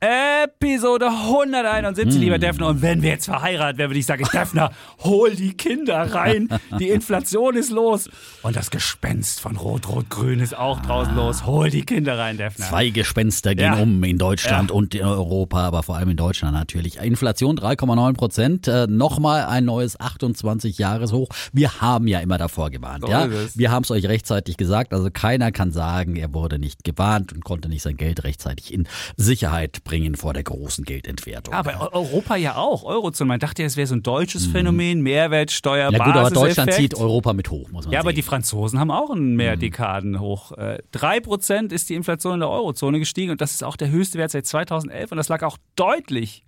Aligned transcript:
Episode 0.00 1.06
171, 1.08 2.20
lieber 2.20 2.38
Defner. 2.38 2.68
Und 2.68 2.82
wenn 2.82 3.00
wir 3.02 3.10
jetzt 3.10 3.24
verheiratet 3.24 3.78
werden, 3.78 3.90
würde 3.90 3.98
ich 3.98 4.04
sagen, 4.06 4.26
Defner, 4.32 4.70
hol 5.02 5.34
die 5.34 5.54
Kinder 5.54 6.12
rein. 6.14 6.48
Die 6.78 6.90
Inflation 6.90 7.56
ist 7.56 7.70
los. 7.70 8.10
Und 8.42 8.56
das 8.56 8.70
Gespenst 8.70 9.40
von 9.40 9.56
Rot-Rot-Grün 9.56 10.40
ist 10.40 10.56
auch 10.56 10.80
draußen 10.82 11.14
los. 11.16 11.46
Hol 11.46 11.70
die 11.70 11.82
Kinder 11.82 12.18
rein, 12.18 12.36
Defner. 12.36 12.66
Zwei 12.66 12.90
Gespenster 12.90 13.54
gehen 13.54 13.72
Ja. 13.72 13.82
um 13.82 14.04
in 14.04 14.18
Deutschland 14.18 14.70
Ja. 14.70 14.76
und 14.76 14.94
in 14.94 15.04
Europa, 15.04 15.60
aber 15.66 15.82
vor 15.82 15.96
allem 15.96 16.10
in 16.10 16.16
Deutschland 16.16 16.52
natürlich. 16.54 16.98
Inflation 16.98 17.56
3,9 17.56 18.12
Prozent, 18.14 18.68
äh, 18.68 18.86
nochmal 18.86 19.46
ein 19.46 19.64
neues 19.64 19.98
28-Jahres-Hoch. 19.98 21.28
Wir 21.52 21.80
haben 21.80 22.06
ja 22.06 22.20
immer 22.20 22.36
davor 22.38 22.70
gewarnt. 22.70 23.04
So 23.06 23.10
ja? 23.10 23.28
Wir 23.54 23.70
haben 23.70 23.84
es 23.84 23.90
euch 23.90 24.06
rechtzeitig 24.06 24.56
gesagt, 24.58 24.92
also 24.92 25.08
keiner 25.10 25.52
kann 25.52 25.72
sagen, 25.72 26.16
er 26.16 26.34
wurde 26.34 26.58
nicht 26.58 26.84
gewarnt 26.84 27.32
und 27.32 27.44
konnte 27.44 27.68
nicht 27.70 27.82
sein 27.82 27.96
Geld 27.96 28.24
rechtzeitig 28.24 28.72
in 28.74 28.86
Sicherheit 29.16 29.82
bringen 29.86 30.14
vor 30.16 30.34
der 30.34 30.42
großen 30.42 30.84
Geldentwertung. 30.84 31.52
Ja, 31.54 31.60
aber 31.60 31.80
Eu- 31.80 31.98
Europa 32.00 32.36
ja 32.36 32.56
auch. 32.56 32.84
Eurozone. 32.84 33.28
Man 33.28 33.40
dachte, 33.40 33.62
ja, 33.62 33.66
es 33.66 33.76
wäre 33.76 33.86
so 33.86 33.94
ein 33.94 34.02
deutsches 34.02 34.46
Phänomen. 34.46 35.00
Mehrwertsteuer, 35.02 35.90
Mhm. 35.90 35.96
ja 35.96 36.04
gut, 36.04 36.14
aber 36.16 36.30
Deutschland 36.30 36.72
zieht 36.74 36.94
Europa 36.94 37.32
mit 37.32 37.50
hoch, 37.50 37.70
muss 37.70 37.84
man 37.86 37.92
Ja, 37.92 37.98
sagen. 38.00 38.08
aber 38.08 38.12
die 38.12 38.22
Franzosen 38.22 38.78
haben 38.78 38.90
auch 38.90 39.10
einen 39.10 39.36
Mehrdekaden 39.36 40.20
hoch. 40.20 40.52
Äh, 40.52 40.78
Drei 40.92 41.20
Prozent 41.20 41.72
ist 41.72 41.88
die 41.88 41.94
Inflation 41.94 42.34
in 42.34 42.40
der 42.40 42.50
Eurozone 42.50 42.98
gestiegen 42.98 43.30
und 43.30 43.40
das 43.40 43.52
ist 43.52 43.64
auch 43.64 43.76
der 43.76 43.88
höchste 43.90 44.18
Wert 44.18 44.30
seit 44.30 44.44
2011 44.46 45.10
und 45.12 45.16
das 45.16 45.28
lag 45.28 45.42
auch 45.42 45.56
deutlich 45.76 46.44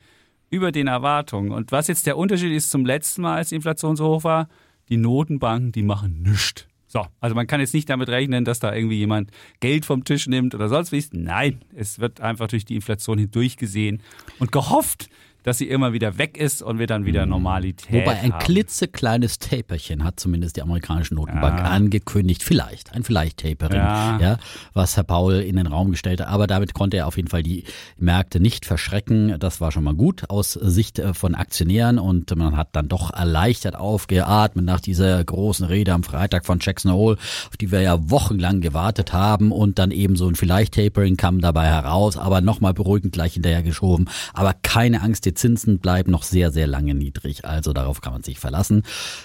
über 0.50 0.70
den 0.72 0.86
Erwartungen. 0.86 1.53
Und 1.53 1.72
was 1.72 1.89
jetzt 1.89 2.06
der 2.06 2.16
Unterschied 2.19 2.53
ist 2.53 2.70
zum 2.70 2.84
letzten 2.86 3.22
Mal, 3.22 3.36
als 3.36 3.48
die 3.48 3.55
Inflation 3.56 3.97
so 3.97 4.06
hoch 4.09 4.25
war, 4.25 4.48
die 4.89 4.97
Notenbanken, 4.97 5.72
die 5.72 5.83
machen 5.83 6.22
nichts. 6.22 6.66
So, 6.89 7.06
also 7.20 7.34
man 7.34 7.47
kann 7.47 7.61
jetzt 7.61 7.75
nicht 7.75 7.89
damit 7.91 8.08
rechnen, 8.08 8.47
dass 8.47 8.61
da 8.61 8.75
irgendwie 8.75 8.97
jemand 8.97 9.31
Geld 9.61 9.84
vom 9.84 10.05
Tisch 10.05 10.27
nimmt 10.27 10.55
oder 10.55 10.69
sonst 10.69 10.91
wie. 10.91 11.05
Nein, 11.12 11.61
es 11.77 11.98
wird 11.98 12.20
einfach 12.20 12.48
durch 12.48 12.64
die 12.64 12.75
Inflation 12.75 13.19
hindurch 13.19 13.58
gesehen 13.58 14.03
und 14.39 14.53
gehofft, 14.53 15.11
dass 15.48 15.58
sie 15.58 15.68
immer 15.68 15.92
wieder 15.92 16.18
weg 16.18 16.36
ist 16.36 16.62
und 16.62 16.78
wir 16.78 16.86
dann 16.86 17.04
wieder 17.04 17.27
Normalität 17.27 17.78
Mhm. 17.91 17.98
Wobei 18.00 18.18
ein 18.20 18.32
haben. 18.32 18.44
klitzekleines 18.44 19.38
Taperchen 19.38 20.04
hat 20.04 20.20
zumindest 20.20 20.56
die 20.56 20.62
amerikanische 20.62 21.14
Notenbank 21.14 21.60
angekündigt. 21.60 22.42
Vielleicht, 22.42 22.92
ein 22.92 23.02
Vielleicht-Tapering, 23.04 23.76
ja. 23.78 24.19
Ja. 24.20 24.38
was 24.74 24.96
Herr 24.96 25.04
Paul 25.04 25.34
in 25.36 25.56
den 25.56 25.66
Raum 25.66 25.91
gestellt 25.91 26.20
hat. 26.20 26.28
Aber 26.28 26.46
damit 26.46 26.74
konnte 26.74 26.96
er 26.98 27.06
auf 27.06 27.16
jeden 27.16 27.28
Fall 27.28 27.42
die 27.42 27.64
Märkte 27.96 28.41
nicht 28.41 28.66
verschrecken. 28.66 29.36
Das 29.38 29.60
war 29.60 29.72
schon 29.72 29.84
mal 29.84 29.94
gut 29.94 30.28
aus 30.28 30.52
Sicht 30.52 30.98
äh, 30.98 31.14
von 31.14 31.34
Aktionären 31.34 31.98
und 31.98 32.34
man 32.36 32.56
hat 32.56 32.69
dann 32.72 32.88
doch 32.88 33.12
erleichtert 33.12 33.76
aufgeatmet 33.76 34.64
nach 34.64 34.80
dieser 34.80 35.22
großen 35.24 35.66
Rede 35.66 35.92
am 35.92 36.02
Freitag 36.02 36.46
von 36.46 36.58
Jackson 36.60 36.92
Hole, 36.92 37.16
auf 37.48 37.56
die 37.56 37.70
wir 37.72 37.80
ja 37.80 38.10
wochenlang 38.10 38.60
gewartet 38.60 39.12
haben 39.12 39.52
und 39.52 39.78
dann 39.78 39.91
eben 39.91 40.16
so 40.16 40.28
ein 40.28 40.34
Vielleicht-Tapering 40.34 41.16
kam 41.16 41.41
dabei 41.41 41.66
heraus, 41.66 42.16
aber 42.16 42.41
nochmal 42.41 42.74
beruhigend 42.74 43.12
gleich 43.12 43.34
hinterher 43.34 43.62
geschoben. 43.62 44.06
Aber 44.34 44.54
keine 44.62 45.00
Angst, 45.02 45.24
die 45.24 45.34
Zinsen 45.39 45.78
bleiben 45.78 46.11
noch 46.11 46.22
sehr, 46.22 46.50
sehr 46.53 46.67
lange 46.67 46.94
niedrig. 46.94 47.44
Also 47.44 47.72
darauf 47.72 48.00
kann 48.00 48.12
man 48.12 48.22
sich 48.22 48.39
verlassen. 48.39 48.83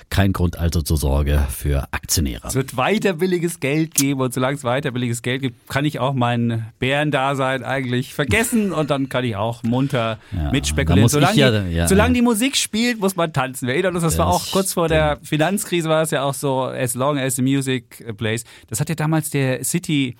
Kein 0.09 0.31
Grund 0.33 0.57
also 0.57 0.81
zur 0.81 0.97
Sorge 0.97 1.45
für 1.49 1.83
Aktionäre. 1.91 2.47
Es 2.47 2.55
wird 2.55 2.77
weiter 2.77 3.13
billiges 3.13 3.59
Geld 3.59 3.95
geben 3.95 4.21
und 4.21 4.33
solange 4.33 4.55
es 4.55 4.63
weiter 4.63 4.91
billiges 4.91 5.21
Geld 5.21 5.41
gibt, 5.41 5.67
kann 5.67 5.85
ich 5.85 5.99
auch 5.99 6.13
mein 6.13 6.67
Bärendasein 6.79 7.63
eigentlich 7.63 8.13
vergessen 8.13 8.71
und 8.71 8.89
dann 8.89 9.09
kann 9.09 9.25
ich 9.25 9.35
auch 9.35 9.63
munter 9.63 10.19
Ja, 10.31 10.51
mitspekulieren. 10.51 11.09
Solange, 11.09 11.37
ja- 11.37 11.63
die, 11.63 11.73
ja, 11.75 11.87
solange 11.87 12.13
die 12.13 12.21
Musik 12.21 12.55
spielt, 12.55 12.99
muss 12.99 13.15
man 13.15 13.33
tanzen. 13.33 13.67
Wir 13.67 13.73
erinnern 13.73 13.95
uns, 13.95 14.03
das 14.03 14.17
war 14.17 14.27
Das 14.27 14.35
auch 14.35 14.51
kurz 14.51 14.73
vor 14.73 14.87
der 14.87 15.17
Finanzkrise 15.23 15.89
war 15.89 16.03
es 16.03 16.11
ja 16.11 16.23
auch 16.23 16.33
so, 16.33 16.63
as 16.63 16.93
long 16.93 17.17
as 17.17 17.35
the 17.35 17.41
music 17.41 18.05
plays. 18.17 18.43
Das 18.67 18.79
hat 18.79 18.89
ja 18.89 18.95
damals 18.95 19.29
der 19.31 19.63
City 19.63 20.15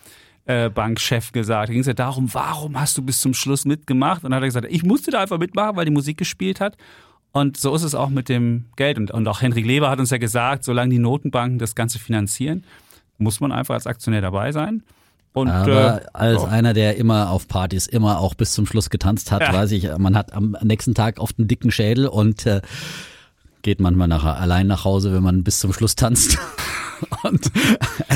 äh, 0.46 0.70
Bankchef 0.70 1.32
gesagt. 1.32 1.70
Da 1.70 1.72
ging 1.74 1.82
es 1.82 1.88
ja 1.88 1.94
darum, 1.94 2.34
warum 2.34 2.80
hast 2.80 2.98
du 2.98 3.02
bis 3.02 3.22
zum 3.22 3.34
Schluss 3.34 3.66
mitgemacht? 3.66 4.24
Und 4.24 4.32
dann 4.32 4.36
hat 4.38 4.44
er 4.44 4.48
gesagt, 4.48 4.68
ich 4.70 4.84
musste 4.84 5.12
da 5.12 5.22
einfach 5.22 5.38
mitmachen, 5.40 5.76
weil 5.76 5.86
die 5.86 5.92
Musik 5.92 6.18
gespielt 6.18 6.60
hat. 6.60 6.76
Und 7.32 7.58
so 7.58 7.74
ist 7.74 7.84
es 7.84 7.96
auch 7.96 8.10
mit 8.10 8.30
dem 8.30 8.66
Geld. 8.76 8.98
Und, 8.98 9.12
und 9.12 9.28
auch 9.28 9.42
Henrik 9.42 9.66
Leber 9.66 9.90
hat 9.90 10.00
uns 10.00 10.10
ja 10.12 10.18
gesagt, 10.18 10.64
solange 10.64 10.92
die 10.92 11.00
Notenbanken 11.00 11.58
das 11.60 11.74
Ganze 11.76 11.98
finanzieren, 11.98 12.64
muss 13.18 13.40
man 13.40 13.52
einfach 13.52 13.74
als 13.74 13.88
Aktionär 13.88 14.22
dabei 14.22 14.52
sein. 14.52 14.84
Und, 15.34 15.50
Aber 15.50 16.04
äh, 16.04 16.06
als 16.14 16.42
so. 16.42 16.48
einer, 16.48 16.74
der 16.74 16.96
immer 16.98 17.32
auf 17.32 17.48
Partys 17.48 17.88
immer 17.88 18.20
auch 18.20 18.36
bis 18.36 18.52
zum 18.54 18.68
Schluss 18.68 18.92
getanzt 18.92 19.32
hat, 19.32 19.42
Ja. 19.42 19.52
weiß 19.52 19.72
ich, 19.72 19.90
man 19.98 20.16
hat 20.16 20.32
am 20.34 20.56
nächsten 20.62 20.94
Tag 20.94 21.20
oft 21.20 21.40
einen 21.40 21.48
dicken 21.48 21.72
Schädel 21.72 22.06
und 22.08 22.46
äh, 22.46 22.62
geht 23.64 23.80
manchmal 23.80 24.08
nachher 24.10 24.38
allein 24.38 24.68
nach 24.68 24.86
Hause, 24.86 25.12
wenn 25.14 25.24
man 25.24 25.44
bis 25.44 25.60
zum 25.60 25.74
Schluss 25.74 25.96
tanzt. 25.96 26.38
Und 27.24 27.50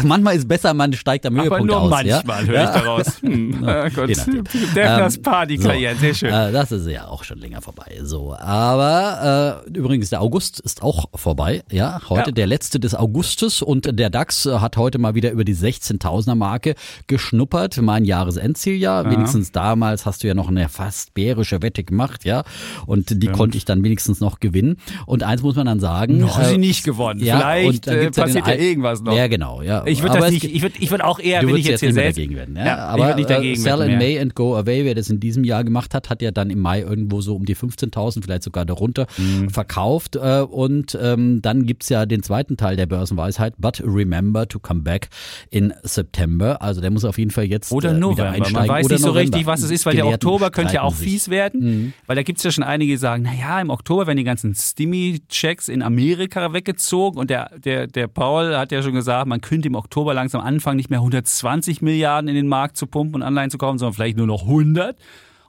manchmal 0.03 0.35
ist 0.35 0.47
besser, 0.47 0.73
man 0.73 0.93
steigt 0.93 1.25
am 1.25 1.35
aber 1.35 1.43
Höhepunkt 1.43 1.65
nur 1.67 1.81
aus. 1.81 1.89
manchmal 1.89 2.45
ja? 2.45 2.51
höre 2.51 2.63
ich 2.63 2.69
daraus. 2.69 3.07
Hm, 3.21 3.63
ja, 3.65 3.89
gut. 3.89 4.09
je 4.09 4.15
nachdem. 4.15 4.43
Defners 4.75 5.17
Ähm, 5.17 5.21
Partykarriere, 5.23 5.93
so, 5.95 5.99
sehr 6.01 6.13
schön. 6.13 6.29
Äh, 6.33 6.51
das 6.51 6.71
ist 6.71 6.87
ja 6.87 7.07
auch 7.07 7.23
schon 7.23 7.39
länger 7.39 7.61
vorbei. 7.61 7.99
So, 8.03 8.35
aber 8.35 9.63
äh, 9.67 9.69
übrigens 9.77 10.09
der 10.09 10.21
August 10.21 10.59
ist 10.59 10.81
auch 10.83 11.05
vorbei. 11.15 11.63
Ja, 11.71 11.99
heute 12.09 12.29
Ja. 12.29 12.31
der 12.31 12.47
letzte 12.47 12.79
des 12.79 12.95
Augustes 12.95 13.61
und 13.61 13.97
der 13.99 14.09
DAX 14.09 14.45
äh, 14.45 14.59
hat 14.59 14.77
heute 14.77 14.97
mal 14.99 15.15
wieder 15.15 15.31
über 15.31 15.43
die 15.43 15.55
16.000er 15.55 16.35
Marke 16.35 16.75
geschnuppert. 17.07 17.77
Mein 17.81 18.05
Jahresendzieljahr. 18.05 19.09
Wenigstens 19.09 19.51
damals 19.51 20.05
hast 20.05 20.23
du 20.23 20.27
ja 20.27 20.33
noch 20.33 20.49
eine 20.49 20.69
fast 20.69 21.13
bärische 21.13 21.61
Wette 21.61 21.83
gemacht, 21.83 22.25
ja, 22.25 22.43
und 22.85 23.21
die 23.23 23.27
konnte 23.27 23.57
ich 23.57 23.65
dann 23.65 23.83
wenigstens 23.83 24.19
noch 24.19 24.39
gewinnen. 24.39 24.77
Und 25.05 25.23
eins 25.23 25.41
muss 25.41 25.55
man 25.55 25.65
dann 25.65 25.79
sagen. 25.79 26.17
noch 26.19 26.39
äh, 26.39 26.45
sie 26.45 26.57
nicht 26.57 26.83
gewonnen. 26.83 27.19
ja, 27.23 27.37
Vielleicht 27.39 27.67
und 27.69 27.87
dann 27.87 27.97
äh, 27.97 28.01
gibt's 28.03 28.17
ja 28.17 28.25
den 28.25 28.43
Al- 28.85 28.91
irgendwas 28.95 29.01
noch. 29.01 29.15
Ja, 29.15 29.27
genau. 29.27 29.61
Ja. 29.61 29.83
Ich 29.85 29.99
würde 30.01 30.11
Aber 30.11 30.19
das 30.19 30.27
es 30.27 30.31
nicht, 30.33 30.41
gibt- 30.41 30.55
ich 30.55 30.61
würde 30.61 30.75
ich 30.79 30.91
würd 30.91 31.03
auch 31.03 31.19
eher, 31.19 31.41
wenn 31.45 31.55
ich 31.55 31.65
jetzt 31.65 31.79
hier 31.81 31.93
selbst. 31.93 32.17
dagegen 32.17 32.35
werden. 32.35 32.55
Ja? 32.55 32.65
Ja, 32.65 32.77
aber 32.87 33.09
ich 33.11 33.15
nicht 33.17 33.29
dagegen 33.29 33.59
Sell 33.59 33.81
in. 33.81 33.97
May 33.97 34.19
and 34.19 34.35
Go 34.35 34.55
Away, 34.55 34.85
wer 34.85 34.95
das 34.95 35.09
in 35.09 35.19
diesem 35.19 35.43
Jahr 35.43 35.63
gemacht 35.63 35.93
hat, 35.93 36.09
hat 36.09 36.21
ja 36.21 36.31
dann 36.31 36.49
im 36.49 36.59
Mai 36.59 36.81
irgendwo 36.81 37.21
so 37.21 37.35
um 37.35 37.45
die 37.45 37.55
15.000, 37.55 38.23
vielleicht 38.23 38.43
sogar 38.43 38.65
darunter, 38.65 39.07
Mhm. 39.17 39.49
verkauft. 39.49 40.15
Äh, 40.15 40.41
und 40.41 40.97
ähm, 41.01 41.41
dann 41.41 41.65
gibt's 41.65 41.89
ja 41.89 42.05
den 42.05 42.23
zweiten 42.23 42.57
Teil 42.57 42.75
der 42.75 42.85
Börsenweisheit, 42.85 43.53
but 43.57 43.81
remember 43.85 44.47
to 44.47 44.59
come 44.59 44.81
back 44.81 45.09
in 45.49 45.73
September. 45.83 46.61
Also 46.61 46.81
der 46.81 46.91
muss 46.91 47.05
auf 47.05 47.17
jeden 47.17 47.31
Fall 47.31 47.45
jetzt 47.45 47.71
Oder 47.71 47.89
äh, 47.89 47.91
wieder 47.93 47.99
November. 47.99 48.29
einsteigen. 48.31 48.53
Man 48.53 48.67
weiß 48.69 48.85
Oder 48.85 48.93
nicht 48.95 49.01
so 49.01 49.07
November. 49.09 49.21
richtig, 49.37 49.45
was 49.47 49.63
es 49.63 49.71
ist, 49.71 49.85
weil 49.85 49.93
der 49.95 50.03
Gelehrten 50.03 50.27
Oktober 50.27 50.51
könnte 50.51 50.73
ja 50.75 50.81
auch 50.83 50.93
sich. 50.95 51.07
fies 51.09 51.29
werden. 51.29 51.93
Weil 52.05 52.15
da 52.15 52.23
gibt 52.23 52.37
es 52.39 52.43
ja 52.43 52.51
schon 52.51 52.63
einige, 52.63 52.93
die 52.93 52.97
sagen, 52.97 53.23
naja, 53.23 53.59
im 53.61 53.69
Oktober 53.69 54.07
werden 54.07 54.17
die 54.17 54.23
ganzen 54.23 54.53
Stimmy-Checks 54.55 55.67
in 55.69 55.81
Amerika 55.81 56.53
weggezogen 56.53 57.17
und 57.19 57.29
der, 57.29 57.51
der, 57.63 57.87
der 57.87 58.07
Paul 58.07 58.53
hat 58.59 58.71
ja 58.71 58.81
schon 58.81 58.93
gesagt, 58.93 59.27
man 59.27 59.41
könnte 59.41 59.67
im 59.67 59.75
Oktober 59.75 60.13
langsam 60.13 60.41
anfangen, 60.41 60.77
nicht 60.77 60.89
mehr 60.89 60.99
120 60.99 61.81
Milliarden 61.81 62.27
in 62.27 62.35
den 62.35 62.47
Markt 62.47 62.77
zu 62.77 62.87
pumpen 62.87 63.15
und 63.15 63.23
Anleihen 63.23 63.49
zu 63.49 63.57
kaufen, 63.57 63.77
sondern 63.77 63.93
vielleicht 63.93 64.17
nur 64.17 64.27
noch 64.27 64.43
100. 64.43 64.97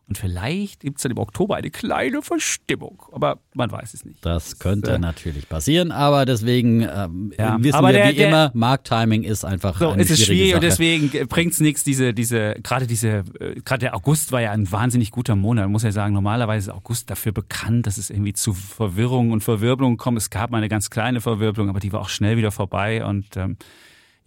Und 0.08 0.16
vielleicht 0.16 0.80
gibt 0.80 0.96
es 0.96 1.02
dann 1.02 1.12
im 1.12 1.18
Oktober 1.18 1.56
eine 1.56 1.70
kleine 1.70 2.22
Verstimmung. 2.22 3.02
Aber 3.12 3.40
man 3.52 3.70
weiß 3.70 3.92
es 3.92 4.06
nicht. 4.06 4.24
Das 4.24 4.58
könnte 4.58 4.92
äh, 4.92 4.98
natürlich 4.98 5.46
passieren, 5.50 5.92
aber 5.92 6.24
deswegen 6.24 6.80
ähm, 6.80 7.32
Ja, 7.38 7.58
wissen 7.60 7.74
aber 7.76 7.88
wir 7.88 7.92
der- 7.92 8.08
wie 8.12 8.14
der- 8.14 8.28
immer, 8.28 8.50
Markttiming 8.54 9.22
ist 9.22 9.44
einfach 9.44 9.78
So, 9.78 9.90
eine 9.90 10.00
es 10.02 10.08
ist 10.10 10.24
schwierig 10.24 10.54
und 10.54 10.62
Sache. 10.62 10.70
deswegen 10.70 11.28
bringt 11.28 11.52
es 11.52 11.60
nichts, 11.60 11.84
diese, 11.84 12.14
diese, 12.14 12.54
gerade 12.62 12.86
diese, 12.86 13.24
äh, 13.38 13.60
gerade 13.62 13.80
der 13.80 13.94
August 13.94 14.32
war 14.32 14.40
ja 14.40 14.50
ein 14.52 14.72
wahnsinnig 14.72 15.10
guter 15.10 15.36
Monat. 15.36 15.64
Man 15.66 15.72
muss 15.72 15.82
ja 15.82 15.92
sagen, 15.92 16.14
normalerweise 16.14 16.70
ist 16.70 16.74
August 16.76 17.10
dafür 17.10 17.32
bekannt, 17.32 17.86
dass 17.86 17.98
es 17.98 18.08
irgendwie 18.08 18.32
zu 18.32 18.54
Verwirrung 18.54 19.30
und 19.32 19.42
Verwirbelung 19.44 19.98
kommt. 19.98 20.16
Es 20.16 20.30
gab 20.30 20.50
mal 20.50 20.56
eine 20.58 20.70
ganz 20.70 20.88
kleine 20.88 21.20
Verwirbelung, 21.20 21.68
aber 21.68 21.80
die 21.80 21.92
war 21.92 22.00
auch 22.00 22.08
schnell 22.08 22.38
wieder 22.38 22.50
vorbei 22.50 23.04
und 23.04 23.36
ähm, 23.36 23.58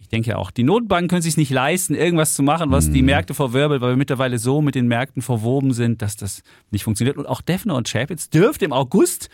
ich 0.02 0.08
denke 0.08 0.30
ja 0.30 0.36
auch, 0.36 0.50
die 0.50 0.64
Notbanken 0.64 1.08
können 1.08 1.22
sich 1.22 1.36
nicht 1.38 1.50
leisten, 1.50 1.94
irgendwas 1.94 2.34
zu 2.34 2.42
machen, 2.42 2.70
was 2.70 2.88
Mhm. 2.88 2.92
die 2.92 3.02
Märkte 3.02 3.32
verwirbelt, 3.34 3.80
weil 3.80 3.92
wir 3.92 3.96
mittlerweile 3.96 4.38
so 4.38 4.60
mit 4.60 4.74
den 4.74 4.86
Märkten 4.88 5.22
verwoben 5.22 5.72
sind, 5.72 6.02
dass 6.02 6.16
das 6.16 6.42
nicht 6.70 6.84
funktioniert. 6.84 7.16
Und 7.16 7.26
auch 7.26 7.40
Defner 7.40 7.76
und 7.76 7.88
Chapitz 7.90 8.28
dürfte 8.28 8.64
im 8.66 8.72
August 8.74 9.30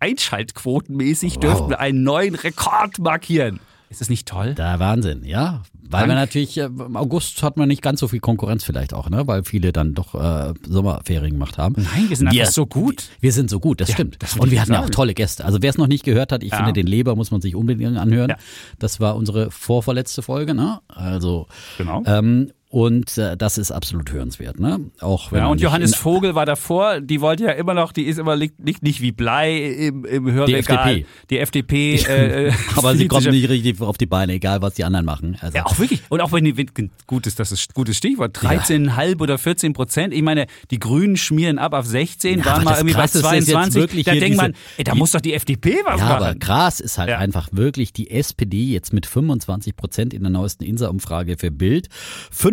einschaltquotenmäßig 0.00 1.38
dürften 1.38 1.70
wir 1.70 1.80
einen 1.80 2.02
neuen 2.02 2.34
Rekord 2.34 2.98
markieren. 2.98 3.60
Ist 3.92 4.00
das 4.00 4.08
nicht 4.08 4.26
toll? 4.26 4.54
Der 4.54 4.78
Wahnsinn, 4.80 5.22
ja. 5.24 5.62
Weil 5.88 6.08
wir 6.08 6.14
natürlich, 6.14 6.56
äh, 6.56 6.64
im 6.64 6.96
August 6.96 7.42
hat 7.42 7.58
man 7.58 7.68
nicht 7.68 7.82
ganz 7.82 8.00
so 8.00 8.08
viel 8.08 8.20
Konkurrenz 8.20 8.64
vielleicht 8.64 8.94
auch, 8.94 9.10
ne? 9.10 9.26
Weil 9.26 9.44
viele 9.44 9.70
dann 9.72 9.92
doch 9.92 10.14
äh, 10.14 10.54
Sommerferien 10.66 11.32
gemacht 11.34 11.58
haben. 11.58 11.74
Nein, 11.76 12.08
wir 12.08 12.16
sind 12.16 12.28
einfach 12.28 12.46
so 12.50 12.64
gut. 12.64 13.04
Wir 13.20 13.30
sind 13.32 13.50
so 13.50 13.60
gut, 13.60 13.82
das 13.82 13.92
stimmt. 13.92 14.16
das 14.20 14.36
Und 14.38 14.50
wir 14.50 14.62
hatten 14.62 14.72
ja 14.72 14.82
auch 14.82 14.88
tolle 14.88 15.12
Gäste. 15.12 15.44
Also 15.44 15.58
wer 15.60 15.68
es 15.68 15.76
noch 15.76 15.88
nicht 15.88 16.04
gehört 16.04 16.32
hat, 16.32 16.42
ich 16.42 16.50
Ja. 16.52 16.56
finde, 16.56 16.72
den 16.72 16.86
Leber 16.86 17.14
muss 17.14 17.30
man 17.30 17.42
sich 17.42 17.54
unbedingt 17.54 17.98
anhören. 17.98 18.30
Ja. 18.30 18.36
Das 18.78 18.98
war 19.00 19.14
unsere 19.16 19.50
vorverletzte 19.50 20.22
Folge, 20.22 20.54
ne? 20.54 20.80
Also 20.88 21.46
Genau. 21.76 22.02
ähm, 22.06 22.50
Und 22.72 23.18
äh, 23.18 23.36
das 23.36 23.58
ist 23.58 23.70
absolut 23.70 24.10
hörenswert, 24.12 24.58
ne? 24.58 24.80
Auch 25.00 25.30
wenn 25.30 25.40
Ja, 25.40 25.46
und 25.48 25.60
Johannes 25.60 25.94
Vogel 25.94 26.34
war 26.34 26.46
davor, 26.46 27.02
die 27.02 27.20
wollte 27.20 27.44
ja 27.44 27.50
immer 27.50 27.74
noch, 27.74 27.92
die 27.92 28.04
ist 28.04 28.18
immer 28.18 28.34
liegt, 28.34 28.54
liegt 28.64 28.82
nicht 28.82 29.02
wie 29.02 29.12
Blei 29.12 29.58
im, 29.58 30.06
im 30.06 30.32
Hörregal. 30.32 31.02
FDP. 31.02 31.06
Die 31.28 31.38
FDP. 31.38 31.96
Äh, 32.08 32.46
äh, 32.48 32.52
aber 32.74 32.96
sie 32.96 33.08
kommt 33.08 33.26
nicht 33.30 33.46
richtig 33.50 33.78
auf 33.82 33.98
die 33.98 34.06
Beine, 34.06 34.32
egal 34.32 34.62
was 34.62 34.72
die 34.72 34.84
anderen 34.84 35.04
machen. 35.04 35.36
Also, 35.42 35.54
Ja, 35.58 35.66
auch 35.66 35.78
wirklich. 35.78 36.00
Und 36.08 36.22
auch 36.22 36.32
wenn 36.32 36.44
die, 36.46 36.66
gutes, 37.06 37.34
das 37.34 37.52
ist 37.52 37.74
gutes 37.74 37.98
Stichwort, 37.98 38.38
13,5 38.38 39.20
oder 39.20 39.36
14 39.36 39.74
Prozent. 39.74 40.14
Ich 40.14 40.22
meine, 40.22 40.46
die 40.70 40.78
Grünen 40.78 41.18
schmieren 41.18 41.58
ab 41.58 41.74
auf 41.74 41.84
16, 41.84 42.38
Ja, 42.38 42.44
waren 42.46 42.54
aber 42.54 42.64
mal 42.64 42.76
irgendwie 42.78 42.94
bei 42.94 43.00
Krasse 43.00 43.18
ist, 43.18 43.24
dass 43.24 43.32
jetzt 43.34 43.50
22. 43.50 43.80
wirklich 43.82 44.04
Da 44.06 44.14
denkt 44.14 44.36
man, 44.38 44.54
ey, 44.78 44.84
da 44.84 44.92
die- 44.92 44.98
muss 44.98 45.10
doch 45.10 45.20
die 45.20 45.34
FDP 45.34 45.76
was 45.84 46.00
Ja, 46.00 46.06
aber 46.06 46.24
machen. 46.28 46.38
krass 46.38 46.80
ist 46.80 46.96
halt 46.96 47.10
Ja. 47.10 47.18
einfach 47.18 47.50
wirklich 47.52 47.92
die 47.92 48.10
SPD 48.10 48.64
jetzt 48.72 48.94
mit 48.94 49.04
25 49.04 49.76
Prozent 49.76 50.14
in 50.14 50.22
der 50.22 50.30
neuesten 50.30 50.64
Insa-Umfrage 50.64 51.36
für 51.36 51.50
Bild. 51.50 51.88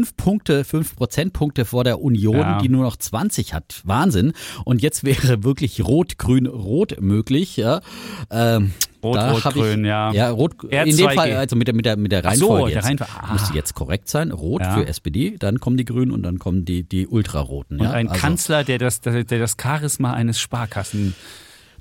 Fünf 0.10 0.18
Punkte, 0.18 0.64
fünf 0.64 0.96
Prozentpunkte 0.96 1.66
vor 1.66 1.84
der 1.84 2.02
Union, 2.02 2.36
Ja. 2.38 2.58
die 2.60 2.70
nur 2.70 2.84
noch 2.84 2.98
20 2.98 3.54
hat. 3.54 3.82
Wahnsinn. 3.84 4.34
Und 4.66 4.82
jetzt 4.82 5.04
wäre 5.04 5.44
wirklich 5.44 5.84
Rot, 5.86 6.18
Grün, 6.18 6.48
Rot 6.48 7.00
möglich. 7.00 7.58
Ja. 7.58 7.82
Ähm, 8.32 8.72
Rot, 9.04 9.16
da 9.16 9.32
Rot, 9.32 9.46
hab 9.46 9.56
ich, 9.56 9.62
Grün, 9.62 9.86
ja. 9.86 10.12
Ja, 10.12 10.30
Rot, 10.32 10.56
R2G. 10.64 10.90
in 10.90 10.98
dem 10.98 11.10
Fall, 11.12 11.34
also 11.36 11.56
mit 11.56 11.68
der, 11.68 11.76
mit 11.76 11.86
der, 11.86 11.96
mit 11.98 12.12
der 12.12 12.26
Ach 12.26 12.34
so, 12.34 12.48
Reihenfolge. 12.48 12.66
der 12.74 12.76
jetzt. 12.78 12.86
Reihenfolge. 12.88 13.14
Ah. 13.30 13.34
Müsste 13.34 13.54
jetzt 13.54 13.76
korrekt 13.76 14.10
sein. 14.10 14.32
Rot 14.32 14.62
Ja. 14.62 14.74
für 14.74 14.88
SPD, 14.88 15.36
dann 15.38 15.60
kommen 15.60 15.78
die 15.78 15.86
Grünen 15.86 16.12
und 16.12 16.24
dann 16.24 16.40
kommen 16.40 16.66
die, 16.66 16.84
die 16.84 17.08
Ultraroten. 17.08 17.78
Und 17.80 17.86
ja. 17.86 17.92
ein 17.92 18.08
Also- 18.10 18.20
Kanzler, 18.22 18.64
der 18.64 18.78
das, 18.80 19.02
der, 19.02 19.24
der 19.24 19.40
das 19.40 19.56
Charisma 19.62 20.14
eines 20.14 20.40
Sparkassen. 20.40 21.14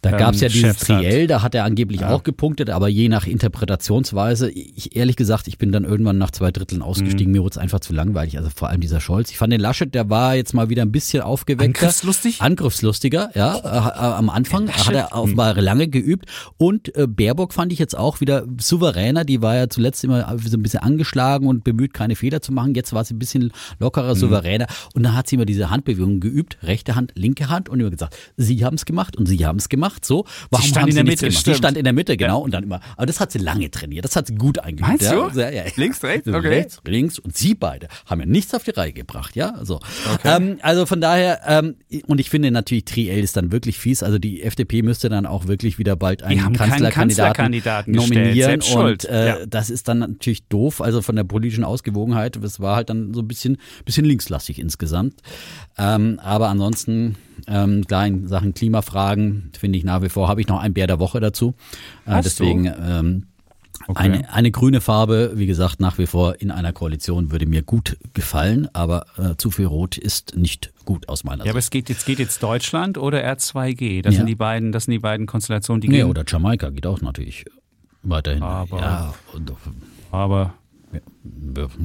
Da 0.03 0.11
ähm, 0.11 0.19
gab 0.19 0.35
es 0.35 0.41
ja 0.41 0.49
dieses. 0.49 0.79
Triell, 0.79 1.27
da 1.27 1.43
hat 1.43 1.55
er 1.55 1.65
angeblich 1.65 2.05
auch 2.05 2.23
gepunktet, 2.23 2.71
aber 2.71 2.89
je 2.89 3.09
nach 3.09 3.27
Interpretationsweise, 3.27 4.51
ich 4.51 4.97
ehrlich 4.97 5.17
gesagt, 5.17 5.49
ich 5.49 5.59
bin 5.59 5.73
dann 5.73 5.85
irgendwann 5.85 6.19
nach 6.19 6.31
zwei 6.31 6.51
Dritteln 6.51 6.83
ausgestiegen, 6.83 7.33
mir 7.33 7.43
wurde 7.43 7.53
es 7.53 7.59
einfach 7.59 7.81
zu 7.81 7.93
langweilig, 7.93 8.39
also 8.39 8.51
vor 8.55 8.69
allem 8.69 8.81
dieser 8.81 9.01
Scholz. 9.01 9.31
Ich 9.31 9.39
fand 9.39 9.53
den 9.53 9.61
Laschet, 9.61 9.93
der 9.95 10.09
war 10.11 10.35
jetzt 10.37 10.55
mal 10.55 10.69
wieder 10.69 10.83
ein 10.83 10.93
bisschen 10.93 11.23
aufgeweckter. 11.23 11.65
Angriffslustig? 11.87 12.41
Angriffslustiger, 12.41 13.31
ja, 13.35 13.57
äh, 13.57 13.59
äh, 13.59 14.15
am 14.15 14.31
Anfang 14.31 14.69
hat 14.71 14.93
er 14.95 15.13
offenbar 15.13 15.55
lange 15.61 15.89
geübt. 15.89 16.27
Und 16.57 16.95
äh, 16.97 17.07
Baerbock 17.07 17.53
fand 17.53 17.73
ich 17.73 17.79
jetzt 17.79 17.97
auch 17.97 18.21
wieder 18.21 18.45
souveräner, 18.61 19.25
die 19.25 19.43
war 19.43 19.57
ja 19.57 19.69
zuletzt 19.69 20.05
immer 20.05 20.37
so 20.45 20.57
ein 20.57 20.63
bisschen 20.63 20.81
angeschlagen 20.81 21.47
und 21.47 21.65
bemüht, 21.65 21.95
keine 21.95 22.17
Fehler 22.17 22.41
zu 22.41 22.53
machen, 22.53 22.75
jetzt 22.75 22.93
war 22.93 23.05
sie 23.05 23.15
ein 23.15 23.19
bisschen 23.19 23.53
lockerer, 23.79 24.15
Mhm. 24.15 24.19
souveräner. 24.19 24.67
Und 24.95 25.03
dann 25.03 25.17
hat 25.17 25.29
sie 25.29 25.37
immer 25.37 25.45
diese 25.45 25.71
Handbewegungen 25.71 26.21
geübt, 26.21 26.59
rechte 26.63 26.95
Hand, 26.95 27.13
linke 27.15 27.49
Hand. 27.49 27.69
Und 27.69 27.81
immer 27.81 27.91
gesagt, 27.91 28.17
sie 28.37 28.65
haben 28.65 28.75
es 28.75 28.85
gemacht 28.85 29.17
und 29.17 29.27
sie 29.27 29.45
haben 29.47 29.59
es 29.59 29.69
gemacht, 29.69 29.88
so, 30.03 30.25
warum 30.51 30.67
stand 30.67 30.83
haben 30.83 30.89
in 30.91 30.95
der 30.97 31.05
Mitte, 31.05 31.27
gemacht? 31.27 31.41
stimmt. 31.41 31.55
Die 31.55 31.59
stand 31.59 31.77
in 31.77 31.85
der 31.85 31.93
Mitte, 31.93 32.17
genau, 32.17 32.39
Ja. 32.39 32.45
und 32.45 32.51
dann 32.53 32.65
immer, 32.65 32.81
aber 32.97 33.07
das 33.07 33.21
hat 33.21 33.33
sie 33.33 33.39
lange 33.39 33.71
trainiert, 33.71 34.05
das 34.05 34.17
hat 34.17 34.27
sie 34.27 34.35
gut 34.35 34.59
eingeübt. 34.59 34.81
Meinst 34.89 35.05
ja? 35.05 35.29
du? 35.29 35.39
Ja, 35.39 35.51
ja, 35.51 35.65
ja. 35.65 35.73
Links, 35.77 36.03
rechts? 36.03 36.27
So, 36.31 36.37
Okay. 36.39 36.49
Rechts, 36.49 36.81
links 36.87 37.19
und 37.19 37.37
sie 37.37 37.55
beide 37.55 37.89
haben 38.07 38.21
ja 38.21 38.27
nichts 38.27 38.55
auf 38.55 38.63
die 38.65 38.71
Reihe 38.71 38.93
gebracht, 38.93 39.35
ja, 39.37 39.55
so. 39.63 39.81
Ähm, 40.25 40.59
also 40.63 40.87
von 40.87 41.01
daher, 41.01 41.41
ähm, 41.47 41.77
und 42.07 42.21
ich 42.21 42.31
finde 42.31 42.51
natürlich, 42.51 42.85
Triel 42.85 43.23
ist 43.23 43.37
dann 43.37 43.53
wirklich 43.53 43.79
fies, 43.79 44.03
also 44.03 44.19
die 44.19 44.43
FDP 44.43 44.83
müsste 44.83 45.09
dann 45.09 45.27
auch 45.27 45.47
wirklich 45.47 45.79
wieder 45.79 45.97
bald 45.97 46.23
einen 46.23 46.53
Kanzlerkandidaten, 46.53 46.93
Kanzlerkandidaten 46.93 47.93
nominieren 47.95 48.61
und 48.77 49.05
äh, 49.07 49.47
das 49.49 49.71
ist 49.71 49.89
dann 49.89 49.99
natürlich 50.01 50.47
doof, 50.49 50.81
also 50.81 51.03
von 51.03 51.17
der 51.17 51.25
politischen 51.25 51.65
Ausgewogenheit, 51.65 52.39
das 52.41 52.61
war 52.61 52.77
halt 52.77 52.91
dann 52.91 53.13
so 53.15 53.21
ein 53.21 53.29
bisschen, 53.29 53.59
bisschen 53.85 54.05
linkslastig 54.05 54.59
insgesamt. 54.59 55.21
Ähm, 55.77 56.19
aber 56.23 56.49
ansonsten, 56.49 57.17
ähm, 57.49 57.85
klar, 57.87 58.07
in 58.07 58.29
Sachen 58.29 58.55
Klimafragen 58.55 59.51
finde 59.59 59.79
ich 59.79 59.85
nach 59.85 60.03
wie 60.03 60.09
vor, 60.09 60.29
habe 60.29 60.41
ich 60.41 60.49
noch 60.49 60.61
ein 60.61 60.75
Bär 60.75 60.87
der 60.87 60.99
Woche 61.01 61.21
dazu. 61.21 61.55
Äh, 62.07 62.21
deswegen 62.23 62.67
ähm, 62.67 63.27
eine, 63.95 64.33
eine 64.33 64.51
grüne 64.51 64.81
Farbe, 64.81 65.33
wie 65.37 65.47
gesagt, 65.47 65.81
nach 65.81 65.99
wie 65.99 66.07
vor 66.07 66.41
in 66.41 66.51
einer 66.51 66.73
Koalition 66.73 67.31
würde 67.31 67.47
mir 67.47 67.63
gut 67.63 67.97
gefallen, 68.13 68.69
aber 68.73 69.07
äh, 69.17 69.37
zu 69.37 69.51
viel 69.51 69.67
Rot 69.67 69.97
ist 69.97 70.37
nicht 70.37 70.73
gut 70.85 71.09
aus 71.09 71.25
meiner 71.25 71.45
Ja, 71.45 71.53
aber 71.53 71.61
Sicht. 71.61 71.67
es 71.69 71.71
geht 71.71 71.89
jetzt, 71.89 72.05
geht 72.07 72.19
jetzt 72.19 72.43
Deutschland 72.43 72.99
oder 72.99 73.25
R2G. 73.25 74.03
Das 74.03 74.15
Ja. 74.15 74.19
sind 74.19 74.27
die 74.27 74.35
beiden, 74.35 74.73
das 74.73 74.85
sind 74.85 74.93
die 74.93 74.99
beiden 74.99 75.27
Konstellationen, 75.27 75.81
die 75.81 75.89
Nee, 75.89 75.99
gehen. 75.99 76.07
oder 76.09 76.25
Jamaika 76.27 76.71
geht 76.71 76.87
auch 76.87 77.01
natürlich 77.01 77.45
weiterhin. 78.03 78.43
Aber- 78.43 78.79
ja, 78.81 79.15
und, 79.33 79.53
Aber 80.11 80.55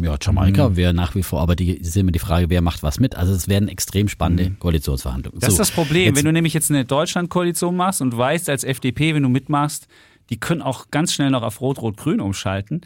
ja, 0.01 0.15
Jamaika 0.21 0.69
Mhm. 0.69 0.75
wäre 0.75 0.94
nach 0.94 1.15
wie 1.15 1.23
vor, 1.23 1.41
aber 1.41 1.55
die 1.55 1.71
ist 1.73 1.95
immer 1.97 2.11
die 2.11 2.19
Frage, 2.19 2.50
wer 2.50 2.61
macht 2.61 2.83
was 2.83 3.00
mit. 3.00 3.15
Also 3.15 3.33
es 3.33 3.47
werden 3.47 3.67
extrem 3.69 4.07
spannende 4.07 4.51
Koalitionsverhandlungen. 4.59 5.38
Mhm. 5.38 5.41
das 5.41 5.50
ist 5.50 5.55
So, 5.57 5.61
das 5.61 5.71
Problem. 5.71 6.05
jetzt- 6.05 6.17
wenn 6.17 6.25
du 6.25 6.33
nämlich 6.33 6.53
jetzt 6.53 6.69
eine 6.71 6.85
Deutschland-Koalition 6.85 7.75
machst 7.75 8.01
und 8.01 8.15
weißt 8.17 8.50
als 8.50 8.63
FDP, 8.63 9.13
wenn 9.15 9.23
du 9.23 9.29
mitmachst, 9.29 9.88
die 10.29 10.39
können 10.39 10.61
auch 10.61 10.89
ganz 10.91 11.13
schnell 11.13 11.29
noch 11.31 11.44
auf 11.44 11.59
Rot-Rot-Grün 11.59 12.21
umschalten, 12.21 12.81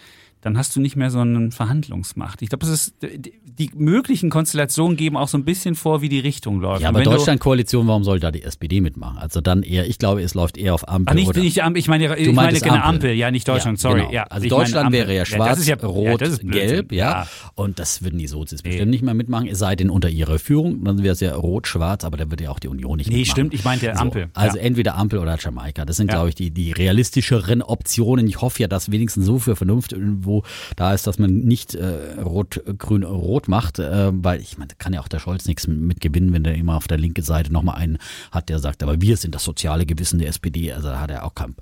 dann 0.48 0.58
hast 0.58 0.76
du 0.76 0.80
nicht 0.80 0.96
mehr 0.96 1.12
so 1.12 1.20
eine 1.20 1.52
Verhandlungsmacht. 1.52 2.42
Ich 2.42 2.50
glaube, 2.50 2.66
es 2.66 2.72
ist 2.72 2.94
die, 3.02 3.70
möglichen 3.76 4.30
Konstellationen 4.30 4.98
geben 4.98 5.18
auch 5.18 5.28
so 5.28 5.38
ein 5.38 5.44
bisschen 5.46 5.76
vor, 5.76 6.02
wie 6.02 6.10
die 6.10 6.20
Richtung 6.20 6.60
läuft. 6.62 6.82
ja, 6.84 6.90
aber 6.90 7.04
Deutschland-Koalition, 7.04 7.88
warum 7.88 8.04
soll 8.04 8.20
da 8.20 8.32
die 8.32 8.44
SPD 8.44 8.82
mitmachen? 8.82 9.18
Also 9.18 9.42
dann 9.42 9.64
eher, 9.64 9.88
ich 9.88 9.98
glaube, 10.00 10.22
es 10.22 10.34
läuft 10.34 10.58
eher 10.58 10.74
auf 10.74 10.88
Ampel 10.88 11.12
Ach, 11.12 11.16
nicht, 11.16 11.28
oder 11.28 11.40
nicht 11.42 11.64
Ampel, 11.64 11.80
ich 11.80 11.88
meine, 11.88 12.18
ich 12.18 12.32
meine 12.34 12.60
genau 12.60 12.74
Ampel. 12.76 12.88
Ampel. 12.88 13.12
ja, 13.14 13.30
nicht 13.32 13.48
Deutschland, 13.48 13.80
sorry. 13.80 14.00
genau. 14.02 14.12
Ja, 14.14 14.24
also 14.24 14.48
Deutschland 14.48 14.92
wäre 14.92 15.14
ja 15.16 15.26
schwarz, 15.26 15.50
das 15.52 15.60
ist 15.60 15.68
ja, 15.68 15.76
rot, 15.76 16.06
ja, 16.06 16.18
das 16.18 16.30
ist 16.30 16.48
Blödsinn. 16.48 16.68
gelb, 16.70 16.92
ja. 16.92 17.28
Und 17.56 17.80
das 17.80 18.02
würden 18.04 18.20
die 18.20 18.28
Sozis 18.28 18.62
bestimmt 18.62 18.86
Nee. 18.86 18.92
nicht 18.92 19.04
mehr 19.04 19.14
mitmachen, 19.14 19.48
es 19.48 19.60
sei 19.60 19.76
denn 19.76 19.90
unter 19.90 20.10
ihrer 20.10 20.40
Führung, 20.40 20.84
dann 20.84 21.04
wäre 21.04 21.14
es 21.14 21.20
ja 21.20 21.36
rot-schwarz, 21.36 22.04
aber 22.06 22.18
da 22.18 22.30
würde 22.30 22.46
ja 22.46 22.52
auch 22.52 22.60
die 22.60 22.68
Union 22.70 22.98
nicht 22.98 23.10
Nee, 23.10 23.18
mitmachen. 23.18 23.32
stimmt, 23.32 23.54
ich 23.54 23.64
meinte 23.64 23.92
So, 23.94 24.02
Ampel. 24.02 24.30
Also 24.34 24.58
Ja. 24.58 24.64
entweder 24.64 24.96
Ampel 24.96 25.20
oder 25.20 25.38
Jamaika. 25.40 25.84
Das 25.86 25.98
sind, 25.98 26.08
Ja. 26.08 26.16
glaube 26.18 26.30
ich, 26.30 26.36
die, 26.36 26.52
die 26.52 26.72
realistischeren 26.72 27.62
Optionen. 27.62 28.28
Ich 28.28 28.42
hoffe 28.42 28.62
ja, 28.62 28.68
dass 28.68 28.92
wenigstens 28.92 29.26
so 29.26 29.40
für 29.40 29.56
Vernunft 29.56 29.94
irgendwo 29.94 30.37
da 30.76 30.94
ist, 30.94 31.08
dass 31.08 31.20
man 31.20 31.32
nicht 31.40 31.76
äh, 31.76 32.20
rot, 32.24 32.62
grün, 32.78 33.04
rot 33.04 33.48
macht, 33.48 33.80
äh, 33.80 34.12
weil 34.14 34.40
ich 34.42 34.58
meine, 34.58 34.70
da 34.70 34.76
kann 34.78 34.94
ja 34.94 35.02
auch 35.02 35.08
der 35.08 35.20
Scholz 35.20 35.46
nichts 35.48 35.68
mit 35.68 36.02
gewinnen, 36.02 36.34
wenn 36.34 36.44
der 36.44 36.56
immer 36.56 36.76
auf 36.78 36.88
der 36.88 36.98
linken 36.98 37.24
Seite 37.24 37.52
nochmal 37.54 37.76
einen 37.78 37.98
hat, 38.32 38.50
der 38.50 38.60
sagt, 38.60 38.84
aber 38.84 39.02
wir 39.02 39.18
sind 39.18 39.36
das 39.36 39.44
soziale 39.44 39.86
Gewissen 39.86 40.20
der 40.20 40.30
SPD. 40.30 40.72
Also 40.74 40.90
da 40.90 41.00
hat 41.00 41.12
er 41.12 41.26
auch 41.26 41.36
keinen. 41.36 41.56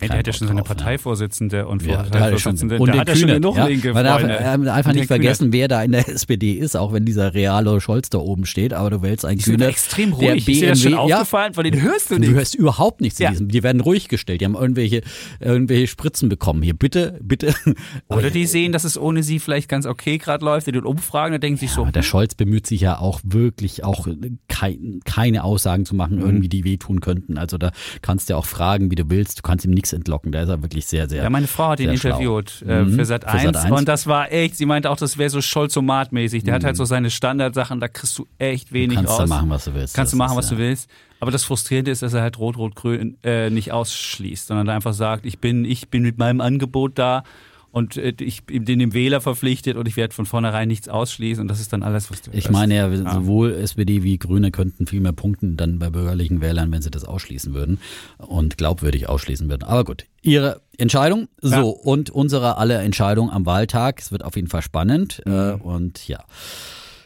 Keinen 0.00 0.10
der 0.10 0.18
hat 0.18 0.26
ja 0.26 0.32
schon 0.32 0.48
seine 0.48 0.60
ne? 0.60 0.64
Parteivorsitzende 0.64 1.66
und 1.66 1.84
Ja, 1.84 2.02
da 2.04 2.20
hat 2.20 2.32
er 2.32 2.38
schon, 2.38 2.56
und 2.58 2.86
da 2.88 2.98
hat 2.98 3.08
er 3.08 3.16
schon 3.16 3.28
genug 3.28 3.56
ja. 3.56 3.66
linke 3.66 3.92
Man 3.92 4.04
darf 4.04 4.20
Freunde. 4.20 4.38
äh, 4.38 4.70
einfach 4.70 4.92
nicht 4.92 5.06
vergessen, 5.06 5.52
wer 5.52 5.68
da 5.68 5.82
in 5.82 5.92
der 5.92 6.08
SPD 6.08 6.52
ist, 6.52 6.76
auch 6.76 6.92
wenn 6.92 7.04
dieser 7.04 7.34
reale 7.34 7.80
Scholz 7.80 8.10
da 8.10 8.18
oben 8.18 8.46
steht, 8.46 8.72
aber 8.72 8.90
du 8.90 9.02
wählst 9.02 9.24
einen 9.24 9.40
Kühnert, 9.40 9.70
extrem 9.70 10.16
der 10.18 10.32
ruhig. 10.32 10.48
Ist 10.48 10.60
dir 10.60 10.76
schon 10.76 10.92
BMW 10.92 11.08
ja, 11.10 11.16
aufgefallen? 11.18 11.54
Von 11.54 11.64
denen 11.64 11.82
hörst 11.82 12.10
du 12.10 12.14
Du 12.14 12.20
nichts. 12.20 12.34
hörst 12.34 12.54
überhaupt 12.54 13.00
nichts 13.00 13.18
Ja. 13.18 13.28
in 13.28 13.34
diesem. 13.34 13.48
Die 13.48 13.62
werden 13.62 13.80
ruhig 13.80 14.08
gestellt. 14.08 14.40
Die 14.40 14.44
haben 14.44 14.54
irgendwelche, 14.54 15.02
irgendwelche 15.40 15.86
Spritzen 15.86 16.28
bekommen. 16.28 16.62
Hier, 16.62 16.74
bitte, 16.74 17.18
bitte. 17.22 17.54
Oder 18.10 18.30
die 18.30 18.46
sehen, 18.46 18.72
dass 18.72 18.84
es 18.84 18.96
ohne 18.98 19.22
sie 19.22 19.38
vielleicht 19.38 19.68
ganz 19.68 19.84
okay 19.84 20.16
gerade 20.18 20.44
läuft, 20.44 20.66
die 20.66 20.72
tun 20.72 20.84
Umfragen, 20.84 21.32
da 21.32 21.38
denken 21.38 21.58
sich 21.58 21.70
so, 21.72 21.84
der 21.84 22.02
Scholz 22.02 22.34
bemüht 22.34 22.66
sich 22.66 22.80
ja 22.80 22.98
auch 22.98 23.20
wirklich 23.22 23.84
auch 23.84 24.08
kein, 24.48 25.00
keine 25.04 25.44
Aussagen 25.44 25.84
zu 25.84 25.94
Mhm. 25.94 25.98
machen, 25.98 26.18
irgendwie, 26.20 26.48
die 26.48 26.64
wehtun 26.64 27.00
könnten. 27.00 27.36
Also 27.36 27.58
da 27.58 27.70
kannst 28.00 28.28
du 28.28 28.32
ja 28.32 28.38
auch 28.38 28.46
fragen, 28.46 28.90
wie 28.90 28.94
du 28.94 29.10
willst. 29.10 29.38
Du 29.38 29.42
kannst 29.42 29.64
ihm 29.66 29.72
nichts 29.72 29.92
entlocken. 29.92 30.32
Da 30.32 30.42
ist 30.42 30.48
er 30.48 30.62
wirklich 30.62 30.86
sehr, 30.86 31.08
sehr. 31.08 31.22
Ja, 31.22 31.28
meine 31.30 31.46
Frau 31.48 31.68
hat 31.68 31.80
ihn 31.80 31.90
interviewt 31.90 32.64
äh, 32.66 32.82
Mhm, 32.84 32.94
für 32.94 33.04
Sat 33.04 33.24
für 33.24 33.30
1 33.30 33.42
Sat.1. 33.58 33.72
und 33.78 33.88
das 33.88 34.06
war 34.06 34.32
echt, 34.32 34.56
sie 34.56 34.64
meinte 34.66 34.90
auch, 34.90 34.96
das 34.96 35.18
wäre 35.18 35.28
so 35.30 35.40
Scholzomat-mäßig. 35.40 36.44
Der 36.44 36.54
hat 36.54 36.64
halt 36.64 36.76
so 36.76 36.84
seine 36.86 37.10
Standardsachen, 37.10 37.80
da 37.80 37.88
kriegst 37.88 38.18
du 38.18 38.26
echt 38.38 38.72
wenig 38.72 38.96
Mhm. 38.98 39.04
kannst 39.04 39.20
raus. 39.20 39.28
du 39.28 39.34
machen, 39.34 39.50
was 39.50 39.64
du 39.66 39.74
willst. 39.74 39.94
Kannst 39.94 40.12
du 40.12 40.16
machen, 40.16 40.36
was 40.36 40.48
du 40.48 40.54
ja. 40.54 40.60
willst. 40.60 40.88
Aber 41.20 41.30
das 41.32 41.44
Frustrierende 41.44 41.90
ist, 41.90 42.02
dass 42.02 42.14
er 42.14 42.22
halt 42.22 42.38
Rot-Rot-Grün 42.38 43.18
äh, 43.24 43.50
nicht 43.50 43.72
ausschließt, 43.72 44.46
sondern 44.46 44.68
einfach 44.70 44.94
sagt, 44.94 45.26
ich 45.26 45.40
bin, 45.40 45.64
ich 45.64 45.88
bin 45.88 46.02
mit 46.04 46.16
meinem 46.16 46.40
Angebot 46.40 46.96
da 46.98 47.24
und 47.70 47.96
äh, 47.96 48.14
ich 48.20 48.44
bin 48.44 48.64
dem 48.78 48.94
Wähler 48.94 49.20
verpflichtet 49.20 49.76
und 49.76 49.86
ich 49.88 49.96
werde 49.96 50.14
von 50.14 50.26
vornherein 50.26 50.68
nichts 50.68 50.88
ausschließen 50.88 51.42
und 51.42 51.48
das 51.48 51.60
ist 51.60 51.72
dann 51.72 51.82
alles, 51.82 52.10
was 52.10 52.22
du 52.22 52.30
Ich 52.32 52.50
meine 52.50 52.74
ja, 52.76 52.90
sowohl 53.12 53.52
SPD 53.54 54.02
wie 54.02 54.18
Grüne 54.18 54.50
könnten 54.50 54.86
viel 54.86 55.00
mehr 55.00 55.12
punkten 55.12 55.56
dann 55.56 55.78
bei 55.78 55.90
bürgerlichen 55.90 56.40
Wählern, 56.40 56.72
wenn 56.72 56.82
sie 56.82 56.90
das 56.90 57.04
ausschließen 57.04 57.54
würden 57.54 57.78
und 58.18 58.56
glaubwürdig 58.58 59.08
ausschließen 59.08 59.48
würden. 59.50 59.64
Aber 59.64 59.84
gut, 59.84 60.04
ihre 60.22 60.60
Entscheidung. 60.78 61.28
So, 61.40 61.54
Ja. 61.54 61.60
und 61.62 62.10
unsere 62.10 62.56
alle 62.56 62.78
Entscheidung 62.78 63.30
am 63.30 63.46
Wahltag. 63.46 64.00
Es 64.00 64.12
wird 64.12 64.24
auf 64.24 64.36
jeden 64.36 64.48
Fall 64.48 64.62
spannend. 64.62 65.22
Äh, 65.26 65.54
Mhm. 65.56 65.60
und 65.62 66.08
ja, 66.08 66.24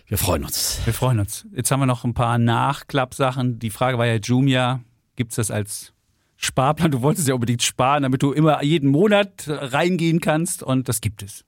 wir 0.06 0.18
freuen 0.18 0.44
uns. 0.44 0.78
Wir 0.84 0.92
freuen 0.92 1.20
uns. 1.20 1.46
Jetzt 1.54 1.70
haben 1.70 1.80
wir 1.80 1.86
noch 1.86 2.04
ein 2.04 2.14
paar 2.14 2.38
Nachklappsachen. 2.38 3.58
Die 3.58 3.70
Frage 3.70 3.98
war 3.98 4.06
ja, 4.06 4.16
Jumia, 4.16 4.80
gibt's 5.16 5.36
das 5.36 5.50
als 5.50 5.91
Sparplan? 6.44 6.90
Du 6.90 7.02
wolltest 7.02 7.28
ja 7.28 7.34
unbedingt 7.34 7.62
sparen, 7.62 8.02
damit 8.02 8.22
du 8.22 8.32
immer 8.32 8.62
jeden 8.62 8.90
Monat 8.90 9.44
reingehen 9.46 10.20
kannst 10.20 10.62
und 10.62 10.88
das 10.88 11.00
gibt 11.00 11.22
es. 11.22 11.44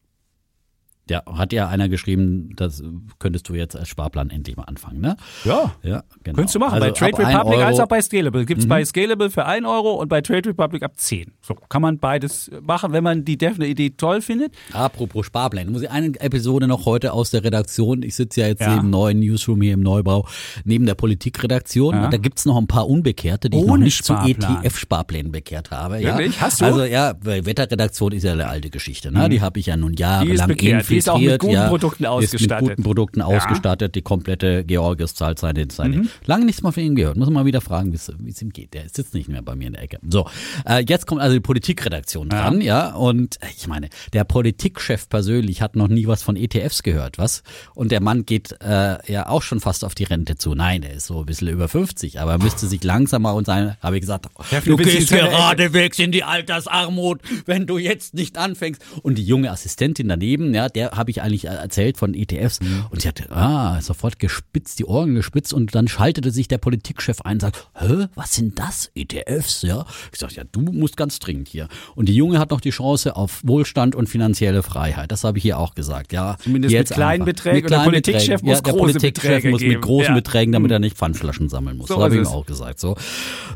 Ja, 1.11 1.23
hat 1.27 1.53
ja 1.53 1.69
einer 1.69 1.91
geschrieben, 1.91 2.51
das 2.57 2.83
könntest 3.19 3.47
du 3.51 3.55
jetzt 3.55 3.77
als 3.77 3.89
Sparplan 3.89 4.31
endlich 4.31 4.57
mal 4.57 4.63
anfangen, 4.63 5.01
ne? 5.03 5.17
Ja. 5.45 5.75
Ja, 5.83 6.03
genau. 6.23 6.37
Könntest 6.37 6.55
du 6.55 6.59
machen, 6.59 6.75
Also 6.75 6.87
bei 6.87 6.93
Trade 6.93 7.19
Republic 7.19 7.59
als 7.61 7.79
auch 7.79 7.89
bei 7.89 8.01
Scalable. 8.01 8.47
Gibt's 8.47 8.67
bei 8.67 8.83
Scalable 8.85 9.29
für 9.29 9.45
1 9.45 9.67
Euro 9.67 9.93
und 10.01 10.09
bei 10.09 10.23
Trade 10.23 10.49
Republic 10.49 10.83
ab 10.83 10.93
10. 10.97 11.33
So 11.43 11.55
kann 11.55 11.83
man 11.83 11.99
beides 11.99 12.51
machen, 12.63 12.93
wenn 12.95 13.05
man 13.05 13.23
die 13.25 13.37
definitive 13.37 13.71
Idee 13.71 13.91
toll 13.91 14.23
findet. 14.23 14.55
Apropos 14.73 15.27
Sparpläne, 15.27 15.71
muss 15.71 15.83
ich 15.83 15.91
eine 15.91 16.19
Episode 16.21 16.67
noch 16.69 16.87
heute 16.87 17.13
aus 17.13 17.31
der 17.31 17.45
Redaktion. 17.45 18.03
Ich 18.03 18.15
sitze 18.15 18.41
ja 18.41 18.47
jetzt 18.47 18.63
Ja. 18.63 18.79
im 18.79 18.89
neuen 18.89 19.21
Newsroom 19.21 19.61
hier 19.61 19.75
im 19.75 19.81
Neubau 19.81 20.27
neben 20.65 20.87
der 20.87 20.95
Politikredaktion. 20.95 21.95
Ja. 21.97 22.05
Und 22.07 22.15
da 22.15 22.17
gibt's 22.17 22.47
noch 22.47 22.57
ein 22.57 22.67
paar 22.67 22.89
Unbekehrte, 22.89 23.51
die 23.51 23.59
ich 23.59 23.65
noch 23.67 23.75
Ohne 23.75 23.85
nicht 23.85 24.03
zu 24.03 24.15
Sparplan. 24.15 24.57
ETF-Sparplänen 24.65 25.33
bekehrt 25.33 25.71
habe. 25.71 26.01
Wirklich? 26.01 26.37
Ja. 26.37 26.41
Hast 26.41 26.63
du? 26.63 26.65
Also 26.65 26.85
ja, 26.85 27.13
Wetterredaktion 27.21 28.13
ist 28.13 28.23
ja 28.23 28.33
eine 28.33 28.49
alte 28.49 28.71
Geschichte. 28.71 29.13
Ne? 29.13 29.29
Die 29.29 29.43
habe 29.43 29.61
ich 29.61 29.67
ja 29.67 29.77
nun 29.77 29.93
jahrelang 29.93 30.49
Die 30.49 30.57
Die 30.95 30.99
ist 30.99 31.09
auch 31.09 31.19
mit 31.19 31.39
guten 31.39 31.53
ja, 31.55 31.69
Produkten 31.69 32.07
ausgestattet. 32.07 32.63
Mit 32.63 32.77
guten 32.77 32.83
Produkten 32.83 33.21
Ja. 33.21 33.27
ausgestattet. 33.27 33.95
Die 33.95 34.03
komplette 34.03 34.65
Georgios 34.65 35.15
zahlt 35.15 35.39
seine, 35.39 35.67
seine. 35.71 36.07
Lange 36.27 36.45
nichts 36.45 36.63
mal 36.63 36.73
von 36.73 36.83
ihm 36.83 36.95
gehört. 36.95 37.17
Muss 37.17 37.27
man 37.27 37.35
mal 37.35 37.47
wieder 37.47 37.61
fragen, 37.61 37.93
wie 37.93 38.31
es 38.31 38.43
ihm 38.43 38.51
geht. 38.51 38.75
Der 38.75 38.89
sitzt 38.89 39.15
nicht 39.15 39.29
mehr 39.29 39.43
bei 39.43 39.55
mir 39.55 39.69
in 39.69 39.73
der 39.75 39.83
Ecke. 39.83 39.99
So, 40.09 40.29
äh, 40.69 40.85
jetzt 40.89 41.07
kommt 41.07 41.21
also 41.21 41.35
die 41.35 41.41
Politikredaktion 41.41 42.29
dran, 42.29 42.61
ja. 42.61 42.95
Und 42.95 43.41
äh, 43.43 43.47
ich 43.57 43.67
meine, 43.67 43.89
der 44.13 44.25
Politikchef 44.25 45.09
persönlich 45.09 45.63
hat 45.63 45.77
noch 45.77 45.89
nie 45.89 46.07
was 46.07 46.23
von 46.23 46.37
ETFs 46.37 46.83
gehört, 46.83 47.19
was? 47.19 47.43
Und 47.75 47.91
der 47.93 48.01
Mann 48.01 48.25
geht 48.27 48.57
äh, 48.63 49.13
ja 49.13 49.29
auch 49.29 49.43
schon 49.43 49.61
fast 49.61 49.85
auf 49.85 49.95
die 49.95 50.05
Rente 50.05 50.37
zu. 50.37 50.55
Nein, 50.55 50.83
er 50.83 50.95
ist 50.95 51.07
so 51.07 51.21
ein 51.21 51.27
bisschen 51.27 51.49
über 51.49 51.69
50, 51.69 52.21
aber 52.21 52.33
er 52.33 52.39
müsste 52.39 52.67
sich 52.67 52.83
langsam 52.85 53.23
mal 53.23 53.33
und 53.33 53.47
sein, 53.47 53.77
habe 53.81 53.97
ich 53.97 54.01
gesagt, 54.01 54.27
Chef, 54.49 54.65
du 54.65 54.77
gehst 54.77 55.11
geradewegs 55.11 55.99
in 55.99 56.13
die 56.13 56.25
Altersarmut, 56.25 57.21
wenn 57.47 57.67
du 57.67 57.79
jetzt 57.79 58.15
nicht 58.15 58.39
anfängst. 58.39 58.83
Und 59.03 59.17
die 59.19 59.25
junge 59.25 59.51
Assistentin 59.51 60.09
daneben, 60.09 60.55
ja, 60.55 60.69
der 60.69 60.84
habe 60.93 61.11
ich 61.11 61.23
eigentlich 61.23 61.45
äh, 61.47 61.49
erzählt 61.55 61.97
von 61.97 62.15
ETFs 62.15 62.61
und 62.91 63.03
sie 63.03 63.09
hat 63.09 63.31
ah, 63.31 63.81
sofort 63.81 64.19
gespitzt, 64.19 64.79
die 64.79 64.85
Ohren 64.85 65.15
gespitzt 65.15 65.53
und 65.53 65.75
dann 65.75 65.89
schaltete 65.89 66.31
sich 66.31 66.49
der 66.49 66.59
Politikchef 66.59 67.21
ein 67.23 67.35
und 67.35 67.41
sagt, 67.41 67.69
hä, 67.79 68.07
was 68.15 68.35
sind 68.35 68.59
das, 68.59 68.91
ETFs, 68.95 69.63
ja? 69.63 69.85
Ich 70.13 70.19
sag, 70.19 70.33
ja, 70.33 70.45
du 70.51 70.61
musst 70.61 70.97
ganz 70.97 71.19
dringend 71.19 71.49
hier. 71.49 71.69
Und 71.95 72.09
die 72.09 72.15
Junge 72.15 72.39
hat 72.39 72.51
noch 72.51 72.61
die 72.61 72.71
Chance 72.71 73.17
auf 73.17 73.41
Wohlstand 73.45 73.95
und 73.95 74.09
finanzielle 74.09 74.63
Freiheit. 74.63 75.11
Das 75.13 75.25
habe 75.25 75.39
ich 75.39 75.43
hier 75.43 75.59
auch 75.59 75.75
gesagt, 75.75 76.13
ja. 76.13 76.37
Zumindest 76.43 76.75
mit 76.75 76.91
kleinen 76.91 77.25
Beträgen 77.25 77.63
und 77.65 77.71
der 77.71 77.79
Politikchef 77.85 78.41
Beträgen. 78.43 78.47
muss 78.49 78.57
ja, 78.59 78.63
der 78.63 78.73
große 78.73 78.93
Politikchef 78.93 79.23
Beträge 79.23 79.51
muss 79.51 79.61
mit 79.61 79.71
geben. 79.71 79.81
großen 79.83 80.09
Ja. 80.09 80.15
Beträgen, 80.15 80.53
damit 80.53 80.71
er 80.71 80.79
nicht 80.79 80.97
Pfandflaschen 80.97 81.49
sammeln 81.49 81.77
muss. 81.77 81.89
So 81.89 82.03
habe 82.03 82.15
ich 82.15 82.21
ihm 82.21 82.27
auch 82.27 82.47
gesagt, 82.47 82.81
so. 82.81 82.97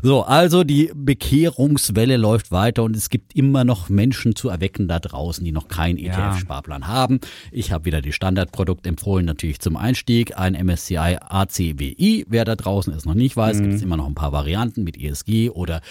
So, 0.01 0.23
also 0.23 0.63
die 0.63 0.91
Bekehrungswelle 0.95 2.17
läuft 2.17 2.51
weiter 2.51 2.83
und 2.83 2.95
es 2.95 3.09
gibt 3.09 3.35
immer 3.35 3.63
noch 3.63 3.89
Menschen 3.89 4.35
zu 4.35 4.49
erwecken 4.49 4.87
da 4.87 4.99
draußen, 4.99 5.43
die 5.43 5.51
noch 5.51 5.67
keinen 5.67 5.97
Ja. 5.97 6.31
ETF-Sparplan 6.33 6.87
haben. 7.23 7.31
Ich 7.51 7.71
habe 7.71 7.85
wieder 7.85 8.01
die 8.01 8.13
Standardprodukt 8.13 8.85
empfohlen, 8.87 9.25
natürlich 9.25 9.59
zum 9.59 9.77
Einstieg. 9.77 10.37
Ein 10.37 10.53
MSCI 10.55 11.17
ACWI. 11.21 12.25
Wer 12.29 12.45
da 12.45 12.55
draußen 12.55 12.93
es 12.93 13.05
noch 13.05 13.13
nicht 13.13 13.35
weiß, 13.37 13.57
gibt 13.57 13.69
Mhm. 13.69 13.75
es 13.75 13.81
immer 13.81 13.97
noch 13.97 14.07
ein 14.07 14.15
paar 14.15 14.31
Varianten 14.31 14.83
mit 14.83 14.97
ESG 14.97 15.49
oder 15.49 15.81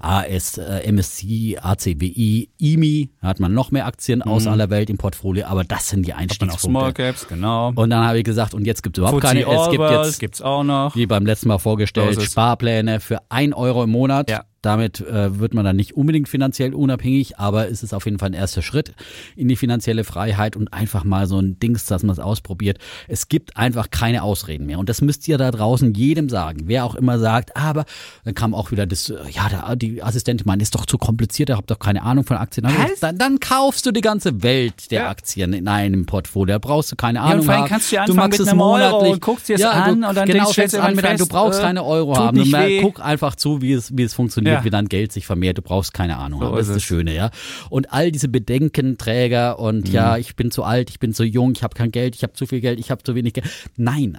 AS, 0.00 0.58
äh, 0.58 0.90
MSCI, 0.92 1.58
ACWI, 1.60 2.48
IMI. 2.58 3.10
Da 3.20 3.28
hat 3.28 3.40
man 3.40 3.52
noch 3.54 3.70
mehr 3.70 3.86
Aktien 3.86 4.22
aus 4.22 4.46
aller 4.46 4.70
Welt 4.70 4.90
im 4.90 4.98
Portfolio, 4.98 5.46
aber 5.46 5.64
das 5.64 5.88
sind 5.88 6.06
die 6.06 6.12
Mhm. 6.12 6.16
Auch 6.16 6.58
Small 6.58 6.84
Einstiegspunkte. 6.84 6.92
Caps, 6.94 7.28
genau. 7.28 7.72
Und 7.74 7.90
dann 7.90 8.04
habe 8.04 8.18
ich 8.18 8.24
gesagt, 8.24 8.54
und 8.54 8.66
jetzt 8.66 8.82
gibt 8.82 8.96
es 8.96 9.02
überhaupt 9.02 9.22
keine, 9.22 9.40
es 9.40 9.70
gibt 9.70 9.82
jetzt 9.90 10.18
gibt's 10.20 10.42
auch 10.42 10.62
noch. 10.64 10.94
wie 10.96 11.06
beim 11.06 11.26
letzten 11.26 11.48
Mal 11.48 11.58
vorgestellt. 11.58 12.20
Sparpläne 12.22 13.00
für 13.00 13.20
ein 13.28 13.52
Euro 13.52 13.84
im 13.84 13.90
Monat. 13.90 14.30
Ja. 14.30 14.44
Damit 14.62 15.00
äh, 15.00 15.38
wird 15.38 15.54
man 15.54 15.64
dann 15.64 15.76
nicht 15.76 15.96
unbedingt 15.96 16.28
finanziell 16.28 16.74
unabhängig, 16.74 17.38
aber 17.38 17.68
es 17.70 17.82
ist 17.84 17.94
auf 17.94 18.04
jeden 18.06 18.18
Fall 18.18 18.30
ein 18.30 18.34
erster 18.34 18.62
Schritt 18.62 18.94
in 19.36 19.46
die 19.48 19.54
finanzielle 19.56 20.02
Freiheit 20.02 20.56
und 20.56 20.72
einfach 20.72 21.04
mal 21.04 21.26
so 21.28 21.38
ein 21.38 21.58
Dings, 21.60 21.86
dass 21.86 22.02
man 22.02 22.12
es 22.12 22.18
ausprobiert. 22.18 22.78
Es 23.06 23.28
gibt 23.28 23.56
einfach 23.56 23.90
keine 23.90 24.22
Ausreden 24.22 24.66
mehr. 24.66 24.78
Und 24.80 24.88
das 24.88 25.02
müsst 25.02 25.28
ihr 25.28 25.38
da 25.38 25.50
draußen 25.52 25.94
jedem 25.94 26.28
sagen. 26.28 26.62
Wer 26.64 26.84
auch 26.84 26.94
immer 26.96 27.18
sagt, 27.18 27.56
aber 27.56 27.84
dann 28.24 28.34
kam 28.34 28.54
auch 28.54 28.72
wieder 28.72 28.86
das, 28.86 29.08
äh, 29.10 29.14
ja, 29.30 29.48
der, 29.48 29.76
die 29.76 30.02
Assistentin 30.02 30.46
meint, 30.46 30.62
ist 30.62 30.74
doch 30.74 30.86
zu 30.86 30.98
kompliziert, 30.98 31.48
ihr 31.50 31.56
habt 31.56 31.70
doch 31.70 31.78
keine 31.78 32.02
Ahnung 32.02 32.24
von 32.24 32.36
Aktien. 32.36 32.66
Was? 32.66 32.98
Dann, 33.00 33.18
dann 33.18 33.38
kaufst 33.40 33.86
du 33.86 33.92
die 33.92 34.00
ganze 34.00 34.42
Welt 34.42 34.90
der 34.90 35.02
Ja. 35.02 35.08
Aktien 35.10 35.52
in 35.52 35.68
einem 35.68 36.06
Portfolio. 36.06 36.54
Da 36.54 36.58
brauchst 36.58 36.90
du 36.90 36.96
keine 36.96 37.18
Ja, 37.18 37.24
Ahnung 37.24 37.48
allem 37.48 37.60
haben. 37.60 37.68
kannst 37.68 37.92
du 37.92 37.96
ja 37.96 38.04
du 38.04 38.14
machst 38.14 38.38
mit 38.38 38.48
es 38.48 38.54
monatlich. 38.54 39.12
und 39.12 39.20
guckst 39.20 39.48
dir 39.48 39.54
es 39.56 39.60
ja, 39.60 39.70
an 39.70 40.00
du, 40.02 40.08
und 40.08 40.16
dann 40.16 40.26
genau, 40.26 40.50
denkst, 40.50 40.72
du 40.72 40.82
an 40.82 40.96
mit 40.96 41.04
einem, 41.04 41.18
du 41.18 41.24
fest, 41.24 41.30
brauchst 41.30 41.60
äh, 41.60 41.62
keine 41.62 41.84
Euro 41.84 42.16
haben. 42.16 42.36
weh. 42.38 42.80
guck 42.82 43.04
einfach 43.04 43.36
zu, 43.36 43.60
wie 43.62 43.72
es, 43.72 43.96
wie 43.96 44.02
es 44.02 44.14
funktioniert, 44.14 44.45
Ja. 44.54 44.64
wie 44.64 44.70
dein 44.70 44.86
Geld 44.88 45.12
sich 45.12 45.26
vermehrt. 45.26 45.58
Du 45.58 45.62
brauchst 45.62 45.94
keine 45.94 46.16
Ahnung 46.16 46.40
So 46.40 46.46
haben. 46.46 46.56
Das 46.56 46.68
ist 46.68 46.76
das. 46.76 46.82
Schöne, 46.82 47.14
ja. 47.14 47.30
Und 47.70 47.92
all 47.92 48.10
diese 48.12 48.28
Bedenkenträger 48.28 49.58
und 49.58 49.88
Mhm. 49.88 49.94
ja, 49.94 50.16
ich 50.16 50.36
bin 50.36 50.50
zu 50.50 50.62
alt, 50.64 50.90
ich 50.90 50.98
bin 50.98 51.12
zu 51.14 51.24
jung, 51.24 51.52
ich 51.52 51.62
habe 51.62 51.74
kein 51.74 51.90
Geld, 51.90 52.14
ich 52.14 52.22
habe 52.22 52.32
zu 52.34 52.46
viel 52.46 52.60
Geld, 52.60 52.78
ich 52.80 52.90
habe 52.90 53.02
zu 53.02 53.14
wenig 53.14 53.32
Geld. 53.34 53.46
Nein, 53.76 54.18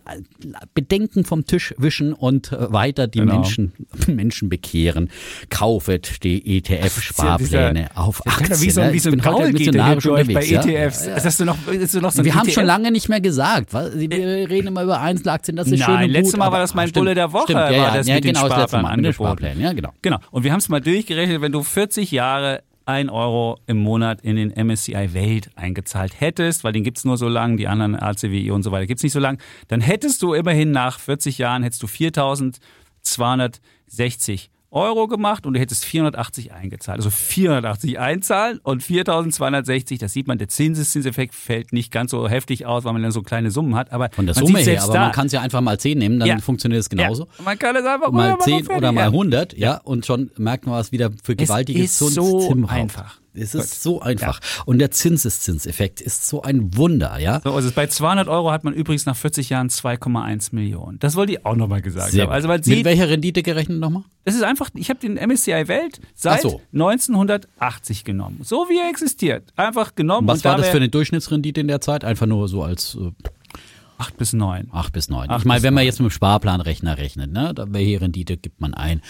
Bedenken 0.73 1.23
vom 1.25 1.45
Tisch 1.45 1.73
wischen 1.77 2.13
und 2.13 2.51
äh, 2.51 2.71
weiter 2.71 3.07
die 3.07 3.19
Genau. 3.19 3.33
Menschen, 3.35 3.73
Menschen 4.07 4.49
bekehren. 4.49 5.09
Kaufet 5.49 6.23
die 6.23 6.57
ETF-Sparpläne 6.57 7.89
auf 7.95 8.21
Das 8.25 8.35
ist 8.35 8.41
Aktien. 8.41 8.51
ja 8.51 8.61
wie 8.61 8.69
so, 8.69 8.81
ne? 8.81 8.93
wie 8.93 8.99
so 8.99 9.09
ein 9.11 9.17
Paul 9.19 9.51
geht 9.53 9.71
bei 10.33 10.43
ja. 10.43 10.61
ETFs. 10.61 11.05
Ja, 11.05 11.17
ja. 11.17 11.23
Hast 11.23 11.39
du 11.39 11.45
noch, 11.45 11.57
hast 11.67 11.93
du 11.93 12.01
noch 12.01 12.11
so 12.11 12.23
Wir 12.23 12.35
haben 12.35 12.47
ETF? 12.47 12.53
schon 12.55 12.65
lange 12.65 12.91
nicht 12.91 13.09
mehr 13.09 13.21
gesagt. 13.21 13.73
Was? 13.73 13.97
Wir 13.97 14.09
reden 14.49 14.67
immer 14.67 14.83
über 14.83 14.99
Einzelaktien, 15.01 15.55
das 15.57 15.67
ist 15.67 15.83
schön 15.83 15.93
Nein, 15.93 16.05
und 16.05 16.11
letztes 16.11 16.33
gut, 16.33 16.39
Mal 16.39 16.51
war 16.51 16.59
das 16.59 16.73
mein 16.73 16.91
Bulle 16.91 17.15
der 17.15 17.31
Woche, 17.33 17.43
Stimmt, 17.43 17.59
ja, 17.59 17.65
war 17.65 17.71
ja, 17.71 17.97
das 17.97 18.07
ja, 18.07 18.19
genau, 18.19 18.47
das 18.47 18.57
letzte 18.59 18.81
Mal, 18.81 18.97
ja, 19.59 19.73
genau. 19.73 19.93
Genau. 20.01 20.16
Und 20.31 20.43
wir 20.43 20.51
haben 20.51 20.59
es 20.59 20.69
mal 20.69 20.81
durchgerechnet, 20.81 21.41
wenn 21.41 21.51
du 21.51 21.63
40 21.63 22.11
Jahre 22.11 22.63
1 22.85 23.11
Euro 23.11 23.59
im 23.67 23.77
Monat 23.77 24.21
in 24.21 24.37
den 24.37 24.51
MSCI 24.51 25.13
Welt 25.13 25.49
eingezahlt 25.55 26.21
hättest, 26.21 26.63
weil 26.63 26.73
den 26.73 26.83
gibt's 26.83 27.03
nur 27.03 27.17
so 27.17 27.27
lang, 27.27 27.57
die 27.57 27.67
anderen 27.67 27.95
ACWI 27.95 28.51
und 28.51 28.63
so 28.63 28.71
weiter 28.71 28.87
gibt's 28.87 29.03
nicht 29.03 29.13
so 29.13 29.19
lang, 29.19 29.39
dann 29.67 29.81
hättest 29.81 30.21
du 30.21 30.33
immerhin 30.33 30.71
nach 30.71 30.99
40 30.99 31.37
Jahren 31.37 31.63
hättest 31.63 31.83
du 31.83 31.87
4.260 31.87 34.47
Euro 34.69 35.07
gemacht 35.07 35.45
und 35.45 35.53
du 35.53 35.59
hättest 35.59 35.85
480 35.85 36.51
eingezahlt. 36.51 36.97
Also 36.97 37.09
480 37.09 37.99
einzahlen 37.99 38.59
und 38.63 38.83
4.260, 38.83 39.99
das 39.99 40.13
sieht 40.13 40.27
man, 40.27 40.37
der 40.37 40.49
Zinseszinseffekt 40.49 41.33
fällt 41.35 41.71
nicht 41.73 41.91
ganz 41.91 42.11
so 42.11 42.27
heftig 42.27 42.65
aus, 42.65 42.83
weil 42.83 42.93
man 42.93 43.01
dann 43.01 43.11
so 43.11 43.21
kleine 43.21 43.49
Summen 43.51 43.75
hat. 43.75 43.91
Aber 43.93 44.09
Von 44.11 44.25
der 44.25 44.35
man 44.35 44.45
Summe 44.45 44.59
her, 44.59 44.83
aber 44.83 44.93
da, 44.93 45.01
man 45.01 45.11
kann 45.11 45.27
es 45.27 45.33
ja 45.33 45.41
einfach 45.41 45.61
mal 45.61 45.79
10 45.79 45.97
nehmen, 45.97 46.19
dann 46.19 46.27
Ja. 46.27 46.37
funktioniert 46.39 46.81
es 46.81 46.89
genauso. 46.89 47.27
Ja, 47.37 47.43
man 47.45 47.57
kann 47.59 47.75
es 47.75 47.85
einfach 47.85 48.11
Mal 48.11 48.31
rüber 48.31 48.43
10 48.43 48.65
machen, 48.65 48.77
oder 48.77 48.91
mal 48.91 49.01
ja. 49.01 49.07
100, 49.07 49.57
ja, 49.57 49.77
und 49.77 50.05
schon 50.05 50.31
merkt 50.37 50.65
man, 50.65 50.75
was 50.75 50.91
wieder 50.91 51.11
für 51.23 51.35
gewaltige 51.35 51.81
ist 51.83 51.97
so 51.97 52.53
einfach. 52.67 53.19
Es 53.37 53.55
ist 53.55 53.83
so 53.83 54.01
einfach. 54.01 54.39
Und 54.65 54.79
der 54.79 54.91
Zinseszinseffekt 54.91 56.01
ist 56.01 56.27
so 56.27 56.41
ein 56.41 56.75
Wunder, 56.75 57.19
ja. 57.19 57.41
So, 57.43 57.53
also 57.53 57.71
bei 57.71 57.87
200 57.87 58.27
Euro 58.27 58.51
hat 58.51 58.63
man 58.63 58.73
übrigens 58.73 59.05
nach 59.05 59.15
40 59.15 59.49
Jahren 59.49 59.69
2,1 59.69 60.53
Millionen. 60.53 60.99
Das 60.99 61.15
wollte 61.15 61.33
ich 61.33 61.45
auch 61.45 61.55
nochmal 61.55 61.81
gesagt 61.81 62.11
Sehr 62.11 62.23
haben. 62.23 62.31
Also 62.31 62.47
gut. 62.47 62.65
sieht, 62.65 62.77
Mit 62.77 62.85
welcher 62.85 63.09
Rendite 63.09 63.43
gerechnet 63.43 63.79
nochmal? 63.79 64.03
das 64.25 64.35
ist 64.35 64.43
einfach, 64.43 64.69
ich 64.75 64.89
habe 64.89 64.99
den 64.99 65.15
MSCI 65.15 65.67
Welt 65.67 66.01
seit 66.13 66.41
so. 66.41 66.61
1980 66.73 68.03
genommen. 68.03 68.41
So 68.43 68.67
wie 68.69 68.77
er 68.77 68.89
existiert. 68.89 69.53
Einfach 69.55 69.95
genommen. 69.95 70.27
Was 70.27 70.43
war 70.43 70.57
da 70.57 70.63
das 70.63 70.69
für 70.69 70.77
eine 70.77 70.89
Durchschnittsrendite 70.89 71.61
in 71.61 71.67
der 71.69 71.79
Zeit? 71.79 72.03
Einfach 72.03 72.25
nur 72.25 72.47
so 72.49 72.61
als 72.63 72.97
äh, 72.99 73.11
8 73.97 74.17
bis 74.17 74.33
9. 74.33 74.69
8 74.71 74.93
bis 74.93 75.09
9. 75.09 75.29
Acht 75.29 75.39
Ich 75.39 75.45
meine, 75.45 75.63
wenn 75.63 75.73
man 75.73 75.85
jetzt 75.85 75.99
mit 75.99 76.09
dem 76.09 76.11
Sparplanrechner 76.11 76.97
rechnet, 76.97 77.31
ne, 77.31 77.53
da 77.53 77.65
welche 77.69 78.01
Rendite 78.01 78.37
gibt 78.37 78.61
man 78.61 78.73
ein? 78.73 79.01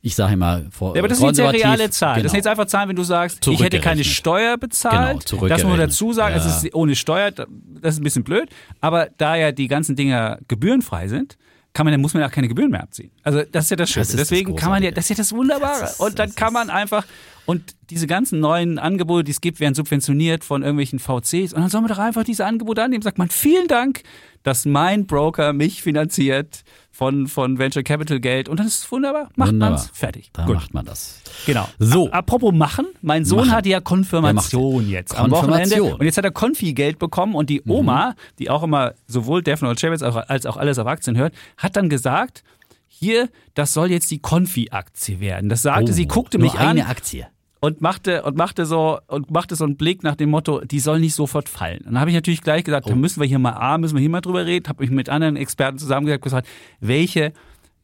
Ich 0.00 0.14
sage 0.14 0.34
immer 0.34 0.62
vor 0.70 0.94
Ja, 0.94 1.00
aber 1.00 1.08
das 1.08 1.18
sind 1.18 1.26
jetzt 1.28 1.38
ja 1.38 1.50
reale 1.50 1.90
Zahlen. 1.90 2.14
Das 2.14 2.22
Genau. 2.22 2.30
sind 2.30 2.36
jetzt 2.38 2.46
einfach 2.46 2.66
Zahlen, 2.66 2.88
wenn 2.88 2.96
du 2.96 3.02
sagst, 3.02 3.44
ich 3.46 3.60
hätte 3.60 3.80
keine. 3.80 4.04
Steuer 4.04 4.56
bezahlt. 4.56 5.26
Genau, 5.28 5.48
das 5.48 5.62
muss 5.64 5.70
man 5.70 5.78
dazu 5.80 6.12
sagen, 6.12 6.36
Ja. 6.36 6.44
es 6.46 6.62
ist 6.64 6.74
ohne 6.74 6.94
Steuer, 6.94 7.32
das 7.32 7.46
ist 7.94 8.00
ein 8.00 8.04
bisschen 8.04 8.22
blöd. 8.24 8.48
Aber 8.80 9.08
da 9.16 9.34
ja 9.34 9.50
die 9.50 9.66
ganzen 9.66 9.96
Dinger 9.96 10.38
gebührenfrei 10.46 11.08
sind, 11.08 11.36
kann 11.74 11.84
man, 11.84 11.92
dann 11.92 12.00
muss 12.00 12.14
man 12.14 12.22
ja 12.22 12.28
auch 12.28 12.32
keine 12.32 12.48
Gebühren 12.48 12.70
mehr 12.70 12.82
abziehen. 12.82 13.10
Also 13.22 13.42
das 13.50 13.64
ist 13.64 13.70
ja 13.70 13.76
das 13.76 13.90
Schöne. 13.90 14.02
Das 14.02 14.08
ist 14.10 14.18
das 14.20 14.28
Deswegen 14.28 14.56
kann 14.56 14.70
man 14.70 14.82
ja, 14.82 14.90
das 14.90 15.04
ist 15.04 15.10
ja 15.10 15.16
das 15.16 15.32
Wunderbare. 15.32 15.80
Das 15.80 15.92
ist- 15.94 16.00
und 16.00 16.18
dann 16.18 16.28
das 16.28 16.36
kann 16.36 16.52
man 16.52 16.70
einfach, 16.70 17.04
und 17.44 17.74
diese 17.90 18.06
ganzen 18.06 18.40
neuen 18.40 18.78
Angebote, 18.78 19.24
die 19.24 19.30
es 19.32 19.40
gibt, 19.40 19.58
werden 19.60 19.74
subventioniert 19.74 20.44
von 20.44 20.62
irgendwelchen 20.62 20.98
VCs. 20.98 21.52
Und 21.52 21.60
dann 21.60 21.68
soll 21.70 21.80
man 21.82 21.88
doch 21.90 21.98
einfach 21.98 22.24
diese 22.24 22.46
Angebote 22.46 22.82
annehmen. 22.82 23.02
Sagt 23.02 23.18
man, 23.18 23.28
vielen 23.30 23.68
Dank, 23.68 24.02
dass 24.44 24.64
mein 24.64 25.06
Broker 25.06 25.52
mich 25.52 25.82
finanziert 25.82 26.62
von, 26.98 27.28
von 27.28 27.58
Venture 27.60 27.84
Capital 27.84 28.18
Geld. 28.18 28.48
Und 28.48 28.58
dann 28.58 28.66
ist 28.66 28.82
es 28.82 28.90
wunderbar. 28.90 29.28
Macht 29.36 29.50
Wunderbar. 29.52 29.78
man's. 29.78 29.90
Fertig. 29.94 30.30
Da 30.32 30.44
Gut. 30.46 30.56
macht 30.56 30.74
man 30.74 30.84
das. 30.84 31.20
Genau. 31.46 31.68
So. 31.78 32.10
A- 32.10 32.18
Apropos 32.18 32.52
machen, 32.52 32.86
mein 33.02 33.24
Sohn 33.24 33.38
Machen. 33.46 33.52
hatte 33.52 33.68
ja 33.68 33.80
Konfirmation 33.80 34.88
jetzt 34.90 35.16
am 35.16 35.30
Wochenende 35.30 35.60
Konfirmation. 35.62 36.00
und 36.00 36.04
jetzt 36.04 36.18
hat 36.18 36.24
er 36.24 36.32
Konfi-Geld 36.32 36.98
bekommen 36.98 37.36
und 37.36 37.50
die 37.50 37.62
Oma, 37.68 38.16
die 38.40 38.50
auch 38.50 38.64
immer 38.64 38.94
sowohl 39.06 39.44
Daphne 39.44 39.68
und 39.68 39.78
Chavez 39.78 40.02
als 40.02 40.44
auch 40.44 40.56
alles 40.56 40.80
auf 40.80 40.88
Aktien 40.88 41.16
hört, 41.16 41.34
hat 41.56 41.76
dann 41.76 41.88
gesagt, 41.88 42.42
hier, 42.88 43.28
das 43.54 43.72
soll 43.74 43.92
jetzt 43.92 44.10
die 44.10 44.18
Konfi-Aktie 44.18 45.20
werden. 45.20 45.48
Das 45.48 45.62
sagte 45.62 45.92
Oh, 45.92 45.94
sie, 45.94 46.08
guckte 46.08 46.38
mich 46.38 46.54
an 46.54 46.66
eine 46.66 46.86
Aktie. 46.86 47.28
Und 47.60 47.80
machte 47.80 48.22
und 48.22 48.36
machte 48.36 48.66
so 48.66 48.98
und 49.06 49.30
machte 49.30 49.56
so 49.56 49.64
einen 49.64 49.76
Blick 49.76 50.02
nach 50.02 50.14
dem 50.16 50.30
Motto, 50.30 50.60
die 50.60 50.80
soll 50.80 51.00
nicht 51.00 51.14
sofort 51.14 51.48
fallen. 51.48 51.78
Und 51.80 51.86
dann 51.94 52.00
habe 52.00 52.10
ich 52.10 52.14
natürlich 52.16 52.42
gleich 52.42 52.64
gesagt, 52.64 52.86
Oh. 52.86 52.90
da 52.90 52.96
müssen 52.96 53.20
wir 53.20 53.26
hier 53.26 53.38
mal 53.38 53.52
A, 53.52 53.78
müssen 53.78 53.94
wir 53.96 54.00
hier 54.00 54.10
mal 54.10 54.20
drüber 54.20 54.46
reden, 54.46 54.68
habe 54.68 54.82
mich 54.82 54.90
mit 54.90 55.08
anderen 55.08 55.36
Experten 55.36 55.78
zusammengesetzt 55.78 56.18
und 56.20 56.24
gesagt, 56.24 56.48
welche 56.80 57.32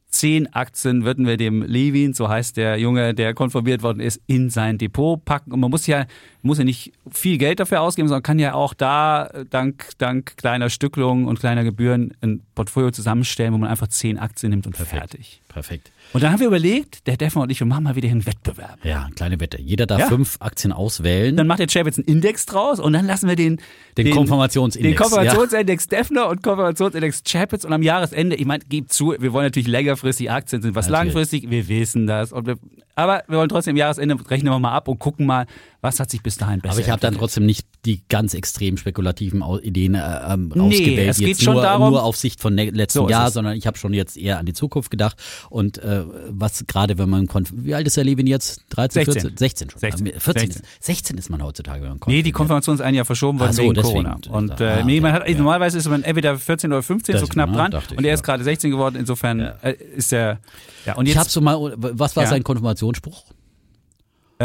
zehn 0.06 0.52
Aktien 0.54 1.04
würden 1.04 1.26
wir 1.26 1.36
dem 1.36 1.62
Levin, 1.62 2.14
so 2.14 2.28
heißt 2.28 2.56
der 2.56 2.78
Junge, 2.78 3.14
der 3.14 3.34
konformiert 3.34 3.82
worden 3.82 3.98
ist, 3.98 4.20
in 4.28 4.48
sein 4.48 4.78
Depot 4.78 5.24
packen. 5.24 5.50
Und 5.50 5.58
man 5.58 5.72
muss 5.72 5.88
ja, 5.88 6.06
muss 6.42 6.58
ja 6.58 6.64
nicht 6.64 6.92
viel 7.10 7.36
Geld 7.36 7.58
dafür 7.58 7.80
ausgeben, 7.80 8.06
sondern 8.06 8.22
kann 8.22 8.38
ja 8.38 8.54
auch 8.54 8.74
da 8.74 9.28
dank, 9.50 9.88
dank 9.98 10.36
kleiner 10.36 10.70
Stückelungen 10.70 11.26
und 11.26 11.40
kleiner 11.40 11.64
Gebühren 11.64 12.12
ein 12.20 12.42
Portfolio 12.54 12.92
zusammenstellen, 12.92 13.52
wo 13.54 13.58
man 13.58 13.68
einfach 13.68 13.88
zehn 13.88 14.16
Aktien 14.16 14.50
nimmt 14.50 14.68
und 14.68 14.76
fertig. 14.76 15.42
Perfekt. 15.48 15.90
Und 16.14 16.22
dann 16.22 16.32
haben 16.32 16.38
wir 16.40 16.46
überlegt, 16.46 17.06
der 17.08 17.16
Defner 17.16 17.42
und 17.42 17.50
ich, 17.50 17.58
wir 17.60 17.66
machen 17.66 17.82
mal 17.84 17.96
wieder 17.96 18.08
einen 18.08 18.24
Wettbewerb. 18.24 18.78
Ja, 18.84 19.08
kleine 19.16 19.40
Wette. 19.40 19.60
Jeder 19.60 19.84
darf 19.86 19.98
Ja. 20.00 20.06
fünf 20.06 20.36
Aktien 20.40 20.72
auswählen. 20.72 21.36
Dann 21.36 21.48
macht 21.48 21.58
der 21.58 21.68
Chef 21.68 21.84
jetzt 21.86 21.98
einen 21.98 22.06
Index 22.06 22.46
draus 22.46 22.78
und 22.78 22.92
dann 22.92 23.04
lassen 23.04 23.28
wir 23.28 23.34
den, 23.36 23.60
Den 23.98 24.10
Konfirmationsindex, 24.12 24.96
Den 24.96 24.96
Konfirmationsindex 24.96 25.88
Defner 25.88 26.28
und 26.28 26.42
Konfirmationsindex 26.42 27.22
Chapitz 27.24 27.64
und 27.64 27.72
am 27.72 27.82
Jahresende, 27.82 28.36
ich 28.36 28.46
meine, 28.46 28.62
gebt 28.68 28.92
zu, 28.92 29.14
wir 29.18 29.32
wollen 29.32 29.46
natürlich 29.46 29.68
längerfristig 29.68 30.30
Aktien 30.30 30.62
sind 30.62 30.74
was 30.76 30.88
Natürlich. 30.88 31.14
langfristig, 31.14 31.50
wir 31.50 31.68
wissen 31.68 32.06
das. 32.06 32.32
Und 32.32 32.46
wir, 32.46 32.56
aber 32.96 33.24
wir 33.28 33.38
wollen 33.38 33.48
trotzdem 33.48 33.72
am 33.72 33.76
Jahresende 33.76 34.16
rechnen 34.30 34.52
wir 34.52 34.58
mal 34.58 34.72
ab 34.72 34.88
und 34.88 34.98
gucken 34.98 35.26
mal, 35.26 35.46
Was 35.80 36.00
hat 36.00 36.10
sich 36.10 36.22
bis 36.22 36.36
dahin 36.38 36.60
besser 36.60 36.72
Aber 36.74 36.80
ich 36.80 36.90
habe 36.90 37.00
dann 37.00 37.14
trotzdem 37.14 37.44
nicht 37.44 37.66
die 37.84 38.00
ganz 38.08 38.32
extrem 38.32 38.76
spekulativen 38.78 39.42
Ideen 39.62 39.94
äh, 39.94 40.00
ähm, 40.32 40.50
Nee, 40.54 40.60
ausgewählt, 40.60 41.10
es 41.10 41.18
geht 41.18 41.28
jetzt 41.28 41.42
schon 41.42 41.54
nur, 41.54 41.62
darum- 41.62 41.90
nur 41.90 42.02
auf 42.02 42.16
Sicht 42.16 42.40
von 42.40 42.54
ne 42.54 42.70
letzten 42.70 43.00
So 43.00 43.08
Jahr, 43.10 43.30
sondern 43.30 43.54
ich 43.56 43.66
habe 43.66 43.76
schon 43.76 43.92
jetzt 43.92 44.16
eher 44.16 44.38
an 44.38 44.46
die 44.46 44.54
Zukunft 44.54 44.90
gedacht. 44.90 45.16
Und 45.50 45.76
äh, 45.78 46.04
was 46.30 46.64
gerade, 46.66 46.96
wenn 46.96 47.10
man, 47.10 47.26
konf- 47.26 47.52
wie 47.52 47.74
alt 47.74 47.86
ist 47.86 47.96
der 47.98 48.04
Levin 48.04 48.26
jetzt? 48.26 48.64
13, 48.70 49.04
16. 49.04 49.22
14? 49.22 49.36
16 49.36 49.70
schon. 49.70 49.80
16. 49.80 50.06
Äh, 50.06 50.20
14 50.20 50.22
16. 50.46 50.62
Ist, 50.62 50.84
16 50.84 51.18
ist 51.18 51.30
man 51.30 51.42
heutzutage, 51.42 51.82
wenn 51.82 51.90
man 51.90 51.98
Nee, 52.06 52.22
die. 52.22 52.32
Konfirmation 52.32 52.76
ist 52.76 52.80
ein 52.80 52.94
Jahr 52.94 53.04
verschoben 53.04 53.38
worden 53.40 53.52
so, 53.52 53.62
wegen 53.62 53.74
deswegen. 53.74 54.04
Corona. 54.04 54.16
Und 54.30 54.60
Ah, 54.60 54.78
äh, 54.78 54.84
nee, 54.84 55.00
man 55.00 55.12
hat, 55.12 55.22
okay, 55.22 55.32
ja. 55.32 55.38
normalerweise 55.38 55.76
ist 55.76 55.88
man 55.88 56.02
entweder 56.02 56.38
14 56.38 56.72
oder 56.72 56.82
15 56.82 57.16
so 57.16 57.20
Das- 57.22 57.28
knapp 57.28 57.50
ja, 57.50 57.56
dran. 57.68 57.82
ich, 57.90 57.98
Und 57.98 58.04
er 58.04 58.08
ja. 58.08 58.14
ist 58.14 58.22
gerade 58.22 58.42
16 58.42 58.70
geworden. 58.70 58.96
Insofern 58.98 59.40
äh, 59.40 59.74
ist 59.96 60.12
er. 60.14 60.38
Ja, 60.86 60.94
und 60.96 61.06
Ich 61.06 61.16
habe 61.16 61.28
so 61.28 61.40
mal, 61.40 61.74
was 61.76 62.16
war 62.16 62.24
Ja. 62.24 62.30
sein 62.30 62.42
Konfirmationsspruch? 62.42 63.24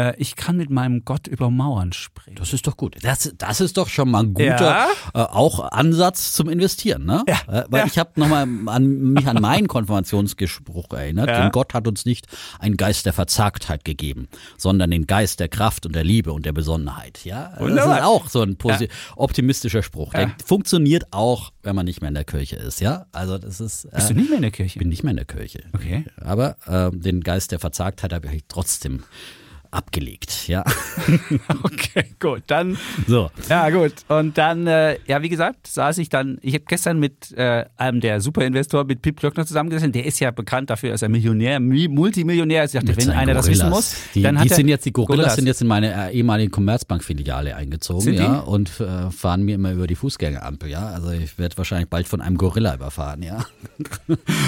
Äh, 0.08 0.14
ich 0.18 0.36
kann 0.36 0.56
mit 0.56 0.70
meinem 0.70 1.04
Gott 1.04 1.26
über 1.26 1.50
Mauern 1.50 1.92
springen. 1.92 2.36
Das 2.36 2.52
ist 2.52 2.66
doch 2.66 2.76
gut. 2.76 2.96
Das, 3.02 3.32
das 3.36 3.60
ist 3.60 3.76
doch 3.76 3.88
schon 3.88 4.10
mal 4.10 4.22
ein 4.24 4.34
guter 4.34 4.46
Ja. 4.60 4.88
äh, 5.14 5.18
auch 5.18 5.60
Ansatz 5.72 6.32
zum 6.32 6.48
Investieren, 6.48 7.04
ne? 7.04 7.24
Ja. 7.28 7.36
Äh, 7.48 7.64
weil 7.68 7.80
Ja. 7.80 7.86
ich 7.86 7.98
habe 7.98 8.10
nochmal 8.16 8.46
an 8.66 8.86
mich 9.12 9.26
an 9.26 9.40
meinen 9.40 9.68
Konfirmationsgespruch 9.68 10.90
erinnert. 10.92 11.28
Denn 11.28 11.50
Gott 11.50 11.74
hat 11.74 11.86
uns 11.88 12.04
nicht 12.04 12.26
einen 12.58 12.76
Geist 12.76 13.06
der 13.06 13.12
Verzagtheit 13.12 13.84
gegeben, 13.84 14.28
sondern 14.56 14.90
den 14.90 15.06
Geist 15.06 15.40
der 15.40 15.48
Kraft 15.48 15.86
und 15.86 15.94
der 15.94 16.04
Liebe 16.04 16.32
und 16.32 16.46
der 16.46 16.52
Besonnenheit. 16.52 17.24
Ja, 17.24 17.54
das 17.58 17.68
ist 17.70 18.02
auch 18.02 18.28
so 18.28 18.42
ein 18.42 18.56
optimistischer 19.16 19.82
Spruch. 19.82 20.12
Der 20.12 20.32
funktioniert 20.44 21.04
auch, 21.12 21.52
wenn 21.62 21.76
man 21.76 21.84
nicht 21.86 22.00
mehr 22.00 22.08
in 22.08 22.14
der 22.14 22.24
Kirche 22.24 22.56
ist. 22.56 22.80
Ja, 22.80 23.06
also 23.12 23.38
das 23.38 23.60
ist. 23.60 23.84
Äh, 23.86 23.90
Bist 23.94 24.10
du 24.10 24.14
nicht 24.14 24.28
mehr 24.28 24.36
in 24.36 24.42
der 24.42 24.50
Kirche? 24.50 24.78
bin 24.78 24.88
nicht 24.88 25.02
mehr 25.02 25.10
in 25.12 25.16
der 25.16 25.26
Kirche. 25.26 25.64
Okay. 25.72 26.04
Aber 26.20 26.56
äh, 26.66 26.90
den 26.96 27.20
Geist 27.22 27.52
der 27.52 27.58
Verzagtheit 27.58 28.12
habe 28.12 28.28
ich 28.34 28.44
trotzdem 28.48 29.02
abgelegt. 29.70 30.48
Ja, 30.48 30.64
Okay, 31.62 32.04
gut. 32.20 32.42
Dann 32.46 32.76
so. 33.06 33.30
Ja, 33.48 33.70
gut. 33.70 33.92
Und 34.08 34.36
dann, 34.38 34.66
äh, 34.66 34.98
ja, 35.06 35.22
wie 35.22 35.28
gesagt, 35.28 35.66
saß 35.66 35.98
ich 35.98 36.08
dann, 36.08 36.38
ich 36.42 36.54
habe 36.54 36.64
gestern 36.66 36.98
mit 36.98 37.32
äh, 37.36 37.64
einem 37.76 38.00
der 38.00 38.20
Superinvestoren, 38.20 38.86
mit 38.86 39.02
Pip 39.02 39.18
Klöckner 39.18 39.46
zusammengesessen. 39.46 39.92
Der 39.92 40.04
ist 40.06 40.18
ja 40.20 40.30
bekannt 40.30 40.70
dafür, 40.70 40.90
dass 40.90 41.02
er 41.02 41.08
Millionär, 41.08 41.58
Mi- 41.60 41.88
Multimillionär 41.88 42.64
ist. 42.64 42.74
Ich 42.74 42.80
dachte, 42.80 42.94
Mit 42.96 43.06
wenn 43.06 43.10
einer 43.14 43.34
das 43.34 43.46
Gorillas. 43.46 43.66
wissen 43.66 43.70
muss, 43.70 43.94
Die, 44.14 44.22
dann 44.22 44.38
hat 44.38 44.44
die 44.46 44.50
er, 44.50 44.56
sind 44.56 44.68
jetzt, 44.68 44.84
die 44.86 44.92
Gorillas, 44.92 45.16
Gorillas. 45.16 45.34
sind 45.36 45.46
jetzt 45.46 45.60
in 45.62 45.68
meine 45.68 46.10
äh, 46.10 46.14
ehemalige 46.16 46.50
Commerzbank-Filiale 46.50 47.56
eingezogen, 47.56 48.00
Sind 48.02 48.14
die? 48.18 48.22
ja, 48.22 48.40
und 48.40 48.80
äh, 48.80 49.10
fahren 49.10 49.42
mir 49.42 49.54
immer 49.54 49.72
über 49.72 49.86
die 49.86 49.94
Fußgängerampel, 49.96 50.68
ja. 50.70 50.88
Also 50.88 51.10
ich 51.10 51.38
werde 51.38 51.56
wahrscheinlich 51.58 51.88
bald 51.88 52.08
von 52.08 52.20
einem 52.20 52.36
Gorilla 52.36 52.74
überfahren, 52.74 53.22
ja. 53.22 53.44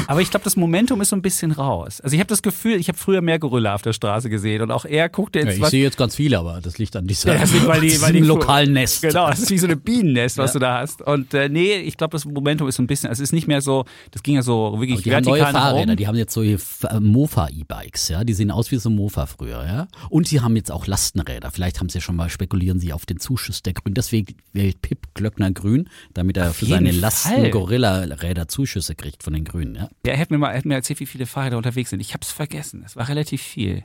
Aber 0.06 0.20
ich 0.20 0.30
glaube, 0.30 0.44
das 0.44 0.56
Momentum 0.56 1.00
ist 1.00 1.10
so 1.10 1.16
ein 1.16 1.22
bisschen 1.22 1.52
raus. 1.52 2.00
Also 2.00 2.14
ich 2.14 2.20
habe 2.20 2.28
das 2.28 2.42
Gefühl, 2.42 2.74
ich 2.76 2.88
habe 2.88 2.98
früher 2.98 3.20
mehr 3.22 3.38
Gorilla 3.38 3.74
auf 3.74 3.82
der 3.82 3.92
Straße 3.92 4.28
gesehen 4.30 4.62
und 4.62 4.70
auch 4.70 4.84
er 5.12 5.16
guckte 5.16 5.38
jetzt, 5.40 5.54
ich 5.56 5.60
was, 5.60 5.70
sehe 5.70 5.82
jetzt 5.82 5.96
ganz 5.96 6.16
viele, 6.16 6.38
aber 6.38 6.60
das 6.60 6.78
liegt 6.78 6.96
an 6.96 7.06
dieser, 7.06 7.34
Ja, 7.34 7.40
das 7.40 7.52
liegt, 7.52 7.66
weil 7.66 7.80
die- 7.80 8.00
weil 8.00 8.12
diesem 8.12 8.22
die- 8.24 8.28
lokalen 8.28 8.72
Nest. 8.72 9.02
Genau, 9.02 9.28
das 9.28 9.40
ist 9.40 9.50
wie 9.50 9.58
so 9.58 9.66
eine 9.66 9.76
Bienennest, 9.76 10.38
was 10.38 10.50
Ja. 10.50 10.52
du 10.54 10.58
da 10.58 10.78
hast. 10.80 11.02
Und 11.02 11.34
äh, 11.34 11.48
nee, 11.48 11.74
ich 11.76 11.96
glaube, 11.96 12.12
das 12.12 12.24
Momentum 12.24 12.66
ist 12.68 12.76
so 12.76 12.82
ein 12.82 12.86
bisschen, 12.86 13.08
also 13.08 13.22
es 13.22 13.28
ist 13.28 13.32
nicht 13.32 13.46
mehr 13.48 13.60
so, 13.60 13.84
das 14.10 14.22
ging 14.22 14.34
ja 14.34 14.42
so 14.42 14.72
wirklich 14.80 14.92
Aber 14.94 15.02
die 15.02 15.14
haben 15.14 15.24
neue 15.24 15.40
vertikal 15.40 15.52
Fahrräder, 15.62 15.96
die 15.96 16.06
haben 16.06 16.16
jetzt 16.16 16.32
so 16.34 16.42
äh, 16.42 16.56
Mofa-E-Bikes, 17.00 18.08
ja, 18.08 18.24
die 18.24 18.32
sehen 18.34 18.50
aus 18.50 18.70
wie 18.70 18.76
so 18.76 18.90
ein 18.90 18.96
Mofa 18.96 19.26
früher, 19.26 19.64
ja. 19.64 19.88
Und 20.10 20.26
sie 20.28 20.40
haben 20.40 20.56
jetzt 20.56 20.70
auch 20.72 20.86
Lastenräder. 20.86 21.50
Vielleicht 21.50 21.80
haben 21.80 21.88
sie 21.88 22.00
schon 22.00 22.16
mal, 22.16 22.28
spekulieren 22.30 22.80
sie 22.80 22.92
auf 22.92 23.06
den 23.06 23.18
Zuschuss 23.20 23.62
der 23.62 23.74
Grünen. 23.74 23.94
Deswegen 23.94 24.34
wählt 24.52 24.82
Pip 24.82 25.14
Glöckner 25.14 25.50
Grün, 25.52 25.88
damit 26.14 26.36
er 26.36 26.50
Auf 26.50 26.56
für 26.56 26.66
seine 26.66 26.90
Fall. 26.92 27.00
Lasten-Gorilla-Räder 27.00 28.48
Zuschüsse 28.48 28.94
kriegt 28.94 29.22
von 29.22 29.32
den 29.32 29.44
Grünen, 29.44 29.74
ja. 29.74 29.88
Ja, 30.06 30.12
er 30.14 30.18
hat 30.18 30.30
mir 30.30 30.38
mal, 30.38 30.50
er 30.50 30.58
hat 30.58 30.64
mir 30.64 30.74
erzählt, 30.74 31.00
wie 31.00 31.06
viele 31.06 31.26
Fahrräder 31.26 31.56
unterwegs 31.56 31.90
sind. 31.90 32.00
Ich 32.00 32.12
habe 32.14 32.22
es 32.22 32.30
vergessen. 32.32 32.82
Es 32.84 32.96
war 32.96 33.08
relativ 33.08 33.42
viel. 33.42 33.84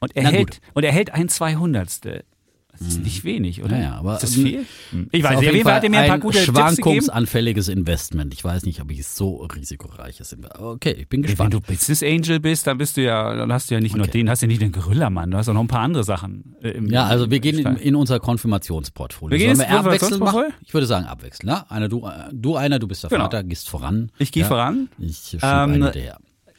Und 0.00 0.14
er 0.16 0.22
Na 0.24 0.30
hält, 0.30 0.50
gut. 0.50 0.60
und 0.74 0.84
er 0.84 0.92
hält 0.92 1.12
ein 1.12 1.28
Zweihundertstel. 1.28 2.24
Das 2.80 2.86
ist 2.86 3.02
nicht 3.02 3.24
wenig, 3.24 3.64
oder? 3.64 3.76
Ja, 3.76 3.82
ja, 3.82 3.94
aber- 3.96 4.14
ist 4.14 4.22
das 4.22 4.34
viel? 4.34 4.64
Hm. 4.90 5.08
Ich 5.10 5.24
weiß 5.24 5.40
nicht. 5.40 5.48
Auf 5.48 5.54
jeden 5.54 5.64
Fall 5.64 5.74
hat 5.74 5.82
er 5.82 5.90
mir 5.90 5.98
ein 5.98 6.08
paar 6.08 6.18
gute 6.20 6.38
Tipps 6.38 6.56
schwankungsanfälliges 6.56 7.66
Investment. 7.66 8.32
Ich 8.34 8.44
weiß 8.44 8.64
nicht, 8.66 8.80
ob 8.80 8.90
ich 8.92 9.04
so 9.04 9.36
risikoreiches 9.38 10.32
Investment. 10.32 10.64
Okay, 10.64 10.92
ich 10.92 11.08
bin 11.08 11.22
Wenn 11.22 11.26
gespannt. 11.26 11.54
du 11.54 11.60
Business 11.60 12.04
Angel 12.04 12.38
bist, 12.38 12.68
dann 12.68 12.78
bist 12.78 12.96
du 12.96 13.02
ja, 13.02 13.34
dann 13.34 13.52
hast 13.52 13.68
du 13.70 13.74
ja 13.74 13.80
nicht 13.80 13.96
nur 13.96 14.04
Okay. 14.04 14.18
den, 14.18 14.30
hast 14.30 14.42
ja 14.42 14.46
nicht 14.46 14.60
den 14.62 14.70
Gorilla-Mann, 14.70 15.32
du 15.32 15.38
hast 15.38 15.48
auch 15.48 15.54
noch 15.54 15.60
ein 15.62 15.66
paar 15.66 15.80
andere 15.80 16.04
Sachen. 16.04 16.54
äh, 16.62 16.68
Im, 16.70 16.86
ja, 16.88 17.04
also 17.06 17.28
wir 17.32 17.40
gehen 17.40 17.58
in, 17.58 17.76
in 17.78 17.94
unser 17.96 18.20
Konfirmationsportfolio. 18.20 19.32
Wir 19.36 19.44
gehen 19.44 19.56
Sollen 19.56 19.68
wir 19.68 19.76
abwechseln 19.80 20.20
machen? 20.20 20.44
Ich 20.64 20.72
würde 20.72 20.86
sagen 20.86 21.06
abwechseln. 21.06 21.48
Ne? 21.50 21.68
Einer, 21.70 21.88
du, 21.88 22.06
äh, 22.06 22.10
du 22.32 22.54
einer, 22.54 22.78
du 22.78 22.86
bist 22.86 23.02
der 23.02 23.10
Genau. 23.10 23.24
Vater, 23.24 23.42
gehst 23.42 23.68
voran. 23.68 24.12
Ich 24.18 24.30
gehe 24.30 24.42
ja? 24.44 24.48
voran. 24.48 24.88
Ich 24.98 25.16
schieb 25.18 25.42
Ähm, 25.42 25.48
einen 25.72 25.82
hinterher. 25.82 26.18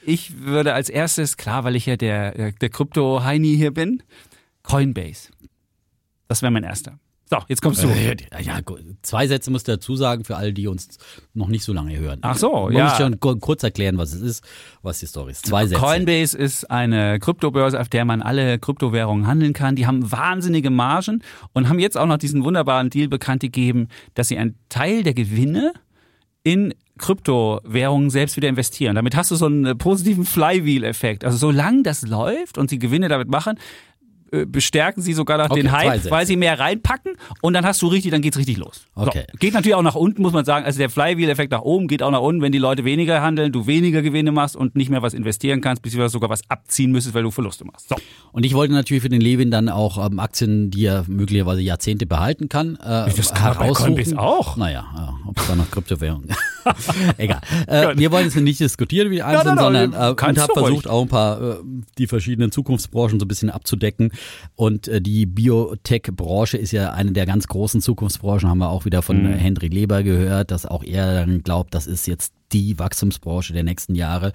Ich 0.10 0.40
würde 0.40 0.74
als 0.74 0.90
erstes, 0.90 1.38
klar, 1.38 1.64
weil 1.64 1.76
ich 1.76 1.86
ja 1.86 1.96
der, 1.96 2.52
der 2.52 2.70
Krypto-Heini 2.70 3.56
hier 3.56 3.72
bin, 3.72 4.02
Coinbase. 4.64 5.30
Das 6.28 6.42
wäre 6.42 6.52
mein 6.52 6.64
erster. 6.64 7.00
So, 7.32 7.38
jetzt 7.48 7.62
kommst 7.62 7.84
du. 7.84 7.88
Äh, 7.90 8.16
ja, 8.42 8.60
zwei 9.04 9.28
Sätze 9.28 9.52
musst 9.52 9.68
du 9.68 9.74
dazu 9.74 9.96
sagen 9.96 10.24
für 10.26 10.36
alle, 10.36 10.52
die 10.52 10.66
uns 10.68 10.98
noch 11.36 11.48
nicht 11.48 11.64
so 11.64 11.74
lange 11.74 11.96
hören. 11.96 12.18
Ach 12.24 12.36
so, 12.36 12.64
Man 12.66 12.74
ja. 12.74 12.86
muss 12.86 12.98
schon 12.98 13.20
ku- 13.20 13.36
kurz 13.36 13.62
erklären, 13.62 14.00
was 14.00 14.14
es 14.14 14.22
ist, 14.22 14.44
was 14.82 14.98
die 15.00 15.06
Story 15.06 15.34
ist. 15.34 15.46
Zwei 15.46 15.68
Sätze. 15.68 15.80
Coinbase 15.80 16.36
ist 16.36 16.72
eine 16.72 17.20
Kryptobörse, 17.20 17.80
auf 17.80 17.88
der 17.88 18.04
man 18.04 18.24
alle 18.24 18.58
Kryptowährungen 18.58 19.28
handeln 19.28 19.54
kann. 19.54 19.76
Die 19.76 19.86
haben 19.86 20.12
wahnsinnige 20.12 20.72
Margen 20.72 21.22
und 21.54 21.70
haben 21.70 21.78
jetzt 21.78 21.98
auch 22.00 22.08
noch 22.08 22.18
diesen 22.18 22.44
wunderbaren 22.44 22.90
Deal 22.90 23.08
bekannt 23.10 23.42
gegeben, 23.42 23.90
dass 24.16 24.30
sie 24.30 24.38
einen 24.40 24.56
Teil 24.70 25.04
der 25.04 25.14
Gewinne 25.14 25.74
in 26.44 26.74
Kryptowährungen 26.98 28.10
selbst 28.10 28.36
wieder 28.36 28.50
investieren. 28.50 28.96
Damit 28.96 29.16
hast 29.16 29.32
du 29.32 29.36
so 29.36 29.46
einen 29.46 29.66
äh, 29.66 29.76
positiven 29.76 30.26
Flywheel-Effekt. 30.26 31.24
Also 31.24 31.38
solange 31.38 31.84
das 31.84 32.02
läuft 32.04 32.58
und 32.58 32.70
sie 32.70 32.80
Gewinne 32.80 33.08
damit 33.08 33.30
machen, 33.30 33.58
bestärken 34.46 35.02
sie 35.02 35.14
sogar 35.14 35.38
noch 35.38 35.50
Okay, 35.50 35.62
den 35.62 35.72
Hype, 35.72 36.10
weil 36.12 36.26
sie 36.26 36.36
mehr 36.36 36.60
reinpacken 36.60 37.14
und 37.42 37.54
dann 37.54 37.66
hast 37.66 37.82
du 37.82 37.88
richtig, 37.88 38.12
dann 38.12 38.22
geht's 38.22 38.38
richtig 38.38 38.58
los. 38.58 38.86
Okay. 38.96 39.26
So, 39.32 39.38
geht 39.40 39.54
natürlich 39.54 39.76
auch 39.76 39.82
nach 39.82 39.96
unten, 39.96 40.22
muss 40.22 40.34
man 40.34 40.46
sagen. 40.46 40.66
Also 40.66 40.80
der 40.80 40.90
Flywheel-Effekt 40.90 41.52
nach 41.52 41.62
oben 41.62 41.88
geht 41.88 42.04
auch 42.04 42.12
nach 42.12 42.22
unten, 42.22 42.42
wenn 42.42 42.52
die 42.52 42.58
Leute 42.58 42.84
weniger 42.86 43.22
handeln, 43.22 43.52
du 43.52 43.68
weniger 43.68 44.02
Gewinne 44.02 44.32
machst 44.32 44.56
und 44.56 44.76
nicht 44.76 44.90
mehr 44.90 45.02
was 45.02 45.14
investieren 45.14 45.62
kannst, 45.62 45.82
beziehungsweise 45.82 46.12
sogar 46.14 46.30
was 46.30 46.42
abziehen 46.50 46.92
müsstest, 46.92 47.16
weil 47.16 47.24
du 47.24 47.32
Verluste 47.32 47.66
machst. 47.66 47.90
So. 47.90 47.96
Und 48.32 48.46
ich 48.46 48.54
wollte 48.54 48.74
natürlich 48.74 49.04
für 49.04 49.10
den 49.10 49.22
Levin 49.22 49.52
dann 49.52 49.70
auch 49.70 50.04
ähm, 50.06 50.20
Aktien, 50.20 50.70
die 50.72 50.86
er 50.86 51.06
möglicherweise 51.08 51.62
Jahrzehnte 51.62 52.06
behalten 52.06 52.50
kann, 52.50 52.76
äh, 52.76 53.10
Das 53.16 53.34
kann 53.34 53.56
bei 53.58 53.66
heraussuchen. 53.66 53.96
Coinbase 53.96 54.20
auch. 54.20 54.58
Naja, 54.58 54.86
äh, 55.26 55.28
ob 55.30 55.40
es 55.40 55.48
da 55.48 55.56
noch 55.56 55.70
Kryptowährung 55.72 56.24
Egal. 57.18 57.42
Äh, 57.68 57.98
wir 57.98 58.12
wollen 58.12 58.26
jetzt 58.26 58.36
nicht 58.36 58.60
diskutieren, 58.60 59.12
wie 59.12 59.20
nein, 59.20 59.34
nein, 59.46 59.58
sondern 59.58 59.94
äh, 59.94 60.10
und 60.10 60.22
habe 60.22 60.34
du 60.36 60.42
ruhig. 60.42 60.54
versucht, 60.54 60.88
auch 60.88 61.02
ein 61.04 61.08
paar 61.08 61.42
äh, 61.42 61.56
die 61.98 62.08
verschiedenen 62.08 62.52
Zukunftsbranchen 62.52 63.20
so 63.20 63.26
ein 63.26 63.28
bisschen 63.28 63.50
abzudecken. 63.50 64.12
Und 64.56 64.88
äh, 64.88 65.02
die 65.02 65.26
Biotech-Branche 65.26 66.58
ist 66.58 66.72
ja 66.72 66.92
eine 66.92 67.12
der 67.12 67.26
ganz 67.26 67.48
großen 67.48 67.82
Zukunftsbranchen, 67.82 68.50
haben 68.50 68.58
wir 68.60 68.70
auch 68.70 68.86
wieder 68.86 69.02
von 69.02 69.24
Mhm. 69.24 69.34
Henry 69.34 69.68
Leber 69.68 70.04
gehört, 70.04 70.52
dass 70.52 70.66
auch 70.66 70.84
er 70.84 71.14
dann 71.14 71.44
glaubt, 71.44 71.74
das 71.74 71.88
ist 71.88 72.08
jetzt 72.08 72.34
die 72.52 72.80
Wachstumsbranche 72.80 73.54
der 73.54 73.64
nächsten 73.64 73.96
Jahre. 73.96 74.32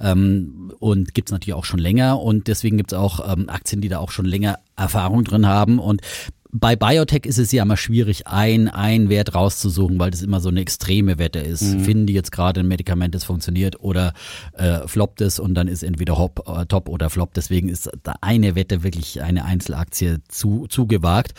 Ähm, 0.00 0.72
und 0.78 1.14
gibt's 1.14 1.32
natürlich 1.32 1.54
auch 1.54 1.64
schon 1.64 1.80
länger. 1.80 2.20
Und 2.20 2.48
deswegen 2.48 2.76
gibt's 2.76 2.94
auch 2.94 3.32
ähm, 3.32 3.48
Aktien, 3.48 3.80
die 3.80 3.88
da 3.88 3.98
auch 3.98 4.10
schon 4.10 4.26
länger 4.26 4.58
Erfahrung 4.76 5.24
drin 5.24 5.46
haben. 5.46 5.78
Und 5.78 6.02
bei 6.56 6.76
Biotech 6.76 7.26
ist 7.26 7.38
es 7.38 7.50
ja 7.50 7.64
immer 7.64 7.76
schwierig, 7.76 8.28
ein, 8.28 8.68
ein 8.68 9.08
Wert 9.08 9.34
rauszusuchen, 9.34 9.98
weil 9.98 10.12
das 10.12 10.22
immer 10.22 10.38
so 10.38 10.50
eine 10.50 10.60
extreme 10.60 11.18
Wette 11.18 11.40
ist. 11.40 11.62
Mhm. 11.62 11.80
Finden 11.80 12.06
die 12.06 12.12
jetzt 12.12 12.30
gerade 12.30 12.60
ein 12.60 12.68
Medikament, 12.68 13.12
das 13.12 13.24
funktioniert 13.24 13.80
oder 13.80 14.12
äh, 14.52 14.86
floppt 14.86 15.20
es 15.20 15.40
und 15.40 15.54
dann 15.54 15.66
ist 15.66 15.82
entweder 15.82 16.16
hop, 16.16 16.48
äh, 16.48 16.64
top 16.66 16.88
oder 16.88 17.10
flop. 17.10 17.34
Deswegen 17.34 17.68
ist 17.68 17.90
da 18.04 18.14
eine 18.20 18.54
Wette 18.54 18.84
wirklich 18.84 19.20
eine 19.20 19.44
Einzelaktie 19.44 20.20
zu, 20.28 20.68
zu 20.68 20.86
gewagt 20.86 21.32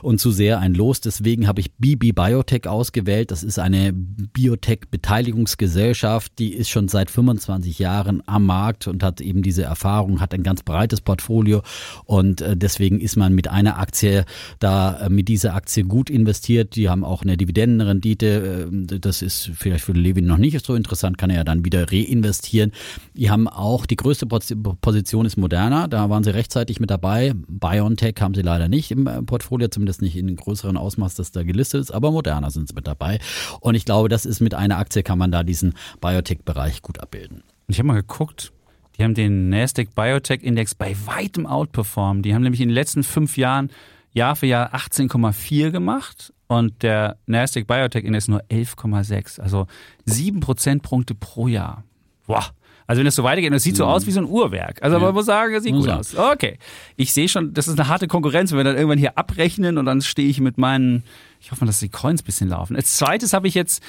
und 0.00 0.18
zu 0.18 0.30
sehr 0.30 0.60
ein 0.60 0.72
Los. 0.72 1.02
Deswegen 1.02 1.46
habe 1.46 1.60
ich 1.60 1.74
BB 1.74 2.14
Biotech 2.14 2.66
ausgewählt. 2.66 3.32
Das 3.32 3.42
ist 3.42 3.58
eine 3.58 3.92
Biotech-Beteiligungsgesellschaft, 3.92 6.38
die 6.38 6.54
ist 6.54 6.70
schon 6.70 6.88
seit 6.88 7.10
25 7.10 7.78
Jahren 7.78 8.22
am 8.24 8.46
Markt 8.46 8.86
und 8.86 9.02
hat 9.02 9.20
eben 9.20 9.42
diese 9.42 9.64
Erfahrung, 9.64 10.22
hat 10.22 10.32
ein 10.32 10.42
ganz 10.42 10.62
breites 10.62 11.02
Portfolio 11.02 11.60
und 12.06 12.40
äh, 12.40 12.56
deswegen 12.56 12.98
ist 12.98 13.16
man 13.16 13.34
mit 13.34 13.48
einer 13.48 13.78
Aktie 13.78 14.24
da 14.58 14.98
äh, 15.06 15.08
mit 15.10 15.28
dieser 15.28 15.54
Aktie 15.54 15.84
gut 15.84 16.10
investiert. 16.10 16.76
Die 16.76 16.88
haben 16.88 17.04
auch 17.04 17.22
eine 17.22 17.36
Dividendenrendite. 17.36 18.68
äh, 18.92 18.98
Das 19.00 19.22
ist 19.22 19.50
vielleicht 19.54 19.84
für 19.84 19.92
Levin 19.92 20.26
noch 20.26 20.38
nicht 20.38 20.64
so 20.64 20.74
interessant, 20.74 21.18
kann 21.18 21.30
er 21.30 21.36
ja 21.36 21.44
dann 21.44 21.64
wieder 21.64 21.90
reinvestieren. 21.90 22.72
Die 23.14 23.30
haben 23.30 23.48
auch 23.48 23.86
die 23.86 23.96
größte 23.96 24.26
Posi- 24.26 24.56
Position 24.80 25.26
ist 25.26 25.36
Moderna. 25.36 25.86
Da 25.88 26.10
waren 26.10 26.24
sie 26.24 26.34
rechtzeitig 26.34 26.80
mit 26.80 26.90
dabei. 26.90 27.32
BioNTech 27.48 28.14
haben 28.20 28.34
sie 28.34 28.42
leider 28.42 28.68
nicht 28.68 28.90
im 28.90 29.06
äh, 29.06 29.22
Portfolio, 29.22 29.68
zumindest 29.68 30.02
nicht 30.02 30.16
in 30.16 30.34
größeren 30.36 30.76
Ausmaß, 30.76 31.14
das 31.14 31.32
da 31.32 31.42
gelistet 31.42 31.80
ist. 31.80 31.90
Aber 31.90 32.10
Moderna 32.10 32.50
sind 32.50 32.68
sie 32.68 32.74
mit 32.74 32.86
dabei. 32.86 33.18
Und 33.60 33.74
ich 33.74 33.84
glaube, 33.84 34.08
das 34.08 34.26
ist 34.26 34.40
mit 34.40 34.54
einer 34.54 34.78
Aktie 34.78 35.02
kann 35.02 35.18
man 35.18 35.30
da 35.30 35.42
diesen 35.42 35.74
Biotech-Bereich 36.00 36.82
gut 36.82 37.00
abbilden. 37.00 37.42
Ich 37.68 37.78
habe 37.78 37.86
mal 37.88 37.94
geguckt, 37.94 38.52
die 38.98 39.02
haben 39.04 39.14
den 39.14 39.48
Nasdaq 39.48 39.94
Biotech 39.94 40.42
Index 40.42 40.74
bei 40.74 40.94
weitem 41.06 41.46
outperformed. 41.46 42.24
Die 42.24 42.34
haben 42.34 42.42
nämlich 42.42 42.60
in 42.60 42.68
den 42.68 42.74
letzten 42.74 43.02
fünf 43.02 43.36
Jahren 43.36 43.70
Jahr 44.14 44.36
für 44.36 44.46
Jahr 44.46 44.74
18,4 44.74 45.70
gemacht 45.70 46.32
und 46.46 46.82
der 46.82 47.18
Nasdaq 47.26 47.66
Biotech 47.66 48.04
Index 48.04 48.28
nur 48.28 48.40
11,6. 48.44 49.40
Also 49.40 49.66
sieben 50.04 50.40
Prozentpunkte 50.40 51.14
pro 51.14 51.48
Jahr. 51.48 51.84
Boah. 52.26 52.44
Also 52.86 52.98
wenn 53.00 53.06
das 53.06 53.14
so 53.14 53.24
weitergeht, 53.24 53.52
das 53.52 53.62
sieht 53.62 53.76
so 53.76 53.86
aus 53.86 54.06
wie 54.06 54.10
so 54.10 54.20
ein 54.20 54.26
Uhrwerk. 54.26 54.82
Also 54.82 54.98
man 54.98 55.14
muss 55.14 55.24
sagen, 55.26 55.54
das 55.54 55.62
sieht 55.62 55.72
gut 55.74 55.86
Ja. 55.86 55.98
aus. 55.98 56.14
Okay. 56.16 56.58
Ich 56.96 57.12
sehe 57.14 57.28
schon, 57.30 57.54
das 57.54 57.66
ist 57.66 57.78
eine 57.78 57.88
harte 57.88 58.08
Konkurrenz, 58.08 58.50
wenn 58.52 58.58
wir 58.58 58.64
dann 58.64 58.76
irgendwann 58.76 58.98
hier 58.98 59.16
abrechnen 59.16 59.78
und 59.78 59.86
dann 59.86 60.02
stehe 60.02 60.28
ich 60.28 60.38
mit 60.40 60.58
meinen, 60.58 61.02
ich 61.40 61.50
hoffe 61.50 61.64
mal, 61.64 61.66
dass 61.68 61.80
die 61.80 61.88
Coins 61.88 62.20
ein 62.22 62.26
bisschen 62.26 62.50
laufen. 62.50 62.76
Als 62.76 62.96
zweites 62.96 63.32
habe 63.32 63.48
ich 63.48 63.54
jetzt 63.54 63.82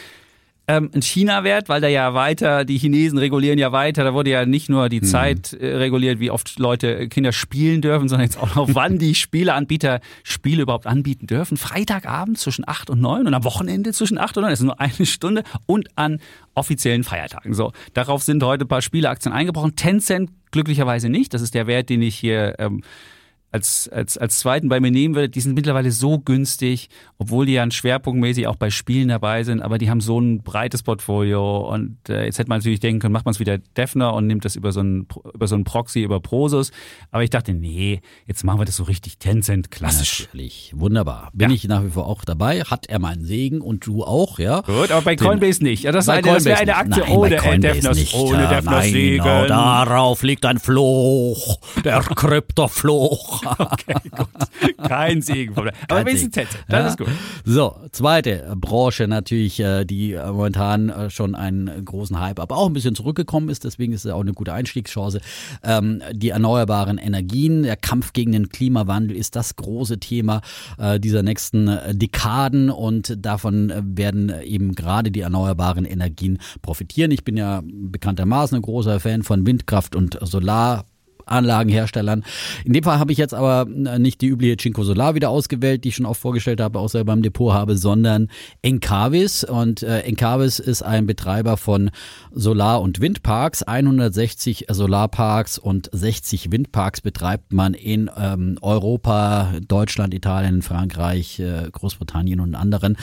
ähm, 0.68 0.90
einen 0.94 1.02
China-Wert, 1.02 1.70
weil 1.70 1.82
da 1.82 1.88
ja 1.88 2.14
weiter, 2.14 2.66
die 2.66 2.78
Chinesen 2.78 3.18
regulieren 3.18 3.60
ja 3.60 3.72
weiter, 3.72 4.04
da 4.04 4.14
wurde 4.14 4.32
ja 4.32 4.46
nicht 4.46 4.70
nur 4.70 4.90
die 4.90 5.02
Zeit 5.02 5.54
äh, 5.54 5.76
reguliert, 5.76 6.20
wie 6.20 6.32
oft 6.32 6.58
Leute, 6.60 6.96
äh, 6.98 7.08
Kinder 7.08 7.32
spielen 7.32 7.82
dürfen, 7.82 8.10
sondern 8.10 8.26
jetzt 8.26 8.40
auch 8.40 8.56
noch, 8.56 8.70
wann 8.74 8.98
die 8.98 9.16
Spieleanbieter 9.16 10.00
Spiele 10.24 10.64
überhaupt 10.64 10.88
anbieten 10.88 11.28
dürfen. 11.28 11.58
Freitagabend 11.58 12.40
zwischen 12.40 12.68
8 12.68 12.90
und 12.90 13.02
9 13.02 13.28
und 13.28 13.34
am 13.34 13.44
Wochenende 13.44 13.94
zwischen 13.94 14.18
8 14.18 14.38
und 14.38 14.42
9, 14.44 14.52
das 14.52 14.60
ist 14.60 14.66
nur 14.66 14.80
eine 14.80 15.06
Stunde 15.06 15.44
und 15.66 15.88
an 15.96 16.20
offiziellen 16.56 17.04
Feiertagen. 17.04 17.54
So, 17.54 17.72
darauf 17.94 18.24
sind 18.24 18.44
heute 18.44 18.66
ein 18.66 18.68
paar 18.68 18.82
Spieleaktien 18.82 19.34
eingebrochen. 19.34 19.76
Tencent 19.76 20.32
glücklicherweise 20.52 21.10
nicht, 21.10 21.34
das 21.34 21.42
ist 21.42 21.54
der 21.54 21.68
Wert, 21.68 21.90
den 21.90 22.02
ich 22.02 22.16
hier 22.16 22.56
ähm, 22.60 22.82
als, 23.56 23.88
als, 23.88 24.18
als 24.18 24.40
zweiten 24.40 24.68
bei 24.68 24.82
mir 24.82 24.92
nehmen 24.92 25.16
würde, 25.16 25.30
die 25.30 25.40
sind 25.40 25.54
mittlerweile 25.56 25.90
so 25.92 26.20
günstig, 26.20 26.90
obwohl 27.18 27.46
die 27.46 27.54
ja 27.54 27.72
schwerpunktmäßig 27.72 28.48
auch 28.48 28.58
bei 28.58 28.70
Spielen 28.70 29.08
dabei 29.08 29.44
sind, 29.46 29.62
aber 29.62 29.78
die 29.78 29.90
haben 29.90 30.02
so 30.02 30.20
ein 30.20 30.42
breites 30.44 30.84
Portfolio 30.84 31.72
und 31.74 31.98
äh, 32.10 32.26
jetzt 32.26 32.38
hätte 32.38 32.50
man 32.50 32.60
natürlich 32.60 32.82
denken 32.82 33.00
können, 33.00 33.14
macht 33.14 33.24
man 33.24 33.32
es 33.32 33.40
wieder 33.40 33.58
Defner 33.58 34.14
und 34.14 34.28
nimmt 34.28 34.44
das 34.44 34.58
über 34.58 34.74
so 34.74 34.82
einen 34.82 35.08
über 35.34 35.48
so 35.48 35.56
einen 35.56 35.64
Proxy, 35.64 36.02
über 36.04 36.20
Prosus, 36.20 36.72
aber 37.12 37.24
ich 37.24 37.30
dachte, 37.30 37.54
nee, 37.54 38.02
jetzt 38.28 38.44
machen 38.44 38.60
wir 38.60 38.66
das 38.66 38.76
so 38.76 38.84
richtig 38.84 39.20
Tencent 39.20 39.72
klassisch. 39.72 40.26
Natürlich, 40.26 40.74
wunderbar. 40.76 41.30
Bin 41.34 41.50
Ja. 41.50 41.56
ich 41.56 41.66
nach 41.70 41.84
wie 41.86 41.92
vor 41.92 42.08
auch 42.08 42.26
dabei. 42.26 42.62
Hat 42.62 42.88
er 42.88 43.00
meinen 43.00 43.24
Segen 43.24 43.62
und 43.62 43.86
du 43.88 44.04
auch, 44.04 44.38
ja? 44.38 44.62
Gut, 44.62 44.92
aber 44.92 45.02
bei 45.02 45.16
Coinbase 45.16 45.64
nicht. 45.64 45.84
Ja, 45.84 45.94
das, 45.94 46.10
eine, 46.10 46.24
das 46.24 46.44
wäre 46.44 46.60
eine. 46.60 46.76
Aktie 46.76 47.04
Nein, 47.04 47.12
ohne 47.12 47.30
Defners, 47.60 47.98
nicht. 47.98 48.14
ohne 48.16 48.48
Defners 48.48 48.66
Nein, 48.66 48.92
Segen. 48.92 49.24
genau, 49.24 49.46
darauf 49.48 50.24
liegt 50.24 50.46
ein 50.46 50.60
Fluch, 50.60 51.58
der 51.86 52.00
Kryptofluch. 52.16 53.45
Okay, 53.60 53.96
gut. 54.16 54.28
Kein 54.88 55.22
Segen. 55.22 55.54
mir. 55.54 55.60
Aber 55.62 55.74
Kein 55.88 56.06
wenigstens. 56.06 56.32
Tencent, 56.34 56.64
das 56.68 56.80
Ja. 56.80 56.88
ist 56.88 56.98
gut. 56.98 57.08
So, 57.46 57.76
zweite 57.92 58.56
Branche 58.60 59.08
natürlich, 59.08 59.60
äh, 59.60 59.86
die 59.86 60.14
äh, 60.14 60.26
momentan 60.32 60.90
äh, 60.90 61.10
schon 61.10 61.36
einen 61.36 61.84
großen 61.86 62.20
Hype, 62.20 62.40
aber 62.40 62.58
auch 62.58 62.68
ein 62.68 62.74
bisschen 62.74 62.96
zurückgekommen 62.96 63.50
ist. 63.50 63.64
Deswegen 63.64 63.94
ist 63.94 64.06
es 64.06 64.12
auch 64.12 64.22
eine 64.22 64.34
gute 64.34 64.54
Einstiegschance. 64.54 65.22
Ähm, 65.64 66.02
Die 66.14 66.30
erneuerbaren 66.30 66.98
Energien, 66.98 67.64
der 67.64 67.76
Kampf 67.78 68.14
gegen 68.14 68.32
den 68.32 68.50
Klimawandel 68.50 69.16
ist 69.16 69.36
das 69.36 69.56
große 69.56 70.00
Thema 70.00 70.42
dieser 71.00 71.24
nächsten 71.24 71.70
Dekaden 71.92 72.70
und 72.70 73.14
davon 73.26 73.72
werden 73.96 74.34
eben 74.44 74.74
gerade 74.76 75.12
die 75.12 75.22
erneuerbaren 75.22 75.86
Energien 75.86 76.40
profitieren. 76.62 77.12
Ich 77.12 77.24
bin 77.24 77.38
ja 77.38 77.62
bekanntermaßen 77.66 78.56
ein 78.58 78.62
großer 78.62 79.00
Fan 79.00 79.24
von 79.24 79.46
Windkraft 79.46 79.96
und 79.96 80.18
Solar. 80.22 80.86
Anlagenherstellern. 81.26 82.24
In 82.64 82.74
dem 82.74 82.84
Fall 82.84 83.00
habe 83.00 83.12
ich 83.12 83.18
jetzt 83.18 83.34
aber 83.34 83.68
äh, 83.70 84.00
nicht 84.00 84.22
die 84.22 84.28
übliche 84.28 84.58
Cinco 84.58 84.84
Solar 84.84 85.16
wieder 85.16 85.30
ausgewählt, 85.30 85.84
die 85.84 85.90
ich 85.90 85.96
schon 85.96 86.06
oft 86.06 86.22
vorgestellt 86.22 86.62
habe, 86.62 86.80
auch 86.80 86.90
selber 86.90 87.14
im 87.14 87.22
Depot 87.22 87.54
habe, 87.54 87.78
sondern 87.78 88.30
Encavis. 88.62 89.44
Und 89.44 89.84
äh, 89.84 90.02
Encavis 90.02 90.60
ist 90.60 90.82
ein 90.82 91.06
Betreiber 91.06 91.58
von 91.58 91.92
Solar- 92.32 92.82
und 92.82 93.02
Windparks. 93.02 93.64
160 93.64 94.66
Solarparks 94.70 95.58
und 95.58 95.90
60 95.92 96.52
Windparks 96.52 97.02
betreibt 97.02 97.54
man 97.54 97.74
in 97.74 98.10
ähm, 98.18 98.58
Europa, 98.62 99.54
Deutschland, 99.68 100.14
Italien, 100.14 100.62
Frankreich, 100.62 101.40
äh, 101.40 101.70
Großbritannien 101.72 102.40
und 102.40 102.56
anderen. 102.56 102.98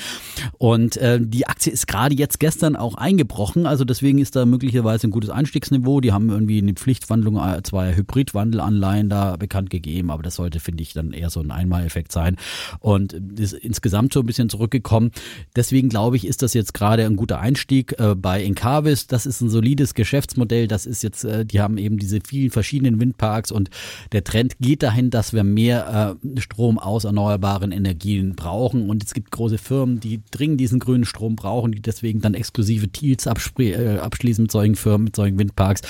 Und 0.59 0.97
äh, 0.97 1.19
die 1.21 1.47
Aktie 1.47 1.73
ist 1.73 1.87
gerade 1.87 2.15
jetzt 2.15 2.41
gestern 2.41 2.77
auch 2.77 2.95
eingebrochen. 2.95 3.67
Also 3.67 3.85
deswegen 3.85 4.19
ist 4.19 4.37
da 4.37 4.47
möglicherweise 4.47 5.09
ein 5.09 5.11
gutes 5.11 5.31
Einstiegsniveau. 5.31 6.01
Die 6.01 6.13
haben 6.13 6.31
irgendwie 6.31 6.59
eine 6.59 6.75
Pflichtwandlung 6.75 7.37
äh, 7.37 7.63
zweier 7.63 7.93
Hybridwandelanleihen 8.13 9.09
da 9.09 9.37
bekannt 9.37 9.71
gegeben, 9.71 10.11
aber 10.11 10.23
das 10.23 10.37
sollte, 10.37 10.61
finde 10.61 10.83
ich, 10.83 10.93
dann 10.93 11.13
eher 11.13 11.31
so 11.31 11.41
ein 11.41 11.51
Einmaleffekt 11.51 12.13
sein. 12.13 12.37
Und 12.81 13.13
ist 13.13 13.53
insgesamt 13.53 14.13
so 14.13 14.21
ein 14.21 14.27
bisschen 14.27 14.49
zurückgekommen. 14.49 15.11
Deswegen 15.57 15.89
glaube 15.89 16.17
ich, 16.17 16.27
ist 16.27 16.43
das 16.43 16.55
jetzt 16.55 16.75
gerade 16.75 17.05
ein 17.05 17.17
guter 17.17 17.41
Einstieg 17.41 17.99
äh, 17.99 18.15
bei 18.15 18.43
Encavis. 18.43 19.07
Das 19.07 19.27
ist 19.27 19.41
ein 19.41 19.51
solides 19.51 19.95
Geschäftsmodell. 19.95 20.69
Das 20.69 20.87
ist 20.87 21.03
jetzt, 21.03 21.25
äh, 21.25 21.45
die 21.45 21.61
haben 21.61 21.79
eben 21.79 21.99
diese 21.99 22.21
vielen 22.27 22.51
verschiedenen 22.51 23.01
Windparks 23.01 23.51
und 23.51 23.71
der 24.13 24.25
Trend 24.25 24.57
geht 24.61 24.83
dahin, 24.83 25.11
dass 25.11 25.33
wir 25.33 25.45
mehr 25.45 26.17
äh, 26.25 26.41
Strom 26.41 26.79
aus 26.79 27.05
erneuerbaren 27.05 27.73
Energien 27.73 28.35
brauchen. 28.35 28.89
Und 28.89 29.05
es 29.05 29.15
gibt 29.15 29.31
große 29.31 29.59
Firmen, 29.59 30.01
die 30.01 30.21
dringend 30.31 30.61
diesen 30.61 30.79
grünen 30.79 31.05
Strom 31.05 31.37
brauchen, 31.37 31.73
die 31.73 31.83
deswegen 31.83 32.21
dann 32.21 32.35
exklusive 32.35 32.89
Deals 32.89 33.27
abschließen 33.27 34.43
mit 34.43 34.53
solchen 34.53 34.77
Firmen, 34.77 35.05
mit 35.05 35.17
solchen 35.17 35.39
Windparks 35.39 35.83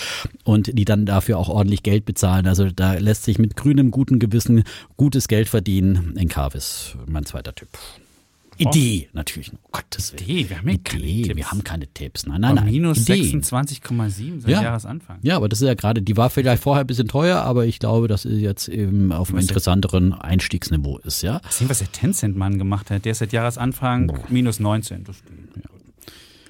und 0.45 0.79
die 0.79 0.85
dann 0.85 1.07
dafür 1.07 1.39
auch 1.39 1.49
ordentlich 1.49 1.83
Geld 1.83 2.05
bezahlen. 2.13 2.47
Also 2.47 2.71
da 2.71 2.95
lässt 2.95 3.25
sich 3.25 3.39
mit 3.39 3.57
grünem, 3.57 3.91
guten 3.91 4.19
Gewissen 4.19 4.65
gutes 4.97 5.29
Geld 5.29 5.49
verdienen. 5.49 6.17
Encavis, 6.17 6.97
mein 7.07 7.25
zweiter 7.25 7.55
Tipp. 7.55 7.69
Idee 8.59 9.09
natürlich. 9.13 9.51
Um 9.53 9.59
Gottes 9.73 10.13
Willen. 10.13 10.25
Idee, 10.25 10.51
wir 10.51 10.59
haben 10.59 10.69
ja 10.69 10.77
keine 10.85 11.03
Idee. 11.05 11.23
Tipps. 11.23 11.37
Wir 11.37 11.51
haben 11.51 11.65
keine 11.65 11.87
Tipps. 11.89 12.27
Nein, 12.27 12.41
nein, 12.43 12.55
nein. 12.57 12.67
minus 12.67 13.09
Ideen. 13.09 13.43
26,7 13.43 14.41
seit 14.43 14.51
Ja. 14.51 14.63
Jahresanfang. 14.63 15.19
Ja, 15.23 15.37
aber 15.37 15.49
das 15.49 15.61
ist 15.63 15.67
ja 15.67 15.75
gerade, 15.75 16.03
die 16.03 16.17
war 16.17 16.31
vielleicht 16.31 16.63
vorher 16.63 16.85
ein 16.85 16.87
bisschen 16.87 17.09
teuer, 17.09 17.39
aber 17.41 17.65
ich 17.65 17.79
glaube, 17.79 18.09
dass 18.09 18.23
sie 18.23 18.41
jetzt 18.41 18.69
eben 18.69 19.11
auf 19.11 19.31
einem 19.31 19.39
interessanteren 19.39 20.13
Einstiegsniveau 20.13 20.99
ist, 20.99 21.23
ja. 21.23 21.41
Sehen, 21.49 21.71
was 21.71 21.79
der 21.79 21.91
Tencent-Mann 21.91 22.59
gemacht 22.59 22.91
hat. 22.91 23.05
Der 23.05 23.13
ist 23.13 23.19
seit 23.19 23.33
Jahresanfang 23.33 24.13
minus 24.29 24.61
19. 24.61 25.05
Das 25.05 25.17
stimmt. 25.17 25.49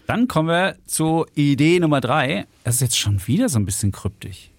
Dann 0.06 0.28
kommen 0.28 0.48
wir 0.48 0.76
zu 0.84 1.24
Idee 1.34 1.78
Nummer 1.80 2.00
drei. 2.00 2.46
Das 2.64 2.74
ist 2.76 2.80
jetzt 2.80 2.98
schon 2.98 3.24
wieder 3.26 3.48
so 3.48 3.58
ein 3.58 3.64
bisschen 3.64 3.92
kryptisch. 3.92 4.50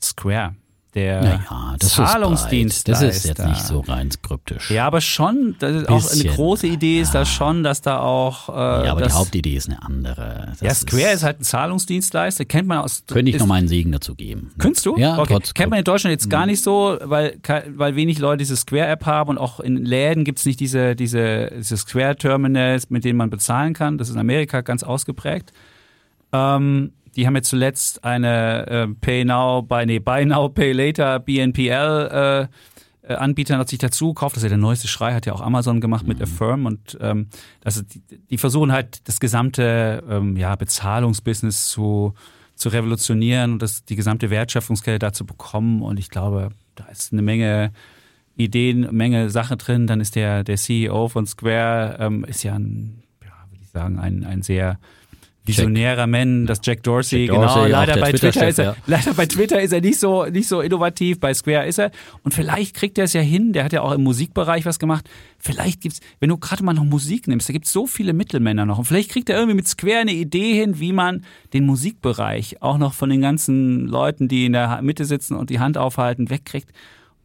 Square. 0.00 0.54
Der 0.94 1.20
Naja, 1.20 1.76
das 1.78 1.90
ist 1.90 1.96
Zahlungsdienst. 1.96 2.86
breit. 2.86 2.94
Das 2.94 3.02
ist 3.02 3.26
jetzt 3.26 3.44
nicht 3.44 3.60
so 3.60 3.80
rein 3.80 4.08
kryptisch. 4.22 4.70
Ja, 4.70 4.86
aber 4.86 5.02
schon, 5.02 5.54
das 5.58 5.82
ist 5.82 5.88
auch 5.88 6.10
eine 6.10 6.24
große 6.34 6.66
Idee 6.66 7.00
ist 7.00 7.14
da 7.14 7.26
schon, 7.26 7.62
dass 7.62 7.82
da 7.82 7.98
auch. 8.00 8.48
Äh, 8.48 8.86
Ja, 8.86 8.92
aber 8.92 9.02
die 9.02 9.12
Hauptidee 9.12 9.54
ist 9.54 9.68
eine 9.68 9.82
andere. 9.82 10.48
Das 10.52 10.60
Ja, 10.62 10.74
Square 10.74 11.12
ist, 11.12 11.22
halt 11.24 11.40
ein 11.40 11.44
Zahlungsdienstleister, 11.44 12.46
kennt 12.46 12.68
man 12.68 12.78
aus. 12.78 13.02
Könnte 13.06 13.28
ich 13.28 13.36
ist, 13.36 13.40
noch 13.40 13.46
meinen 13.46 13.68
Segen 13.68 13.92
dazu 13.92 14.14
geben. 14.14 14.50
Könntest 14.58 14.86
du? 14.86 14.96
Ja, 14.96 15.18
okay. 15.18 15.34
trotz 15.34 15.52
Kennt 15.52 15.68
man 15.70 15.78
in 15.78 15.84
Deutschland 15.84 16.12
jetzt 16.12 16.30
gar 16.30 16.46
nicht 16.46 16.62
so, 16.62 16.96
weil, 17.02 17.38
weil 17.76 17.94
wenig 17.94 18.18
Leute 18.18 18.38
diese 18.38 18.56
Square-App 18.56 19.04
haben 19.04 19.28
und 19.28 19.38
auch 19.38 19.60
in 19.60 19.76
Läden 19.76 20.24
gibt 20.24 20.38
es 20.38 20.46
nicht 20.46 20.58
diese, 20.58 20.96
diese, 20.96 21.52
diese 21.54 21.76
Square-Terminals, 21.76 22.88
mit 22.88 23.04
denen 23.04 23.18
man 23.18 23.28
bezahlen 23.28 23.74
kann. 23.74 23.98
Das 23.98 24.08
ist 24.08 24.14
in 24.14 24.20
Amerika 24.20 24.62
ganz 24.62 24.82
ausgeprägt. 24.82 25.52
Ähm, 26.32 26.92
die 27.16 27.26
haben 27.26 27.36
jetzt 27.36 27.48
zuletzt 27.48 28.04
eine 28.04 28.66
äh, 28.66 28.86
Pay 28.88 29.24
Now, 29.24 29.62
Buy, 29.62 29.86
nee, 29.86 29.98
Buy 29.98 30.24
Now, 30.24 30.48
Pay 30.48 30.72
Later, 30.72 31.18
BNPL 31.18 32.48
äh, 32.48 32.48
äh, 33.08 33.14
Anbieter 33.14 33.58
hat 33.58 33.68
sich 33.68 33.78
dazu 33.78 34.08
gekauft. 34.12 34.36
Das 34.36 34.42
ist 34.42 34.44
ja 34.44 34.50
der 34.50 34.58
neueste 34.58 34.86
Schrei, 34.86 35.14
hat 35.14 35.26
ja 35.26 35.32
auch 35.32 35.40
Amazon 35.40 35.80
gemacht 35.80 36.06
mit 36.06 36.20
Affirm 36.20 36.66
und 36.66 36.98
ähm, 37.00 37.28
also 37.64 37.82
die, 37.82 38.02
die 38.30 38.38
versuchen 38.38 38.70
halt 38.70 39.08
das 39.08 39.18
gesamte 39.18 40.04
ähm, 40.08 40.36
ja, 40.36 40.54
Bezahlungsbusiness 40.54 41.68
zu, 41.68 42.14
zu 42.54 42.68
revolutionieren 42.68 43.52
und 43.52 43.62
das, 43.62 43.84
die 43.84 43.96
gesamte 43.96 44.30
Wertschöpfungskette 44.30 44.98
da 44.98 45.12
zu 45.12 45.24
bekommen. 45.24 45.82
Und 45.82 45.98
ich 45.98 46.10
glaube, 46.10 46.50
da 46.74 46.84
ist 46.86 47.12
eine 47.12 47.22
Menge 47.22 47.72
Ideen, 48.36 48.84
eine 48.84 48.92
Menge 48.92 49.30
Sache 49.30 49.56
drin. 49.56 49.86
Dann 49.86 50.00
ist 50.00 50.14
der, 50.14 50.44
der 50.44 50.56
CEO 50.56 51.08
von 51.08 51.26
Square, 51.26 51.96
ähm, 52.00 52.24
ist 52.24 52.42
ja 52.42 52.54
ein, 52.54 53.02
ja, 53.22 53.32
würde 53.50 53.62
ich 53.62 53.70
sagen, 53.70 53.98
ein, 53.98 54.24
ein 54.24 54.42
sehr 54.42 54.78
visionärer 55.48 56.06
Mann, 56.06 56.46
das 56.46 56.60
Jack 56.62 56.82
Dorsey, 56.82 57.26
Jack 57.26 57.34
Dorsey, 57.34 57.62
genau. 57.64 57.66
Leider 57.66 57.94
der 57.94 58.00
bei 58.00 58.12
Twitter 58.12 58.48
ist 58.48 58.58
er, 58.58 58.64
ja. 58.64 58.76
leider 58.86 59.14
bei 59.14 59.26
Twitter 59.26 59.60
ist 59.60 59.72
er 59.72 59.80
nicht 59.80 59.98
so, 59.98 60.26
nicht 60.26 60.48
so 60.48 60.60
innovativ, 60.60 61.18
bei 61.18 61.34
Square 61.34 61.66
ist 61.66 61.78
er. 61.78 61.90
Und 62.22 62.34
vielleicht 62.34 62.76
kriegt 62.76 62.98
er 62.98 63.04
es 63.04 63.12
ja 63.12 63.20
hin, 63.20 63.52
der 63.52 63.64
hat 63.64 63.72
ja 63.72 63.82
auch 63.82 63.92
im 63.92 64.02
Musikbereich 64.02 64.64
was 64.64 64.78
gemacht. 64.78 65.08
Vielleicht 65.38 65.80
gibt's, 65.80 66.00
wenn 66.20 66.28
du 66.28 66.36
gerade 66.36 66.62
mal 66.62 66.74
noch 66.74 66.84
Musik 66.84 67.26
nimmst, 67.28 67.48
da 67.48 67.52
gibt's 67.52 67.72
so 67.72 67.86
viele 67.86 68.12
Mittelmänner 68.12 68.66
noch. 68.66 68.78
Und 68.78 68.84
vielleicht 68.84 69.10
kriegt 69.10 69.28
er 69.30 69.36
irgendwie 69.36 69.56
mit 69.56 69.66
Square 69.68 70.00
eine 70.00 70.12
Idee 70.12 70.54
hin, 70.54 70.78
wie 70.78 70.92
man 70.92 71.24
den 71.52 71.66
Musikbereich 71.66 72.62
auch 72.62 72.78
noch 72.78 72.94
von 72.94 73.10
den 73.10 73.20
ganzen 73.20 73.86
Leuten, 73.86 74.28
die 74.28 74.46
in 74.46 74.52
der 74.52 74.82
Mitte 74.82 75.04
sitzen 75.04 75.34
und 75.34 75.50
die 75.50 75.58
Hand 75.58 75.78
aufhalten, 75.78 76.30
wegkriegt 76.30 76.70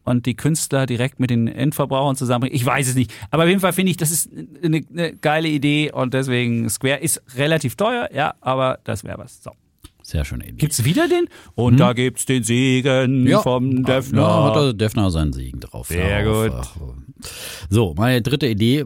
und 0.04 0.26
die 0.26 0.34
Künstler 0.34 0.86
direkt 0.86 1.20
mit 1.20 1.30
den 1.30 1.48
Endverbrauchern 1.48 2.16
zusammenbringen. 2.16 2.56
Ich 2.56 2.64
weiß 2.64 2.88
es 2.88 2.94
nicht. 2.94 3.12
Aber 3.30 3.44
auf 3.44 3.48
jeden 3.48 3.60
Fall 3.60 3.72
finde 3.72 3.90
ich, 3.90 3.96
das 3.96 4.10
ist 4.10 4.30
eine, 4.62 4.82
eine 4.90 5.16
geile 5.16 5.48
Idee 5.48 5.90
und 5.92 6.14
deswegen 6.14 6.68
Square 6.68 6.98
ist 6.98 7.22
relativ 7.36 7.76
teuer, 7.76 8.08
ja, 8.14 8.34
aber 8.40 8.78
das 8.84 9.04
wäre 9.04 9.18
was. 9.18 9.42
So. 9.42 9.50
Sehr 10.02 10.24
schöne 10.26 10.44
Idee. 10.44 10.56
Gibt's 10.58 10.84
wieder 10.84 11.08
den? 11.08 11.28
Und 11.54 11.80
da 11.80 11.94
gibt's 11.94 12.26
den 12.26 12.42
Segen 12.42 13.26
vom 13.42 13.84
Defner. 13.84 14.20
Ja, 14.20 14.44
hat 14.44 14.56
der 14.56 14.72
Defner 14.74 15.10
seinen 15.10 15.32
Segen 15.32 15.60
drauf. 15.60 15.88
Sehr 15.88 16.22
ja, 16.22 16.48
gut. 16.48 16.52
äh, 16.52 17.03
So, 17.70 17.94
meine 17.96 18.22
dritte 18.22 18.48
Idee, 18.48 18.84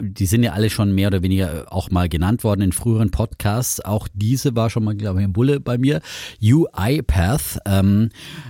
die 0.00 0.26
sind 0.26 0.42
ja 0.42 0.52
alle 0.52 0.70
schon 0.70 0.94
mehr 0.94 1.08
oder 1.08 1.22
weniger 1.22 1.66
auch 1.70 1.90
mal 1.90 2.08
genannt 2.08 2.42
worden 2.42 2.62
in 2.62 2.72
früheren 2.72 3.10
Podcasts. 3.10 3.84
Auch 3.84 4.08
diese 4.14 4.56
war 4.56 4.70
schon 4.70 4.84
mal, 4.84 4.94
glaube 4.94 5.20
ich, 5.20 5.26
ein 5.26 5.34
Bulle 5.34 5.60
bei 5.60 5.76
mir. 5.76 6.00
UiPath, 6.42 7.58
ähm, 7.66 8.08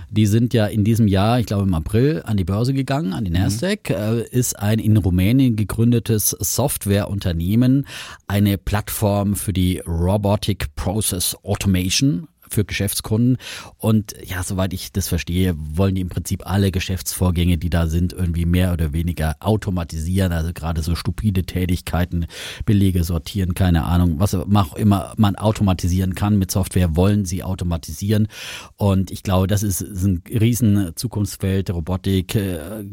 die 0.09 0.25
sind 0.25 0.53
ja 0.53 0.67
in 0.67 0.85
diesem 0.85 1.07
Jahr, 1.07 1.39
ich 1.39 1.47
glaube 1.47 1.63
im 1.63 1.73
April, 1.73 2.23
an 2.25 2.37
die 2.37 2.45
Börse 2.45 2.73
gegangen, 2.73 3.11
an 3.11 3.25
die 3.25 3.31
Nasdaq, 3.31 3.89
äh, 3.89 4.23
ist 4.23 4.57
ein 4.57 4.79
in 4.79 4.95
Rumänien 4.95 5.57
gegründetes 5.57 6.29
Softwareunternehmen, 6.29 7.85
eine 8.27 8.57
Plattform 8.57 9.35
für 9.35 9.53
die 9.53 9.79
Robotic 9.85 10.73
Process 10.75 11.35
Automation 11.43 12.28
für 12.49 12.65
Geschäftskunden. 12.65 13.37
Und 13.77 14.15
ja, 14.23 14.43
soweit 14.43 14.73
ich 14.73 14.91
das 14.91 15.07
verstehe, 15.07 15.55
wollen 15.57 15.95
die 15.95 16.01
im 16.01 16.09
Prinzip 16.09 16.45
alle 16.45 16.71
Geschäftsvorgänge, 16.71 17.57
die 17.57 17.69
da 17.69 17.87
sind, 17.87 18.13
irgendwie 18.13 18.45
mehr 18.45 18.73
oder 18.73 18.93
weniger 18.93 19.35
automatisieren. 19.39 20.31
Also 20.31 20.53
gerade 20.53 20.81
so 20.81 20.95
stupide 20.95 21.43
Tätigkeiten, 21.43 22.25
Belege 22.65 23.03
sortieren, 23.03 23.53
keine 23.53 23.85
Ahnung, 23.85 24.19
was 24.19 24.35
auch 24.35 24.75
immer 24.75 25.13
man 25.17 25.35
automatisieren 25.35 26.15
kann 26.15 26.37
mit 26.37 26.51
Software, 26.51 26.95
wollen 26.95 27.25
sie 27.25 27.43
automatisieren. 27.43 28.27
Und 28.75 29.11
ich 29.11 29.23
glaube, 29.23 29.47
das 29.47 29.63
ist, 29.63 29.81
ist 29.81 30.03
ein 30.03 30.23
riesen 30.29 30.91
Zukunftsfeld, 30.95 31.71
Robotik, 31.71 32.35
äh, 32.35 32.83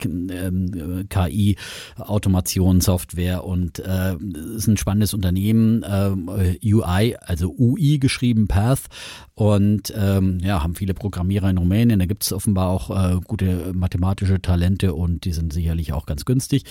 KI, 0.00 1.56
Automation, 1.96 2.80
Software 2.80 3.44
und 3.44 3.78
äh, 3.78 4.16
ist 4.56 4.66
ein 4.66 4.76
spannendes 4.76 5.14
Unternehmen, 5.14 5.82
äh, 5.82 6.58
UI, 6.64 7.16
also 7.20 7.54
UI 7.56 7.98
geschrieben, 7.98 8.48
Path 8.48 8.88
und 9.34 9.92
ähm, 9.96 10.38
ja, 10.42 10.62
haben 10.62 10.74
viele 10.74 10.92
Programmierer 10.92 11.48
in 11.48 11.56
Rumänien. 11.56 11.98
Da 11.98 12.06
gibt 12.06 12.24
es 12.24 12.32
offenbar 12.32 12.68
auch 12.68 12.90
äh, 12.90 13.20
gute 13.26 13.72
mathematische 13.74 14.42
Talente 14.42 14.94
und 14.94 15.24
die 15.24 15.32
sind 15.32 15.52
sicherlich 15.52 15.92
auch 15.92 16.04
ganz 16.04 16.24
günstig. 16.24 16.64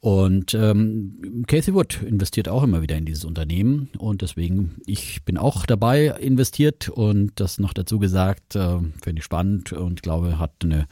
Und 0.00 0.54
ähm, 0.54 1.44
Casey 1.46 1.72
Wood 1.72 2.02
investiert 2.02 2.48
auch 2.48 2.64
immer 2.64 2.82
wieder 2.82 2.96
in 2.96 3.04
dieses 3.04 3.24
Unternehmen 3.24 3.90
und 3.98 4.22
deswegen, 4.22 4.76
ich 4.86 5.24
bin 5.24 5.38
auch 5.38 5.66
dabei 5.66 6.06
investiert 6.20 6.88
und 6.88 7.32
das 7.36 7.58
noch 7.58 7.72
dazu 7.72 7.98
gesagt, 7.98 8.56
äh, 8.56 8.78
finde 9.02 9.18
ich 9.18 9.24
spannend 9.24 9.72
und 9.72 10.02
glaube, 10.02 10.38
hat 10.38 10.52
eine 10.64 10.86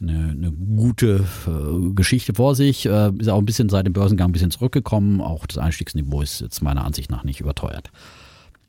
eine, 0.00 0.30
eine 0.30 0.52
gute 0.52 1.24
äh, 1.46 1.94
Geschichte 1.94 2.34
vor 2.34 2.54
sich. 2.54 2.86
Äh, 2.86 3.12
ist 3.18 3.28
auch 3.28 3.38
ein 3.38 3.46
bisschen 3.46 3.68
seit 3.68 3.86
dem 3.86 3.92
Börsengang 3.92 4.30
ein 4.30 4.32
bisschen 4.32 4.50
zurückgekommen. 4.50 5.20
Auch 5.20 5.46
das 5.46 5.58
Einstiegsniveau 5.58 6.22
ist 6.22 6.40
jetzt 6.40 6.62
meiner 6.62 6.84
Ansicht 6.84 7.10
nach 7.10 7.24
nicht 7.24 7.40
überteuert. 7.40 7.90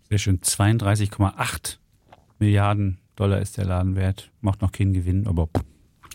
Sehr 0.09 0.17
schön. 0.17 0.39
32,8 0.39 1.77
Milliarden 2.39 2.97
Dollar 3.15 3.39
ist 3.41 3.57
der 3.57 3.65
Ladenwert. 3.65 4.31
Macht 4.41 4.61
noch 4.61 4.71
keinen 4.71 4.93
Gewinn, 4.93 5.27
aber 5.27 5.49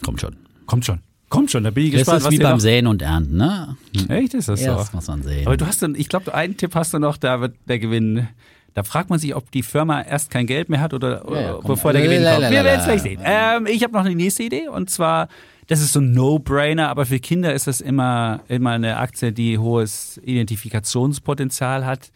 kommt 0.03 0.20
schon. 0.20 0.37
Kommt 0.66 0.85
schon. 0.85 1.00
Kommt 1.29 1.50
schon, 1.50 1.64
da 1.64 1.70
bin 1.70 1.87
ich 1.87 1.92
gespannt. 1.92 2.18
Das 2.18 2.27
ist 2.27 2.31
wie 2.31 2.42
beim 2.42 2.61
Säen 2.61 2.87
und 2.87 3.03
Ernten, 3.03 3.37
ne? 3.37 3.77
Echt 4.09 4.35
ist 4.35 4.48
das 4.48 4.61
Erst 4.61 4.92
so? 4.92 4.96
muss 4.96 5.09
man 5.09 5.22
sehen. 5.22 5.46
Aber 5.46 5.57
du 5.57 5.66
hast 5.66 5.83
dann, 5.83 5.94
ich 5.96 6.09
glaube, 6.09 6.33
einen 6.33 6.57
Tipp 6.57 6.74
hast 6.74 6.94
du 6.94 6.98
noch, 6.98 7.16
da 7.16 7.40
wird 7.40 7.57
der 7.66 7.79
Gewinn 7.79 8.29
da 8.74 8.82
fragt 8.82 9.08
man 9.10 9.18
sich, 9.18 9.34
ob 9.34 9.50
die 9.50 9.62
Firma 9.62 10.02
erst 10.02 10.30
kein 10.30 10.46
Geld 10.46 10.68
mehr 10.68 10.80
hat 10.80 10.92
oder 10.94 11.24
Ja, 11.30 11.40
ja, 11.40 11.52
komm. 11.54 11.66
bevor 11.66 11.92
der 11.92 12.02
Gewinn 12.02 12.24
kommt. 12.24 12.50
Wir 12.50 12.64
werden 12.64 12.80
es 12.80 12.84
gleich 12.84 13.02
sehen. 13.02 13.20
Ähm, 13.24 13.66
ich 13.66 13.82
habe 13.82 13.92
noch 13.92 14.04
eine 14.04 14.14
nächste 14.14 14.42
Idee 14.42 14.68
und 14.68 14.90
zwar, 14.90 15.28
das 15.68 15.80
ist 15.80 15.92
so 15.92 16.00
ein 16.00 16.12
No-Brainer, 16.12 16.88
aber 16.88 17.06
für 17.06 17.20
Kinder 17.20 17.54
ist 17.54 17.66
das 17.66 17.80
immer, 17.80 18.40
immer 18.48 18.72
eine 18.72 18.96
Aktie, 18.98 19.32
die 19.32 19.58
hohes 19.58 20.20
Identifikationspotenzial 20.24 21.87
hat. 21.87 22.10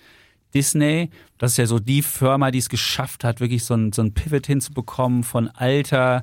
Disney, 0.54 1.10
das 1.36 1.52
ist 1.52 1.56
ja 1.58 1.66
so 1.66 1.78
die 1.78 2.02
Firma, 2.02 2.50
die 2.50 2.58
es 2.58 2.68
geschafft 2.68 3.22
hat, 3.22 3.40
wirklich 3.40 3.64
so 3.64 3.74
ein, 3.74 3.92
so 3.92 4.02
ein 4.02 4.12
Pivot 4.14 4.46
hinzubekommen 4.46 5.22
von 5.22 5.48
alter 5.48 6.18
äh, 6.18 6.22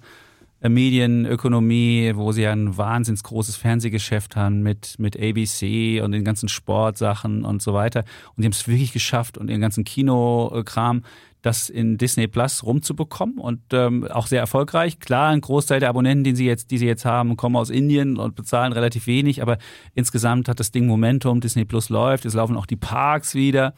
Medienökonomie, 0.61 2.13
wo 2.15 2.31
sie 2.31 2.43
ja 2.43 2.51
ein 2.51 2.77
wahnsinns 2.77 3.23
großes 3.23 3.55
Fernsehgeschäft 3.55 4.35
haben 4.35 4.61
mit, 4.61 4.95
mit 4.97 5.15
ABC 5.15 6.01
und 6.01 6.11
den 6.11 6.23
ganzen 6.23 6.49
Sportsachen 6.49 7.45
und 7.45 7.61
so 7.61 7.73
weiter. 7.73 8.03
Und 8.35 8.41
die 8.41 8.45
haben 8.45 8.51
es 8.51 8.67
wirklich 8.67 8.93
geschafft 8.93 9.37
und 9.37 9.49
ihren 9.49 9.61
ganzen 9.61 9.83
Kinokram, 9.83 11.03
das 11.41 11.69
in 11.69 11.97
Disney 11.97 12.27
Plus 12.27 12.63
rumzubekommen 12.63 13.37
und 13.37 13.61
ähm, 13.71 14.07
auch 14.07 14.25
sehr 14.25 14.39
erfolgreich. 14.39 14.99
Klar, 14.99 15.29
ein 15.29 15.41
Großteil 15.41 15.79
der 15.79 15.89
Abonnenten, 15.89 16.23
den 16.23 16.35
sie 16.35 16.45
jetzt, 16.45 16.71
die 16.71 16.79
sie 16.79 16.87
jetzt 16.87 17.05
haben, 17.05 17.37
kommen 17.37 17.55
aus 17.55 17.69
Indien 17.69 18.17
und 18.17 18.35
bezahlen 18.35 18.73
relativ 18.73 19.05
wenig, 19.05 19.43
aber 19.43 19.59
insgesamt 19.93 20.49
hat 20.49 20.59
das 20.59 20.71
Ding 20.71 20.87
Momentum, 20.87 21.41
Disney 21.41 21.65
Plus 21.65 21.89
läuft, 21.89 22.25
es 22.25 22.33
laufen 22.33 22.57
auch 22.57 22.65
die 22.65 22.77
Parks 22.77 23.35
wieder. 23.35 23.75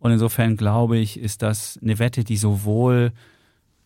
Und 0.00 0.12
insofern 0.12 0.56
glaube 0.56 0.98
ich, 0.98 1.18
ist 1.18 1.42
das 1.42 1.78
eine 1.82 1.98
Wette, 1.98 2.24
die 2.24 2.36
sowohl 2.36 3.12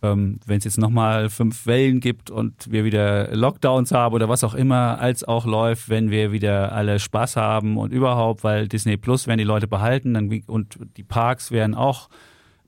ähm, 0.02 0.40
wenn 0.46 0.58
es 0.58 0.64
jetzt 0.64 0.78
nochmal 0.78 1.30
fünf 1.30 1.66
Wellen 1.66 2.00
gibt 2.00 2.30
und 2.30 2.70
wir 2.70 2.84
wieder 2.84 3.34
Lockdowns 3.34 3.92
haben 3.92 4.14
oder 4.14 4.28
was 4.28 4.42
auch 4.42 4.54
immer, 4.54 5.00
als 5.00 5.22
auch 5.22 5.46
läuft, 5.46 5.88
wenn 5.88 6.10
wir 6.10 6.32
wieder 6.32 6.72
alle 6.72 6.98
Spaß 6.98 7.36
haben 7.36 7.76
und 7.76 7.92
überhaupt, 7.92 8.42
weil 8.42 8.68
Disney 8.68 8.96
Plus 8.96 9.26
werden 9.26 9.38
die 9.38 9.44
Leute 9.44 9.68
behalten 9.68 10.14
dann, 10.14 10.42
und 10.46 10.78
die 10.96 11.04
Parks 11.04 11.52
werden 11.52 11.74
auch, 11.74 12.08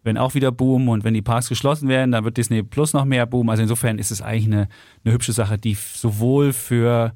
werden 0.05 0.18
auch 0.18 0.35
wieder 0.35 0.53
boomen 0.53 0.88
und 0.88 1.03
wenn 1.03 1.14
die 1.14 1.23
Parks 1.23 1.49
geschlossen 1.49 1.88
werden, 1.88 2.12
dann 2.12 2.25
wird 2.25 2.37
Disney 2.37 2.62
Plus 2.62 2.92
noch 2.92 3.05
mehr 3.05 3.27
boomen. 3.27 3.51
Also 3.51 3.62
insofern 3.62 3.99
ist 3.99 4.12
es 4.12 4.23
eigentlich 4.23 4.47
eine, 4.47 4.68
eine 5.05 5.14
hübsche 5.14 5.33
Sache, 5.33 5.59
die 5.59 5.75
sowohl 5.75 6.53
für 6.53 7.12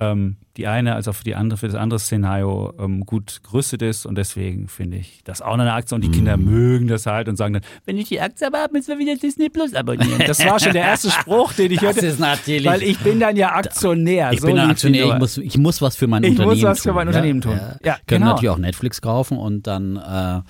ähm, 0.00 0.36
die 0.56 0.66
eine 0.66 0.94
als 0.94 1.06
auch 1.08 1.14
für 1.14 1.24
die 1.24 1.34
andere, 1.34 1.56
für 1.58 1.66
das 1.66 1.76
andere 1.76 2.00
Szenario 2.00 2.72
ähm, 2.78 3.06
gut 3.06 3.40
gerüstet 3.44 3.82
ist 3.82 4.04
und 4.06 4.16
deswegen 4.16 4.66
finde 4.68 4.96
ich 4.96 5.20
das 5.24 5.40
auch 5.42 5.56
noch 5.56 5.62
eine 5.64 5.72
Aktie 5.74 5.94
und 5.94 6.02
die 6.02 6.10
Kinder 6.10 6.36
mögen 6.36 6.88
das 6.88 7.06
halt 7.06 7.28
und 7.28 7.36
sagen 7.36 7.54
dann, 7.54 7.62
wenn 7.86 7.96
ich 7.98 8.08
die 8.08 8.20
Aktie 8.20 8.46
aber 8.46 8.58
habe, 8.58 8.72
müssen 8.72 8.88
wir 8.88 8.98
wieder 8.98 9.14
Disney 9.16 9.48
Plus 9.48 9.74
abonnieren. 9.74 10.22
Das 10.26 10.44
war 10.44 10.58
schon 10.58 10.72
der 10.72 10.82
erste 10.84 11.10
Spruch, 11.10 11.52
den 11.52 11.70
ich 11.70 11.78
Das 11.80 11.94
hörte, 11.96 12.06
ist 12.06 12.18
natürlich- 12.18 12.66
weil 12.66 12.82
ich 12.82 12.98
bin 12.98 13.20
dann 13.20 13.36
ja 13.36 13.52
Aktionär. 13.54 14.32
Ich 14.32 14.40
so 14.40 14.46
bin 14.48 14.58
Aktionär, 14.58 15.06
ich 15.06 15.18
muss, 15.18 15.36
ich 15.38 15.56
muss 15.58 15.80
was 15.82 15.96
für 15.96 16.06
mein 16.06 16.24
Ich 16.24 16.30
muss 16.30 16.40
Unternehmen 16.40 16.62
was 16.68 16.78
für 16.80 16.88
tun. 16.88 16.94
mein 16.96 17.06
Unternehmen 17.08 17.40
tun. 17.40 17.52
Ja, 17.52 17.76
Ja, 17.84 17.92
Können 18.06 18.20
genau. 18.22 18.26
natürlich 18.26 18.50
auch 18.50 18.58
Netflix 18.58 19.00
kaufen 19.00 19.38
und 19.38 19.66
dann, 19.66 19.96
äh, 19.96 20.40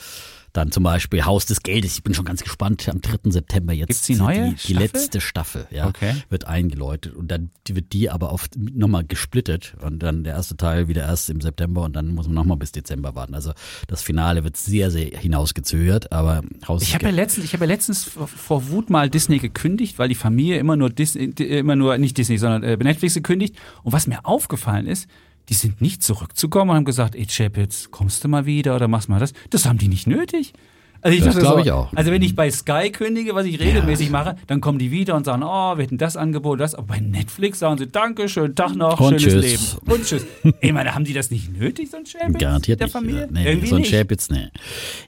dann 0.53 0.73
zum 0.73 0.83
Beispiel 0.83 1.25
Haus 1.25 1.47
des 1.47 1.63
Geldes. 1.63 1.95
Ich 1.95 2.03
bin 2.03 2.15
schon 2.15 2.25
ganz 2.25 2.43
gespannt. 2.43 2.89
Am 2.89 3.01
3. 3.01 3.31
September 3.31 3.73
jetzt 3.73 3.89
Gibt's 3.89 4.07
die 4.07 4.15
neue 4.17 4.51
die, 4.55 4.67
die 4.69 4.73
letzte 4.75 5.21
Staffel, 5.21 5.67
ja, 5.71 5.87
Okay. 5.87 6.15
wird 6.29 6.47
eingeläutet 6.47 7.15
und 7.15 7.31
dann 7.31 7.51
wird 7.69 7.93
die 7.93 8.11
aber 8.11 8.33
auf 8.33 8.49
nochmal 8.57 9.05
gesplittet 9.05 9.75
und 9.81 10.01
dann 10.01 10.25
der 10.25 10.35
erste 10.35 10.57
Teil 10.57 10.89
wieder 10.89 11.03
erst 11.03 11.31
im 11.31 11.41
September 11.41 11.83
und 11.83 11.95
dann 11.95 12.15
muss 12.15 12.27
man 12.27 12.35
nochmal 12.35 12.57
bis 12.57 12.73
Dezember 12.73 13.15
warten. 13.15 13.35
Also 13.35 13.53
das 13.87 14.03
Finale 14.03 14.45
wird 14.45 14.57
sehr, 14.57 14.91
sehr 14.91 15.19
hinausgezögert, 15.19 16.13
aber 16.13 16.43
Haus 16.67 16.83
Ich 16.83 16.95
habe 16.95 17.07
ja 17.07 17.11
letztens, 17.11 17.47
ich 17.47 17.53
habe 17.53 17.65
ja 17.65 17.69
letztens 17.69 18.05
vor, 18.05 18.27
vor 18.29 18.69
Wut 18.71 18.91
mal 18.91 19.09
Disney 19.11 19.39
gekündigt, 19.39 19.99
weil 19.99 20.09
die 20.09 20.15
Familie 20.15 20.59
immer 20.59 20.77
nur 20.77 20.91
Disney, 20.91 21.27
immer 21.39 21.77
nur 21.77 21.97
nicht 21.99 22.17
Disney, 22.19 22.39
sondern 22.39 22.63
äh, 22.63 22.77
Netflix 22.77 23.15
gekündigt. 23.15 23.57
Und 23.83 23.93
was 23.93 24.07
mir 24.07 24.25
aufgefallen 24.25 24.87
ist, 24.87 25.09
die 25.51 25.55
sind 25.55 25.81
nicht 25.81 26.03
zurückzukommen 26.03 26.71
und 26.71 26.77
haben 26.77 26.85
gesagt, 26.85 27.17
ey 27.17 27.27
Chap, 27.27 27.57
jetzt 27.57 27.91
kommst 27.91 28.25
du 28.25 28.29
mal 28.29 28.47
wieder 28.47 28.77
oder 28.77 28.89
machst 28.89 29.09
mal 29.09 29.19
das. 29.19 29.35
Das 29.51 29.67
haben 29.67 29.79
die 29.79 29.89
nicht 29.89 30.07
nötig. 30.07 30.55
Also 31.03 31.17
ich 31.17 31.25
Das 31.25 31.35
dachte 31.35 31.41
glaub 31.47 31.55
so, 31.59 31.65
ich 31.65 31.71
auch. 31.73 31.93
Also 31.95 32.11
wenn 32.11 32.23
ich 32.23 32.35
bei 32.35 32.51
Sky 32.51 32.91
kündige, 32.93 33.35
was 33.35 33.47
ich 33.47 33.59
regelmäßig 33.61 34.11
mache, 34.11 34.37
dann 34.47 34.61
kommen 34.61 34.79
die 34.79 34.91
wieder 34.91 35.15
und 35.17 35.25
sagen, 35.25 35.43
oh, 35.43 35.77
wir 35.77 35.83
hätten 35.85 35.99
das 35.99 36.17
Angebot, 36.17 36.61
das. 36.61 36.75
Aber 36.75 36.89
bei 36.89 37.01
Netflix 37.01 37.59
sagen 37.61 37.79
sie, 37.79 37.87
danke, 37.87 38.29
schönen 38.29 38.55
Tag 38.55 38.75
noch, 38.75 39.01
Und 39.01 39.21
schönes 39.21 39.45
tschüss. 39.45 39.73
Leben. 39.85 39.93
Und 39.93 40.05
tschüss. 40.05 40.27
Ich 40.61 40.73
meine, 40.73 40.95
haben 40.95 41.05
die 41.05 41.13
das 41.15 41.31
nicht 41.31 41.57
nötig, 41.57 41.91
so 41.91 41.97
ein 41.97 42.05
Chap? 42.05 42.39
Garantiert 42.39 42.81
der 42.81 42.87
nicht. 42.87 42.93
Familie? 42.93 43.29
Nee, 43.31 43.47
Irgendwie 43.47 43.67
so 43.69 43.77
ein. 43.77 43.83
Chapitz, 43.85 44.29
nee. 44.31 44.49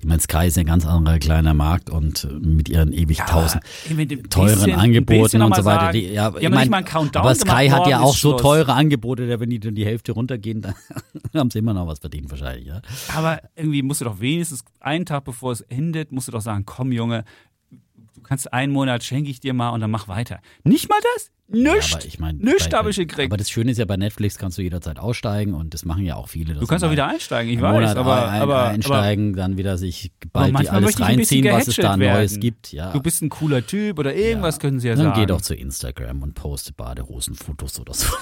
Ich 0.01 0.07
meine, 0.07 0.21
Sky 0.21 0.47
ist 0.47 0.57
ein 0.59 0.67
ganz 0.67 0.87
anderer 0.87 1.19
kleiner 1.19 1.53
Markt 1.55 1.91
und 1.91 2.27
mit 2.41 2.69
ihren 2.69 2.93
ewig 2.93 3.19
Ja, 3.19 3.27
tausend 3.27 3.63
teuren 4.31 4.55
bisschen- 4.55 4.73
Angeboten 4.79 5.43
und 5.43 5.55
so 5.57 5.65
weiter. 5.65 5.93
Die, 5.93 6.09
ja, 6.13 6.31
die 6.31 6.45
ich 6.45 6.51
mein, 6.51 6.73
aber 6.73 7.35
Sky 7.35 7.69
hat 7.69 7.87
ja 7.87 8.01
auch 8.01 8.15
so 8.17 8.33
teure 8.35 8.73
Angebote, 8.73 9.27
da 9.29 9.41
wenn 9.41 9.51
die 9.51 9.61
dann 9.61 9.75
die 9.75 9.85
Hälfte 9.85 10.13
runtergehen, 10.13 10.63
dann 10.63 10.75
haben 11.35 11.51
sie 11.51 11.59
immer 11.59 11.75
noch 11.75 11.87
was 11.87 11.99
verdient 11.99 12.31
wahrscheinlich. 12.31 12.67
Ja. 12.67 12.81
Aber 13.15 13.41
irgendwie 13.57 13.83
musst 13.83 14.01
du 14.01 14.05
doch 14.07 14.21
wenigstens 14.21 14.65
einen 14.81 15.05
Tag 15.07 15.25
bevor 15.25 15.53
es 15.53 15.61
endet, 15.63 15.82
musst 16.11 16.29
du 16.29 16.33
doch 16.33 16.41
sagen, 16.43 16.65
komm 16.67 16.93
Junge, 16.93 17.25
du 18.15 18.21
kannst 18.23 18.53
einen 18.53 18.73
Monat 18.73 19.03
schenke 19.03 19.31
ich 19.31 19.41
dir 19.41 19.55
mal 19.55 19.71
und 19.71 19.81
dann 19.81 19.91
mach 19.91 20.07
weiter. 20.09 20.39
Nicht 20.65 20.89
mal 20.89 20.99
das? 21.17 21.31
Nichts. 21.55 21.95
aber 21.95 22.05
ich 22.07 22.19
meine, 22.19 22.39
Nichts 22.39 22.69
bei- 22.71 22.79
habe 22.79 22.89
ich 22.91 22.97
gekriegt. 22.97 23.31
Aber 23.31 23.37
das 23.37 23.51
Schöne 23.51 23.73
ist 23.73 23.77
ja 23.79 23.85
bei 23.85 23.99
Netflix 23.99 24.39
kannst 24.39 24.57
du 24.57 24.63
jederzeit 24.63 24.99
aussteigen 24.99 25.53
und 25.53 25.75
das 25.75 25.85
machen 25.85 26.03
ja 26.05 26.17
auch 26.17 26.29
viele. 26.29 26.55
du 26.55 26.67
kannst 26.67 26.83
auch 26.83 26.91
wieder 26.91 27.07
einsteigen, 27.09 27.53
ich 27.53 27.61
weiß, 27.61 27.75
Monat 27.75 27.97
aber, 27.99 28.31
ein, 28.31 28.41
aber, 28.41 28.65
einsteigen, 28.69 29.35
dann 29.35 29.59
wieder 29.59 29.77
sich 29.77 30.13
aber 30.33 30.51
bald 30.51 30.61
die 30.61 30.71
alles 30.71 30.99
reinziehen, 30.99 31.45
was 31.53 31.69
es 31.69 31.77
da 31.77 31.95
gehätschelt 31.97 31.99
Neues 32.15 32.31
werden. 32.33 32.41
gibt. 32.41 32.73
Ja. 32.73 32.85
aber 32.85 32.93
du 32.95 33.01
bist 33.03 33.21
ein 33.21 33.29
cooler 33.29 33.67
Typ 33.67 33.99
oder 33.99 34.15
irgendwas 34.15 34.61
können 34.61 34.81
sie 34.81 34.89
ja 34.89 34.95
Dann 34.95 35.07
sagen. 35.07 35.21
geh 35.21 35.27
doch 35.27 35.43
zu 35.43 35.55
Instagram 35.55 36.23
und 36.23 36.33
poste 36.35 36.73
Badehosenfotos 36.73 37.81
oder 37.81 37.93
so. 37.93 38.07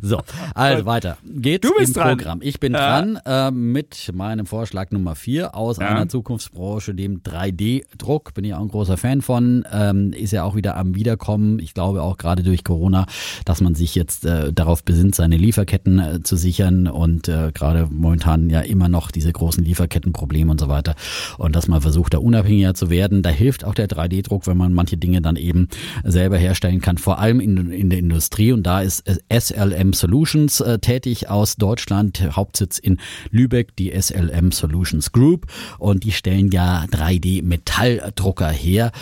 So, 0.00 0.20
also 0.54 0.86
weiter. 0.86 1.18
Geht's 1.24 1.68
Du 1.68 1.74
bist 1.76 1.96
im 1.96 2.02
dran. 2.02 2.16
Programm. 2.18 2.38
Ich 2.42 2.60
bin 2.60 2.72
Ja. 2.72 3.00
dran 3.02 3.18
äh, 3.26 3.50
mit 3.50 4.10
meinem 4.14 4.46
Vorschlag 4.46 4.90
Nummer 4.90 5.14
vier 5.14 5.54
aus 5.54 5.76
Ja. 5.78 5.88
einer 5.88 6.08
Zukunftsbranche, 6.08 6.94
dem 6.94 7.22
3D-Druck. 7.22 8.34
Bin 8.34 8.44
ich 8.44 8.54
auch 8.54 8.60
ein 8.60 8.68
großer 8.68 8.96
Fan 8.96 9.22
von. 9.22 9.64
Ähm, 9.72 10.12
ist 10.12 10.32
ja 10.32 10.44
auch 10.44 10.54
wieder 10.54 10.76
am 10.76 10.94
Wiederkommen. 10.94 11.58
Ich 11.58 11.74
glaube 11.74 12.02
auch 12.02 12.16
gerade 12.18 12.42
durch 12.42 12.64
Corona, 12.64 13.06
dass 13.44 13.60
man 13.60 13.74
sich 13.74 13.94
jetzt 13.94 14.24
äh, 14.24 14.52
darauf 14.52 14.84
besinnt, 14.84 15.14
seine 15.14 15.36
Lieferketten 15.36 15.98
äh, 15.98 16.22
zu 16.22 16.36
sichern 16.36 16.86
und 16.86 17.28
äh, 17.28 17.50
gerade 17.52 17.88
momentan 17.90 18.48
ja 18.50 18.60
immer 18.60 18.88
noch 18.88 19.10
diese 19.10 19.32
großen 19.32 19.64
Lieferkettenprobleme 19.64 20.50
und 20.50 20.60
so 20.60 20.68
weiter. 20.68 20.94
Und 21.38 21.56
dass 21.56 21.68
man 21.68 21.80
versucht, 21.80 22.14
da 22.14 22.18
unabhängiger 22.18 22.74
zu 22.74 22.90
werden. 22.90 23.22
Da 23.22 23.30
hilft 23.30 23.64
auch 23.64 23.74
der 23.74 23.88
3D-Druck, 23.88 24.46
wenn 24.46 24.56
man 24.56 24.72
manche 24.72 24.96
Dinge 24.96 25.20
dann 25.22 25.36
eben 25.36 25.68
selber 26.04 26.36
herstellen 26.36 26.80
kann, 26.80 26.98
vor 26.98 27.18
allem 27.18 27.40
in, 27.40 27.70
in 27.70 27.90
der 27.90 27.98
Industrie. 27.98 28.52
Und 28.52 28.62
da 28.64 28.80
ist 28.80 29.04
SLM 29.32 29.81
Solutions 29.90 30.60
äh, 30.60 30.78
tätig 30.78 31.28
aus 31.28 31.56
Deutschland, 31.56 32.22
Hauptsitz 32.36 32.78
in 32.78 32.98
Lübeck, 33.30 33.74
die 33.74 33.90
SLM 34.00 34.52
Solutions 34.52 35.10
Group. 35.10 35.46
Und 35.78 36.04
die 36.04 36.12
stellen 36.12 36.52
ja 36.52 36.84
3D-Metalldrucker 36.84 38.50
her. 38.50 38.92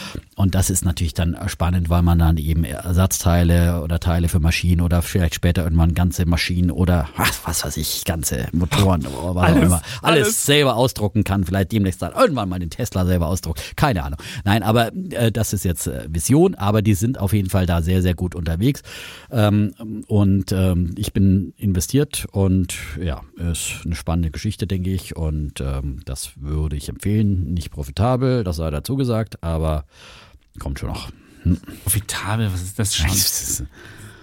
Und 0.40 0.54
das 0.54 0.70
ist 0.70 0.86
natürlich 0.86 1.12
dann 1.12 1.36
spannend, 1.48 1.90
weil 1.90 2.00
man 2.00 2.18
dann 2.18 2.38
eben 2.38 2.64
Ersatzteile 2.64 3.82
oder 3.82 4.00
Teile 4.00 4.26
für 4.30 4.40
Maschinen 4.40 4.80
oder 4.80 5.02
vielleicht 5.02 5.34
später 5.34 5.64
irgendwann 5.64 5.92
ganze 5.92 6.24
Maschinen 6.24 6.70
oder 6.70 7.10
was, 7.18 7.42
was 7.44 7.62
weiß 7.62 7.76
ich, 7.76 8.06
ganze 8.06 8.48
Motoren 8.52 9.06
oder 9.06 9.34
was 9.34 9.52
auch 9.52 9.56
immer, 9.56 9.82
alles, 10.00 10.24
alles, 10.24 10.46
selber 10.46 10.76
ausdrucken 10.76 11.24
kann. 11.24 11.44
Vielleicht 11.44 11.72
demnächst 11.72 12.00
dann 12.00 12.14
irgendwann 12.14 12.48
mal 12.48 12.58
den 12.58 12.70
Tesla 12.70 13.04
selber 13.04 13.26
ausdruckt. 13.26 13.76
Keine 13.76 14.02
Ahnung. 14.02 14.18
Nein, 14.44 14.62
aber 14.62 14.92
äh, 15.10 15.30
das 15.30 15.52
ist 15.52 15.66
jetzt 15.66 15.86
äh, 15.86 16.06
Vision, 16.08 16.54
aber 16.54 16.80
die 16.80 16.94
sind 16.94 17.20
auf 17.20 17.34
jeden 17.34 17.50
Fall 17.50 17.66
da 17.66 17.82
sehr, 17.82 18.00
sehr 18.00 18.14
gut 18.14 18.34
unterwegs. 18.34 18.80
Ähm, 19.30 19.74
und 20.06 20.52
ähm, 20.52 20.94
ich 20.96 21.12
bin 21.12 21.52
investiert 21.58 22.26
und 22.32 22.74
ja, 22.98 23.20
ist 23.36 23.82
eine 23.84 23.94
spannende 23.94 24.30
Geschichte, 24.30 24.66
denke 24.66 24.88
ich. 24.88 25.14
Und 25.16 25.60
ähm, 25.60 26.00
das 26.06 26.30
würde 26.36 26.76
ich 26.76 26.88
empfehlen. 26.88 27.52
Nicht 27.52 27.70
profitabel, 27.70 28.42
das 28.42 28.56
sei 28.56 28.70
dazu 28.70 28.96
gesagt, 28.96 29.42
aber 29.42 29.84
kommt 30.58 30.78
schon 30.78 30.90
noch. 30.90 31.10
Hm. 31.42 31.58
Profitabel, 31.84 32.52
was 32.52 32.62
ist 32.62 32.78
das 32.78 32.94
schon? 32.94 33.08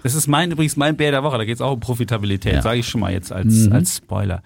Das 0.04 0.16
ist 0.16 0.28
mein, 0.28 0.52
übrigens 0.52 0.78
mein 0.78 0.96
Bär 0.96 1.12
der 1.12 1.24
Woche, 1.24 1.38
da 1.38 1.46
geht 1.46 1.56
es 1.56 1.62
auch 1.62 1.74
um 1.74 1.80
Profitabilität, 1.80 2.54
ja. 2.54 2.62
sage 2.62 2.80
ich 2.80 2.88
schon 2.88 3.02
mal 3.02 3.12
jetzt 3.12 3.32
als, 3.32 3.66
mhm. 3.66 3.74
als 3.74 3.98
Spoiler. 3.98 4.42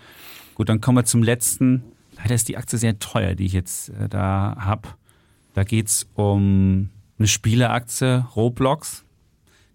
Gut, 0.55 0.69
dann 0.69 0.81
kommen 0.81 0.97
wir 0.97 1.05
zum 1.05 1.23
letzten. 1.23 1.83
Leider 2.17 2.35
ist 2.35 2.47
die 2.47 2.57
Aktie 2.57 2.79
sehr 2.79 2.99
teuer, 2.99 3.35
die 3.35 3.45
ich 3.45 3.53
jetzt 3.53 3.89
äh, 3.89 4.09
da 4.09 4.55
habe. 4.59 4.89
Da 5.53 5.63
geht 5.63 5.87
es 5.87 6.07
um 6.15 6.89
eine 7.17 7.27
Spieleaktie, 7.27 8.25
Roblox. 8.35 9.03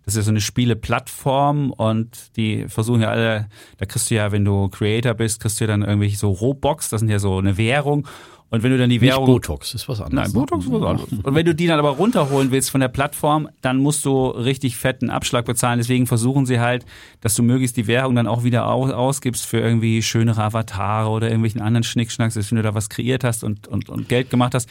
Das 0.04 0.14
ist 0.14 0.18
ja 0.18 0.22
so 0.22 0.30
eine 0.30 0.40
Spieleplattform 0.40 1.72
und 1.72 2.36
die 2.36 2.68
versuchen 2.68 3.02
ja 3.02 3.08
alle, 3.08 3.48
da 3.78 3.86
kriegst 3.86 4.08
du 4.08 4.14
ja, 4.14 4.30
wenn 4.30 4.44
du 4.44 4.68
Creator 4.68 5.14
bist, 5.14 5.40
kriegst 5.40 5.58
du 5.58 5.64
ja 5.64 5.68
dann 5.68 5.82
irgendwelche 5.82 6.16
so 6.16 6.30
Roblox, 6.30 6.88
das 6.90 7.00
sind 7.00 7.08
ja 7.08 7.18
so 7.18 7.38
eine 7.38 7.56
Währung. 7.56 8.06
Und 8.48 8.62
wenn 8.62 8.70
du 8.70 8.78
dann 8.78 8.90
die 8.90 9.00
Währung. 9.00 9.24
Nicht 9.24 9.46
Botox 9.46 9.74
ist 9.74 9.88
was 9.88 10.00
anderes. 10.00 10.32
Nein, 10.32 10.32
Botox 10.32 10.66
ist 10.66 10.72
was 10.72 10.82
anderes. 10.82 11.12
Und 11.12 11.34
wenn 11.34 11.44
du 11.44 11.54
die 11.54 11.66
dann 11.66 11.80
aber 11.80 11.90
runterholen 11.90 12.52
willst 12.52 12.70
von 12.70 12.80
der 12.80 12.88
Plattform, 12.88 13.48
dann 13.60 13.78
musst 13.78 14.04
du 14.04 14.28
richtig 14.28 14.76
fetten 14.76 15.10
Abschlag 15.10 15.44
bezahlen. 15.44 15.78
Deswegen 15.78 16.06
versuchen 16.06 16.46
sie 16.46 16.60
halt, 16.60 16.86
dass 17.20 17.34
du 17.34 17.42
möglichst 17.42 17.76
die 17.76 17.88
Währung 17.88 18.14
dann 18.14 18.28
auch 18.28 18.44
wieder 18.44 18.66
ausgibst 18.68 19.44
für 19.44 19.58
irgendwie 19.58 20.00
schönere 20.00 20.44
Avatare 20.44 21.10
oder 21.10 21.26
irgendwelchen 21.26 21.60
anderen 21.60 21.82
Schnickschnacks, 21.82 22.36
wenn 22.36 22.56
du 22.56 22.62
da 22.62 22.74
was 22.74 22.88
kreiert 22.88 23.24
hast 23.24 23.42
und, 23.42 23.66
und, 23.66 23.88
und 23.88 24.08
Geld 24.08 24.30
gemacht 24.30 24.54
hast. 24.54 24.68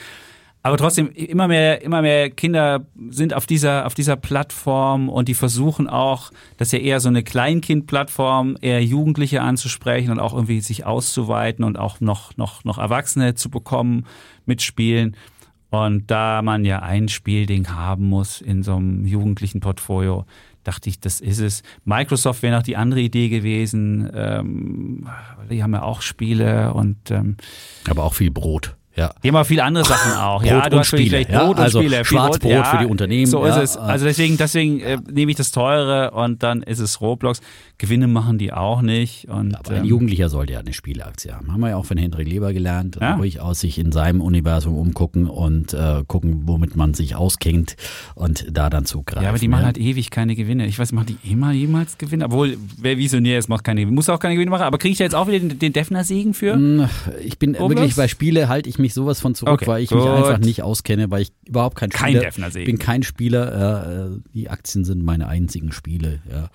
Aber 0.65 0.78
trotzdem, 0.78 1.12
immer 1.12 1.47
mehr, 1.47 1.84
immer 1.84 2.01
mehr 2.01 2.32
Kinder 2.32 2.88
sind 3.10 3.36
auf 3.36 3.45
dieser, 3.45 3.86
auf 3.86 3.93
dieser 3.93 4.15
Plattform 4.15 5.10
und 5.10 5.28
die 5.28 5.36
versuchen 5.36 5.88
auch, 5.88 6.32
das 6.58 6.69
ist 6.69 6.71
ja 6.71 6.80
eher 6.80 6.99
so 6.99 7.08
eine 7.08 7.21
Kleinkind-Plattform, 7.21 8.58
eher 8.62 8.84
Jugendliche 8.84 9.43
anzusprechen 9.43 10.10
und 10.10 10.17
auch 10.19 10.34
irgendwie 10.34 10.62
sich 10.62 10.84
auszuweiten 10.84 11.63
und 11.63 11.78
auch 11.78 11.99
noch, 11.99 12.36
noch, 12.38 12.63
noch 12.63 12.80
Erwachsene 12.80 13.36
zu 13.36 13.51
bekommen, 13.51 14.08
mitspielen. 14.47 15.15
Und 15.69 16.10
da 16.10 16.41
man 16.41 16.65
ja 16.65 16.80
ein 16.80 17.10
Spielding 17.10 17.69
haben 17.69 18.10
muss 18.10 18.41
in 18.41 18.63
so 18.63 18.78
einem 18.78 19.06
jugendlichen 19.06 19.60
Portfolio, 19.60 20.25
dachte 20.63 20.89
ich, 20.89 20.99
das 20.99 21.21
ist 21.21 21.41
es. 21.41 21.62
Microsoft 21.84 22.41
wäre 22.41 22.56
noch 22.56 22.63
die 22.63 22.75
andere 22.75 23.01
Idee 23.01 23.30
gewesen. 23.30 24.10
Ähm, 24.15 25.08
die 25.47 25.62
haben 25.62 25.73
ja 25.73 25.84
auch 25.84 26.01
Spiele 26.01 26.73
und 26.73 27.12
ähm, 27.12 27.38
aber 27.88 28.04
auch 28.04 28.15
viel 28.15 28.32
Brot. 28.32 28.75
Ja. 28.95 29.13
Die 29.23 29.27
haben 29.27 29.36
aber 29.36 29.45
viele 29.45 29.63
andere 29.63 29.84
Sachen 29.84 30.13
auch. 30.13 30.41
Brot 30.41 30.49
ja, 30.49 30.69
du 30.69 30.79
hast 30.79 30.88
Spiele, 30.88 31.03
vielleicht 31.03 31.29
Brot 31.29 31.58
ja, 31.58 31.63
also 31.63 31.79
und 31.79 31.86
Spiele. 31.86 32.05
Schwarzbrot 32.05 32.51
ja, 32.51 32.63
für 32.63 32.77
die 32.77 32.86
Unternehmen. 32.86 33.25
So 33.25 33.43
ist 33.45 33.58
es. 33.58 33.77
Also 33.77 34.05
deswegen, 34.05 34.38
deswegen 34.38 34.79
äh, 34.79 34.97
nehme 35.12 35.31
ich 35.31 35.38
das 35.38 35.51
teure 35.51 36.12
und 36.12 36.43
dann 36.43 36.63
ist 36.63 36.79
es 36.79 37.01
Roblox. 37.01 37.41
Gewinne 37.77 38.08
machen 38.08 38.38
die 38.38 38.53
auch 38.53 38.81
nicht. 38.81 39.27
Und, 39.27 39.55
aber 39.55 39.71
ein 39.71 39.84
ähm, 39.84 39.86
Jugendlicher 39.86 40.29
sollte 40.29 40.53
ja 40.53 40.60
eine 40.60 40.71
Spieleaktie 40.71 41.34
haben. 41.34 41.51
Haben 41.51 41.60
wir 41.60 41.71
ja 41.71 41.75
auch 41.75 41.86
von 41.86 41.97
Hendrik 41.97 42.27
Leber 42.27 42.53
gelernt. 42.53 42.97
Ja. 43.01 43.17
Durchaus 43.17 43.60
sich 43.60 43.77
in 43.77 43.91
seinem 43.91 44.21
Universum 44.21 44.77
umgucken 44.77 45.27
und 45.27 45.73
äh, 45.73 46.03
gucken, 46.08 46.43
womit 46.45 46.77
man 46.77 46.93
sich 46.93 47.15
auskennt 47.15 47.75
und 48.15 48.45
da 48.49 48.69
dann 48.69 48.86
zugreifen. 48.86 49.23
Ja, 49.23 49.29
aber 49.29 49.39
die 49.39 49.49
machen 49.49 49.65
halt 49.65 49.77
ewig 49.77 50.10
keine 50.10 50.36
Gewinne. 50.36 50.67
Ich 50.67 50.79
weiß, 50.79 50.93
machen 50.93 51.17
die 51.21 51.31
immer 51.31 51.51
jemals 51.51 51.97
Gewinne? 51.97 52.25
Obwohl, 52.25 52.58
wer 52.77 52.97
Visionär 52.97 53.39
ist, 53.39 53.49
macht 53.49 53.65
keine 53.65 53.81
Gewinne. 53.81 53.95
Muss 53.95 54.08
auch 54.08 54.19
keine 54.19 54.36
Gewinne 54.36 54.51
machen. 54.51 54.63
Aber 54.63 54.77
kriege 54.77 54.93
ich 54.93 54.97
da 54.97 55.03
jetzt 55.03 55.15
auch 55.15 55.27
wieder 55.27 55.39
den, 55.39 55.60
den 55.60 55.73
Defner-Segen 55.73 56.34
für? 56.34 56.53
Hm, 56.53 56.88
ich 57.21 57.38
bin 57.38 57.55
Roblox? 57.55 57.81
wirklich 57.81 57.95
bei 57.95 58.08
Spiele 58.08 58.47
halte 58.47 58.69
ich 58.69 58.79
mich 58.79 58.84
sowas 58.93 59.19
von 59.19 59.35
zurück, 59.35 59.53
okay, 59.53 59.67
weil 59.67 59.83
ich 59.83 59.89
gut. 59.89 59.99
mich 59.99 60.07
einfach 60.07 60.37
nicht 60.39 60.63
auskenne, 60.63 61.09
weil 61.11 61.23
ich 61.23 61.31
überhaupt 61.47 61.75
kein 61.75 61.91
Spieler 61.91 62.31
kein 62.31 62.51
bin. 62.51 62.79
kein 62.79 63.03
Spieler. 63.03 64.11
Äh, 64.11 64.19
die 64.33 64.49
Aktien 64.49 64.85
sind 64.85 65.03
meine 65.03 65.27
einzigen 65.27 65.71
Spiele. 65.71 66.19
Ja. 66.31 66.49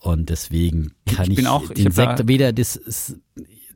Und 0.00 0.30
deswegen 0.30 0.92
kann 1.06 1.30
ich, 1.30 1.38
ich 1.38 1.46
auch, 1.46 1.68
den 1.68 1.88
ich 1.88 1.94
Sektor 1.94 2.28
weder 2.28 2.52
das 2.52 2.80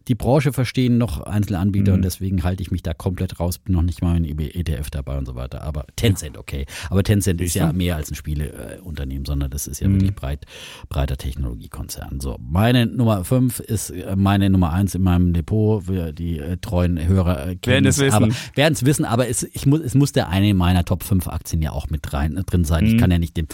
die 0.08 0.14
Branche 0.14 0.52
verstehen 0.52 0.98
noch 0.98 1.20
Einzelanbieter 1.20 1.92
mhm. 1.92 1.96
und 1.96 2.02
deswegen 2.02 2.42
halte 2.42 2.62
ich 2.62 2.70
mich 2.70 2.82
da 2.82 2.94
komplett 2.94 3.38
raus, 3.38 3.58
bin 3.58 3.74
noch 3.74 3.82
nicht 3.82 4.02
mal 4.02 4.16
in 4.16 4.38
ETF 4.38 4.90
dabei 4.90 5.18
und 5.18 5.26
so 5.26 5.34
weiter. 5.34 5.62
Aber 5.62 5.84
Tencent, 5.96 6.38
okay. 6.38 6.64
Aber 6.88 7.02
Tencent 7.02 7.40
ist 7.40 7.54
ja 7.54 7.72
mehr 7.72 7.96
als 7.96 8.10
ein 8.10 8.14
Spieleunternehmen, 8.14 9.26
sondern 9.26 9.50
das 9.50 9.66
ist 9.66 9.80
ja 9.80 9.88
mhm. 9.88 9.94
wirklich 9.94 10.14
breit, 10.14 10.46
breiter 10.88 11.16
Technologiekonzern. 11.16 12.20
So, 12.20 12.38
meine 12.40 12.86
Nummer 12.86 13.24
fünf 13.24 13.60
ist 13.60 13.90
äh, 13.90 14.16
meine 14.16 14.48
Nummer 14.48 14.72
eins 14.72 14.94
in 14.94 15.02
meinem 15.02 15.32
Depot. 15.34 15.84
Die 16.18 16.38
äh, 16.38 16.56
treuen 16.56 17.06
Hörer 17.06 17.48
äh, 17.48 17.56
kennen 17.56 17.86
es 17.86 17.98
wissen. 17.98 18.34
werden 18.54 18.74
es 18.74 18.84
wissen, 18.84 19.04
aber 19.04 19.28
es, 19.28 19.42
ich 19.42 19.66
muss, 19.66 19.80
es 19.80 19.94
muss 19.94 20.12
der 20.12 20.28
eine 20.28 20.54
meiner 20.54 20.84
Top 20.84 21.02
5 21.02 21.28
Aktien 21.28 21.60
ja 21.60 21.72
auch 21.72 21.90
mit 21.90 22.12
rein 22.12 22.42
drin 22.46 22.64
sein. 22.64 22.84
Mhm. 22.84 22.90
Ich 22.90 22.98
kann 22.98 23.10
ja 23.10 23.18
nicht 23.18 23.36
dem 23.36 23.46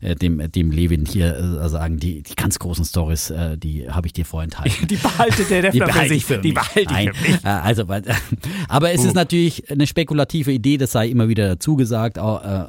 äh, 0.00 0.14
dem, 0.14 0.50
dem 0.52 0.70
Levin 0.70 1.06
hier 1.06 1.36
äh, 1.36 1.68
sagen, 1.68 1.98
die, 1.98 2.22
die 2.22 2.34
ganz 2.34 2.58
großen 2.58 2.84
Stories, 2.84 3.30
äh, 3.30 3.56
die 3.56 3.90
habe 3.90 4.06
ich 4.06 4.12
dir 4.12 4.24
vorenthalten. 4.24 4.86
Die 4.88 4.96
behaltet 4.96 5.50
der 5.50 5.70
die 5.70 5.78
behalte 5.80 6.14
ich 6.14 6.24
für 6.24 6.38
die 6.38 6.52
behalte 6.52 6.94
ich 7.00 7.10
für 7.10 7.30
mich. 7.30 7.44
Äh, 7.44 7.48
also, 7.48 7.84
aber 8.68 8.92
es 8.92 9.00
uh. 9.02 9.08
ist 9.08 9.14
natürlich 9.14 9.70
eine 9.70 9.86
spekulative 9.86 10.52
Idee, 10.52 10.76
das 10.76 10.92
sei 10.92 11.08
immer 11.08 11.28
wieder 11.28 11.48
dazu 11.48 11.76
gesagt, 11.76 12.16
äh, 12.16 12.20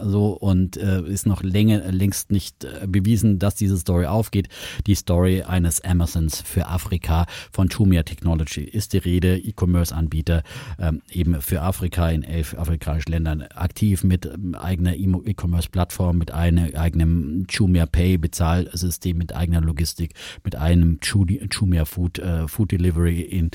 so 0.03 0.29
und 0.29 0.77
äh, 0.77 1.01
ist 1.03 1.25
noch 1.25 1.43
länger, 1.43 1.91
längst 1.91 2.31
nicht 2.31 2.65
bewiesen, 2.87 3.39
dass 3.39 3.55
diese 3.55 3.77
Story 3.77 4.05
aufgeht. 4.05 4.47
Die 4.87 4.95
Story 4.95 5.43
eines 5.43 5.81
Amazons 5.83 6.41
für 6.41 6.67
Afrika 6.67 7.25
von 7.51 7.69
Chumia 7.69 8.03
Technology 8.03 8.63
ist 8.63 8.93
die 8.93 8.97
Rede, 8.97 9.37
E-Commerce-Anbieter 9.37 10.43
ähm, 10.79 11.01
eben 11.11 11.41
für 11.41 11.61
Afrika 11.61 12.09
in 12.09 12.23
elf 12.23 12.55
afrikanischen 12.57 13.11
Ländern 13.11 13.41
aktiv 13.53 14.03
mit 14.03 14.25
ähm, 14.25 14.55
eigener 14.55 14.95
E-Commerce-Plattform, 14.95 16.17
mit 16.17 16.31
einer 16.31 16.79
eigenen 16.79 17.18
Jumia 17.49 17.85
Pay 17.85 18.17
Bezahlsystem 18.17 19.17
mit 19.17 19.35
eigener 19.35 19.61
Logistik, 19.61 20.13
mit 20.43 20.55
einem 20.55 20.99
Jumia 21.01 21.85
Food, 21.85 22.19
äh, 22.19 22.47
Food 22.47 22.71
Delivery 22.71 23.21
in, 23.21 23.51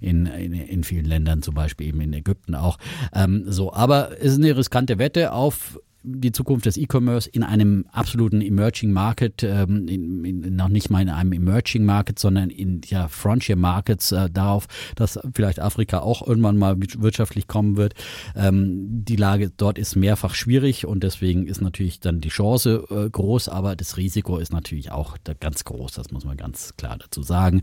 in, 0.00 0.26
in, 0.26 0.52
in 0.52 0.84
vielen 0.84 1.04
Ländern, 1.04 1.42
zum 1.42 1.54
Beispiel 1.54 1.88
eben 1.88 2.00
in 2.00 2.12
Ägypten 2.12 2.54
auch. 2.54 2.78
Ähm, 3.14 3.44
so, 3.46 3.72
aber 3.72 4.12
es 4.20 4.32
ist 4.32 4.38
eine 4.38 4.56
riskante 4.56 4.98
Wette 4.98 5.32
auf 5.32 5.78
die 6.04 6.32
Zukunft 6.32 6.66
des 6.66 6.76
E-Commerce 6.76 7.28
in 7.30 7.42
einem 7.42 7.86
absoluten 7.92 8.40
Emerging 8.40 8.92
Market, 8.92 9.42
ähm, 9.42 9.86
in, 9.88 10.24
in, 10.24 10.56
noch 10.56 10.68
nicht 10.68 10.90
mal 10.90 11.02
in 11.02 11.08
einem 11.08 11.32
Emerging 11.32 11.84
Market, 11.84 12.18
sondern 12.18 12.50
in 12.50 12.80
ja, 12.86 13.08
Frontier 13.08 13.56
Markets 13.56 14.12
äh, 14.12 14.28
darauf, 14.30 14.66
dass 14.96 15.18
vielleicht 15.34 15.60
Afrika 15.60 16.00
auch 16.00 16.26
irgendwann 16.26 16.58
mal 16.58 16.76
wirtschaftlich 16.78 17.46
kommen 17.46 17.76
wird. 17.76 17.94
Ähm, 18.34 19.04
die 19.04 19.16
Lage 19.16 19.50
dort 19.56 19.78
ist 19.78 19.96
mehrfach 19.96 20.34
schwierig 20.34 20.86
und 20.86 21.02
deswegen 21.02 21.46
ist 21.46 21.60
natürlich 21.60 22.00
dann 22.00 22.20
die 22.20 22.30
Chance 22.30 22.84
äh, 22.90 23.08
groß, 23.08 23.48
aber 23.48 23.76
das 23.76 23.96
Risiko 23.96 24.38
ist 24.38 24.52
natürlich 24.52 24.90
auch 24.90 25.16
ganz 25.40 25.64
groß, 25.64 25.92
das 25.92 26.10
muss 26.10 26.24
man 26.24 26.36
ganz 26.36 26.76
klar 26.76 26.98
dazu 26.98 27.22
sagen. 27.22 27.62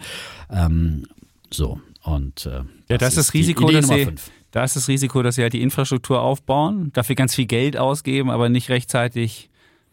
Ähm, 0.49 1.03
so, 1.51 1.81
und 2.03 2.45
äh, 2.45 2.49
das 2.49 2.65
ja, 2.89 2.97
das 2.97 3.09
ist 3.09 3.17
das 3.17 3.33
Risiko, 3.33 3.69
dass 3.71 3.87
sie, 3.87 4.07
da 4.51 4.63
ist 4.63 4.75
das 4.75 4.87
Risiko, 4.87 5.21
dass 5.21 5.35
sie 5.35 5.43
halt 5.43 5.53
die 5.53 5.61
Infrastruktur 5.61 6.21
aufbauen, 6.21 6.91
dafür 6.93 7.15
ganz 7.15 7.35
viel 7.35 7.45
Geld 7.45 7.77
ausgeben, 7.77 8.29
aber 8.29 8.49
nicht 8.49 8.69
rechtzeitig 8.69 9.49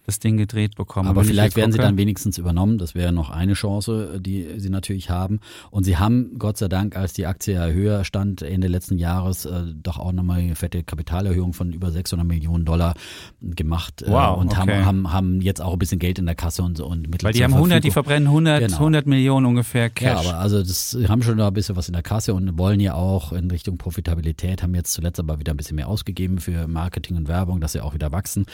das 0.07 0.21
Ding 0.21 0.37
gedreht 0.37 0.77
bekommen. 0.77 1.09
Aber 1.09 1.25
vielleicht 1.25 1.57
werden 1.57 1.73
sie 1.73 1.79
dann 1.79 1.97
wenigstens 1.97 2.38
übernommen. 2.38 2.79
Das 2.79 2.95
wäre 2.95 3.12
noch 3.12 3.31
eine 3.31 3.55
Chance, 3.55 4.21
die 4.21 4.59
sie 4.59 4.71
natürlich 4.71 5.11
haben. 5.11 5.40
Und 5.71 5.85
sie 5.85 5.97
haben, 5.97 6.38
Gott 6.38 6.59
sei 6.59 6.69
Dank, 6.69 6.97
als 6.97 7.12
die 7.12 7.27
Aktie 7.27 7.55
ja 7.55 7.66
höher 7.66 8.05
stand 8.05 8.42
Ende 8.42 8.69
letzten 8.69 8.99
Jahres, 8.99 9.45
äh, 9.47 9.62
doch 9.83 9.99
auch 9.99 10.12
nochmal 10.12 10.40
eine 10.40 10.55
fette 10.55 10.85
Kapitalerhöhung 10.85 11.53
von 11.53 11.73
über 11.73 11.90
600 11.90 12.27
Millionen 12.27 12.64
Dollar 12.64 12.95
gemacht. 13.42 14.03
Äh, 14.03 14.11
wow, 14.11 14.38
und 14.38 14.53
okay. 14.53 14.61
haben, 14.61 14.87
haben, 14.87 15.12
haben 15.12 15.40
jetzt 15.40 15.61
auch 15.61 15.73
ein 15.73 15.79
bisschen 15.79 15.99
Geld 15.99 16.19
in 16.19 16.27
der 16.27 16.37
Kasse 16.37 16.62
und 16.62 16.77
so. 16.77 16.87
Und 16.87 17.09
Weil 17.23 17.33
die 17.33 17.42
haben 17.42 17.55
100, 17.55 17.83
die 17.83 17.90
verbrennen 17.90 18.29
100, 18.29 18.61
genau. 18.61 18.77
100 18.77 19.07
Millionen 19.07 19.47
ungefähr 19.47 19.90
Cash. 19.90 20.25
Ja, 20.25 20.31
aber 20.31 20.38
also 20.38 20.62
das 20.62 20.97
haben 21.09 21.23
schon 21.23 21.38
da 21.38 21.49
ein 21.49 21.55
bisschen 21.55 21.75
was 21.75 21.88
in 21.88 21.95
der 21.95 22.03
Kasse 22.03 22.33
und 22.33 22.59
wollen 22.59 22.79
ja 22.79 22.95
auch 22.95 23.33
in 23.33 23.51
Richtung 23.51 23.77
Profitabilität, 23.77 24.62
haben 24.62 24.75
jetzt 24.75 24.92
zuletzt 24.92 25.19
aber 25.19 25.40
wieder 25.40 25.53
ein 25.53 25.57
bisschen 25.57 25.77
mehr 25.77 25.88
ausgegeben 25.88 26.38
für 26.38 26.69
Marketing 26.69 27.16
und 27.16 27.27
Werbung, 27.27 27.61
dass 27.61 27.73
sie 27.73 27.81
auch 27.81 27.95
wieder 27.95 28.12
wachsen. 28.12 28.47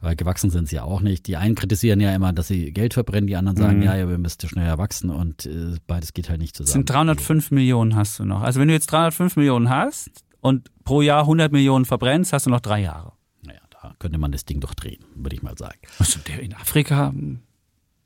Weil 0.00 0.14
gewachsen 0.14 0.50
sind 0.50 0.68
sie 0.68 0.76
ja 0.76 0.84
auch 1.00 1.02
nicht. 1.02 1.26
Die 1.26 1.36
einen 1.36 1.54
kritisieren 1.54 2.00
ja 2.00 2.14
immer, 2.14 2.32
dass 2.32 2.48
sie 2.48 2.72
Geld 2.72 2.94
verbrennen, 2.94 3.26
die 3.26 3.36
anderen 3.36 3.56
sagen, 3.56 3.78
mhm. 3.78 3.82
ja, 3.84 3.96
ja, 3.96 4.08
wir 4.08 4.18
müssten 4.18 4.48
schneller 4.48 4.78
wachsen 4.78 5.10
und 5.10 5.46
äh, 5.46 5.76
beides 5.86 6.12
geht 6.12 6.28
halt 6.28 6.40
nicht 6.40 6.56
zusammen. 6.56 6.66
Das 6.66 6.72
sind 6.72 6.90
305 6.90 7.50
Millionen 7.50 7.96
hast 7.96 8.18
du 8.18 8.24
noch. 8.24 8.42
Also 8.42 8.60
wenn 8.60 8.68
du 8.68 8.74
jetzt 8.74 8.86
305 8.86 9.36
Millionen 9.36 9.68
hast 9.68 10.10
und 10.40 10.70
pro 10.84 11.02
Jahr 11.02 11.22
100 11.22 11.52
Millionen 11.52 11.84
verbrennst, 11.84 12.32
hast 12.32 12.46
du 12.46 12.50
noch 12.50 12.60
drei 12.60 12.82
Jahre. 12.82 13.12
Naja, 13.44 13.60
da 13.70 13.94
könnte 13.98 14.18
man 14.18 14.32
das 14.32 14.44
Ding 14.44 14.60
doch 14.60 14.74
drehen, 14.74 15.04
würde 15.14 15.36
ich 15.36 15.42
mal 15.42 15.56
sagen. 15.56 15.78
Was 15.98 16.18
der 16.24 16.40
in 16.40 16.54
Afrika? 16.54 17.08
Hm, 17.08 17.40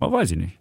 oh, 0.00 0.12
weiß 0.12 0.32
ich 0.32 0.38
nicht. 0.38 0.58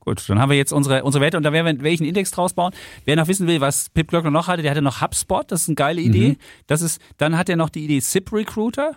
Gut, 0.00 0.28
dann 0.28 0.38
haben 0.38 0.50
wir 0.50 0.56
jetzt 0.56 0.72
unsere, 0.72 1.02
unsere 1.02 1.22
Werte 1.22 1.38
und 1.38 1.44
da 1.44 1.52
werden 1.52 1.78
wir 1.78 1.82
welchen 1.82 2.04
Index 2.04 2.30
draus 2.30 2.52
bauen. 2.52 2.74
Wer 3.06 3.16
noch 3.16 3.26
wissen 3.26 3.46
will, 3.46 3.62
was 3.62 3.88
Pip 3.88 4.08
Glöckner 4.08 4.30
noch 4.30 4.48
hatte, 4.48 4.60
der 4.60 4.70
hatte 4.70 4.82
noch 4.82 5.00
HubSpot, 5.00 5.50
das 5.50 5.62
ist 5.62 5.68
eine 5.68 5.76
geile 5.76 6.02
Idee. 6.02 6.30
Mhm. 6.30 6.36
Das 6.66 6.82
ist, 6.82 7.00
dann 7.16 7.38
hat 7.38 7.48
er 7.48 7.56
noch 7.56 7.70
die 7.70 7.84
Idee 7.84 8.00
Zip 8.00 8.30
Recruiter. 8.30 8.96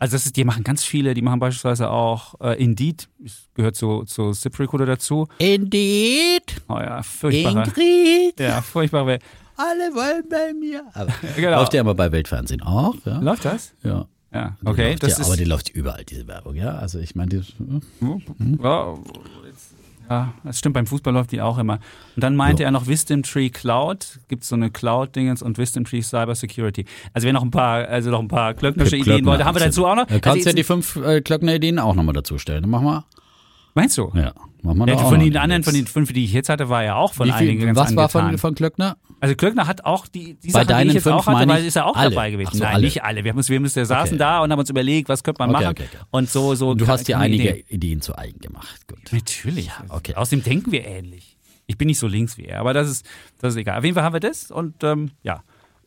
Also 0.00 0.14
das 0.14 0.24
ist, 0.24 0.36
die 0.36 0.44
machen 0.44 0.64
ganz 0.64 0.82
viele, 0.82 1.12
die 1.12 1.20
machen 1.20 1.40
beispielsweise 1.40 1.90
auch 1.90 2.34
äh, 2.40 2.62
Indeed, 2.62 3.08
gehört 3.54 3.76
zu, 3.76 4.04
zu 4.04 4.32
ZipRecruiter 4.32 4.86
dazu. 4.86 5.28
Indeed. 5.36 6.62
Oh 6.68 6.78
ja, 6.78 7.02
furchtbar. 7.02 7.66
Ingrid. 7.66 8.40
Ja, 8.40 8.62
furchtbar. 8.62 9.02
Alle 9.56 9.94
wollen 9.94 10.24
bei 10.28 10.54
mir. 10.54 10.84
Aber 10.94 11.12
Genau. 11.36 11.58
Läuft 11.58 11.74
ja 11.74 11.82
aber 11.82 11.94
bei 11.94 12.10
Weltfernsehen 12.10 12.62
auch. 12.62 12.94
Ja. 13.04 13.18
Läuft 13.20 13.44
das? 13.44 13.74
ja. 13.84 14.06
Ja, 14.32 14.56
okay. 14.64 14.94
Das 14.94 15.10
ja, 15.10 15.18
ist, 15.18 15.26
aber 15.26 15.36
die 15.36 15.44
läuft 15.44 15.70
überall, 15.70 16.04
diese 16.04 16.28
Werbung, 16.28 16.54
ja. 16.54 16.76
Also 16.76 17.00
ich 17.00 17.16
meine, 17.16 17.30
die, 17.30 17.36
ja, 18.62 18.94
jetzt, 19.44 19.49
ja, 20.10 20.32
das 20.44 20.58
stimmt, 20.58 20.74
beim 20.74 20.86
Fußball 20.86 21.14
läuft 21.14 21.30
die 21.32 21.40
auch 21.40 21.56
immer. 21.58 21.74
Und 22.16 22.22
dann 22.24 22.34
meinte 22.36 22.62
Ja. 22.64 22.68
er 22.68 22.72
noch 22.72 22.86
Wisdom 22.88 23.22
Tree 23.22 23.48
Cloud, 23.48 24.18
gibt 24.28 24.44
so 24.44 24.56
eine 24.56 24.70
Cloud-Dingens 24.70 25.40
und 25.42 25.56
Wisdom 25.56 25.84
Tree 25.84 26.02
Cyber 26.02 26.34
Security. 26.34 26.84
Also 27.14 27.26
wer 27.26 27.32
noch 27.32 27.42
ein 27.42 27.50
paar, 27.52 27.86
also 27.88 28.10
noch 28.10 28.20
ein 28.20 28.28
paar 28.28 28.54
klöcknerische 28.54 28.96
Pip 28.96 29.02
Ideen 29.06 29.14
Klöckner. 29.18 29.30
wollte, 29.32 29.44
haben 29.44 29.54
wir 29.56 29.64
dazu 29.64 29.86
auch 29.86 29.94
noch. 29.94 30.06
Du 30.06 30.10
Also 30.14 30.20
kannst 30.20 30.44
ja 30.44 30.50
jetzt- 30.50 30.58
die 30.58 30.64
fünf 30.64 30.96
äh, 30.96 31.20
Klöckner-Ideen 31.20 31.78
auch 31.78 31.94
nochmal 31.94 32.12
dazu 32.14 32.36
stellen. 32.38 32.64
Mach 32.68 32.82
mal. 32.82 33.04
meinst 33.74 33.96
du? 33.98 34.10
Ja, 34.14 34.32
mach 34.62 34.74
mal 34.74 34.88
Ja, 34.88 34.98
von 34.98 35.20
den 35.20 35.36
anderen, 35.36 35.62
von 35.62 35.72
den 35.74 35.86
fünf, 35.86 36.12
die 36.12 36.24
ich 36.24 36.32
jetzt 36.32 36.48
hatte, 36.48 36.68
war 36.68 36.82
ja 36.82 36.96
auch 36.96 37.14
von 37.14 37.28
Wie 37.28 37.32
einigen 37.32 37.58
viel, 37.60 37.66
ganz 37.66 37.78
was 37.78 37.94
war 37.96 38.04
angetan. 38.04 38.28
von, 38.30 38.38
von 38.38 38.54
Klöckner? 38.56 38.96
Also 39.20 39.34
Klöckner 39.34 39.66
hat 39.66 39.84
auch 39.84 40.06
die, 40.06 40.34
die 40.34 40.48
Bei 40.48 40.60
Sachen, 40.60 40.66
die 40.68 40.72
deinen 40.72 40.88
ich 40.88 40.94
jetzt 40.94 41.08
auch 41.08 41.26
hatte, 41.26 41.48
weil 41.48 41.64
ist 41.64 41.76
er 41.76 41.86
auch 41.86 41.94
alle. 41.96 42.10
dabei 42.10 42.30
gewesen. 42.30 42.52
So, 42.56 42.64
Nein, 42.64 42.74
alle. 42.74 42.84
nicht 42.84 43.02
alle. 43.04 43.22
Wir, 43.24 43.30
haben 43.32 43.38
uns, 43.38 43.48
wir, 43.48 43.56
haben 43.56 43.64
uns, 43.64 43.76
wir 43.76 43.86
saßen 43.86 44.14
Okay. 44.14 44.18
da 44.18 44.40
und 44.42 44.50
haben 44.50 44.58
uns 44.58 44.70
überlegt, 44.70 45.08
was 45.08 45.22
könnte 45.22 45.42
man 45.42 45.50
Okay, 45.54 45.64
machen. 45.64 45.76
okay. 45.78 45.88
Und 46.10 46.30
so, 46.30 46.54
so. 46.54 46.70
Und 46.70 46.80
du 46.80 46.86
hast 46.86 47.06
dir 47.06 47.18
einige 47.18 47.50
Ideen. 47.50 47.64
Ideen 47.68 48.00
zu 48.00 48.16
eigen 48.16 48.40
gemacht. 48.40 48.88
Gut. 48.88 48.98
Natürlich. 49.12 49.70
okay. 49.90 50.14
Außerdem 50.14 50.42
denken 50.42 50.72
wir 50.72 50.86
ähnlich. 50.86 51.36
Ich 51.66 51.78
bin 51.78 51.86
nicht 51.86 51.98
so 51.98 52.06
links 52.08 52.36
wie 52.38 52.46
er, 52.46 52.60
aber 52.60 52.72
das 52.74 52.88
ist, 52.88 53.06
das 53.38 53.54
ist 53.54 53.58
egal. 53.60 53.78
Auf 53.78 53.84
jeden 53.84 53.94
Fall 53.94 54.04
haben 54.04 54.14
wir 54.14 54.20
das 54.20 54.50
und 54.50 54.82
ähm, 54.84 55.10
ja. 55.22 55.42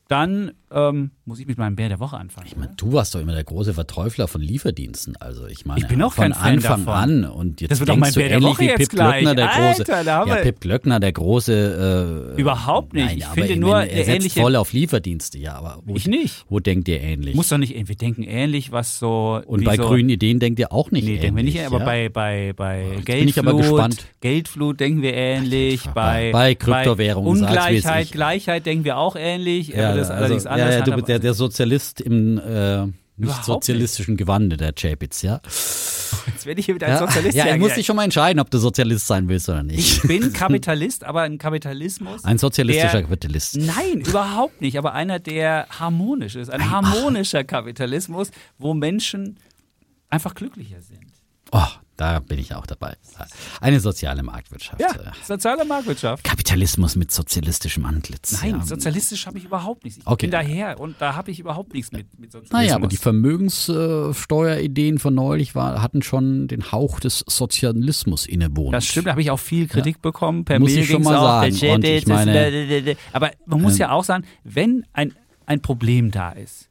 Dann 0.08 0.52
ähm, 0.74 1.12
muss 1.26 1.40
ich 1.40 1.48
mit 1.48 1.58
meinem 1.58 1.76
Bär 1.76 1.90
der 1.90 2.00
Woche 2.00 2.18
anfangen. 2.18 2.48
Ich 2.48 2.56
meine, 2.58 2.74
du 2.76 2.94
warst 2.94 3.14
doch 3.16 3.20
immer 3.20 3.34
der 3.34 3.44
große 3.44 3.74
Verteufler 3.74 4.28
von 4.28 4.42
Lieferdiensten. 4.42 5.16
Also 5.18 5.46
ich 5.48 5.66
meine, 5.66 5.80
Ich 5.80 5.88
bin 5.88 6.02
auch 6.02 6.14
von 6.14 6.34
Anfang 6.34 6.60
davon. 6.86 6.88
an 6.94 7.26
und 7.26 7.62
jetzt 7.62 7.72
Das 7.72 7.80
wird 7.80 7.90
denkst 7.90 8.00
mein 8.02 8.14
du 8.14 8.20
Bär 8.20 8.30
der 8.30 8.38
ähnlich 8.38 8.52
Woche 8.54 8.62
wie 8.64 8.68
Pip. 8.76 8.90
Glöckner, 8.90 9.36
der 9.36 9.48
große. 9.48 9.94
Alter, 9.96 10.12
haben 10.14 10.30
ja, 10.30 10.36
Pip 10.38 10.60
Glöckner, 10.62 11.00
der 11.00 11.12
große. 11.12 12.34
Äh, 12.36 12.42
Überhaupt 12.42 12.94
nicht. 12.94 13.06
Nein, 13.06 13.18
Ich 13.18 13.26
aber 13.26 13.34
finde 13.36 13.56
nur, 13.58 13.82
er 13.84 14.04
setzt 14.06 14.10
ähnliche- 14.10 14.42
voll 14.42 14.56
auf 14.56 14.74
Lieferdienste. 14.74 15.38
Ja, 15.38 15.56
aber 15.56 15.80
wo, 15.86 15.96
Ich 15.96 16.08
nicht. 16.08 16.46
Wo 16.50 16.60
denkt 16.60 16.88
ihr 16.88 17.02
ähnlich? 17.02 17.36
Muss 17.36 17.50
doch 17.50 17.58
nicht, 17.58 17.74
wir 17.88 17.96
denken 17.96 18.24
ähnlich, 18.24 18.72
was 18.72 19.00
so. 19.00 19.42
und 19.46 19.64
bei 19.64 19.76
so, 19.78 19.84
grünen 19.84 20.10
Ideen 20.10 20.40
denkt 20.40 20.60
ihr 20.60 20.72
auch 20.72 20.92
nicht 20.92 21.04
Nee, 21.04 21.10
ähnlich. 21.12 21.22
denken 21.22 21.38
wir 21.38 21.44
nicht, 21.44 21.66
aber 21.66 21.80
ja? 21.80 21.86
bei, 21.86 22.10
bei, 22.10 22.54
bei 22.56 22.84
bin 22.96 23.06
Geldflut, 23.06 23.48
aber. 23.66 23.90
Geldflut 24.22 24.80
denken 24.80 25.02
wir 25.02 25.14
ähnlich, 25.14 25.84
Bei- 25.94 25.94
bei, 25.94 26.32
bei 26.32 26.56
Kryptowährungen, 26.56 27.36
es 27.36 27.42
Ungleichheit. 27.42 28.12
Gleichheit 28.12 28.66
denken 28.66 28.84
wir 28.86 28.98
auch 28.98 29.16
ähnlich, 29.16 29.70
ja, 29.70 29.90
aber 29.90 29.98
das 29.98 30.10
also, 30.10 30.24
allerdings 30.24 30.46
anders. 30.46 30.63
Ja, 30.72 30.80
hat 30.80 30.88
du, 30.88 31.02
der, 31.02 31.20
der 31.20 31.34
Sozialist 31.34 32.02
im 32.02 32.38
äh, 32.38 32.88
nicht 33.16 33.46
sozialistischen 33.46 34.18
Gewande, 34.18 34.58
der 34.58 34.74
Chapitz, 34.74 35.22
ja. 35.22 35.40
Jetzt 36.28 36.46
werde 36.46 36.60
ich 36.60 36.66
hier 36.66 36.76
wieder 36.76 36.88
als 36.88 37.00
Ja, 37.00 37.08
Sozialist 37.08 37.38
ja, 37.38 37.46
er 37.46 37.58
muss 37.58 37.76
sich 37.76 37.86
schon 37.86 37.96
mal 37.96 38.04
entscheiden, 38.04 38.40
ob 38.40 38.50
du 38.50 38.58
Sozialist 38.58 39.06
sein 39.08 39.28
willst 39.28 39.50
oder 39.50 39.64
nicht. 39.64 39.80
Ich 39.80 40.02
bin 40.02 40.34
Kapitalist, 40.34 41.04
aber 41.04 41.22
ein 41.22 41.38
Kapitalismus. 41.38 42.24
Ein 42.24 42.38
sozialistischer 42.38 42.92
der, 42.92 43.02
Kapitalist. 43.04 43.58
Nein, 43.58 44.02
überhaupt 44.02 44.62
nicht, 44.62 44.78
aber 44.78 44.94
einer, 44.94 45.20
der 45.20 45.68
harmonisch 45.70 46.36
ist. 46.36 46.50
Ein 46.50 46.70
harmonischer 46.70 47.44
Kapitalismus, 47.44 48.30
wo 48.58 48.74
Menschen 48.74 49.38
einfach 50.10 50.34
glücklicher 50.36 50.82
sind. 50.82 51.06
Oh, 51.52 51.62
da 51.98 52.20
bin 52.20 52.40
ich 52.40 52.56
auch 52.56 52.66
dabei. 52.66 52.96
Eine 53.62 53.80
soziale 53.80 54.24
Marktwirtschaft. 54.24 54.82
Ja, 54.82 54.88
äh. 54.90 55.12
soziale 55.24 55.64
Marktwirtschaft. 55.64 56.24
Kapitalismus 56.24 56.96
mit 56.96 57.12
sozialistischem 57.12 57.86
Antlitz. 57.86 58.42
Nein, 58.42 58.58
ja. 58.60 58.66
sozialistisch 58.66 59.28
habe 59.28 59.38
ich 59.38 59.46
überhaupt 59.46 59.84
nichts. 59.84 60.00
Ich 60.00 60.08
Okay. 60.08 60.26
bin 60.26 60.32
daher 60.32 60.80
und 60.80 60.96
da 61.00 61.16
habe 61.16 61.32
ich 61.32 61.40
überhaupt 61.40 61.74
nichts 61.74 61.92
mit, 61.92 62.08
mit 62.20 62.32
Sozialismus. 62.32 62.60
Naja, 62.60 62.76
aber 62.76 62.88
die 62.88 62.98
Vermögenssteuerideen 62.98 65.00
von 65.00 65.14
neulich 65.14 65.56
war, 65.56 65.82
hatten 65.82 66.02
schon 66.02 66.48
den 66.48 66.72
Hauch 66.72 67.00
des 67.00 67.24
Sozialismus 67.28 68.26
innewohnt. 68.26 68.74
Das 68.74 68.86
stimmt, 68.86 69.08
da 69.08 69.12
habe 69.12 69.22
ich 69.22 69.32
auch 69.32 69.40
viel 69.40 69.68
Kritik 69.68 70.02
bekommen. 70.02 70.46
Per 70.46 70.60
Muss 70.60 70.72
Mail 70.72 70.80
ich 70.84 70.90
schon 70.90 71.04
mal 71.04 71.16
auch, 71.18 71.42
sagen. 71.44 71.74
Und 71.76 71.84
ich 71.86 72.08
meine- 72.08 72.96
aber 73.12 73.32
man 73.46 73.62
muss 73.62 73.74
Ähm, 73.74 73.80
ja 73.80 73.92
auch 73.92 74.04
sagen, 74.04 74.26
wenn 74.44 74.86
ein, 74.94 75.14
ein 75.46 75.62
Problem 75.62 76.12
da 76.12 76.32
ist 76.32 76.70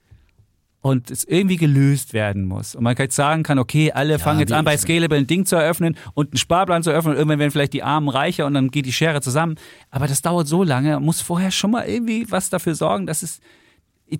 und 0.82 1.10
es 1.10 1.24
irgendwie 1.24 1.56
gelöst 1.56 2.12
werden 2.12 2.44
muss 2.44 2.74
und 2.74 2.82
man 2.82 2.96
jetzt 2.96 3.14
sagen 3.14 3.44
kann, 3.44 3.58
okay, 3.58 3.92
alle 3.92 4.18
fangen 4.18 4.40
jetzt 4.40 4.52
an, 4.52 4.64
bei 4.64 4.76
Scalable 4.76 5.16
ein 5.16 5.28
Ding 5.28 5.46
zu 5.46 5.56
eröffnen 5.56 5.96
und 6.14 6.32
einen 6.32 6.38
Sparplan 6.38 6.82
zu 6.82 6.90
eröffnen 6.90 7.12
und 7.12 7.18
irgendwann 7.18 7.38
werden 7.38 7.52
vielleicht 7.52 7.72
die 7.72 7.84
Armen 7.84 8.08
reicher 8.08 8.46
und 8.46 8.54
dann 8.54 8.70
geht 8.70 8.84
die 8.84 8.92
Schere 8.92 9.20
zusammen. 9.22 9.54
Aber 9.90 10.08
das 10.08 10.22
dauert 10.22 10.48
so 10.48 10.64
lange, 10.64 10.94
man 10.94 11.04
muss 11.04 11.20
vorher 11.20 11.52
schon 11.52 11.70
mal 11.70 11.84
irgendwie 11.88 12.26
was 12.30 12.50
dafür 12.50 12.74
sorgen, 12.74 13.06
dass 13.06 13.22
es 13.22 13.40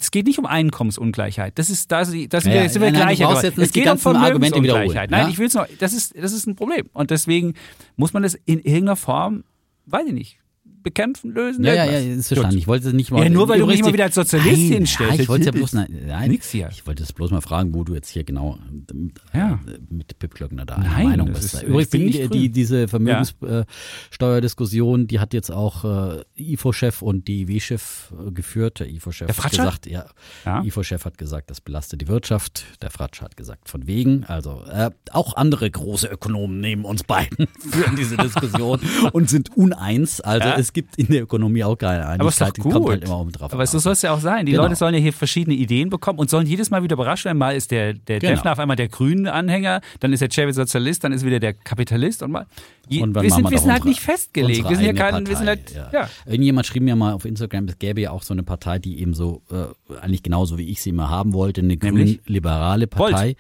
es 0.01 0.11
geht 0.11 0.27
nicht 0.27 0.39
um 0.39 0.47
Einkommensungleichheit. 0.47 1.59
Das 1.59 1.69
ist, 1.69 1.93
das 1.93 2.09
sind 2.09 2.33
Ja, 2.33 2.63
wir, 2.63 2.69
sind 2.71 2.81
wir 2.81 2.91
nein, 2.93 2.93
nein, 2.93 3.17
gleicher. 3.17 3.29
dabei. 3.29 3.43
jetzt 3.43 3.59
es 3.59 3.73
geht 3.73 3.91
um 3.91 3.99
Vermögensungleichheit. 3.99 5.11
Nein, 5.11 5.25
ja? 5.25 5.29
ich 5.29 5.39
will 5.39 5.49
es 5.49 5.55
noch, 5.55 5.67
das 5.81 5.93
ist, 5.93 6.17
das 6.17 6.33
ist 6.33 6.47
ein 6.47 6.57
Problem. 6.57 6.89
Und 6.95 7.11
deswegen 7.11 7.53
muss 7.97 8.15
man 8.15 8.23
das 8.23 8.35
in 8.47 8.61
irgendeiner 8.61 8.97
Form, 8.97 9.45
weiß 9.85 10.07
ich 10.07 10.15
nicht, 10.15 10.39
bekämpfen, 10.83 11.33
lösen. 11.33 11.65
Ja, 11.65 11.75
ja, 11.75 11.85
ja, 11.85 11.99
ist 11.99 12.29
verstanden. 12.29 12.57
Ich 12.59 12.67
wollte 12.67 12.89
es 12.89 12.95
nicht 12.95 13.11
mal. 13.11 13.23
Ja, 13.23 13.29
nur 13.31 13.49
weil 13.49 13.59
du 13.61 13.67
mich 13.67 13.81
immer 13.81 13.93
wieder 13.93 14.05
als 14.05 14.15
Sozialist 14.15 14.51
nein, 14.59 14.73
hinstellst. 14.73 15.17
Ja, 15.17 15.23
ich 15.23 15.29
wollte 15.29 15.47
ja 15.47 15.53
bloß, 15.53 15.73
nein, 15.75 15.89
Nix 16.29 16.51
hier. 16.51 16.69
Ich 16.73 16.87
wollte 16.87 17.03
es 17.03 17.13
bloß 17.13 17.31
mal 17.31 17.41
fragen, 17.41 17.75
wo 17.75 17.85
du 17.85 17.95
jetzt 17.95 18.09
hier 18.09 18.25
genau 18.25 18.59
mit, 18.93 19.21
Ja. 19.35 19.61
äh, 19.67 19.79
mit 19.91 20.19
Pip 20.19 20.35
Klöckner 20.35 20.65
da 20.67 20.79
Nein, 20.79 21.09
Meinung 21.09 21.33
bist. 21.33 21.55
ist- 21.55 21.63
Übrigens, 21.63 21.91
die, 21.91 22.29
die, 22.29 22.49
diese 22.51 22.89
Vermögenssteuerdiskussion, 22.89 25.07
die 25.07 25.21
hat 25.21 25.35
jetzt 25.35 25.51
auch 25.51 25.85
äh, 25.85 26.23
IFO-Chef 26.37 27.03
und 27.03 27.29
DIW-Chef 27.29 28.13
äh, 28.27 28.31
geführt. 28.33 28.81
Der 28.81 28.89
IFO-Chef 28.89 29.37
hat 29.39 29.51
gesagt, 29.51 29.87
ja, 29.87 30.07
Ja. 30.45 30.63
IFO-Chef 30.63 31.05
hat 31.05 31.19
gesagt, 31.19 31.51
das 31.51 31.61
belastet 31.61 32.01
die 32.01 32.09
Wirtschaft. 32.09 32.65
Der 32.83 32.91
Fratscher 32.91 33.25
hat 33.25 33.37
gesagt, 33.37 33.69
von 33.69 33.87
wegen. 33.87 34.25
Also 34.25 34.63
äh, 34.71 34.91
auch 35.11 35.37
andere 35.37 35.71
große 35.71 36.07
Ökonomen 36.09 36.61
neben 36.61 36.85
uns 36.85 37.05
beiden 37.05 37.47
führen 37.71 37.97
diese 37.97 38.17
Diskussion 38.17 38.81
und 39.13 39.29
sind 39.31 39.57
uneins. 39.57 40.21
Also 40.21 40.49
Ja. 40.49 40.57
Es 40.73 40.75
gibt 40.75 40.97
in 40.97 41.07
der 41.09 41.25
Ökonomie 41.25 41.63
auch 41.65 41.77
keine 41.77 42.07
Einigkeit. 42.07 42.21
Aber 42.21 42.29
ist 42.31 42.41
Es 42.41 42.63
kommt 42.63 42.75
gut. 42.77 42.91
halt 42.93 43.05
immer 43.05 43.19
um 43.21 43.31
drauf 43.31 43.53
Aber 43.53 43.67
so 43.67 43.79
soll 43.79 43.93
es 43.93 44.01
ja 44.01 44.15
auch 44.15 44.21
sein. 44.21 44.47
Die 44.47 44.53
Genau. 44.53 44.65
Leute 44.65 44.77
sollen 44.77 44.95
ja 44.95 45.01
hier 45.01 45.13
verschiedene 45.13 45.55
Ideen 45.55 45.91
bekommen 45.91 46.19
und 46.19 46.31
sollen 46.31 46.47
jedes 46.47 46.71
Mal 46.71 46.83
wieder 46.83 46.95
überrascht 46.95 47.27
werden. 47.27 47.37
Mal 47.37 47.55
ist 47.55 47.71
der, 47.71 47.93
der 47.93 48.21
Genau. 48.21 48.33
Defner 48.33 48.53
auf 48.53 48.59
einmal 48.59 48.77
der 48.77 48.89
grünen 48.89 49.27
Anhänger, 49.27 49.83
dann 50.01 50.15
ist 50.15 50.21
der 50.21 50.31
Chavez 50.31 50.57
Sozialist, 50.57 51.05
dann 51.05 51.13
ist 51.13 51.27
wieder 51.27 51.41
der 51.41 51.53
Kapitalist 51.53 52.23
und 52.23 52.31
mal. 52.31 52.47
Je, 52.89 53.03
Und 53.03 53.15
wir 53.15 53.31
sind, 53.31 53.51
wir 53.51 53.59
sind 53.59 53.71
halt 53.71 53.83
unsere- 53.83 53.89
nicht 53.91 54.01
festgelegt. 54.01 54.69
Wir 54.69 54.77
sind 54.77 54.87
ja 54.87 54.93
kein, 54.95 55.27
wir 55.27 55.37
sind 55.37 55.47
halt, 55.47 55.75
ja. 55.93 56.09
Irgendjemand 56.25 56.67
schrieb 56.67 56.83
mir 56.83 56.97
mal 56.97 57.13
auf 57.13 57.27
Instagram, 57.27 57.67
es 57.69 57.79
gäbe 57.79 58.01
ja 58.01 58.11
auch 58.11 58.23
so 58.23 58.33
eine 58.33 58.43
Partei, 58.43 58.79
die 58.79 58.99
eben 59.01 59.13
so, 59.13 59.43
äh, 59.51 59.95
eigentlich 60.01 60.23
genauso 60.23 60.57
wie 60.57 60.69
ich 60.71 60.81
sie 60.81 60.91
immer 60.91 61.11
haben 61.11 61.35
wollte, 61.35 61.61
eine 61.61 61.77
grün-liberale 61.77 62.87
Partei. 62.87 63.37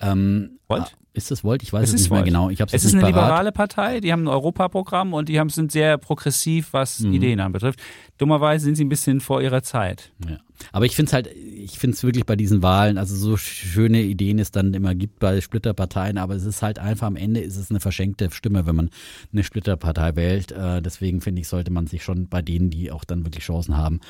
Ähm, 0.00 0.58
Volt? 0.68 0.92
Ist 1.18 1.30
das 1.30 1.44
Volt? 1.44 1.62
Ich 1.62 1.72
weiß 1.72 1.82
Es 1.82 1.88
es, 1.90 1.94
ist 1.96 2.00
nicht 2.02 2.10
mehr 2.10 2.18
Volt. 2.20 2.26
genau. 2.26 2.48
Ich 2.50 2.60
Es 2.60 2.84
ist 2.84 2.94
eine 2.94 3.02
parat. 3.02 3.14
liberale 3.14 3.52
Partei, 3.52 4.00
die 4.00 4.12
haben 4.12 4.24
ein 4.24 4.28
Europaprogramm 4.28 5.12
und 5.12 5.28
die 5.28 5.38
haben, 5.38 5.50
sind 5.50 5.70
sehr 5.72 5.98
progressiv, 5.98 6.68
was 6.72 7.00
Mhm. 7.00 7.12
Ideen 7.12 7.40
anbetrifft. 7.40 7.80
Dummerweise 8.16 8.64
sind 8.64 8.76
sie 8.76 8.84
ein 8.84 8.88
bisschen 8.88 9.20
vor 9.20 9.42
ihrer 9.42 9.62
Zeit. 9.62 10.10
Ja. 10.28 10.38
Aber 10.72 10.86
ich 10.86 10.96
finde 10.96 11.08
es 11.08 11.12
halt, 11.12 11.28
ich 11.28 11.78
finde 11.78 11.96
es 11.96 12.02
wirklich 12.02 12.26
bei 12.26 12.36
diesen 12.36 12.62
Wahlen, 12.62 12.98
also 12.98 13.14
so 13.16 13.36
schöne 13.36 14.02
Ideen 14.02 14.38
es 14.38 14.50
dann 14.50 14.74
immer 14.74 14.94
gibt 14.94 15.18
bei 15.18 15.40
Splitterparteien, 15.40 16.18
aber 16.18 16.34
es 16.34 16.44
ist 16.44 16.62
halt 16.62 16.78
einfach 16.78 17.06
am 17.06 17.16
Ende 17.16 17.40
ist 17.40 17.56
es 17.56 17.70
eine 17.70 17.80
verschenkte 17.80 18.30
Stimme, 18.30 18.66
wenn 18.66 18.76
man 18.76 18.90
eine 19.32 19.44
Splitterpartei 19.44 20.16
wählt. 20.16 20.52
Äh, 20.52 20.82
deswegen 20.82 21.20
finde 21.20 21.40
ich, 21.40 21.48
sollte 21.48 21.70
man 21.70 21.86
sich 21.86 22.02
schon 22.04 22.28
bei 22.28 22.42
denen, 22.42 22.70
die 22.70 22.90
auch 22.90 23.04
dann 23.04 23.24
wirklich 23.24 23.44
Chancen 23.44 23.76
haben, 23.76 24.00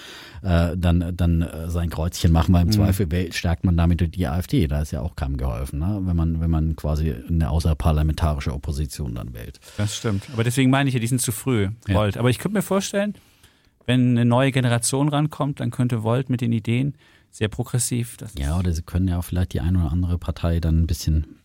äh, 0.42 0.76
dann, 0.76 1.12
dann 1.16 1.42
äh, 1.42 1.70
sein 1.70 1.90
Kreuzchen 1.90 2.32
machen, 2.32 2.54
weil 2.54 2.62
im 2.62 2.72
Zweifel 2.72 3.10
wählt, 3.10 3.34
stärkt 3.34 3.64
man 3.64 3.76
damit 3.76 4.14
die 4.14 4.26
AfD. 4.26 4.66
Da 4.66 4.82
ist 4.82 4.90
ja 4.90 5.00
auch 5.00 5.16
keinem 5.16 5.36
geholfen, 5.36 5.78
ne? 5.78 6.00
wenn 6.04 6.16
man, 6.16 6.40
wenn 6.40 6.50
man 6.50 6.76
quasi 6.76 7.14
eine 7.28 7.50
außerparlamentarische 7.50 8.52
Opposition 8.52 9.14
dann 9.14 9.34
wählt. 9.34 9.60
Das 9.76 9.96
stimmt. 9.96 10.24
Aber 10.32 10.44
deswegen 10.44 10.70
meine 10.70 10.88
ich 10.88 10.94
ja, 10.94 11.00
die 11.00 11.06
sind 11.06 11.20
zu 11.20 11.32
früh, 11.32 11.68
Ja. 11.86 11.94
Volt. 11.94 12.16
Aber 12.16 12.30
ich 12.30 12.38
könnte 12.38 12.56
mir 12.58 12.62
vorstellen, 12.62 13.14
wenn 13.88 14.10
eine 14.10 14.26
neue 14.26 14.52
Generation 14.52 15.08
rankommt, 15.08 15.60
dann 15.60 15.70
könnte 15.70 16.02
Volt 16.02 16.28
mit 16.28 16.42
den 16.42 16.52
Ideen 16.52 16.94
sehr 17.30 17.48
progressiv. 17.48 18.18
Das 18.18 18.34
Ja, 18.38 18.58
oder 18.58 18.72
sie 18.72 18.82
können 18.82 19.08
ja 19.08 19.18
auch 19.18 19.24
vielleicht 19.24 19.54
die 19.54 19.60
eine 19.60 19.78
oder 19.78 19.90
andere 19.90 20.18
Partei 20.18 20.60
dann 20.60 20.82
ein 20.82 20.86
bisschen 20.86 21.38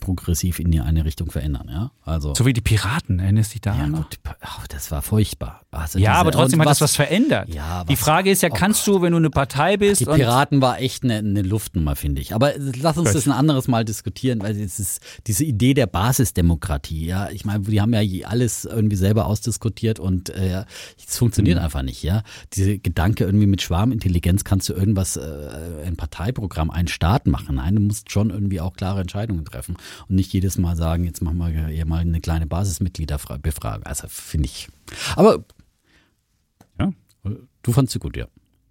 progressiv 0.00 0.58
in 0.60 0.70
die 0.70 0.80
eine 0.80 1.04
Richtung 1.04 1.30
verändern, 1.30 1.68
ja. 1.70 1.90
Also 2.04 2.34
so 2.34 2.46
wie 2.46 2.52
die 2.52 2.60
Piraten, 2.60 3.18
erinnerst 3.18 3.50
du 3.50 3.52
dich 3.54 3.60
daran 3.62 3.92
Ja, 3.92 3.98
gut, 3.98 4.18
ach, 4.40 4.66
das 4.68 4.90
war 4.90 5.02
furchtbar. 5.02 5.62
Also 5.70 5.98
Ja, 5.98 6.10
diese- 6.12 6.20
aber 6.20 6.30
trotzdem 6.32 6.60
hat 6.60 6.68
das 6.68 6.80
was 6.80 6.94
verändert. 6.96 7.48
Ja, 7.52 7.84
die 7.84 7.92
was- 7.94 8.00
Frage 8.00 8.30
ist 8.30 8.42
ja, 8.42 8.48
oh 8.52 8.54
kannst 8.56 8.86
du, 8.86 9.02
wenn 9.02 9.10
du 9.12 9.18
eine 9.18 9.30
Partei 9.30 9.76
bist 9.76 10.00
Die 10.00 10.04
Piraten 10.04 10.60
war 10.60 10.78
echt 10.80 11.02
eine, 11.04 11.16
eine 11.18 11.42
Luftnummer, 11.42 11.96
finde 11.96 12.20
ich. 12.22 12.34
Aber 12.34 12.52
lass 12.58 12.96
uns 12.96 13.08
Gut. 13.08 13.16
das 13.16 13.26
ein 13.26 13.32
anderes 13.32 13.66
Mal 13.68 13.84
diskutieren, 13.84 14.40
weil 14.42 14.58
es 14.60 14.78
ist 14.78 15.00
diese 15.26 15.44
Idee 15.44 15.74
der 15.74 15.86
Basisdemokratie, 15.86 17.06
ja. 17.06 17.30
Ich 17.30 17.44
meine, 17.44 17.60
die 17.60 17.80
haben 17.80 17.92
ja 17.94 18.28
alles 18.28 18.64
irgendwie 18.64 18.96
selber 18.96 19.26
ausdiskutiert 19.26 19.98
und 19.98 20.30
äh, 20.30 20.64
es 20.98 21.14
Mhm. 21.14 21.18
funktioniert 21.18 21.58
einfach 21.58 21.82
nicht, 21.82 22.02
ja. 22.02 22.22
Diese 22.52 22.78
Gedanke 22.78 23.24
irgendwie 23.24 23.46
mit 23.46 23.62
Schwarmintelligenz 23.62 24.44
kannst 24.44 24.68
du 24.68 24.74
irgendwas, 24.74 25.16
äh, 25.16 25.82
ein 25.84 25.96
Parteiprogramm, 25.96 26.70
einen 26.70 26.88
Staat 26.88 27.26
machen. 27.26 27.56
Nein, 27.56 27.76
du 27.76 27.82
musst 27.82 28.10
schon 28.12 28.30
irgendwie 28.30 28.60
auch 28.60 28.74
klare 28.74 29.00
Entscheidungen 29.00 29.44
treffen 29.44 29.55
und 29.66 30.14
nicht 30.16 30.32
jedes 30.32 30.58
Mal 30.58 30.76
sagen, 30.76 31.04
jetzt 31.04 31.22
machen 31.22 31.38
wir 31.38 31.48
hier 31.68 31.86
mal 31.86 32.00
eine 32.00 32.20
kleine 32.20 32.46
Basismitgliederbefragung. 32.46 33.84
Also 33.84 34.08
finde 34.08 34.46
ich. 34.46 34.68
Aber 35.16 35.44
Ja. 36.80 36.92
du 37.62 37.72
fandst 37.72 37.92
sie 37.92 37.98
gut, 37.98 38.16
ja. 38.16 38.26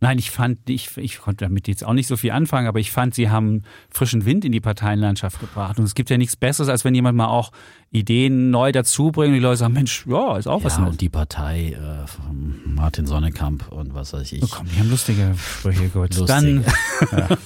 Nein, 0.06 0.20
ich 0.20 0.30
fand, 0.30 0.70
ich, 0.70 0.96
ich 0.98 1.20
konnte 1.20 1.46
damit 1.46 1.68
jetzt 1.68 1.84
auch 1.84 1.94
nicht 1.94 2.06
so 2.06 2.16
viel 2.16 2.30
anfangen, 2.30 2.68
aber 2.68 2.80
ich 2.80 2.92
fand, 2.92 3.16
sie 3.16 3.32
haben 3.32 3.64
frischen 3.90 4.26
Wind 4.26 4.46
in 4.46 4.52
die 4.52 4.60
Parteienlandschaft 4.60 5.40
gebracht. 5.40 5.80
Und 5.80 5.86
es 5.86 5.96
gibt 5.96 6.12
ja 6.12 6.18
nichts 6.18 6.36
Besseres, 6.36 6.70
als 6.70 6.86
wenn 6.86 6.94
jemand 6.94 7.18
mal 7.18 7.26
auch 7.26 7.52
Ideen 7.92 8.52
neu 8.52 8.72
dazubringt 8.72 9.30
und 9.30 9.34
die 9.34 9.40
Leute 9.40 9.58
sagen, 9.58 9.74
Mensch, 9.74 10.06
ja, 10.06 10.38
ist 10.38 10.48
auch 10.48 10.60
ja, 10.60 10.66
was 10.66 10.78
Neues. 10.78 10.92
und 10.92 11.02
die 11.02 11.10
Partei 11.10 11.72
äh, 11.72 12.06
von 12.06 12.62
Martin 12.66 13.08
Sonnenkamp 13.08 13.72
und 13.72 13.96
was 13.96 14.14
weiß 14.14 14.32
ich. 14.34 14.44
Oh, 14.44 14.48
komm, 14.52 14.68
die 14.68 14.80
haben 14.80 14.92
lustige 14.92 15.34
Sprüche, 15.38 15.90
gut. 15.90 16.16
Lustig. 16.16 16.28
Dann 16.28 16.66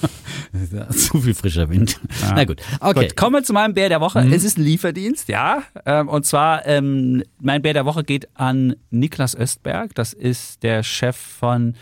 ja. 0.72 0.88
zu 0.90 1.20
viel 1.20 1.34
frischer 1.34 1.70
Wind. 1.70 1.98
Ja. 2.20 2.32
Na 2.34 2.44
gut, 2.44 2.60
okay. 2.80 3.06
Gut, 3.06 3.16
kommen 3.16 3.36
wir 3.36 3.42
zu 3.42 3.54
meinem 3.54 3.72
Bär 3.72 3.88
der 3.88 4.00
Woche. 4.02 4.22
Mhm. 4.22 4.32
Es 4.32 4.44
ist 4.44 4.58
ein 4.58 4.64
Lieferdienst, 4.64 5.28
ja. 5.28 5.62
Ähm, 5.86 6.08
und 6.08 6.26
zwar, 6.26 6.66
ähm, 6.66 7.22
mein 7.40 7.62
Bär 7.62 7.72
der 7.72 7.86
Woche 7.86 8.04
geht 8.04 8.28
an 8.34 8.76
Niklas 8.90 9.34
Östberg. 9.34 9.94
Das 9.94 10.12
ist 10.12 10.62
der 10.62 10.82
Chef 10.82 11.16
von 11.16 11.74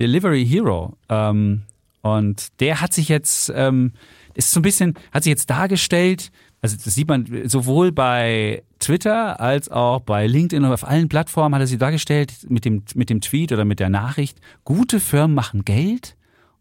Delivery 0.00 0.46
Hero. 0.46 0.96
Ähm, 1.08 1.62
und 2.02 2.60
der 2.60 2.80
hat 2.80 2.94
sich 2.94 3.08
jetzt, 3.08 3.52
ähm, 3.54 3.92
ist 4.34 4.50
so 4.50 4.60
ein 4.60 4.62
bisschen, 4.62 4.94
hat 5.12 5.24
sich 5.24 5.30
jetzt 5.30 5.50
dargestellt, 5.50 6.30
also 6.62 6.76
das 6.76 6.94
sieht 6.94 7.08
man 7.08 7.48
sowohl 7.48 7.90
bei 7.90 8.62
Twitter 8.80 9.40
als 9.40 9.70
auch 9.70 10.00
bei 10.00 10.26
LinkedIn 10.26 10.64
und 10.64 10.72
auf 10.72 10.86
allen 10.86 11.08
Plattformen 11.08 11.54
hat 11.54 11.62
er 11.62 11.66
sich 11.66 11.78
dargestellt 11.78 12.32
mit 12.48 12.64
dem, 12.64 12.82
mit 12.94 13.08
dem 13.08 13.20
Tweet 13.20 13.52
oder 13.52 13.64
mit 13.64 13.80
der 13.80 13.88
Nachricht, 13.88 14.40
gute 14.64 15.00
Firmen 15.00 15.34
machen 15.34 15.64
Geld. 15.64 16.16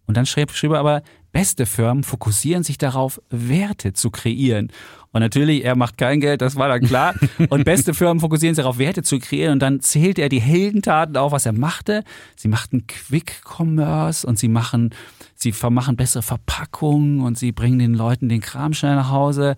Und 0.06 0.18
dann 0.18 0.26
schrieb, 0.26 0.52
schrieb 0.52 0.72
er 0.72 0.80
aber, 0.80 1.04
beste 1.32 1.66
Firmen 1.66 2.04
fokussieren 2.04 2.64
sich 2.64 2.78
darauf, 2.78 3.22
Werte 3.30 3.94
zu 3.94 4.10
kreieren. 4.10 4.72
Und 5.12 5.22
natürlich, 5.22 5.66
er 5.66 5.76
macht 5.76 5.98
kein 5.98 6.20
Geld, 6.20 6.42
das 6.42 6.56
war 6.56 6.68
dann 6.68 6.82
klar. 6.82 7.16
Und 7.50 7.66
beste 7.66 7.94
Firmen 7.94 8.20
fokussieren 8.20 8.54
sich 8.54 8.62
darauf, 8.62 8.78
Werte 8.78 9.02
zu 9.02 9.18
kreieren. 9.18 9.54
Und 9.54 9.60
dann 9.60 9.80
zählt 9.80 10.20
er 10.20 10.30
die 10.30 10.42
Heldentaten 10.42 11.18
auf, 11.18 11.32
was 11.32 11.46
er 11.46 11.54
machte. 11.54 12.04
Sie 12.36 12.48
machten 12.48 12.86
Quick-Commerce 12.86 14.28
und 14.28 14.38
sie 14.38 14.50
machen, 14.50 14.92
sie 15.34 15.52
vermachen 15.52 15.96
bessere 15.96 16.22
Verpackungen 16.22 17.22
und 17.22 17.38
sie 17.38 17.52
bringen 17.52 17.80
den 17.80 17.96
Leuten 17.96 18.30
den 18.30 18.42
Kram 18.42 18.74
schnell 18.74 18.96
nach 18.96 19.10
Hause 19.10 19.56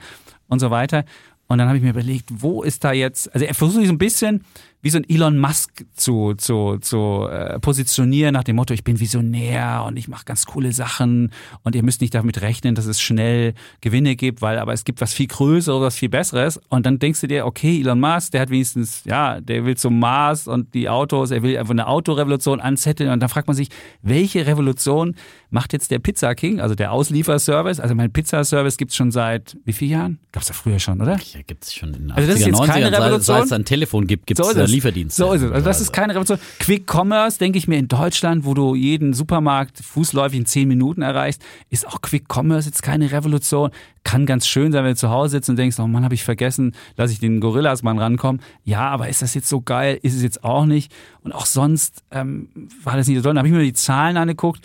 und 0.48 0.60
so 0.60 0.72
weiter. 0.72 1.04
Und 1.48 1.58
dann 1.58 1.68
habe 1.68 1.78
ich 1.78 1.84
mir 1.84 1.90
überlegt, 1.90 2.30
wo 2.32 2.64
ist 2.64 2.86
da 2.86 2.94
jetzt, 2.94 3.34
also 3.34 3.46
er 3.46 3.54
versucht 3.54 3.80
sich 3.80 3.88
so 3.88 3.94
ein 3.94 3.98
bisschen 3.98 4.46
wie 4.82 4.90
so 4.90 4.98
ein 4.98 5.10
Elon 5.10 5.38
Musk 5.38 5.86
zu, 5.96 6.34
zu, 6.34 6.78
zu 6.82 7.28
äh, 7.30 7.60
positionieren 7.60 8.34
nach 8.34 8.44
dem 8.44 8.56
Motto, 8.56 8.74
ich 8.74 8.84
bin 8.84 9.00
Visionär 9.00 9.84
und 9.88 9.98
ich 9.98 10.08
mache 10.08 10.26
ganz 10.26 10.46
coole 10.46 10.72
Sachen 10.74 11.32
und 11.64 11.76
ihr 11.76 11.84
müsst 11.84 12.02
nicht 12.02 12.14
damit 12.14 12.42
rechnen, 12.42 12.76
dass 12.76 12.86
es 12.86 13.00
schnell 13.00 13.54
Gewinne 13.82 14.16
gibt, 14.16 14.42
weil 14.42 14.58
aber 14.58 14.74
es 14.74 14.84
gibt 14.84 15.02
was 15.02 15.14
viel 15.14 15.28
Größeres, 15.28 15.82
was 15.82 15.96
viel 15.96 16.10
Besseres. 16.10 16.60
Und 16.70 16.86
dann 16.86 17.00
denkst 17.00 17.22
du 17.22 17.28
dir, 17.28 17.46
okay, 17.46 17.80
Elon 17.80 18.00
Musk, 18.00 18.32
der 18.32 18.42
hat 18.42 18.50
wenigstens, 18.50 19.04
ja, 19.06 19.40
der 19.40 19.66
will 19.66 19.78
zum 19.78 20.00
Mars 20.00 20.48
und 20.48 20.74
die 20.74 20.90
Autos, 20.90 21.32
er 21.32 21.44
will 21.44 21.58
einfach 21.58 21.72
eine 21.72 21.88
Autorevolution 21.88 22.60
anzetteln 22.60 23.12
und 23.12 23.20
dann 23.20 23.30
fragt 23.30 23.48
man 23.48 23.56
sich, 23.56 23.70
welche 24.02 24.48
Revolution 24.48 25.16
macht 25.52 25.74
jetzt 25.74 25.92
der 25.92 26.00
Pizza 26.00 26.34
King, 26.34 26.60
also 26.60 26.76
der 26.76 26.92
Auslieferservice? 26.92 27.80
Also 27.80 27.94
mein 27.94 28.12
Pizzaservice 28.12 28.78
gibt's 28.78 28.96
schon 28.96 29.12
seit 29.12 29.58
wie 29.66 29.74
vielen 29.74 29.92
Jahren? 29.92 30.20
Gab's 30.32 30.48
ja 30.48 30.54
früher 30.54 30.80
schon, 30.80 31.02
oder? 31.02 31.18
Ja, 31.34 31.42
gibt's 31.46 31.74
schon 31.74 31.94
in 31.94 32.08
den 32.08 32.12
also 32.12 32.28
das 32.28 32.40
ist 32.40 32.48
jetzt 32.48 32.60
90ern, 32.60 32.68
keine 32.68 32.92
Revolution. 32.92 33.22
Seit 33.22 33.46
es 33.46 33.52
ein 33.52 33.66
Telefon 33.66 34.08
gibt, 34.08 34.28
gibt's 34.28 34.48
so 34.48 34.54
Lieferdienst. 34.72 35.18
So 35.18 35.34
ist 35.34 35.42
es. 35.42 35.52
Also 35.52 35.66
das 35.66 35.82
ist 35.82 35.92
keine 35.92 36.14
Revolution. 36.14 36.40
Quick 36.60 36.92
Commerce, 36.92 37.38
denke 37.38 37.58
ich 37.58 37.68
mir, 37.68 37.78
in 37.78 37.88
Deutschland, 37.88 38.46
wo 38.46 38.54
du 38.54 38.76
jeden 38.76 39.14
Supermarkt 39.14 39.80
fußläufig 39.80 40.40
in 40.40 40.46
zehn 40.46 40.68
Minuten 40.68 41.02
erreichst, 41.02 41.42
ist 41.70 41.88
auch 41.88 42.02
Quick 42.02 42.26
Commerce 42.34 42.68
jetzt 42.68 42.84
keine 42.84 43.12
Revolution. 43.12 43.72
Kann 44.04 44.26
ganz 44.26 44.48
schön 44.48 44.72
sein, 44.72 44.84
wenn 44.84 44.92
du 44.92 44.98
zu 44.98 45.10
Hause 45.10 45.32
sitzt 45.32 45.50
und 45.50 45.58
denkst, 45.58 45.80
oh 45.80 45.88
Mann, 45.88 46.04
habe 46.04 46.16
ich 46.16 46.24
vergessen, 46.24 46.74
lass 46.98 47.12
ich 47.12 47.20
den 47.20 47.40
Gorillas 47.40 47.84
mal 47.84 47.98
rankommen. 47.98 48.42
Ja, 48.64 48.90
aber 48.90 49.10
ist 49.10 49.22
das 49.22 49.34
jetzt 49.34 49.50
so 49.50 49.62
geil? 49.62 50.00
Ist 50.02 50.16
es 50.16 50.24
jetzt 50.24 50.44
auch 50.44 50.66
nicht. 50.66 50.92
Und 51.22 51.34
auch 51.34 51.46
sonst 51.46 52.04
ähm, 52.12 52.50
war 52.84 52.98
das 52.98 53.08
nicht 53.08 53.18
so 53.18 53.24
toll. 53.24 53.32
Dann 53.32 53.40
habe 53.40 53.48
ich 53.48 53.54
mir 53.54 53.64
die 53.64 53.74
Zahlen 53.74 54.18
angeguckt 54.18 54.62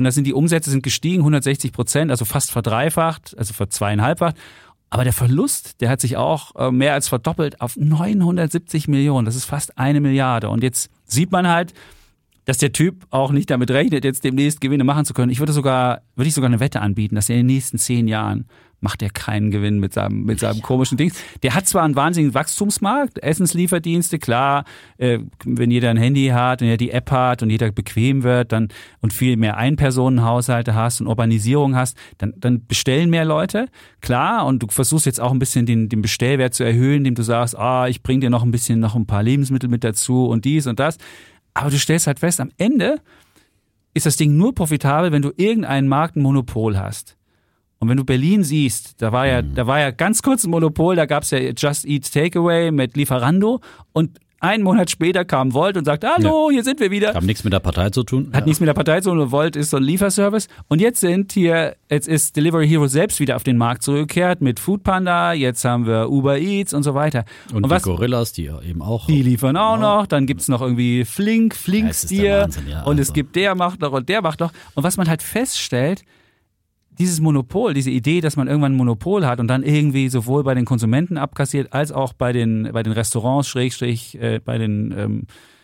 und 0.00 0.04
da 0.04 0.10
sind 0.10 0.24
die 0.24 0.32
Umsätze 0.32 0.70
sind 0.70 0.82
gestiegen, 0.82 1.20
160 1.20 1.72
Prozent, 1.72 2.10
also 2.10 2.24
fast 2.24 2.52
verdreifacht, 2.52 3.36
also 3.36 3.52
verzweieinhalbfacht. 3.52 4.34
Aber 4.90 5.04
der 5.04 5.12
Verlust, 5.12 5.80
der 5.80 5.88
hat 5.88 6.00
sich 6.00 6.16
auch 6.16 6.54
äh, 6.56 6.70
mehr 6.72 6.94
als 6.94 7.08
verdoppelt 7.08 7.60
auf 7.60 7.76
970 7.76 8.88
Millionen. 8.88 9.24
Das 9.24 9.36
ist 9.36 9.44
fast 9.44 9.78
eine 9.78 10.00
Milliarde. 10.00 10.50
Und 10.50 10.64
jetzt 10.64 10.90
sieht 11.06 11.30
man 11.30 11.46
halt, 11.46 11.72
dass 12.44 12.58
der 12.58 12.72
Typ 12.72 13.06
auch 13.10 13.30
nicht 13.30 13.50
damit 13.50 13.70
rechnet, 13.70 14.04
jetzt 14.04 14.24
demnächst 14.24 14.60
Gewinne 14.60 14.82
machen 14.82 15.04
zu 15.04 15.14
können. 15.14 15.30
Ich 15.30 15.38
würde 15.38 15.52
sogar, 15.52 16.02
würde 16.16 16.28
ich 16.28 16.34
sogar 16.34 16.48
eine 16.48 16.58
Wette 16.58 16.80
anbieten, 16.80 17.14
dass 17.14 17.28
er 17.28 17.36
in 17.36 17.46
den 17.46 17.54
nächsten 17.54 17.78
zehn 17.78 18.08
Jahren 18.08 18.46
macht 18.80 19.02
er 19.02 19.10
keinen 19.10 19.50
Gewinn 19.50 19.78
mit 19.78 19.94
seinem, 19.94 20.24
mit 20.24 20.40
seinem 20.40 20.62
komischen 20.62 20.96
Ding. 20.96 21.12
Der 21.42 21.54
hat 21.54 21.66
zwar 21.66 21.84
einen 21.84 21.96
wahnsinnigen 21.96 22.34
Wachstumsmarkt, 22.34 23.22
Essenslieferdienste, 23.22 24.18
klar, 24.18 24.64
äh, 24.98 25.18
wenn 25.44 25.70
jeder 25.70 25.90
ein 25.90 25.96
Handy 25.96 26.28
hat 26.28 26.62
und 26.62 26.68
jeder 26.68 26.76
die 26.78 26.90
App 26.90 27.10
hat 27.10 27.42
und 27.42 27.50
jeder 27.50 27.70
bequem 27.70 28.22
wird 28.22 28.52
dann 28.52 28.68
und 29.00 29.12
viel 29.12 29.36
mehr 29.36 29.56
Einpersonenhaushalte 29.56 30.74
hast 30.74 31.00
und 31.00 31.06
Urbanisierung 31.06 31.76
hast, 31.76 31.96
dann, 32.18 32.34
dann 32.36 32.66
bestellen 32.66 33.10
mehr 33.10 33.24
Leute, 33.24 33.66
klar, 34.00 34.46
und 34.46 34.62
du 34.62 34.66
versuchst 34.68 35.06
jetzt 35.06 35.20
auch 35.20 35.32
ein 35.32 35.38
bisschen 35.38 35.66
den, 35.66 35.88
den 35.88 36.02
Bestellwert 36.02 36.54
zu 36.54 36.64
erhöhen, 36.64 36.98
indem 36.98 37.14
du 37.14 37.22
sagst, 37.22 37.58
ah, 37.58 37.86
ich 37.88 38.02
bring 38.02 38.20
dir 38.20 38.30
noch 38.30 38.42
ein 38.42 38.50
bisschen 38.50 38.80
noch 38.80 38.94
ein 38.94 39.06
paar 39.06 39.22
Lebensmittel 39.22 39.68
mit 39.68 39.84
dazu 39.84 40.26
und 40.26 40.44
dies 40.44 40.66
und 40.66 40.80
das. 40.80 40.98
Aber 41.54 41.70
du 41.70 41.78
stellst 41.78 42.06
halt 42.06 42.18
fest, 42.18 42.40
am 42.40 42.50
Ende 42.56 43.00
ist 43.92 44.06
das 44.06 44.16
Ding 44.16 44.36
nur 44.36 44.54
profitabel, 44.54 45.12
wenn 45.12 45.22
du 45.22 45.32
irgendeinen 45.36 45.88
Markt 45.88 46.16
ein 46.16 46.22
Monopol 46.22 46.78
hast. 46.78 47.16
Und 47.80 47.88
wenn 47.88 47.96
du 47.96 48.04
Berlin 48.04 48.44
siehst, 48.44 49.00
da 49.00 49.10
war 49.10 49.26
ja, 49.26 49.42
mhm. 49.42 49.54
da 49.54 49.66
war 49.66 49.80
ja 49.80 49.90
ganz 49.90 50.22
kurz 50.22 50.44
ein 50.44 50.50
Monopol, 50.50 50.96
da 50.96 51.06
gab's 51.06 51.30
ja 51.30 51.38
Just 51.38 51.86
Eat 51.86 52.12
Takeaway 52.12 52.70
mit 52.70 52.94
Lieferando 52.94 53.60
und 53.92 54.20
einen 54.40 54.64
Monat 54.64 54.90
später 54.90 55.24
kam 55.26 55.52
Volt 55.52 55.76
und 55.76 55.84
sagte, 55.84 56.08
hallo, 56.08 56.48
ja. 56.48 56.54
hier 56.54 56.64
sind 56.64 56.80
wir 56.80 56.90
wieder. 56.90 57.12
Hat 57.12 57.22
nichts 57.22 57.44
mit 57.44 57.52
der 57.52 57.60
Partei 57.60 57.90
zu 57.90 58.02
tun. 58.02 58.30
Hat 58.32 58.40
ja. 58.40 58.46
nichts 58.46 58.60
mit 58.60 58.68
der 58.68 58.74
Partei 58.74 59.00
zu 59.02 59.10
tun. 59.10 59.30
Volt 59.30 59.54
ist 59.54 59.68
so 59.68 59.76
ein 59.76 59.82
Lieferservice. 59.82 60.48
Und 60.68 60.80
jetzt 60.80 61.00
sind 61.00 61.32
hier, 61.32 61.76
jetzt 61.90 62.08
ist 62.08 62.36
Delivery 62.36 62.66
Hero 62.66 62.86
selbst 62.86 63.20
wieder 63.20 63.36
auf 63.36 63.42
den 63.42 63.58
Markt 63.58 63.82
zurückgekehrt 63.82 64.40
mit 64.40 64.58
Foodpanda. 64.58 65.34
Jetzt 65.34 65.62
haben 65.66 65.86
wir 65.86 66.08
Uber 66.10 66.38
Eats 66.38 66.72
und 66.72 66.82
so 66.84 66.94
weiter. 66.94 67.24
Und, 67.50 67.56
und 67.56 67.66
die 67.66 67.70
was, 67.70 67.82
Gorillas, 67.82 68.32
die 68.32 68.46
eben 68.46 68.80
auch. 68.80 69.06
Die 69.06 69.22
liefern 69.22 69.58
auch 69.58 69.74
ja. 69.74 69.98
noch. 69.98 70.06
Dann 70.06 70.24
gibt's 70.24 70.48
noch 70.48 70.62
irgendwie 70.62 71.04
Flink, 71.04 71.54
Flinkstier. 71.54 72.48
Ja, 72.66 72.82
und 72.84 72.98
also. 72.98 73.02
es 73.02 73.12
gibt 73.12 73.36
der 73.36 73.54
macht 73.54 73.82
noch 73.82 73.92
und 73.92 74.08
der 74.08 74.22
macht 74.22 74.40
noch. 74.40 74.52
Und 74.74 74.84
was 74.84 74.96
man 74.96 75.06
halt 75.06 75.22
feststellt, 75.22 76.02
dieses 77.00 77.18
Monopol, 77.18 77.72
diese 77.72 77.90
Idee, 77.90 78.20
dass 78.20 78.36
man 78.36 78.46
irgendwann 78.46 78.74
ein 78.74 78.76
Monopol 78.76 79.26
hat 79.26 79.40
und 79.40 79.48
dann 79.48 79.62
irgendwie 79.62 80.10
sowohl 80.10 80.44
bei 80.44 80.54
den 80.54 80.66
Konsumenten 80.66 81.16
abkassiert, 81.16 81.72
als 81.72 81.92
auch 81.92 82.12
bei 82.12 82.32
den, 82.32 82.68
bei 82.72 82.82
den 82.82 82.92
Restaurants, 82.92 83.48
Schrägstrich, 83.48 84.20
äh, 84.20 84.38
bei 84.44 84.58
den 84.58 84.94
ähm, 84.96 85.22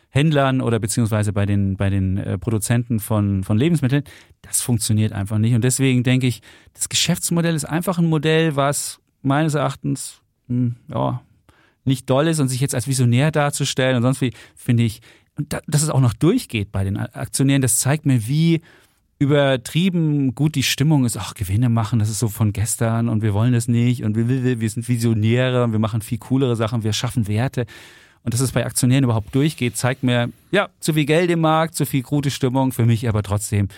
Händlern 0.09 0.63
oder 0.63 0.79
beziehungsweise 0.79 1.35
bei 1.35 1.45
den, 1.45 1.77
bei 1.77 1.91
den 1.91 2.17
äh, 2.17 2.39
Produzenten 2.39 3.01
von, 3.01 3.45
von 3.45 3.59
Lebensmitteln, 3.59 4.03
das 4.41 4.63
funktioniert 4.63 5.13
einfach 5.13 5.37
nicht. 5.37 5.55
Und 5.55 5.63
deswegen 5.63 6.03
denke 6.03 6.27
ich, 6.27 6.41
das 6.73 6.89
Geschäftsmodell 6.89 7.55
ist 7.55 7.67
einfach 7.67 7.99
ein 7.99 8.07
Modell, 8.07 8.57
was 8.57 8.99
meines 9.21 9.53
Erachtens 9.53 10.23
mh, 10.49 10.57
hm, 10.57 10.77
ja, 10.89 11.21
nicht 11.85 12.09
doll 12.09 12.29
ist 12.29 12.41
und 12.41 12.49
sich 12.49 12.63
jetzt 12.63 12.75
als 12.75 12.89
Visionär 12.89 13.31
darzustellen 13.31 13.97
und 13.97 14.03
sonst 14.03 14.23
wie, 14.23 14.33
finde 14.55 14.85
ich, 14.85 15.03
und 15.37 15.53
da, 15.53 15.61
dass 15.67 15.83
es 15.83 15.91
auch 15.91 16.01
noch 16.01 16.15
durchgeht 16.15 16.73
bei 16.73 16.83
den 16.83 16.97
Aktionären, 16.97 17.61
das 17.61 17.79
zeigt 17.79 18.07
mir, 18.07 18.27
wie 18.27 18.63
übertrieben 19.19 20.35
gut 20.35 20.55
die 20.55 20.63
Stimmung 20.63 21.05
ist, 21.05 21.17
ach, 21.17 21.35
Gewinne 21.35 21.69
machen, 21.69 21.99
das 21.99 22.11
ist 22.11 22.19
so 22.19 22.29
von 22.29 22.53
gestern 22.53 23.09
und 23.09 23.23
wir 23.23 23.33
wollen 23.33 23.53
das 23.53 23.67
nicht 23.67 24.05
und 24.05 24.17
wir, 24.17 24.61
wir, 24.61 24.71
sind 24.71 24.89
Visionäre 24.89 25.65
und 25.65 25.73
wir 25.73 25.79
machen 25.79 26.03
viel 26.03 26.19
coolere 26.19 26.57
Sachen, 26.57 26.85
wir 26.85 26.93
schaffen 26.93 27.27
Werte. 27.27 27.67
Und 28.23 28.35
dass 28.35 28.41
es 28.41 28.53
bei 28.53 28.67
Aktionären 28.67 29.05
überhaupt 29.05 29.35
durchgeht, 29.35 29.77
zeigt 29.77 30.03
mir, 30.03 30.31
ja, 30.51 30.69
zu 30.81 30.93
viel 30.93 31.07
Geld 31.07 31.31
im 31.31 31.41
Markt, 31.41 31.77
zu 31.77 31.87
viel 31.87 32.03
gute 32.03 32.31
Stimmung, 32.31 32.73
für 32.73 32.85
mich 32.85 33.09
aber 33.09 33.23
trotzdem 33.23 33.69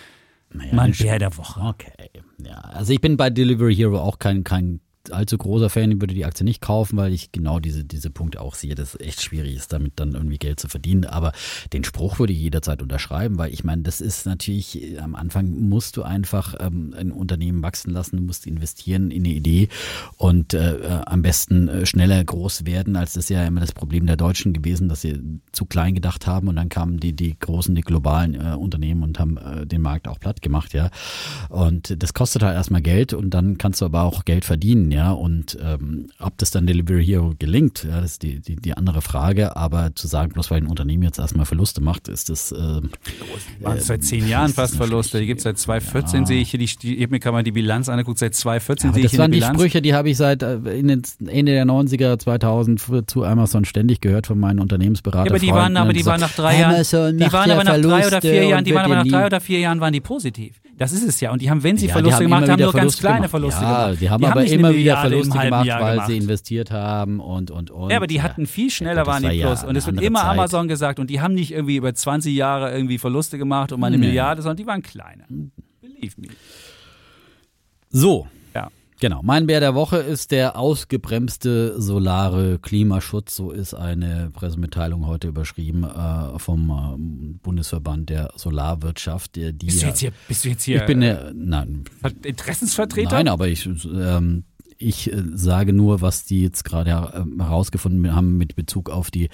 naja, 0.51 0.75
mein 0.75 0.93
Bär 0.93 1.19
der 1.19 1.37
Woche. 1.37 1.61
Okay. 1.61 2.11
Ja, 2.43 2.55
also 2.55 2.93
ich 2.93 3.01
bin 3.01 3.17
bei 3.17 3.31
Delivery 3.31 3.77
Hero 3.77 4.01
auch 4.01 4.19
kein, 4.19 4.45
kein 4.45 4.81
allzu 5.13 5.39
großer 5.39 5.71
Fan, 5.71 6.01
würde 6.01 6.15
die 6.15 6.25
Aktie 6.25 6.45
nicht 6.45 6.61
kaufen, 6.61 6.97
weil 6.97 7.13
ich 7.13 7.33
genau 7.33 7.59
diese, 7.59 7.85
diese 7.85 8.11
Punkte 8.11 8.41
auch 8.41 8.55
sehe, 8.55 8.75
dass 8.75 8.95
es 8.95 9.01
echt 9.01 9.23
schwierig 9.23 9.57
ist, 9.57 9.73
damit 9.73 9.95
dann 9.97 10.13
irgendwie 10.13 10.39
Geld 10.39 10.61
zu 10.61 10.69
verdienen. 10.69 11.05
Aber 11.05 11.33
den 11.73 11.85
Spruch 11.85 12.19
würde 12.19 12.33
ich 12.33 12.41
jederzeit 12.41 12.83
unterschreiben, 12.83 13.39
weil 13.39 13.53
ich 13.53 13.65
meine, 13.65 13.83
das 13.83 14.01
ist 14.01 14.27
natürlich, 14.27 15.01
am 15.01 15.15
Anfang 15.15 15.69
musst 15.69 15.97
du 15.97 16.03
einfach 16.03 16.55
ähm, 16.61 16.95
ein 16.97 17.13
Unternehmen 17.13 17.63
wachsen 17.63 17.93
lassen, 17.93 18.17
du 18.17 18.23
musst 18.23 18.47
investieren 18.47 19.11
in 19.11 19.25
eine 19.25 19.35
Idee 19.35 19.69
und 20.17 20.55
äh, 20.55 20.77
äh 20.77 20.99
am 21.07 21.23
besten 21.23 21.69
äh, 21.69 21.87
schneller 21.87 22.23
groß 22.23 22.67
werden, 22.67 22.97
als 22.97 23.15
das 23.15 23.29
ja 23.29 23.47
immer 23.47 23.61
das 23.61 23.73
Problem 23.73 24.07
der 24.07 24.17
Deutschen 24.17 24.53
gewesen, 24.53 24.89
dass 24.89 25.03
sie 25.03 25.21
zu 25.53 25.65
klein 25.65 25.95
gedacht 25.95 26.27
haben 26.27 26.49
und 26.49 26.57
dann 26.57 26.69
kamen 26.69 26.99
die, 27.01 27.15
die 27.15 27.39
großen, 27.39 27.75
die 27.75 27.83
globalen 27.83 28.35
äh, 28.35 28.55
Unternehmen 28.55 29.03
und 29.03 29.19
haben 29.19 29.37
äh, 29.37 29.67
den 29.67 29.81
Markt 29.81 30.09
auch 30.09 30.21
platt 30.21 30.43
gemacht, 30.43 30.75
ja. 30.75 30.91
Und 31.49 32.03
das 32.03 32.15
kostet 32.15 32.43
halt 32.43 32.55
erstmal 32.55 32.83
Geld 32.83 33.13
und 33.13 33.31
dann 33.31 33.59
kannst 33.59 33.81
du 33.81 33.87
aber 33.87 34.03
auch 34.03 34.25
Geld 34.25 34.45
verdienen, 34.45 34.91
ja 34.91 34.98
ja, 34.99 35.13
und 35.13 35.57
ähm, 35.63 36.09
ob 36.19 36.37
das 36.39 36.51
dann 36.51 36.67
Delivery 36.67 37.07
Hero 37.07 37.33
gelingt, 37.39 37.87
ja, 37.89 38.01
das 38.01 38.13
ist 38.13 38.25
die, 38.25 38.41
die, 38.41 38.57
die 38.57 38.77
andere 38.77 39.01
Frage, 39.01 39.57
aber 39.57 39.95
zu 39.95 40.09
sagen, 40.09 40.33
bloß 40.33 40.51
weil 40.51 40.63
ein 40.63 40.67
Unternehmen 40.67 41.05
jetzt 41.05 41.21
erstmal 41.21 41.47
Verluste 41.47 41.81
macht, 41.81 42.09
ist 42.09 42.31
das... 42.31 42.51
Äh, 42.51 42.57
äh, 42.59 43.79
seit 43.79 44.03
zehn 44.03 44.27
Jahren 44.27 44.53
fast 44.53 44.75
Verluste, 44.75 45.21
die 45.21 45.27
gibt 45.27 45.39
es 45.39 45.45
seit 45.45 45.57
2014, 45.57 46.21
ja. 46.21 46.27
sehe 46.27 46.41
ich 46.41 46.51
hier, 46.51 46.59
die, 46.59 46.67
die, 46.67 47.07
mir 47.07 47.21
kann 47.21 47.33
man 47.33 47.45
die 47.45 47.53
Bilanz 47.53 47.89
angucken, 47.89 48.17
seit 48.17 48.35
2014 48.35 48.91
ja, 48.91 48.95
sehe 48.95 49.05
ich 49.05 49.11
Das 49.13 49.21
waren 49.21 49.31
die 49.31 49.41
Sprüche, 49.41 49.81
die 49.81 49.95
habe 49.95 50.11
ich 50.11 50.17
seit 50.17 50.43
äh, 50.43 50.55
Ende 50.57 51.53
der 51.53 51.65
90er, 51.65 52.19
2000 52.19 52.83
zu 53.07 53.23
Amazon 53.23 53.65
ständig 53.67 54.01
gehört 54.01 54.27
von 54.27 54.41
meinen 54.41 54.59
Unternehmensberatern. 54.59 55.27
Ja, 55.27 55.31
aber 55.31 55.39
die 55.39 55.53
waren, 55.53 55.77
aber 55.77 55.93
die 55.93 56.05
waren 56.07 56.21
nach 56.21 56.35
drei 56.35 56.59
Jahren, 56.59 56.83
die 57.17 57.33
waren 57.33 57.51
aber 57.53 57.63
nach 57.63 57.81
drei 57.81 58.05
oder 58.05 58.21
vier 58.21 58.45
Jahren, 58.47 58.65
die 58.65 58.75
waren 58.75 58.85
aber 58.87 58.97
nach 58.97 59.07
drei 59.07 59.27
oder 59.27 59.41
vier 59.41 59.61
Jahren 59.61 59.81
waren 59.81 59.93
die 59.93 60.01
positiv. 60.01 60.61
Das 60.79 60.93
ist 60.93 61.03
es 61.03 61.21
ja. 61.21 61.33
Und 61.33 61.43
die 61.43 61.51
haben, 61.51 61.65
wenn 61.65 61.77
sie 61.77 61.87
ja, 61.87 61.93
Verluste 61.93 62.23
gemacht 62.23 62.49
haben, 62.49 62.63
nur 62.63 62.71
Verluste 62.71 62.79
ganz 62.79 62.99
kleine 62.99 63.17
gemacht. 63.17 63.31
Verluste 63.31 63.63
ja, 63.63 63.85
gemacht. 63.87 64.01
Die 64.01 64.11
haben 64.11 64.21
die 64.21 64.27
aber 64.29 64.41
haben 64.41 64.47
immer 64.47 64.75
wieder 64.75 64.97
Verluste 64.97 65.39
gemacht, 65.39 65.69
weil 65.69 65.91
gemacht. 65.93 66.07
sie 66.07 66.17
investiert 66.17 66.71
haben 66.71 67.19
und, 67.19 67.51
und, 67.51 67.71
und. 67.73 67.91
Ja, 67.91 67.97
aber 67.97 68.07
die 68.07 68.23
hatten 68.23 68.47
viel 68.47 68.71
schneller, 68.71 69.05
waren 69.05 69.29
die 69.29 69.41
Plus. 69.41 69.65
und 69.65 69.75
es 69.75 69.87
wird 69.87 70.01
immer 70.01 70.21
Zeit. 70.21 70.31
Amazon 70.31 70.69
gesagt. 70.69 71.01
Und 71.01 71.11
die 71.11 71.21
haben 71.21 71.35
nicht 71.35 71.53
irgendwie 71.53 71.77
über 71.77 71.93
20 71.93 72.33
Jahre 72.33 72.73
irgendwie 72.73 72.99
Verluste 72.99 73.39
gemacht 73.39 73.73
um 73.73 73.83
eine 73.83 73.99
nee. 73.99 74.07
Milliarde, 74.07 74.41
sondern 74.41 74.57
die 74.57 74.67
waren 74.67 74.83
kleiner. 74.83 75.25
Believe 75.81 76.15
me. 76.17 76.29
So, 77.91 78.29
Genau, 79.01 79.21
mein 79.23 79.47
Bär 79.47 79.61
der 79.61 79.75
Woche 79.77 79.99
ist 79.99 80.33
der 80.33 80.59
ausgebremste 80.59 81.81
solare 81.81 82.59
Klimaschutz. 82.59 83.37
So 83.37 83.53
ist 83.53 83.75
eine 83.75 84.31
Pressemitteilung 84.33 85.07
heute 85.07 85.29
überschrieben 85.29 85.85
äh, 85.85 86.39
vom 86.39 86.71
äh, 86.71 87.39
Bundesverband 87.43 88.11
der 88.11 88.31
Solarwirtschaft. 88.35 89.37
Die, 89.37 89.53
bist, 89.53 89.83
du 89.83 89.87
jetzt 89.87 90.01
hier, 90.01 90.13
bist 90.27 90.45
du 90.45 90.49
jetzt 90.49 90.65
hier? 90.65 90.79
Ich 90.79 90.87
bin 90.87 91.01
der, 91.01 91.33
nein, 91.33 91.85
Interessensvertreter? 92.25 93.13
Nein, 93.13 93.29
aber 93.29 93.47
ich 93.47 93.67
ähm, 93.67 94.45
ich 94.79 95.13
äh, 95.13 95.23
sage 95.35 95.73
nur, 95.73 96.01
was 96.01 96.25
die 96.25 96.43
jetzt 96.43 96.65
gerade 96.65 96.91
äh, 96.91 97.43
herausgefunden 97.43 98.15
haben 98.15 98.39
mit 98.39 98.57
Bezug 98.57 98.91
auf 98.91 99.11
die 99.11 99.29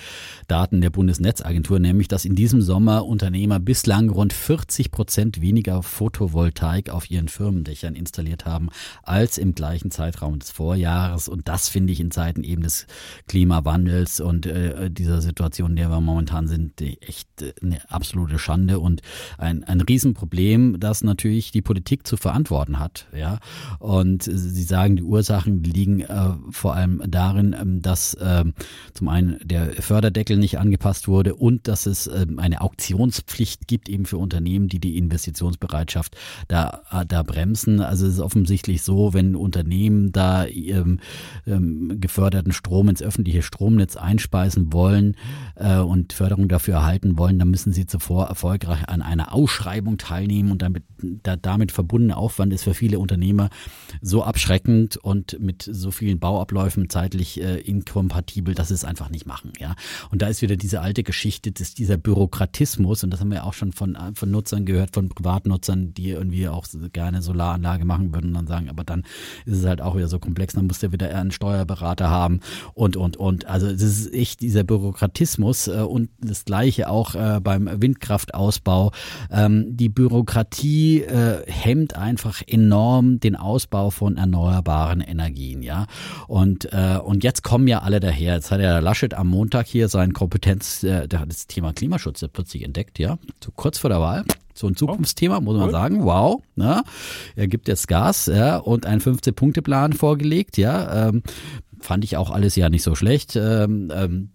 Daten 0.49 0.81
der 0.81 0.91
Bundesnetzagentur, 0.91 1.79
nämlich, 1.79 2.09
dass 2.09 2.25
in 2.25 2.35
diesem 2.35 2.63
Sommer 2.63 3.05
Unternehmer 3.05 3.61
bislang 3.61 4.09
rund 4.09 4.33
40 4.33 4.91
Prozent 4.91 5.41
weniger 5.41 5.83
Photovoltaik 5.83 6.89
auf 6.91 7.11
ihren 7.11 7.29
Firmendächern 7.29 7.95
installiert 7.95 8.47
haben 8.47 8.71
als 9.03 9.39
im 9.39 9.55
gleichen 9.55 9.91
Zeitraum 9.91 10.39
des 10.39 10.51
Vorjahres. 10.51 11.29
Und 11.29 11.47
das 11.47 11.69
finde 11.69 11.93
ich 11.93 12.01
in 12.01 12.11
Zeiten 12.11 12.43
eben 12.43 12.63
des 12.63 12.87
Klimawandels 13.29 14.21
und 14.21 14.47
äh, 14.47 14.91
dieser 14.91 15.21
Situation, 15.21 15.71
in 15.71 15.77
der 15.77 15.91
wir 15.91 16.01
momentan 16.01 16.49
sind, 16.49 16.81
echt 16.81 17.43
äh, 17.43 17.53
eine 17.63 17.79
absolute 17.91 18.39
Schande 18.39 18.79
und 18.79 19.03
ein, 19.37 19.63
ein 19.65 19.83
Riesenproblem, 19.83 20.81
das 20.81 21.05
natürlich 21.05 21.53
die 21.53 21.63
Politik 21.63 22.07
zu 22.07 22.17
verantworten 22.17 22.79
hat. 22.79 23.07
Ja, 23.15 23.39
und 23.79 24.23
Sie 24.23 24.63
sagen, 24.63 24.97
die 24.97 25.03
Ursache 25.03 25.34
Ursachen 25.35 25.65
liegen 25.65 26.01
äh, 26.01 26.31
vor 26.51 26.75
allem 26.75 27.03
darin, 27.07 27.57
ähm, 27.59 27.83
dass 27.83 28.15
äh, 28.15 28.45
zum 28.93 29.09
einen 29.09 29.39
der 29.43 29.73
Förderdeckel 29.73 30.37
nicht 30.37 30.59
angepasst 30.59 31.09
wurde 31.09 31.35
und 31.35 31.67
dass 31.67 31.87
es 31.87 32.07
äh, 32.07 32.27
eine 32.37 32.61
Auktionspflicht 32.61 33.67
gibt 33.67 33.89
eben 33.89 34.07
für 34.07 34.19
Unternehmen, 34.19 34.69
die 34.69 34.79
die 34.79 34.97
Investitionsbereitschaft 34.97 36.17
da, 36.47 36.83
äh, 36.93 37.05
da 37.07 37.23
bremsen. 37.23 37.81
Also 37.81 38.07
es 38.07 38.15
ist 38.15 38.21
offensichtlich 38.21 38.83
so, 38.83 39.13
wenn 39.13 39.35
Unternehmen 39.35 40.13
da 40.13 40.47
ähm, 40.47 41.01
ähm, 41.47 42.01
geförderten 42.01 42.53
Strom 42.53 42.89
ins 42.89 43.03
öffentliche 43.03 43.43
Stromnetz 43.43 43.97
einspeisen 43.97 44.73
wollen 44.73 45.17
äh, 45.57 45.79
und 45.79 46.13
Förderung 46.13 46.49
dafür 46.49 46.75
erhalten 46.75 47.19
wollen, 47.19 47.39
dann 47.41 47.51
müssen 47.51 47.73
sie 47.73 47.87
zuvor 47.87 48.27
erfolgreich 48.27 48.89
an 48.89 49.03
einer 49.03 49.35
Ausschreibung 49.35 49.99
teilnehmen 49.99 50.53
und 50.53 50.63
damit, 50.63 50.85
da, 51.01 51.35
damit 51.35 51.73
verbundene 51.73 52.17
Aufwand 52.17 52.53
ist 52.53 52.65
für 52.65 52.75
viele 52.75 53.01
Unternehmer 53.01 53.51
so 54.01 54.23
abschreckend 54.23 54.97
und 54.97 55.24
und 55.33 55.41
mit 55.41 55.69
so 55.71 55.91
vielen 55.91 56.19
Bauabläufen 56.19 56.89
zeitlich 56.89 57.41
äh, 57.41 57.59
inkompatibel, 57.61 58.55
dass 58.55 58.69
sie 58.69 58.75
es 58.75 58.85
einfach 58.85 59.11
nicht 59.11 59.27
machen. 59.27 59.53
Ja, 59.59 59.75
und 60.11 60.23
da 60.23 60.29
ist 60.29 60.43
wieder 60.43 60.57
diese 60.57 60.81
alte 60.81 61.03
Geschichte, 61.03 61.53
dass 61.53 61.75
dieser 61.75 61.97
Bürokratismus 61.97 63.05
und 63.05 63.11
das 63.11 63.21
haben 63.21 63.31
wir 63.31 63.45
auch 63.45 63.55
schon 63.55 63.73
von 63.73 63.97
von 64.15 64.31
Nutzern 64.31 64.65
gehört, 64.65 64.95
von 64.95 65.09
Privatnutzern, 65.09 65.95
die 65.95 66.11
irgendwie 66.11 66.49
auch 66.49 66.67
gerne 66.93 67.23
Solaranlage 67.23 67.85
machen 67.85 68.13
würden 68.13 68.29
und 68.29 68.35
dann 68.35 68.47
sagen, 68.47 68.69
aber 68.69 68.85
dann 68.85 69.05
ist 69.47 69.59
es 69.59 69.65
halt 69.65 69.81
auch 69.81 69.97
wieder 69.97 70.09
so 70.09 70.19
komplex, 70.19 70.55
dann 70.55 70.67
muss 70.67 70.81
der 70.81 70.93
wieder 70.93 71.15
einen 71.15 71.31
Steuerberater 71.31 72.11
haben 72.11 72.41
und 72.75 72.97
und 72.97 73.17
und. 73.17 73.47
Also 73.47 73.67
es 73.67 73.83
ist 73.83 74.13
echt 74.13 74.41
dieser 74.41 74.65
Bürokratismus 74.65 75.69
äh, 75.69 75.81
und 75.81 76.11
das 76.21 76.45
Gleiche 76.45 76.89
auch 76.89 77.15
äh, 77.15 77.41
beim 77.41 77.71
Windkraftausbau. 77.81 78.93
Ähm, 79.31 79.77
die 79.77 79.89
Bürokratie 79.89 81.03
äh, 81.03 81.43
hemmt 81.47 81.97
einfach 81.97 82.43
enorm 82.47 83.21
den 83.21 83.37
Ausbau 83.37 83.91
von 83.91 84.17
erneuerbaren 84.17 85.01
Energien, 85.01 85.14
ja. 85.63 85.87
Und, 86.27 86.73
äh, 86.73 86.99
und 87.03 87.25
jetzt 87.25 87.43
kommen 87.43 87.67
ja 87.69 87.81
alle 87.81 88.01
daher. 88.01 88.35
Jetzt 88.35 88.51
hat 88.51 88.61
ja 88.61 88.79
Laschet 88.79 89.15
am 89.15 89.29
Montag 89.29 89.67
hier 89.67 89.89
sein 89.89 90.13
Kompetenz, 90.13 90.83
äh, 90.83 91.09
der 91.09 91.21
hat 91.21 91.29
das 91.29 91.47
Thema 91.47 91.73
Klimaschutz 91.73 92.25
plötzlich 92.33 92.65
entdeckt, 92.65 92.99
ja. 92.99 93.19
So 93.43 93.51
kurz 93.55 93.79
vor 93.79 93.91
der 93.91 94.01
Wahl. 94.01 94.25
So 94.55 94.69
ein 94.69 94.77
Zukunftsthema, 94.77 95.41
muss 95.41 95.57
man 95.57 95.71
sagen. 95.71 96.05
Wow. 96.05 96.43
Ne? 96.55 96.83
Er 97.35 97.49
gibt 97.49 97.67
jetzt 97.67 97.89
Gas 97.89 98.27
ja, 98.27 98.57
und 98.57 98.87
einen 98.87 99.01
15-Punkte-Plan 99.01 99.93
vorgelegt, 99.93 100.57
ja. 100.59 101.09
Ähm, 101.09 101.23
fand 101.81 102.05
ich 102.05 102.17
auch 102.17 102.31
alles 102.31 102.55
ja 102.57 102.69
nicht 102.69 102.83
so 102.83 102.95
schlecht. 102.95 103.37
Ähm, 103.37 103.91
ähm, 103.93 104.31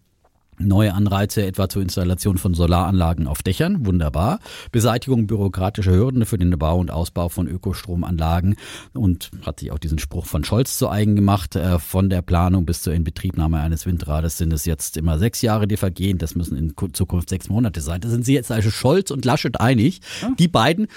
Neue 0.60 0.93
Anreize 0.93 1.45
etwa 1.45 1.70
zur 1.70 1.82
Installation 1.82 2.38
von 2.38 2.53
Solaranlagen 2.53 3.28
auf 3.28 3.41
Dächern, 3.43 3.86
wunderbar. 3.86 4.39
Beseitigung 4.74 5.26
bürokratischer 5.26 5.93
Hürden 5.93 6.26
für 6.26 6.38
den 6.38 6.49
Bau 6.60 6.80
und 6.80 6.91
Ausbau 6.91 7.30
von 7.30 7.47
Ökostromanlagen 7.47 8.55
und 8.93 9.32
hat 9.45 9.62
sich 9.62 9.72
auch 9.72 9.80
diesen 9.80 9.99
Spruch 9.99 10.26
von 10.26 10.43
Scholz 10.43 10.78
zu 10.78 10.89
eigen 10.89 11.16
gemacht. 11.16 11.55
Äh, 11.55 11.80
von 11.80 12.10
der 12.10 12.22
Planung 12.22 12.66
bis 12.66 12.82
zur 12.82 12.93
Inbetriebnahme 12.93 13.62
eines 13.62 13.86
Windrades 13.86 14.38
sind 14.38 14.51
es 14.51 14.66
jetzt 14.66 14.97
immer 14.97 15.18
sechs 15.18 15.41
Jahre, 15.41 15.66
die 15.66 15.78
vergehen. 15.78 16.18
Das 16.18 16.36
müssen 16.36 16.57
in 16.57 16.74
Zukunft 16.93 17.30
sechs 17.30 17.47
Monate 17.47 17.80
sein. 17.80 18.01
Da 18.01 18.10
sind 18.10 18.26
sie 18.26 18.34
jetzt 18.34 18.51
also 18.51 18.70
Scholz 18.70 19.12
und 19.12 19.24
Laschet 19.24 19.60
einig. 19.62 20.01
Die 20.38 20.49
beiden 20.49 20.88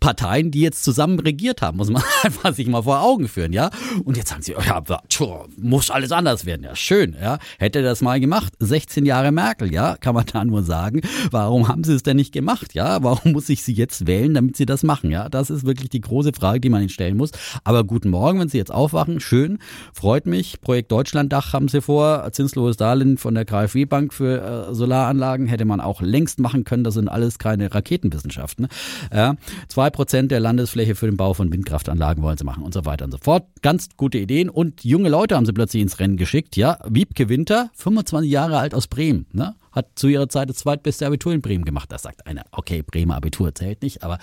Parteien, 0.00 0.50
die 0.50 0.60
jetzt 0.60 0.82
zusammen 0.82 1.20
regiert 1.20 1.60
haben, 1.62 1.76
muss 1.76 1.90
man 1.90 2.02
einfach 2.22 2.54
sich 2.54 2.66
mal 2.66 2.82
vor 2.82 3.02
Augen 3.02 3.28
führen, 3.28 3.52
ja. 3.52 3.70
Und 4.04 4.16
jetzt 4.16 4.30
sagen 4.30 4.42
sie, 4.42 4.52
ja, 4.52 4.82
tschur, 5.08 5.48
muss 5.56 5.90
alles 5.90 6.10
anders 6.10 6.46
werden, 6.46 6.64
ja, 6.64 6.74
schön, 6.74 7.14
ja. 7.20 7.38
Hätte 7.58 7.82
das 7.82 8.00
mal 8.00 8.18
gemacht, 8.18 8.54
16 8.58 9.04
Jahre 9.04 9.30
Merkel, 9.30 9.72
ja, 9.72 9.96
kann 9.96 10.14
man 10.14 10.24
da 10.26 10.44
nur 10.44 10.62
sagen. 10.62 11.02
Warum 11.30 11.68
haben 11.68 11.84
sie 11.84 11.94
es 11.94 12.02
denn 12.02 12.16
nicht 12.16 12.32
gemacht, 12.32 12.74
ja? 12.74 13.02
Warum 13.02 13.32
muss 13.32 13.48
ich 13.50 13.62
sie 13.62 13.74
jetzt 13.74 14.06
wählen, 14.06 14.32
damit 14.32 14.56
sie 14.56 14.66
das 14.66 14.82
machen, 14.82 15.10
ja? 15.10 15.28
Das 15.28 15.50
ist 15.50 15.66
wirklich 15.66 15.90
die 15.90 16.00
große 16.00 16.32
Frage, 16.32 16.60
die 16.60 16.70
man 16.70 16.80
ihnen 16.80 16.88
stellen 16.88 17.16
muss. 17.16 17.30
Aber 17.64 17.84
guten 17.84 18.08
Morgen, 18.10 18.40
wenn 18.40 18.48
sie 18.48 18.58
jetzt 18.58 18.72
aufwachen, 18.72 19.20
schön, 19.20 19.58
freut 19.92 20.26
mich. 20.26 20.60
Projekt 20.62 20.90
Deutschlanddach 20.90 21.52
haben 21.52 21.68
sie 21.68 21.82
vor, 21.82 22.30
zinsloses 22.32 22.78
Darlehen 22.78 23.18
von 23.18 23.34
der 23.34 23.44
KfW 23.44 23.84
Bank 23.84 24.14
für 24.14 24.70
äh, 24.70 24.74
Solaranlagen 24.74 25.46
hätte 25.46 25.66
man 25.66 25.80
auch 25.80 26.00
längst 26.00 26.38
machen 26.38 26.64
können. 26.64 26.84
Das 26.84 26.94
sind 26.94 27.08
alles 27.08 27.38
keine 27.38 27.74
Raketenwissenschaften. 27.74 28.68
Ja. 29.12 29.36
Zwei 29.68 29.89
Prozent 29.90 30.30
der 30.30 30.40
Landesfläche 30.40 30.94
für 30.94 31.06
den 31.06 31.16
Bau 31.16 31.34
von 31.34 31.52
Windkraftanlagen 31.52 32.22
wollen 32.22 32.38
sie 32.38 32.44
machen 32.44 32.62
und 32.62 32.74
so 32.74 32.84
weiter 32.84 33.04
und 33.04 33.10
so 33.10 33.18
fort. 33.18 33.46
Ganz 33.62 33.88
gute 33.96 34.18
Ideen 34.18 34.48
und 34.48 34.84
junge 34.84 35.08
Leute 35.08 35.36
haben 35.36 35.46
sie 35.46 35.52
plötzlich 35.52 35.82
ins 35.82 35.98
Rennen 35.98 36.16
geschickt. 36.16 36.56
Ja, 36.56 36.78
Wiebke 36.88 37.28
Winter, 37.28 37.70
25 37.74 38.30
Jahre 38.30 38.58
alt 38.58 38.74
aus 38.74 38.86
Bremen, 38.86 39.26
ne? 39.32 39.54
hat 39.72 39.86
zu 39.94 40.08
ihrer 40.08 40.28
Zeit 40.28 40.50
das 40.50 40.56
zweitbeste 40.56 41.06
Abitur 41.06 41.32
in 41.32 41.42
Bremen 41.42 41.64
gemacht. 41.64 41.92
Das 41.92 42.02
sagt 42.02 42.26
einer, 42.26 42.44
okay, 42.52 42.82
Bremer 42.82 43.16
Abitur 43.16 43.54
zählt 43.54 43.82
nicht, 43.82 44.02
aber 44.02 44.18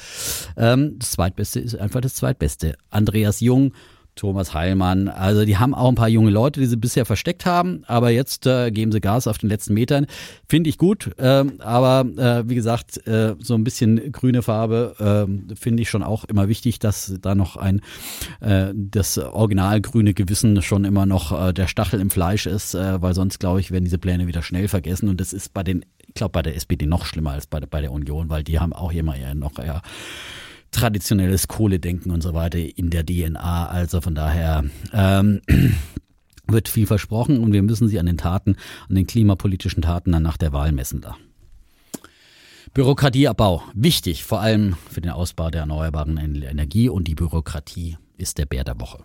ähm, 0.58 0.98
das 1.00 1.12
zweitbeste 1.12 1.60
ist 1.60 1.76
einfach 1.76 2.02
das 2.02 2.16
zweitbeste. 2.16 2.76
Andreas 2.90 3.40
Jung, 3.40 3.74
Thomas 4.18 4.54
Heilmann. 4.54 5.08
Also 5.08 5.46
die 5.46 5.58
haben 5.58 5.74
auch 5.74 5.88
ein 5.88 5.96
paar 5.96 6.10
junge 6.10 6.32
Leute, 6.32 6.60
die 6.60 6.66
sie 6.66 6.76
bisher 6.76 7.06
versteckt 7.06 7.46
haben, 7.46 7.84
aber 7.88 8.10
jetzt 8.10 8.46
äh, 8.46 8.72
geben 8.72 8.92
sie 8.92 9.00
Gas 9.00 9.28
auf 9.28 9.38
den 9.38 9.50
letzten 9.50 9.74
Metern. 9.74 10.08
Finde 10.48 10.70
ich 10.70 10.78
gut, 10.78 11.12
ähm, 11.18 11.54
aber 11.60 12.06
äh, 12.18 12.50
wie 12.50 12.56
gesagt, 12.56 13.06
äh, 13.08 13.36
so 13.40 13.54
ein 13.54 13.64
bisschen 13.64 14.12
grüne 14.12 14.42
Farbe 14.42 15.28
äh, 15.30 15.56
finde 15.56 15.84
ich 15.84 15.90
schon 15.90 16.04
auch 16.04 16.26
immer 16.26 16.50
wichtig, 16.50 16.80
dass 16.80 17.16
da 17.22 17.36
noch 17.36 17.56
ein 17.56 17.82
äh, 18.42 18.74
das 18.74 19.18
original 19.18 19.80
grüne 19.82 20.14
Gewissen 20.14 20.62
schon 20.62 20.84
immer 20.84 21.06
noch 21.06 21.50
äh, 21.50 21.54
der 21.54 21.68
Stachel 21.68 22.02
im 22.02 22.10
Fleisch 22.10 22.46
ist, 22.46 22.74
äh, 22.74 23.02
weil 23.02 23.14
sonst 23.14 23.40
glaube 23.40 23.60
ich 23.60 23.72
werden 23.72 23.86
diese 23.86 23.98
Pläne 23.98 24.28
wieder 24.28 24.42
schnell 24.42 24.68
vergessen 24.68 25.10
und 25.10 25.22
das 25.22 25.32
ist 25.32 25.54
bei 25.54 25.64
den, 25.64 25.86
ich 26.08 26.16
glaube 26.16 26.32
bei 26.32 26.42
der 26.42 26.56
SPD 26.56 26.86
noch 26.86 27.06
schlimmer 27.06 27.32
als 27.32 27.48
bei, 27.48 27.60
bei 27.60 27.82
der 27.82 27.92
Union, 27.92 28.30
weil 28.30 28.44
die 28.44 28.60
haben 28.60 28.74
auch 28.74 28.92
immer 28.92 29.16
eher 29.16 29.36
noch 29.36 29.60
eher 29.60 29.82
traditionelles 30.78 31.48
Kohledenken 31.48 32.12
und 32.12 32.22
so 32.22 32.34
weiter 32.34 32.60
in 32.60 32.90
der 32.90 33.06
DNA. 33.06 33.68
Also 33.68 34.00
von 34.00 34.14
daher 34.14 34.64
ähm, 34.94 35.42
wird 36.48 36.70
viel 36.70 36.86
versprochen 36.86 37.40
und 37.40 37.52
wir 37.52 37.64
müssen 37.64 37.88
sie 37.88 38.00
an 38.00 38.06
den 38.06 38.18
Taten, 38.18 38.56
an 38.88 38.96
den 38.96 39.08
klimapolitischen 39.08 39.82
Taten 39.82 40.12
dann 40.12 40.24
nach 40.24 40.38
der 40.38 40.54
Wahl 40.54 40.72
messen 40.72 41.02
da. 41.02 41.18
Bürokratieabbau, 42.74 43.64
wichtig, 43.74 44.24
vor 44.24 44.42
allem 44.42 44.76
für 44.92 45.02
den 45.02 45.12
Ausbau 45.12 45.50
der 45.50 45.62
erneuerbaren 45.62 46.18
Energie 46.18 46.90
und 46.90 47.08
die 47.08 47.16
Bürokratie 47.16 47.98
ist 48.18 48.38
der 48.38 48.46
Bär 48.46 48.64
der 48.64 48.80
Woche. 48.80 49.00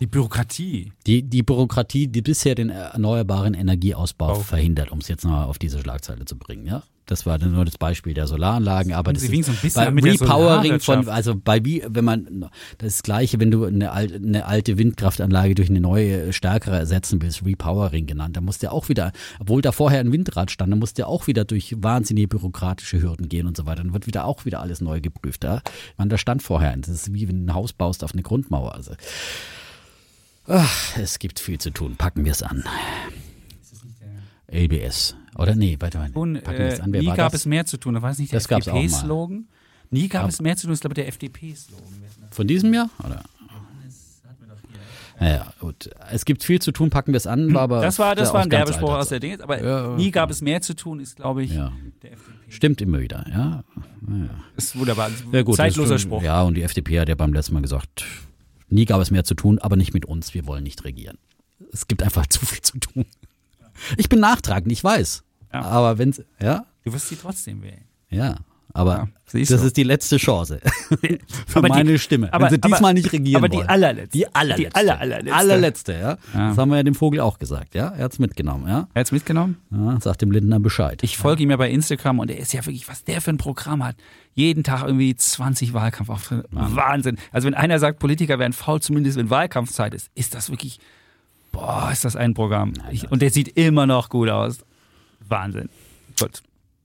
Die 0.00 0.08
Bürokratie? 0.08 0.92
Die, 1.06 1.22
die 1.22 1.44
Bürokratie, 1.44 2.08
die 2.08 2.22
bisher 2.22 2.56
den 2.56 2.70
erneuerbaren 2.70 3.54
Energieausbau 3.54 4.32
okay. 4.32 4.42
verhindert, 4.42 4.90
um 4.90 4.98
es 4.98 5.06
jetzt 5.06 5.24
mal 5.24 5.44
auf 5.44 5.60
diese 5.60 5.78
Schlagzeile 5.78 6.24
zu 6.24 6.36
bringen, 6.36 6.66
ja? 6.66 6.82
Das 7.06 7.26
war 7.26 7.38
nur 7.38 7.64
das 7.64 7.78
Beispiel 7.78 8.14
der 8.14 8.28
Solaranlagen, 8.28 8.92
aber 8.92 9.12
das 9.12 9.24
ist 9.24 9.30
ein 9.30 9.56
bisschen 9.60 9.74
bei 9.74 9.88
Repowering 9.88 10.78
von, 10.78 11.08
also 11.08 11.34
bei 11.34 11.64
wie, 11.64 11.82
wenn 11.88 12.04
man 12.04 12.48
das 12.78 13.02
gleiche, 13.02 13.40
wenn 13.40 13.50
du 13.50 13.64
eine 13.64 13.90
alte, 13.90 14.14
eine 14.14 14.46
alte 14.46 14.78
Windkraftanlage 14.78 15.56
durch 15.56 15.68
eine 15.68 15.80
neue, 15.80 16.32
stärkere 16.32 16.76
ersetzen 16.76 17.20
willst, 17.20 17.44
Repowering 17.44 18.06
genannt, 18.06 18.36
da 18.36 18.40
musst 18.40 18.62
du 18.62 18.66
ja 18.66 18.72
auch 18.72 18.88
wieder, 18.88 19.12
obwohl 19.40 19.62
da 19.62 19.72
vorher 19.72 20.00
ein 20.00 20.12
Windrad 20.12 20.52
stand, 20.52 20.72
da 20.72 20.76
musst 20.76 20.96
du 20.96 21.02
ja 21.02 21.06
auch 21.06 21.26
wieder 21.26 21.44
durch 21.44 21.74
wahnsinnige 21.76 22.28
bürokratische 22.28 23.02
Hürden 23.02 23.28
gehen 23.28 23.46
und 23.46 23.56
so 23.56 23.66
weiter. 23.66 23.82
Dann 23.82 23.92
wird 23.92 24.06
wieder 24.06 24.24
auch 24.24 24.44
wieder 24.44 24.60
alles 24.60 24.80
neu 24.80 25.00
geprüft. 25.00 25.42
Ja? 25.42 25.56
Ich 25.66 25.98
meine, 25.98 26.10
da 26.10 26.18
stand 26.18 26.42
vorher, 26.42 26.76
das 26.76 26.88
ist 26.88 27.12
wie 27.12 27.28
wenn 27.28 27.46
du 27.46 27.52
ein 27.52 27.54
Haus 27.54 27.72
baust 27.72 28.04
auf 28.04 28.12
eine 28.12 28.22
Grundmauer. 28.22 28.74
Also 28.74 28.92
ach, 30.46 30.96
es 30.96 31.18
gibt 31.18 31.40
viel 31.40 31.58
zu 31.58 31.70
tun. 31.70 31.96
Packen 31.96 32.24
wir 32.24 32.32
es 32.32 32.42
an. 32.42 32.64
LBS. 34.52 35.16
Oder 35.36 35.54
nee, 35.54 35.76
warte 35.80 35.98
mal. 35.98 36.10
Und, 36.12 36.36
äh, 36.36 36.78
an. 36.80 36.92
Wer 36.92 37.00
nie 37.02 37.06
war 37.08 37.16
gab 37.16 37.32
das? 37.32 37.42
es 37.42 37.46
mehr 37.46 37.64
zu 37.66 37.76
tun. 37.78 37.94
Da 37.94 38.02
war 38.02 38.10
es 38.10 38.18
nicht 38.18 38.32
der. 38.32 38.38
FDP-Slogan. 38.40 39.46
Nie 39.90 40.08
gab 40.08 40.28
es 40.28 40.40
mehr 40.40 40.56
zu 40.56 40.66
tun, 40.66 40.72
ist 40.74 40.80
glaube 40.80 40.92
ich 40.92 40.96
der 41.04 41.08
FDP-Slogan. 41.08 41.86
Von 42.30 42.46
diesem 42.46 42.72
Jahr? 42.72 42.88
Oder? 43.04 43.22
Naja, 45.20 45.52
gut. 45.60 45.88
Es 46.10 46.24
gibt 46.24 46.42
viel 46.42 46.60
zu 46.60 46.72
tun, 46.72 46.90
packen 46.90 47.12
wir 47.12 47.16
es 47.16 47.26
an, 47.28 47.54
war 47.54 47.62
aber. 47.62 47.80
Das 47.80 47.98
war, 47.98 48.14
das 48.16 48.32
war 48.34 48.42
ein 48.42 48.50
Werbespruch 48.50 48.90
aus 48.90 49.08
der. 49.10 49.20
Dinge. 49.20 49.40
Aber 49.42 49.62
Ja, 49.62 49.94
nie 49.96 50.10
gab 50.10 50.30
es 50.30 50.40
mehr 50.42 50.60
zu 50.62 50.74
tun, 50.74 50.98
ist 50.98 51.16
glaube 51.16 51.44
ich 51.44 51.52
Ja. 51.52 51.70
der 52.02 52.12
FDP. 52.14 52.32
Stimmt 52.48 52.80
immer 52.80 52.98
wieder, 53.00 53.24
ja. 53.30 53.62
Ist 54.56 54.76
wunderbar. 54.76 55.10
ja 55.30 55.42
gut, 55.42 55.56
Zeitloser 55.56 55.98
stimmt. 55.98 56.14
Spruch. 56.14 56.22
Ja, 56.22 56.42
und 56.42 56.54
die 56.54 56.62
FDP 56.62 56.98
hat 57.00 57.08
ja 57.08 57.14
beim 57.14 57.32
letzten 57.32 57.54
Mal 57.54 57.62
gesagt, 57.62 58.04
nie 58.68 58.84
gab 58.84 59.00
es 59.00 59.10
mehr 59.10 59.22
zu 59.24 59.34
tun, 59.34 59.58
aber 59.60 59.76
nicht 59.76 59.94
mit 59.94 60.06
uns, 60.06 60.34
wir 60.34 60.46
wollen 60.46 60.64
nicht 60.64 60.82
regieren. 60.84 61.18
Es 61.72 61.86
gibt 61.86 62.02
einfach 62.02 62.26
zu 62.26 62.44
viel 62.44 62.60
zu 62.62 62.78
tun. 62.80 63.04
Ich 63.96 64.08
bin 64.08 64.20
nachtragend, 64.20 64.70
ich 64.72 64.82
weiß. 64.82 65.22
Ja. 65.52 65.62
Aber 65.62 65.98
wenn's, 65.98 66.22
ja, 66.40 66.64
Du 66.84 66.92
wirst 66.92 67.08
sie 67.08 67.16
trotzdem 67.16 67.62
wählen. 67.62 67.84
ja. 68.10 68.36
Aber 68.74 68.94
Ja, 68.96 69.08
das 69.50 69.50
ist 69.50 69.76
die 69.76 69.82
letzte 69.82 70.16
Chance 70.16 70.58
für 71.46 71.58
Aber 71.58 71.68
die- 71.68 71.74
meine 71.74 71.98
Stimme. 71.98 72.32
aber- 72.32 72.44
wenn 72.46 72.52
sie 72.52 72.58
diesmal 72.58 72.78
aber- 72.84 72.92
nicht 72.94 73.12
regieren 73.12 73.36
aber 73.36 73.50
die 73.50 73.58
wollen. 73.58 73.68
allerletzte. 73.68 74.16
Die 74.16 74.34
allerletzte. 74.34 74.70
Die 74.70 74.74
aller- 74.74 74.98
allerletzte. 74.98 75.34
allerletzte, 75.36 75.92
ja. 75.92 75.98
Ja. 76.32 76.48
Das 76.48 76.56
haben 76.56 76.70
wir 76.70 76.76
ja 76.78 76.82
dem 76.82 76.94
Vogel 76.94 77.20
auch 77.20 77.38
gesagt, 77.38 77.74
ja. 77.74 77.88
Er 77.88 78.04
hat's 78.04 78.18
mitgenommen, 78.18 78.66
ja. 78.66 78.88
Er 78.94 79.00
hat's 79.00 79.12
mitgenommen? 79.12 79.58
ja 79.70 80.00
sagt 80.00 80.22
dem 80.22 80.30
Lindner 80.30 80.58
Bescheid. 80.58 81.02
Ich 81.02 81.18
folge 81.18 81.42
ihm 81.42 81.50
ja 81.50 81.58
bei 81.58 81.70
Instagram 81.70 82.18
und 82.20 82.30
er 82.30 82.38
ist 82.38 82.54
ja 82.54 82.64
wirklich, 82.64 82.88
was 82.88 83.04
der 83.04 83.20
für 83.20 83.28
ein 83.30 83.36
Programm 83.36 83.84
hat. 83.84 83.96
Jeden 84.32 84.64
Tag 84.64 84.84
irgendwie 84.86 85.14
20 85.14 85.74
Wahlkampfauftritte. 85.74 86.48
Wahnsinn. 86.50 87.18
Also 87.30 87.48
wenn 87.48 87.54
einer 87.54 87.78
sagt, 87.78 87.98
Politiker 87.98 88.38
wären 88.38 88.54
faul, 88.54 88.80
zumindest 88.80 89.18
wenn 89.18 89.28
Wahlkampfzeit 89.28 89.92
ist, 89.92 90.08
ist 90.14 90.34
das 90.34 90.48
wirklich, 90.48 90.78
boah, 91.52 91.90
ist 91.92 92.04
das 92.04 92.16
ein 92.16 92.34
Programm. 92.34 92.72
Ich, 92.90 93.10
und 93.10 93.22
der 93.22 93.30
sieht 93.30 93.56
immer 93.56 93.86
noch 93.86 94.08
gut 94.08 94.28
aus. 94.28 94.64
Wahnsinn. 95.28 95.68
Gut. 96.18 96.42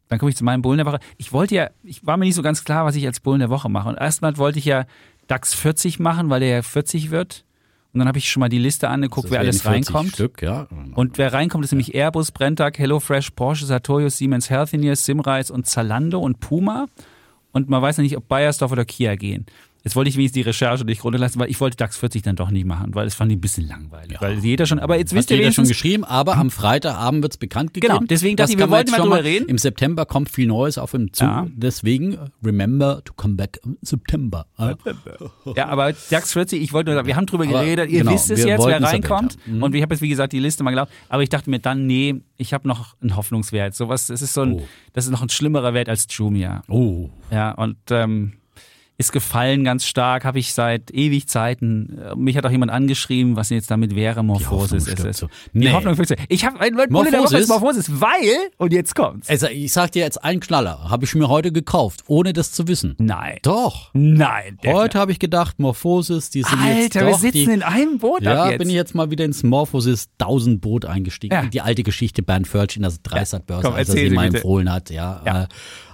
Dann 0.10 0.20
komme 0.20 0.30
ich 0.30 0.38
zu 0.38 0.44
meinem 0.44 0.62
Bullen 0.62 0.78
der 0.78 0.86
Woche. 0.86 1.00
Ich 1.18 1.34
wollte 1.34 1.56
ja, 1.56 1.70
ich 1.84 2.06
war 2.06 2.18
mir 2.18 2.26
nicht 2.26 2.36
so 2.36 2.42
ganz 2.42 2.64
klar, 2.64 2.86
was 2.86 2.96
ich 2.96 3.06
als 3.06 3.20
Bullen 3.20 3.40
der 3.40 3.50
Woche 3.50 3.70
mache. 3.70 3.90
Und 3.90 3.96
erstmal 3.96 4.38
wollte 4.38 4.60
ich 4.60 4.66
ja 4.66 4.86
DAX 5.28 5.54
40 5.54 6.00
machen, 6.00 6.30
weil 6.30 6.40
der 6.40 6.50
ja 6.50 6.62
40 6.62 7.12
wird. 7.12 7.44
Und 7.94 8.00
dann 8.00 8.08
habe 8.08 8.18
ich 8.18 8.30
schon 8.30 8.42
mal 8.42 8.50
die 8.50 8.60
Liste 8.60 8.90
angeguckt, 8.90 9.32
wer 9.32 9.40
alles 9.40 9.62
40 9.62 9.88
reinkommt. 9.88 10.14
Stück, 10.14 10.42
ja. 10.42 10.68
Und 10.94 11.18
wer 11.18 11.34
reinkommt, 11.34 11.66
ist 11.66 11.72
nämlich 11.72 11.96
Airbus, 11.96 12.32
Brenntag, 12.32 12.78
HelloFresh, 12.78 13.32
Porsche, 13.32 13.66
Sartorius, 13.66 14.18
Siemens 14.18 14.50
Healthineers, 14.50 15.04
Simrise 15.04 15.52
und 15.52 15.66
Zalando 15.66 16.20
und 16.20 16.40
Puma. 16.40 16.88
Und 17.52 17.70
man 17.70 17.82
weiß 17.82 17.98
noch 17.98 18.04
nicht, 18.04 18.16
ob 18.16 18.28
Bayersdorf 18.28 18.72
oder 18.72 18.86
Kia 18.86 19.16
gehen. 19.16 19.46
Jetzt 19.84 19.96
wollte 19.96 20.10
ich 20.10 20.18
wenigstens 20.18 20.34
die 20.36 20.42
Recherche 20.42 20.84
nicht 20.84 21.04
runterlassen, 21.04 21.40
weil 21.40 21.50
ich 21.50 21.60
wollte 21.62 21.78
DAX 21.78 21.98
40 21.98 22.22
dann 22.22 22.36
doch 22.36 22.50
nicht 22.50 22.66
machen, 22.66 22.94
weil 22.94 23.08
es 23.08 23.16
fand 23.16 23.32
ich 23.32 23.38
ein 23.38 23.42
bisschen 23.42 23.68
langweilig. 23.68 24.18
Weil 24.20 24.40
jeder 24.40 24.66
schon, 24.66 24.80
aber 24.80 24.98
jetzt 24.98 25.14
wisst 25.14 25.30
Hat 25.30 25.38
ihr 25.38 25.42
jeder 25.44 25.52
schon 25.54 25.68
geschrieben, 25.68 26.04
aber 26.04 26.36
am 26.36 26.50
Freitagabend 26.52 27.24
wird's 27.24 27.38
bekannt 27.38 27.74
gegeben. 27.74 27.94
Genau, 27.94 28.06
deswegen 28.06 28.36
dachte 28.36 28.52
Das 28.52 28.56
ich, 28.56 28.58
wir 28.60 28.70
wollten 28.70 28.88
jetzt 28.90 28.98
mal 28.98 29.04
schon 29.04 29.12
drüber 29.12 29.24
reden. 29.24 29.48
Im 29.48 29.58
September 29.58 30.06
kommt 30.06 30.30
viel 30.30 30.48
Neues 30.48 30.78
auf 30.78 30.94
ihm 30.94 31.14
zu. 31.14 31.24
Ja. 31.24 31.48
Deswegen, 31.56 32.18
remember 32.44 33.02
to 33.06 33.14
come 33.14 33.36
back 33.36 33.60
im 33.64 33.78
September. 33.82 34.48
Ja. 34.58 34.76
ja, 35.56 35.68
aber 35.70 35.94
DAX 36.10 36.34
40, 36.34 36.62
ich 36.62 36.74
wollte 36.74 36.90
nur 36.90 36.96
sagen, 36.96 37.08
wir 37.08 37.16
haben 37.16 37.26
drüber 37.26 37.46
Aber 37.46 37.54
geredet, 37.64 37.90
ihr 37.90 38.00
genau, 38.00 38.12
wisst 38.14 38.30
es 38.32 38.44
jetzt, 38.44 38.66
wer 38.66 38.78
es 38.82 38.84
reinkommt. 38.84 39.38
Mhm. 39.46 39.64
Und 39.64 39.74
ich 39.76 39.82
habe 39.82 39.94
jetzt, 39.94 40.02
wie 40.02 40.10
gesagt, 40.10 40.34
die 40.34 40.40
Liste 40.40 40.64
mal 40.64 40.72
gelaufen. 40.72 40.92
Aber 41.10 41.24
ich 41.24 41.30
dachte 41.30 41.50
mir 41.50 41.60
dann, 41.60 41.86
nee, 41.88 42.16
ich 42.36 42.54
habe 42.54 42.68
noch 42.68 42.96
einen 43.02 43.16
Hoffnungswert. 43.16 43.74
Sowas, 43.76 44.08
das 44.08 44.22
ist 44.22 44.34
so 44.34 44.42
ein, 44.42 44.54
Oh. 44.54 44.68
das 44.94 45.06
ist 45.06 45.12
noch 45.12 45.22
ein 45.22 45.30
schlimmerer 45.30 45.74
Wert 45.74 45.88
als 45.90 46.08
Jumia. 46.10 46.64
Oh, 46.68 47.10
Ja, 47.32 47.52
und 47.52 47.78
ähm, 47.92 48.34
ist 49.00 49.12
gefallen 49.12 49.64
ganz 49.64 49.86
stark, 49.86 50.26
habe 50.26 50.40
ich 50.40 50.54
seit 50.54 50.90
ewig 50.92 51.28
Zeiten. 51.28 52.00
Äh, 52.00 52.16
Mich 52.16 52.36
hat 52.36 52.46
auch 52.48 52.52
jemand 52.52 52.72
angeschrieben, 52.72 53.36
was 53.36 53.50
jetzt 53.52 53.70
damit 53.70 53.96
wäre, 53.96 54.24
Morphosis 54.24 54.88
Hoffnung 54.90 55.10
ist 55.10 55.18
so. 55.18 55.28
Die 55.54 55.60
Nee. 55.60 55.72
Hoffnung. 55.72 55.96
Ich 56.30 56.46
habe 56.46 56.60
ein 56.60 56.76
Bulle 56.90 57.12
der 57.12 57.22
Woche 57.22 57.38
ist 57.38 57.48
Morphosis? 57.48 57.90
Morphosis, 57.90 58.02
weil, 58.02 58.50
und 58.58 58.74
jetzt 58.74 58.96
kommt's. 58.96 59.30
also 59.30 59.48
ich 59.48 59.72
sag 59.72 59.92
dir 59.92 60.02
jetzt 60.04 60.24
einen 60.24 60.40
Knaller, 60.40 60.90
habe 60.90 61.06
ich 61.06 61.14
mir 61.14 61.30
heute 61.30 61.52
gekauft, 61.52 62.06
ohne 62.08 62.34
das 62.34 62.52
zu 62.52 62.68
wissen. 62.68 62.96
Nein. 62.98 63.38
Doch. 63.44 63.92
Nein. 63.94 64.58
Heute 64.66 64.98
habe 64.98 65.12
ich 65.12 65.20
gedacht, 65.20 65.60
Morphosis, 65.60 66.32
die 66.32 66.42
sind 66.42 66.60
jetzt 66.66 66.96
Alter, 66.96 67.00
doch 67.02 67.08
wir 67.22 67.32
sitzen 67.32 67.48
die, 67.50 67.54
in 67.54 67.62
einem 67.64 68.00
Boot 68.00 68.24
Ja, 68.24 68.50
jetzt. 68.50 68.58
bin 68.60 68.70
ich 68.70 68.76
jetzt 68.76 68.96
mal 68.96 69.12
wieder 69.12 69.26
ins 69.26 69.44
Morphosis 69.44 70.10
1000 70.20 70.60
Boot 70.60 70.86
eingestiegen. 70.86 71.36
Ja. 71.36 71.46
Die 71.46 71.62
alte 71.62 71.84
Geschichte 71.84 72.24
Bernd 72.24 72.48
Förtsch 72.48 72.76
in 72.78 72.82
der 72.82 72.94
Dreisat-Börse, 73.04 73.64
Komm, 73.68 73.76
als 73.76 73.90
er 73.90 73.96
sie 73.96 74.10
mal 74.10 74.26
empfohlen 74.26 74.72
hat, 74.72 74.90
ja, 74.90 75.22
Ja. 75.24 75.44
Äh, 75.44 75.48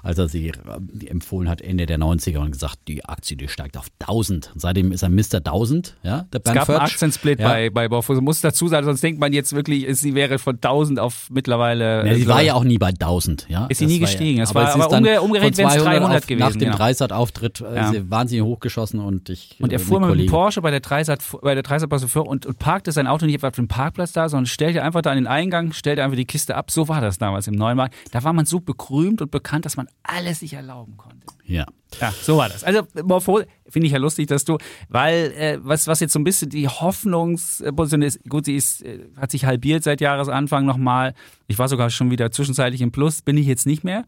als 0.04 0.18
er 0.20 0.28
sie 0.30 0.50
äh, 0.50 1.06
empfohlen 1.08 1.50
hat 1.50 1.62
Ende 1.62 1.86
der 1.88 1.98
90er 1.98 2.38
und 2.40 2.52
gesagt, 2.52 2.78
die 2.88 3.04
Aktie, 3.06 3.36
die 3.38 3.48
steigt 3.48 3.78
auf 3.78 3.88
1000. 4.00 4.52
Und 4.54 4.60
seitdem 4.62 4.92
ist 4.92 5.02
er 5.02 5.10
Mr. 5.10 5.38
1000, 5.38 5.96
ja, 6.04 6.28
der 6.32 6.40
es 6.40 6.44
Bernd 6.44 6.60
gab 6.60 6.70
einen. 6.70 6.80
Aktiensplit 6.82 7.40
ja. 7.40 7.48
bei, 7.48 7.70
bei 7.72 7.90
Morphosis. 7.90 8.22
Muss 8.22 8.42
dazu 8.42 8.68
sagen, 8.68 8.86
sonst 8.86 9.02
denkt 9.02 9.20
man 9.20 9.34
jetzt 9.34 9.54
wirklich, 9.54 9.88
es- 9.88 10.02
sie 10.02 10.14
wäre 10.14 10.38
von 10.38 10.56
1000 10.56 11.00
auf 11.00 11.30
mittlerweile. 11.32 12.06
Ja, 12.06 12.14
sie 12.16 12.24
äh, 12.24 12.28
war 12.28 12.42
ja 12.42 12.54
auch 12.54 12.64
nie 12.64 12.78
bei 12.78 12.90
1000, 12.90 13.48
ja. 13.50 13.66
Ist 13.68 13.78
sie 13.80 13.86
nie 13.86 13.94
war 13.94 14.00
ja- 14.02 14.06
gestiegen. 14.06 14.42
Es 14.42 14.54
war- 14.54 14.68
es 14.68 14.76
aber 14.76 14.88
umge- 14.96 15.20
umgerechnet 15.20 15.58
wären's 15.58 15.74
200 15.76 15.94
300 16.00 16.04
auf, 16.04 16.22
Nach 16.22 16.28
gewesen, 16.28 16.60
dem 16.60 16.70
ja. 16.72 16.76
Dreisat-Auftritt 16.76 17.62
äh, 17.62 18.10
wahnsinnig 18.10 18.44
hochgeschossen 18.44 19.00
und 19.00 19.30
ich. 19.30 19.56
Und 19.60 19.72
er 19.72 19.80
äh, 19.80 19.84
fuhr 19.84 20.00
mit 20.00 20.20
dem 20.20 20.28
Porsche 20.28 20.62
bei 20.62 20.72
der 20.72 20.82
Dreisat, 20.82 21.22
bei 21.42 21.54
der 21.54 21.64
Dreisatbörse 21.64 22.08
vor 22.08 22.28
und, 22.28 22.46
und 22.46 22.60
parkte 22.60 22.92
sein 22.92 23.08
Auto 23.08 23.26
nicht 23.26 23.36
etwa 23.36 23.48
auf 23.48 23.56
dem 23.56 23.68
Parkplatz 23.70 24.12
da, 24.12 24.28
sondern 24.28 24.48
stellte 24.48 24.84
einfach 24.84 25.02
da 25.02 25.12
an 25.12 25.18
den 25.18 25.28
Eingang, 25.28 25.72
stellte 25.74 26.04
einfach 26.04 26.18
die 26.18 26.26
Kiste 26.26 26.56
ab. 26.56 26.72
So 26.72 26.88
war 26.90 27.00
das 27.00 27.18
damals 27.18 27.48
im 27.48 27.56
Neumarkt. 27.56 27.96
Da 28.12 28.24
war 28.24 28.34
man 28.34 28.46
so 28.46 28.60
bekrümt 28.60 29.22
und 29.22 29.32
bekannt, 29.32 29.66
dass 29.66 29.78
man 29.78 29.88
alles 30.04 30.40
sich 30.40 30.54
erlauben 30.54 30.98
konnte. 30.98 31.26
Ja. 31.46 31.66
Ja, 32.02 32.12
so 32.12 32.38
war 32.38 32.50
das. 32.50 32.64
Also 32.64 32.82
Morpho 33.04 33.44
finde 33.68 33.86
ich 33.86 33.94
ja 33.94 34.00
lustig, 34.00 34.28
dass 34.28 34.46
du, 34.46 34.58
weil 34.90 35.32
äh, 35.38 35.60
was 35.62 35.88
was 35.88 36.00
jetzt 36.00 36.14
so 36.14 36.20
ein 36.20 36.24
bisschen 36.24 36.50
die 36.50 36.68
Hoffnungsposition 36.68 38.02
ist, 38.02 38.20
gut, 38.28 38.46
sie 38.46 38.56
ist 38.56 38.82
äh, 38.84 39.06
hat 39.16 39.32
sich 39.32 39.46
halbiert 39.46 39.84
seit 39.84 40.02
Jahresanfang 40.02 40.66
nochmal. 40.66 41.14
Ich 41.48 41.60
war 41.60 41.70
sogar 41.70 41.90
schon 41.90 42.10
wieder 42.10 42.32
zwischenzeitlich 42.32 42.82
im 42.82 42.92
Plus, 42.92 43.22
bin 43.22 43.38
ich 43.38 43.46
jetzt 43.46 43.66
nicht 43.66 43.84
mehr. 43.84 44.06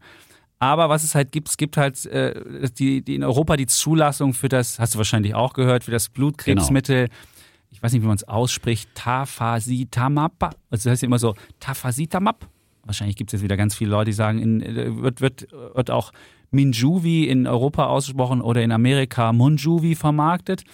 Aber 0.58 0.88
was 0.88 1.04
es 1.04 1.14
halt 1.14 1.32
gibt, 1.32 1.48
es 1.48 1.56
gibt 1.56 1.76
halt 1.76 2.04
äh, 2.06 2.68
die, 2.78 3.02
die 3.02 3.14
in 3.14 3.22
Europa 3.22 3.56
die 3.56 3.66
Zulassung 3.66 4.32
für 4.32 4.48
das, 4.48 4.78
hast 4.78 4.94
du 4.94 4.98
wahrscheinlich 4.98 5.34
auch 5.34 5.52
gehört, 5.52 5.84
für 5.84 5.90
das 5.90 6.08
Blutkrebsmittel. 6.08 7.08
Ich 7.70 7.82
weiß 7.82 7.92
nicht, 7.92 8.02
wie 8.02 8.06
man 8.06 8.16
es 8.16 8.24
ausspricht, 8.24 8.88
Tafasitamab. 8.94 10.56
Also 10.70 10.84
das 10.88 10.92
heißt 10.92 11.02
immer 11.02 11.18
so 11.18 11.34
Tafasitamab. 11.60 12.48
Wahrscheinlich 12.86 13.16
gibt 13.16 13.30
es 13.30 13.32
jetzt 13.34 13.44
wieder 13.44 13.56
ganz 13.56 13.74
viele 13.74 13.90
Leute, 13.90 14.06
die 14.06 14.14
sagen, 14.14 14.38
in, 14.38 14.62
äh, 14.62 15.02
wird, 15.02 15.20
wird, 15.20 15.48
wird 15.74 15.90
auch 15.90 16.12
Minjuvi 16.50 17.24
in 17.24 17.46
Europa 17.46 17.86
ausgesprochen 17.86 18.40
oder 18.40 18.62
in 18.62 18.72
Amerika 18.72 19.32
Munjuvi 19.32 19.94
vermarktet. 19.94 20.64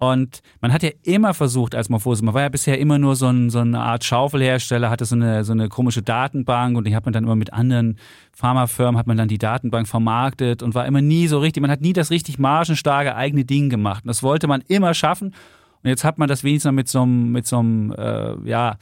Und 0.00 0.42
man 0.60 0.72
hat 0.72 0.84
ja 0.84 0.90
immer 1.02 1.34
versucht 1.34 1.74
als 1.74 1.88
Morphose, 1.88 2.24
man 2.24 2.32
war 2.32 2.42
ja 2.42 2.48
bisher 2.48 2.78
immer 2.78 3.00
nur 3.00 3.16
so, 3.16 3.26
ein, 3.26 3.50
so 3.50 3.58
eine 3.58 3.80
Art 3.80 4.04
Schaufelhersteller, 4.04 4.90
hatte 4.90 5.04
so 5.04 5.16
eine, 5.16 5.42
so 5.42 5.52
eine 5.52 5.68
komische 5.68 6.02
Datenbank 6.02 6.76
und 6.76 6.86
die 6.86 6.94
hat 6.94 7.04
man 7.04 7.12
dann 7.12 7.24
immer 7.24 7.34
mit 7.34 7.52
anderen 7.52 7.98
Pharmafirmen, 8.32 8.96
hat 8.96 9.08
man 9.08 9.16
dann 9.16 9.26
die 9.26 9.38
Datenbank 9.38 9.88
vermarktet 9.88 10.62
und 10.62 10.76
war 10.76 10.86
immer 10.86 11.02
nie 11.02 11.26
so 11.26 11.40
richtig, 11.40 11.60
man 11.62 11.70
hat 11.70 11.80
nie 11.80 11.92
das 11.92 12.12
richtig 12.12 12.38
margenstarke 12.38 13.16
eigene 13.16 13.44
Ding 13.44 13.70
gemacht. 13.70 14.04
Und 14.04 14.08
das 14.08 14.22
wollte 14.22 14.46
man 14.46 14.60
immer 14.68 14.94
schaffen. 14.94 15.34
Und 15.82 15.90
jetzt 15.90 16.04
hat 16.04 16.16
man 16.16 16.28
das 16.28 16.44
wenigstens 16.44 16.72
mit 16.72 16.86
so 16.86 17.02
einem, 17.02 17.32
mit 17.32 17.46
so 17.48 17.58
einem 17.58 17.92
äh, 17.98 18.48
ja, 18.48 18.76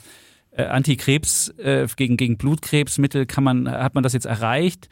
äh, 0.56 0.64
Antikrebs, 0.64 1.50
äh, 1.58 1.86
gegen, 1.96 2.16
gegen 2.16 2.36
Blutkrebsmittel 2.36 3.26
kann 3.26 3.44
man, 3.44 3.70
hat 3.70 3.94
man 3.94 4.02
das 4.02 4.12
jetzt 4.12 4.26
erreicht. 4.26 4.88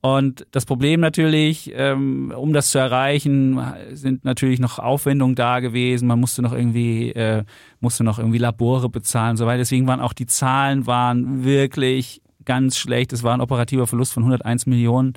Und 0.00 0.46
das 0.52 0.66
Problem 0.66 1.00
natürlich, 1.00 1.72
ähm, 1.74 2.32
um 2.36 2.52
das 2.52 2.70
zu 2.70 2.78
erreichen, 2.78 3.60
sind 3.92 4.24
natürlich 4.24 4.60
noch 4.60 4.78
Aufwendungen 4.78 5.34
da 5.34 5.60
gewesen. 5.60 6.06
Man 6.06 6.20
musste 6.20 6.42
noch 6.42 6.52
irgendwie, 6.52 7.10
äh, 7.10 7.44
musste 7.80 8.04
noch 8.04 8.18
irgendwie 8.18 8.38
Labore 8.38 8.88
bezahlen 8.88 9.32
und 9.32 9.36
so 9.38 9.46
weiter. 9.46 9.58
Deswegen 9.58 9.86
waren 9.86 10.00
auch 10.00 10.12
die 10.12 10.26
Zahlen 10.26 10.86
waren 10.86 11.44
wirklich 11.44 12.22
ganz 12.44 12.76
schlecht. 12.76 13.12
Es 13.12 13.22
war 13.22 13.34
ein 13.34 13.40
operativer 13.40 13.86
Verlust 13.86 14.12
von 14.12 14.22
101 14.22 14.66
Millionen. 14.66 15.14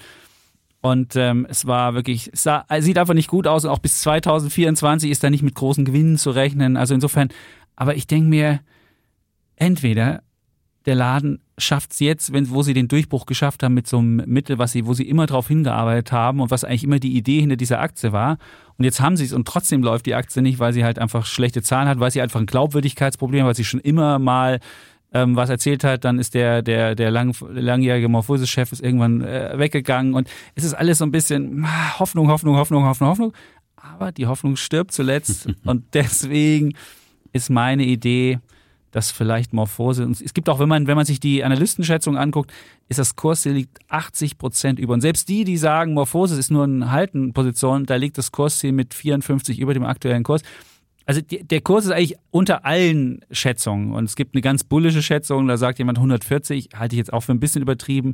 Und 0.82 1.16
ähm, 1.16 1.46
es 1.50 1.68
war 1.68 1.94
wirklich, 1.94 2.32
es 2.34 2.44
sah, 2.44 2.66
es 2.70 2.86
sieht 2.86 2.98
einfach 2.98 3.14
nicht 3.14 3.30
gut 3.30 3.48
aus. 3.48 3.66
Und 3.66 3.72
auch 3.72 3.80
bis 3.80 4.02
2024 4.02 5.12
ist 5.12 5.24
da 5.24 5.30
nicht 5.30 5.44
mit 5.44 5.56
großen 5.56 5.86
Gewinnen 5.86 6.18
zu 6.18 6.32
rechnen. 6.32 6.78
Also 6.78 6.94
insofern, 6.94 7.30
aber 7.76 7.96
ich 7.96 8.08
denke 8.08 8.30
mir, 8.30 8.62
entweder 9.60 10.24
der 10.86 10.96
Laden 10.96 11.40
schafft 11.58 11.92
es 11.92 12.00
jetzt, 12.00 12.34
wenn, 12.34 12.50
wo 12.50 12.64
sie 12.64 12.74
den 12.74 12.88
Durchbruch 12.88 13.26
geschafft 13.26 13.62
haben 13.62 13.74
mit 13.74 13.86
so 13.86 14.00
einem 14.00 14.24
Mittel, 14.26 14.58
was 14.58 14.72
sie, 14.72 14.88
wo 14.88 14.94
sie 14.94 15.08
immer 15.08 15.26
drauf 15.28 15.48
hingearbeitet 15.48 16.12
haben 16.12 16.40
und 16.40 16.52
was 16.52 16.64
eigentlich 16.64 16.84
immer 16.84 17.00
die 17.00 17.16
Idee 17.16 17.42
hinter 17.42 17.58
dieser 17.58 17.80
Aktie 17.80 18.12
war. 18.12 18.38
Und 18.78 18.86
jetzt 18.86 19.02
haben 19.02 19.18
sie 19.18 19.26
es 19.26 19.34
und 19.34 19.48
trotzdem 19.48 19.84
läuft 19.84 20.06
die 20.06 20.16
Aktie 20.16 20.42
nicht, 20.42 20.58
weil 20.58 20.74
sie 20.74 20.84
halt 20.84 20.98
einfach 20.98 21.26
schlechte 21.26 21.62
Zahlen 21.62 21.88
hat, 21.88 22.00
weil 22.00 22.12
sie 22.12 22.22
einfach 22.22 22.40
ein 22.40 22.46
Glaubwürdigkeitsproblem, 22.46 23.46
weil 23.46 23.56
sie 23.56 23.66
schon 23.66 23.82
immer 23.82 24.20
mal 24.20 24.60
ähm, 25.14 25.36
was 25.36 25.50
erzählt 25.50 25.84
hat, 25.84 26.06
dann 26.06 26.18
ist 26.20 26.34
der, 26.34 26.62
der, 26.62 26.96
der 26.96 27.12
lang, 27.12 27.36
langjährige 27.42 28.08
Morphosis-Chef 28.10 28.72
ist 28.72 28.82
irgendwann 28.82 29.22
äh, 29.22 29.58
weggegangen 29.58 30.14
und 30.14 30.30
es 30.56 30.64
ist 30.64 30.74
alles 30.74 31.00
so 31.00 31.06
ein 31.06 31.12
bisschen 31.12 31.66
ah, 31.66 32.00
Hoffnung, 32.00 32.30
Hoffnung, 32.30 32.56
Hoffnung, 32.58 32.86
Hoffnung, 32.86 33.10
Hoffnung. 33.10 33.34
Aber 33.76 34.12
die 34.12 34.28
Hoffnung 34.28 34.56
stirbt 34.56 34.92
zuletzt 34.92 35.48
und 35.66 35.94
deswegen 35.94 36.74
ist 37.34 37.50
meine 37.50 37.84
Idee, 37.84 38.40
dass 38.92 39.12
vielleicht 39.12 39.54
Morphose, 39.54 40.06
und 40.06 40.20
es 40.20 40.34
gibt 40.34 40.50
auch, 40.50 40.60
wenn 40.60 40.70
man, 40.70 40.88
wenn 40.88 40.96
man 40.96 41.06
sich 41.06 41.20
die 41.20 41.44
Analystenschätzung 41.44 42.18
anguckt, 42.18 42.52
ist 42.88 43.00
das 43.00 43.16
Kursziel 43.16 43.54
liegt 43.54 43.80
80 43.90 44.38
Prozent 44.38 44.80
über. 44.80 44.94
Und 44.94 45.02
selbst 45.02 45.30
die, 45.30 45.44
die 45.44 45.58
sagen, 45.58 45.94
Morphose 45.94 46.38
ist 46.40 46.52
nur 46.52 46.64
eine 46.64 46.92
Haltenposition, 46.92 47.86
da 47.86 47.96
liegt 47.96 48.18
das 48.18 48.32
Kursziel 48.32 48.72
mit 48.72 48.94
54 48.94 49.60
über 49.60 49.74
dem 49.74 49.86
aktuellen 49.86 50.24
Kurs. 50.24 50.42
Also 51.06 51.22
die, 51.22 51.44
der 51.44 51.62
Kurs 51.62 51.86
ist 51.86 51.92
eigentlich 51.92 52.18
unter 52.32 52.66
allen 52.66 53.22
Schätzungen. 53.32 53.94
Und 53.94 54.06
es 54.06 54.16
gibt 54.16 54.36
eine 54.36 54.42
ganz 54.42 54.64
bullische 54.64 55.02
Schätzung, 55.02 55.48
da 55.48 55.58
sagt 55.58 55.80
jemand 55.80 55.98
140, 55.98 56.70
halte 56.76 56.96
ich 56.96 56.98
jetzt 56.98 57.14
auch 57.14 57.22
für 57.22 57.32
ein 57.32 57.40
bisschen 57.40 57.62
übertrieben. 57.62 58.14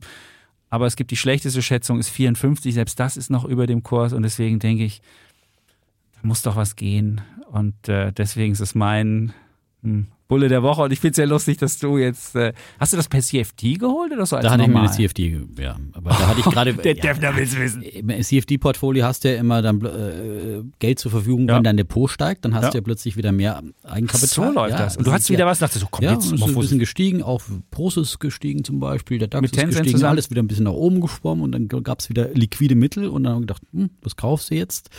Aber 0.70 0.86
es 0.88 0.96
gibt 0.96 1.12
die 1.12 1.18
schlechteste 1.18 1.62
Schätzung, 1.62 2.00
ist 2.00 2.10
54, 2.10 2.74
selbst 2.74 3.00
das 3.00 3.18
ist 3.18 3.30
noch 3.30 3.46
über 3.46 3.68
dem 3.68 3.84
Kurs. 3.84 4.14
Und 4.14 4.24
deswegen 4.24 4.60
denke 4.60 4.84
ich, 4.84 5.02
da 6.14 6.28
muss 6.28 6.42
doch 6.42 6.56
was 6.56 6.76
gehen. 6.76 7.22
Und 7.52 7.88
äh, 7.88 8.12
deswegen 8.12 8.54
ist 8.54 8.60
es 8.60 8.76
mein 8.76 9.34
hm, 9.84 10.08
Bulle 10.28 10.48
der 10.50 10.64
Woche. 10.64 10.82
Und 10.84 10.92
ich 10.92 11.00
finde 11.00 11.12
es 11.12 11.16
sehr 11.18 11.28
lustig, 11.28 11.58
dass 11.58 11.78
du 11.80 11.98
jetzt. 11.98 12.36
Äh, 12.36 12.54
hast 12.80 12.94
du 12.94 12.98
das 12.98 13.08
per 13.08 13.22
CFD 13.22 13.76
geholt 13.76 14.12
oder 14.12 14.26
so? 14.26 14.38
da 14.38 14.52
hatte 14.52 14.64
ich 14.64 14.70
mir 14.70 14.80
eine 14.80 14.92
CFD, 14.92 15.42
ja. 15.60 15.76
Aber 15.94 16.10
da 16.10 16.28
hatte 16.28 16.40
ich 16.40 16.46
gerade. 16.52 16.74
der 16.74 16.94
Defner 16.96 17.36
will 17.36 17.44
es 17.44 17.58
wissen. 17.58 17.82
Im 17.84 18.10
CFD-Portfolio 18.24 19.06
hast 19.06 19.24
du 19.24 19.32
ja 19.34 19.40
immer 19.40 19.62
dann 19.62 19.84
äh, 19.86 20.64
Geld 20.80 21.00
zur 21.00 21.12
Verfügung, 21.12 21.48
wenn 21.48 21.64
dein 21.64 21.78
Depot 21.78 22.10
steigt, 22.10 22.44
dann 22.46 22.54
hast 22.56 22.64
Ja. 22.66 22.70
du 22.72 22.78
ja 22.78 22.82
plötzlich 22.84 23.18
wieder 23.18 23.32
mehr 23.32 23.62
Eigenkapital. 23.84 24.28
So 24.30 24.52
läuft 24.52 24.72
ja, 24.72 24.78
das. 24.78 24.98
Und 24.98 25.06
du 25.08 25.12
hast 25.12 25.30
wieder 25.30 25.42
ja, 25.42 25.46
was, 25.46 25.60
dachte 25.60 25.78
so, 25.80 25.88
komm 25.90 26.04
Ja, 26.06 26.14
jetzt 26.14 26.32
ist 26.32 26.42
ein 26.44 26.56
bisschen 26.56 26.80
gestiegen, 26.80 27.22
auch 27.24 27.42
Prosus 27.72 28.10
ist 28.12 28.20
gestiegen 28.20 28.64
zum 28.64 28.80
Beispiel, 28.80 29.20
der 29.20 29.28
DAX 29.28 29.42
Mit 29.42 29.52
ist 29.52 29.56
Tencent 29.60 29.74
gestiegen, 29.84 29.98
zusammen? 29.98 30.10
alles 30.12 30.30
wieder 30.32 30.42
ein 30.42 30.48
bisschen 30.48 30.66
nach 30.66 30.72
oben 30.74 31.02
geschwommen 31.02 31.44
und 31.44 31.52
dann 31.52 31.68
gab 31.68 32.00
es 32.00 32.10
wieder 32.10 32.30
liquide 32.34 32.76
Mittel 32.76 33.08
und 33.10 33.24
dann 33.24 33.34
haben 33.34 33.38
wir 33.42 33.48
gedacht, 33.48 33.62
hm, 33.74 33.90
was 34.02 34.16
kaufst 34.16 34.50
du 34.52 34.56
jetzt? 34.56 34.90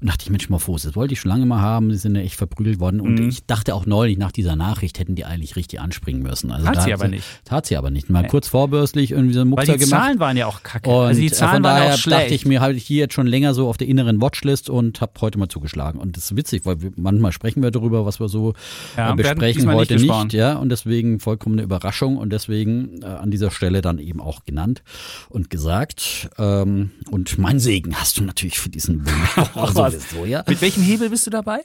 Und 0.00 0.08
dachte 0.08 0.24
ich, 0.24 0.30
Mensch, 0.30 0.48
Morphos, 0.48 0.82
das 0.82 0.96
wollte 0.96 1.14
ich 1.14 1.20
schon 1.20 1.28
lange 1.30 1.46
mal 1.46 1.60
haben, 1.60 1.88
die 1.90 1.96
sind 1.96 2.16
ja 2.16 2.22
echt 2.22 2.36
verprügelt 2.36 2.80
worden 2.80 3.00
und 3.00 3.14
Mhm. 3.20 3.28
ich 3.28 3.46
dachte 3.46 3.74
auch 3.74 3.86
neulich 3.86 4.18
nach 4.18 4.32
dieser 4.32 4.56
Nachricht 4.64 4.98
hätten 4.98 5.14
die 5.14 5.24
eigentlich 5.24 5.56
richtig 5.56 5.80
anspringen 5.80 6.22
müssen. 6.22 6.50
Also 6.50 6.66
Hat 6.66 6.76
da 6.76 6.80
sie 6.82 6.94
aber 6.94 7.08
nicht. 7.08 7.24
Tat 7.44 7.66
sie 7.66 7.76
aber 7.76 7.90
nicht. 7.90 8.08
Mal 8.08 8.26
kurz 8.26 8.48
vorbörslich 8.48 9.10
irgendwie 9.10 9.34
so 9.34 9.40
Weil 9.40 9.46
Muxer 9.46 9.72
die 9.74 9.84
gemacht. 9.84 10.02
Zahlen 10.02 10.20
waren 10.20 10.36
ja 10.36 10.46
auch 10.46 10.62
kacke. 10.62 10.88
Und 10.88 11.06
also 11.06 11.20
die 11.20 11.26
äh, 11.26 11.32
Zahlen 11.32 11.56
von 11.56 11.64
waren 11.64 11.76
daher 11.78 11.94
auch 11.94 11.98
schlecht. 11.98 12.22
dachte 12.22 12.34
ich 12.34 12.46
mir, 12.46 12.60
habe 12.60 12.72
ich 12.74 12.84
hier 12.86 12.98
jetzt 12.98 13.14
schon 13.14 13.26
länger 13.26 13.52
so 13.54 13.68
auf 13.68 13.76
der 13.76 13.88
inneren 13.88 14.20
Watchlist 14.20 14.70
und 14.70 15.00
habe 15.00 15.12
heute 15.20 15.38
mal 15.38 15.48
zugeschlagen. 15.48 16.00
Und 16.00 16.16
das 16.16 16.24
ist 16.30 16.36
witzig, 16.36 16.64
weil 16.64 16.80
wir, 16.80 16.92
manchmal 16.96 17.32
sprechen 17.32 17.62
wir 17.62 17.70
darüber, 17.70 18.06
was 18.06 18.20
wir 18.20 18.28
so 18.28 18.54
Ja, 18.96 19.12
äh, 19.12 19.18
wir 19.18 19.28
hatten 19.28 19.38
besprechen, 19.38 19.64
nicht 19.66 19.74
heute 19.74 19.94
nicht, 19.94 20.02
gesprochen. 20.06 20.30
ja. 20.32 20.54
Und 20.54 20.70
deswegen 20.70 21.20
vollkommen 21.20 21.56
eine 21.56 21.62
Überraschung 21.62 22.16
und 22.16 22.30
deswegen 22.30 23.02
äh, 23.02 23.06
an 23.06 23.30
dieser 23.30 23.50
Stelle 23.50 23.82
dann 23.82 23.98
eben 23.98 24.20
auch 24.20 24.44
genannt 24.44 24.82
und 25.28 25.50
gesagt. 25.50 26.30
Ähm, 26.38 26.90
und 27.10 27.38
mein 27.38 27.58
Segen 27.60 27.94
hast 27.96 28.18
du 28.18 28.24
natürlich 28.24 28.58
für 28.58 28.70
diesen 28.70 29.04
Buch 29.04 29.72
sowieso, 29.74 30.24
ja. 30.24 30.42
Mit 30.46 30.60
welchem 30.62 30.82
Hebel 30.82 31.10
bist 31.10 31.26
du 31.26 31.30
dabei? 31.30 31.60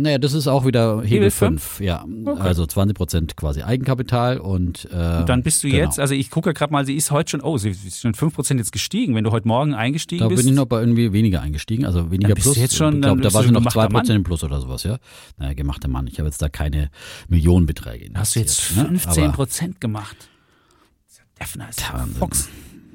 Naja, 0.00 0.18
das 0.18 0.32
ist 0.32 0.46
auch 0.46 0.64
wieder 0.64 0.96
Hebel 1.02 1.08
Hebel 1.08 1.30
5, 1.30 1.80
ja. 1.80 2.04
Also 2.38 2.66
20 2.66 2.96
Prozent 2.96 3.36
quasi 3.36 3.62
Eigenkapital 3.62 4.38
und, 4.38 4.88
äh, 4.92 5.18
Und 5.20 5.28
dann 5.28 5.42
bist 5.42 5.62
du 5.62 5.68
genau. 5.68 5.82
jetzt, 5.84 6.00
also 6.00 6.14
ich 6.14 6.30
gucke 6.30 6.54
gerade 6.54 6.72
mal, 6.72 6.86
sie 6.86 6.94
ist 6.94 7.10
heute 7.10 7.30
schon, 7.32 7.40
oh, 7.42 7.58
sie 7.58 7.70
ist 7.70 8.00
schon 8.00 8.14
5% 8.14 8.56
jetzt 8.58 8.72
gestiegen. 8.72 9.14
Wenn 9.14 9.24
du 9.24 9.30
heute 9.30 9.46
Morgen 9.46 9.74
eingestiegen 9.74 10.22
Da 10.22 10.28
bist. 10.28 10.42
bin 10.42 10.48
ich 10.48 10.54
noch 10.56 10.66
bei 10.66 10.80
irgendwie 10.80 11.12
weniger 11.12 11.42
eingestiegen, 11.42 11.84
also 11.84 12.10
weniger 12.10 12.28
Dann 12.28 12.34
bist 12.36 12.46
du 12.46 12.50
plus. 12.52 12.62
jetzt 12.62 12.76
schon- 12.76 12.94
ich 12.96 13.00
glaube, 13.02 13.20
da 13.20 13.32
war 13.34 13.42
sie 13.42 13.50
noch 13.50 13.60
gemachter 13.60 13.80
2% 13.88 13.92
Mann. 14.08 14.16
im 14.16 14.22
Plus 14.24 14.42
oder 14.42 14.60
sowas, 14.60 14.82
ja. 14.84 14.98
Naja, 15.38 15.52
gemachter 15.54 15.88
Mann. 15.88 16.06
Ich 16.06 16.18
habe 16.18 16.28
jetzt 16.28 16.40
da 16.40 16.48
keine 16.48 16.90
Millionenbeträge 17.28 18.10
hast 18.14 18.36
du 18.36 18.40
jetzt 18.40 18.76
ne? 18.76 18.84
15 18.86 19.24
Aber- 19.24 19.32
Prozent 19.34 19.80
gemacht. 19.80 20.16
Defner 21.40 21.68
ist 21.70 21.80
ja 21.80 21.94
Wahnsinn. 21.94 22.16
Fox. 22.16 22.48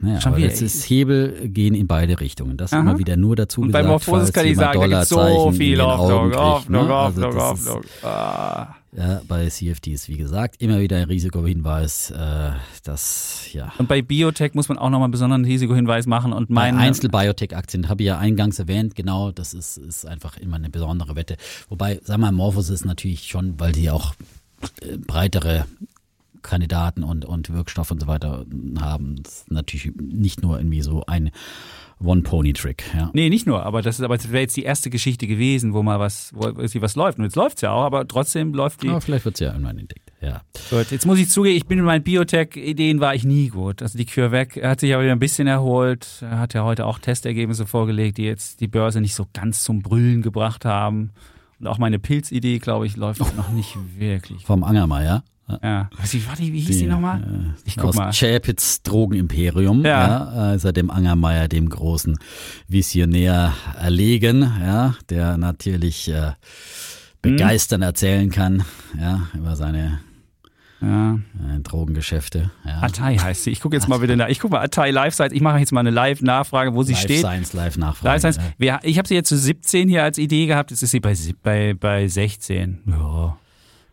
Naja, 0.06 0.22
Schon 0.22 0.36
wieder. 0.38 0.48
jetzt 0.48 0.62
ist 0.62 0.84
Hebel 0.90 1.50
gehen 1.50 1.74
in 1.74 1.88
beide 1.88 2.20
Richtungen. 2.20 2.58
Das 2.58 2.72
Aha. 2.74 2.82
immer 2.82 3.00
wieder 3.00 3.18
nur 3.18 3.36
dazu 3.36 3.62
Und 3.62 3.72
bei 3.72 3.80
gesagt, 3.82 3.92
Morphosis 4.08 4.24
falls 4.26 4.34
kann 4.34 4.46
ich 4.46 4.56
sagen, 4.56 4.80
da 4.80 4.88
gibt 5.00 5.08
so 5.10 5.52
viel 5.52 5.82
Hoffnung, 5.82 6.34
Hoffnung, 6.36 6.88
ne? 6.88 6.94
Also 6.96 7.24
Hoffnung, 7.24 7.30
ist- 7.56 7.68
Hoffnung. 7.68 7.82
Ah. 8.04 8.68
Ja, 8.98 9.22
bei 9.28 9.50
CFDs, 9.50 10.08
wie 10.08 10.16
gesagt, 10.16 10.62
immer 10.62 10.80
wieder 10.80 10.96
ein 10.96 11.04
Risikohinweis, 11.04 12.12
äh, 12.12 12.52
das, 12.86 13.48
ja. 13.52 13.74
Und 13.78 13.90
bei 13.90 14.02
Biotech 14.02 14.54
muss 14.54 14.70
man 14.70 14.78
auch 14.78 14.90
nochmal 14.90 15.08
einen 15.08 15.12
besonderen 15.12 15.44
Risikohinweis 15.44 16.06
machen. 16.06 16.32
Und 16.32 16.48
Bei 16.48 16.54
mein 16.72 16.78
Einzelbiotech-Aktien 16.78 17.90
habe 17.90 18.04
ich 18.04 18.08
ja 18.08 18.20
eingangs 18.20 18.58
erwähnt, 18.60 18.96
genau, 18.96 19.32
das 19.32 19.54
ist, 19.54 19.76
ist 19.78 20.06
einfach 20.06 20.38
immer 20.38 20.56
eine 20.56 20.70
besondere 20.70 21.16
Wette. 21.18 21.36
Wobei, 21.68 22.00
sag 22.04 22.20
mal, 22.20 22.32
Morphos 22.32 22.70
ist 22.70 22.86
natürlich 22.86 23.28
schon, 23.28 23.60
weil 23.60 23.74
die 23.74 23.90
auch 23.90 24.14
äh, 24.82 24.96
breitere 24.98 25.66
Kandidaten 26.46 27.04
und, 27.04 27.26
und 27.26 27.52
Wirkstoff 27.52 27.92
und 27.92 28.02
so 28.02 28.08
weiter 28.08 28.46
haben, 28.80 29.22
das 29.22 29.42
ist 29.42 29.52
natürlich 29.52 29.96
nicht 29.96 30.42
nur 30.42 30.58
irgendwie 30.58 30.82
so 30.82 31.04
ein 31.06 31.32
One-Pony-Trick, 32.04 32.84
ja. 32.96 33.10
Nee, 33.14 33.30
nicht 33.30 33.48
nur, 33.48 33.64
aber 33.64 33.82
das 33.82 34.00
ist 34.00 34.04
aber 34.04 34.22
wäre 34.26 34.42
jetzt 34.42 34.58
die 34.58 34.64
erste 34.64 34.90
Geschichte 34.90 35.28
gewesen, 35.28 35.74
wo 35.74 35.82
mal 35.82 36.00
was, 36.00 36.32
wo 36.36 36.46
irgendwie 36.46 36.82
was 36.82 36.96
läuft. 36.96 37.18
Und 37.18 37.24
jetzt 37.24 37.38
läuft's 37.38 37.62
ja 37.62 37.72
auch, 37.72 37.84
aber 37.84 38.08
trotzdem 38.08 38.54
läuft 38.54 38.84
die. 38.84 38.90
Aber 38.90 39.00
vielleicht 39.00 39.24
wird 39.24 39.36
es 39.36 39.40
ja 39.40 39.52
irgendwann 39.52 39.78
entdeckt, 39.78 40.12
ja. 40.22 40.42
Gut, 40.70 40.92
jetzt 40.92 41.06
muss 41.06 41.20
ich 41.20 41.30
zugeben, 41.30 41.56
ich 41.56 41.66
bin 41.66 41.78
mit 41.78 41.86
meinen 41.86 42.04
Biotech-Ideen 42.04 43.00
war 43.00 43.16
ich 43.16 43.24
nie 43.24 43.48
gut. 43.48 43.82
Also 43.82 43.98
die 43.98 44.06
CureVac 44.06 44.62
hat 44.62 44.82
sich 44.82 44.94
aber 44.94 45.04
wieder 45.04 45.14
ein 45.14 45.20
bisschen 45.20 45.48
erholt. 45.48 46.22
Er 46.22 46.40
hat 46.40 46.54
ja 46.54 46.64
heute 46.64 46.86
auch 46.86 47.00
Testergebnisse 47.00 47.66
vorgelegt, 47.66 48.18
die 48.18 48.24
jetzt 48.24 48.60
die 48.60 48.68
Börse 48.68 49.00
nicht 49.00 49.16
so 49.16 49.26
ganz 49.34 49.64
zum 49.64 49.82
Brüllen 49.82 50.22
gebracht 50.22 50.66
haben. 50.66 51.12
Und 51.60 51.68
auch 51.68 51.78
meine 51.78 52.00
Pilzidee, 52.00 52.60
glaube 52.60 52.86
ich, 52.86 52.98
läuft 52.98 53.22
noch 53.38 53.50
nicht 53.50 53.78
wirklich. 53.98 54.46
Vom 54.46 54.66
Angermeier. 54.66 55.06
Ja. 55.06 55.35
Was, 55.48 56.14
wie, 56.14 56.26
warte, 56.28 56.42
wie 56.42 56.60
hieß 56.60 56.80
die 56.80 56.88
nochmal? 56.88 57.20
äh, 57.22 57.60
Ich 57.66 57.76
guck 57.76 57.86
aus 57.90 57.96
mal. 57.96 58.12
Chapitz 58.12 58.82
Drogenimperium, 58.82 59.86
Ja. 59.86 60.08
ja. 60.08 60.52
äh, 60.54 60.56
ist 60.56 60.64
er 60.66 60.74
dem 60.74 60.90
Angermeier, 60.90 61.48
dem 61.48 61.70
großen 61.70 62.18
Visionär 62.68 63.54
erlegen, 63.80 64.42
ja, 64.62 64.96
der 65.10 65.38
natürlich 65.38 66.10
äh, 66.12 66.32
begeistern 67.22 67.82
erzählen 67.84 68.30
kann, 68.32 68.64
ja, 69.00 69.28
über 69.36 69.56
seine 69.56 70.00
Ja. 70.82 71.14
äh, 71.16 71.60
Drogengeschäfte, 71.62 72.52
ja. 72.66 72.82
Atai 72.82 73.18
heißt 73.18 73.44
sie. 73.46 73.52
Ich 73.52 73.60
gucke 73.62 73.76
jetzt 73.76 73.88
mal 73.88 74.02
wieder 74.02 74.16
nach. 74.16 74.28
Ich 74.30 74.40
gucke 74.40 74.54
mal 74.56 74.62
Atai 74.64 74.92
Live-Site. 74.92 75.34
Ich 75.34 75.42
mache 75.42 75.60
jetzt 75.60 75.72
mal 75.72 75.80
eine 75.82 75.90
Live-Nachfrage, 75.92 76.74
wo 76.74 76.84
sie 76.84 76.94
Live 76.94 77.02
steht. 77.02 77.20
Science, 77.20 77.54
Live 77.54 77.78
Live. 77.78 78.00
Science. 78.20 78.40
ja. 78.60 78.80
Ich 78.84 78.98
habe 78.98 79.08
sie 79.08 79.14
jetzt 79.16 79.30
zu 79.30 79.38
17 79.38 79.90
hier 79.90 80.04
als 80.04 80.18
Idee 80.18 80.46
gehabt. 80.48 80.72
Jetzt 80.72 80.82
ist 80.84 80.92
sie 80.92 81.00
bei, 81.00 81.16
bei, 81.44 81.74
bei 81.74 82.08
16. 82.08 82.80
Ja. 82.88 83.38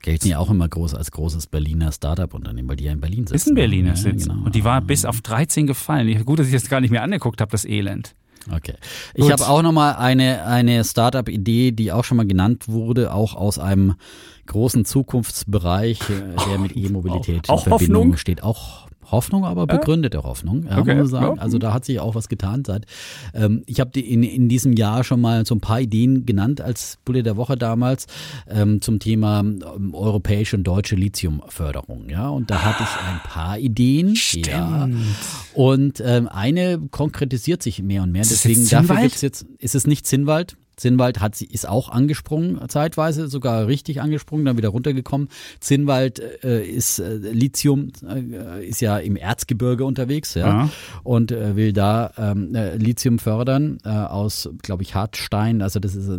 Gelten 0.03 0.28
ja 0.28 0.38
auch 0.38 0.50
immer 0.50 0.68
groß 0.68 0.94
als 0.94 1.12
großes 1.12 1.46
Berliner 1.46 1.92
Startup-Unternehmen, 1.92 2.68
weil 2.68 2.76
die 2.76 2.84
ja 2.84 2.92
in 2.92 3.00
Berlin 3.00 3.26
sitzen. 3.26 3.34
Ist 3.34 3.46
ein 3.48 3.55
Berliner 3.55 3.90
ja, 3.90 3.96
Sitz. 3.96 4.26
Genau. 4.26 4.44
Und 4.44 4.55
die 4.55 4.64
war 4.64 4.80
bis 4.80 5.05
auf 5.05 5.20
13 5.20 5.66
gefallen. 5.68 6.24
Gut, 6.24 6.40
dass 6.40 6.48
ich 6.48 6.53
das 6.53 6.68
gar 6.68 6.80
nicht 6.80 6.90
mehr 6.90 7.03
angeguckt 7.03 7.40
habe, 7.40 7.50
das 7.53 7.64
Elend. 7.64 8.14
Okay. 8.50 8.74
Ich 9.14 9.30
habe 9.30 9.46
auch 9.48 9.62
nochmal 9.62 9.94
eine, 9.94 10.44
eine 10.44 10.84
Startup-Idee, 10.84 11.70
die 11.70 11.92
auch 11.92 12.05
schon 12.05 12.16
mal 12.16 12.26
genannt 12.26 12.68
wurde, 12.68 13.14
auch 13.14 13.34
aus 13.34 13.59
einem 13.59 13.94
großen 14.46 14.84
Zukunftsbereich, 14.84 16.00
äh, 16.11 16.48
der 16.48 16.59
mit 16.59 16.76
E-Mobilität 16.76 17.48
in 17.48 17.59
Verbindung 17.59 17.70
Hoffnung? 17.70 18.16
steht. 18.16 18.42
Auch 18.42 18.81
Hoffnung, 19.12 19.44
aber 19.44 19.66
begründete 19.66 20.22
Hoffnung, 20.22 20.64
ja, 20.64 20.78
Okay, 20.78 20.94
muss 20.94 21.12
man 21.12 21.22
sagen. 21.22 21.38
Also 21.38 21.58
da 21.58 21.72
hat 21.72 21.84
sich 21.84 22.00
auch 22.00 22.14
was 22.14 22.28
getan 22.28 22.64
seit. 22.64 22.86
Ähm, 23.34 23.62
ich 23.66 23.78
habe 23.80 23.98
in, 24.00 24.22
in 24.22 24.48
diesem 24.48 24.72
Jahr 24.72 25.04
schon 25.04 25.20
mal 25.20 25.46
so 25.46 25.54
ein 25.54 25.60
paar 25.60 25.80
Ideen 25.80 26.26
genannt 26.26 26.60
als 26.60 26.98
Bulle 27.04 27.22
der 27.22 27.36
Woche 27.36 27.56
damals 27.56 28.06
ähm, 28.48 28.80
zum 28.80 28.98
Thema 28.98 29.40
ähm, 29.40 29.94
europäische 29.94 30.56
und 30.56 30.64
deutsche 30.64 30.96
Lithiumförderung. 30.96 32.08
Ja, 32.08 32.28
und 32.28 32.50
da 32.50 32.62
hatte 32.64 32.82
ich 32.82 33.08
ein 33.08 33.20
paar 33.24 33.58
Ideen. 33.58 34.14
Ja. 34.46 34.88
Und 35.54 36.02
ähm, 36.04 36.28
eine 36.28 36.80
konkretisiert 36.90 37.62
sich 37.62 37.82
mehr 37.82 38.02
und 38.02 38.12
mehr. 38.12 38.22
Deswegen 38.22 38.66
dafür 38.68 38.96
gibt's 38.96 39.20
jetzt, 39.20 39.46
ist 39.58 39.74
es 39.74 39.86
nicht 39.86 40.06
Zinnwald? 40.06 40.56
Zinnwald 40.76 41.20
hat 41.20 41.34
sie, 41.36 41.46
ist 41.46 41.68
auch 41.68 41.88
angesprungen 41.90 42.58
zeitweise, 42.68 43.28
sogar 43.28 43.66
richtig 43.66 44.00
angesprungen, 44.00 44.44
dann 44.44 44.56
wieder 44.56 44.70
runtergekommen. 44.70 45.28
Zinnwald 45.60 46.20
äh, 46.44 46.64
ist 46.66 46.98
äh, 46.98 47.16
Lithium, 47.16 47.88
äh, 48.08 48.66
ist 48.66 48.80
ja 48.80 48.98
im 48.98 49.16
Erzgebirge 49.16 49.84
unterwegs, 49.84 50.34
ja, 50.34 50.46
Ja. 50.46 50.68
und 51.02 51.30
äh, 51.32 51.56
will 51.56 51.72
da 51.72 52.12
ähm, 52.16 52.54
äh, 52.54 52.76
Lithium 52.76 53.18
fördern 53.18 53.78
äh, 53.84 53.88
aus, 53.90 54.48
glaube 54.62 54.82
ich, 54.82 54.94
Hartstein. 54.94 55.62
Also 55.62 55.78
das 55.80 55.94
ist, 55.94 56.10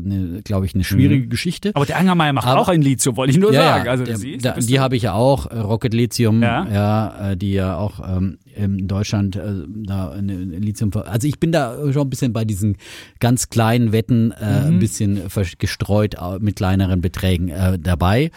glaube 0.43 0.65
ich, 0.65 0.73
eine 0.75 0.83
schwierige 0.83 1.27
Geschichte. 1.27 1.71
Aber 1.73 1.85
der 1.85 1.97
Angermeier 1.97 2.33
macht 2.33 2.47
Aber- 2.47 2.61
auch 2.61 2.69
ein 2.69 2.81
Lithium, 2.81 3.17
wollte 3.17 3.31
ich 3.31 3.39
nur 3.39 3.53
sagen. 3.53 3.89
Also, 3.89 4.03
der, 4.03 4.17
siehst, 4.17 4.45
da, 4.45 4.53
die 4.53 4.79
habe 4.79 4.95
ich 4.95 5.03
ja 5.03 5.13
auch, 5.13 5.51
Rocket 5.51 5.93
Lithium, 5.93 6.41
Ja. 6.41 6.67
ja, 6.71 7.35
die 7.35 7.53
ja 7.53 7.77
auch 7.77 7.99
ähm, 8.07 8.37
in 8.55 8.87
Deutschland 8.87 9.35
da 9.35 10.13
Lithium. 10.15 10.91
Also 11.05 11.27
ich 11.27 11.39
bin 11.39 11.51
da 11.51 11.75
schon 11.91 12.03
ein 12.07 12.09
bisschen 12.09 12.33
bei 12.33 12.45
diesen 12.45 12.77
ganz 13.19 13.49
kleinen 13.49 13.91
Wetten 13.91 14.31
äh, 14.43 14.61
Mhm. 14.61 14.75
ein 14.75 14.79
bisschen 14.79 15.21
gestreut 15.57 16.15
äh, 16.15 16.39
mit 16.39 16.57
kleineren 16.57 17.01
Beträgen 17.01 17.49
äh, 17.49 17.79
dabei. 17.79 18.31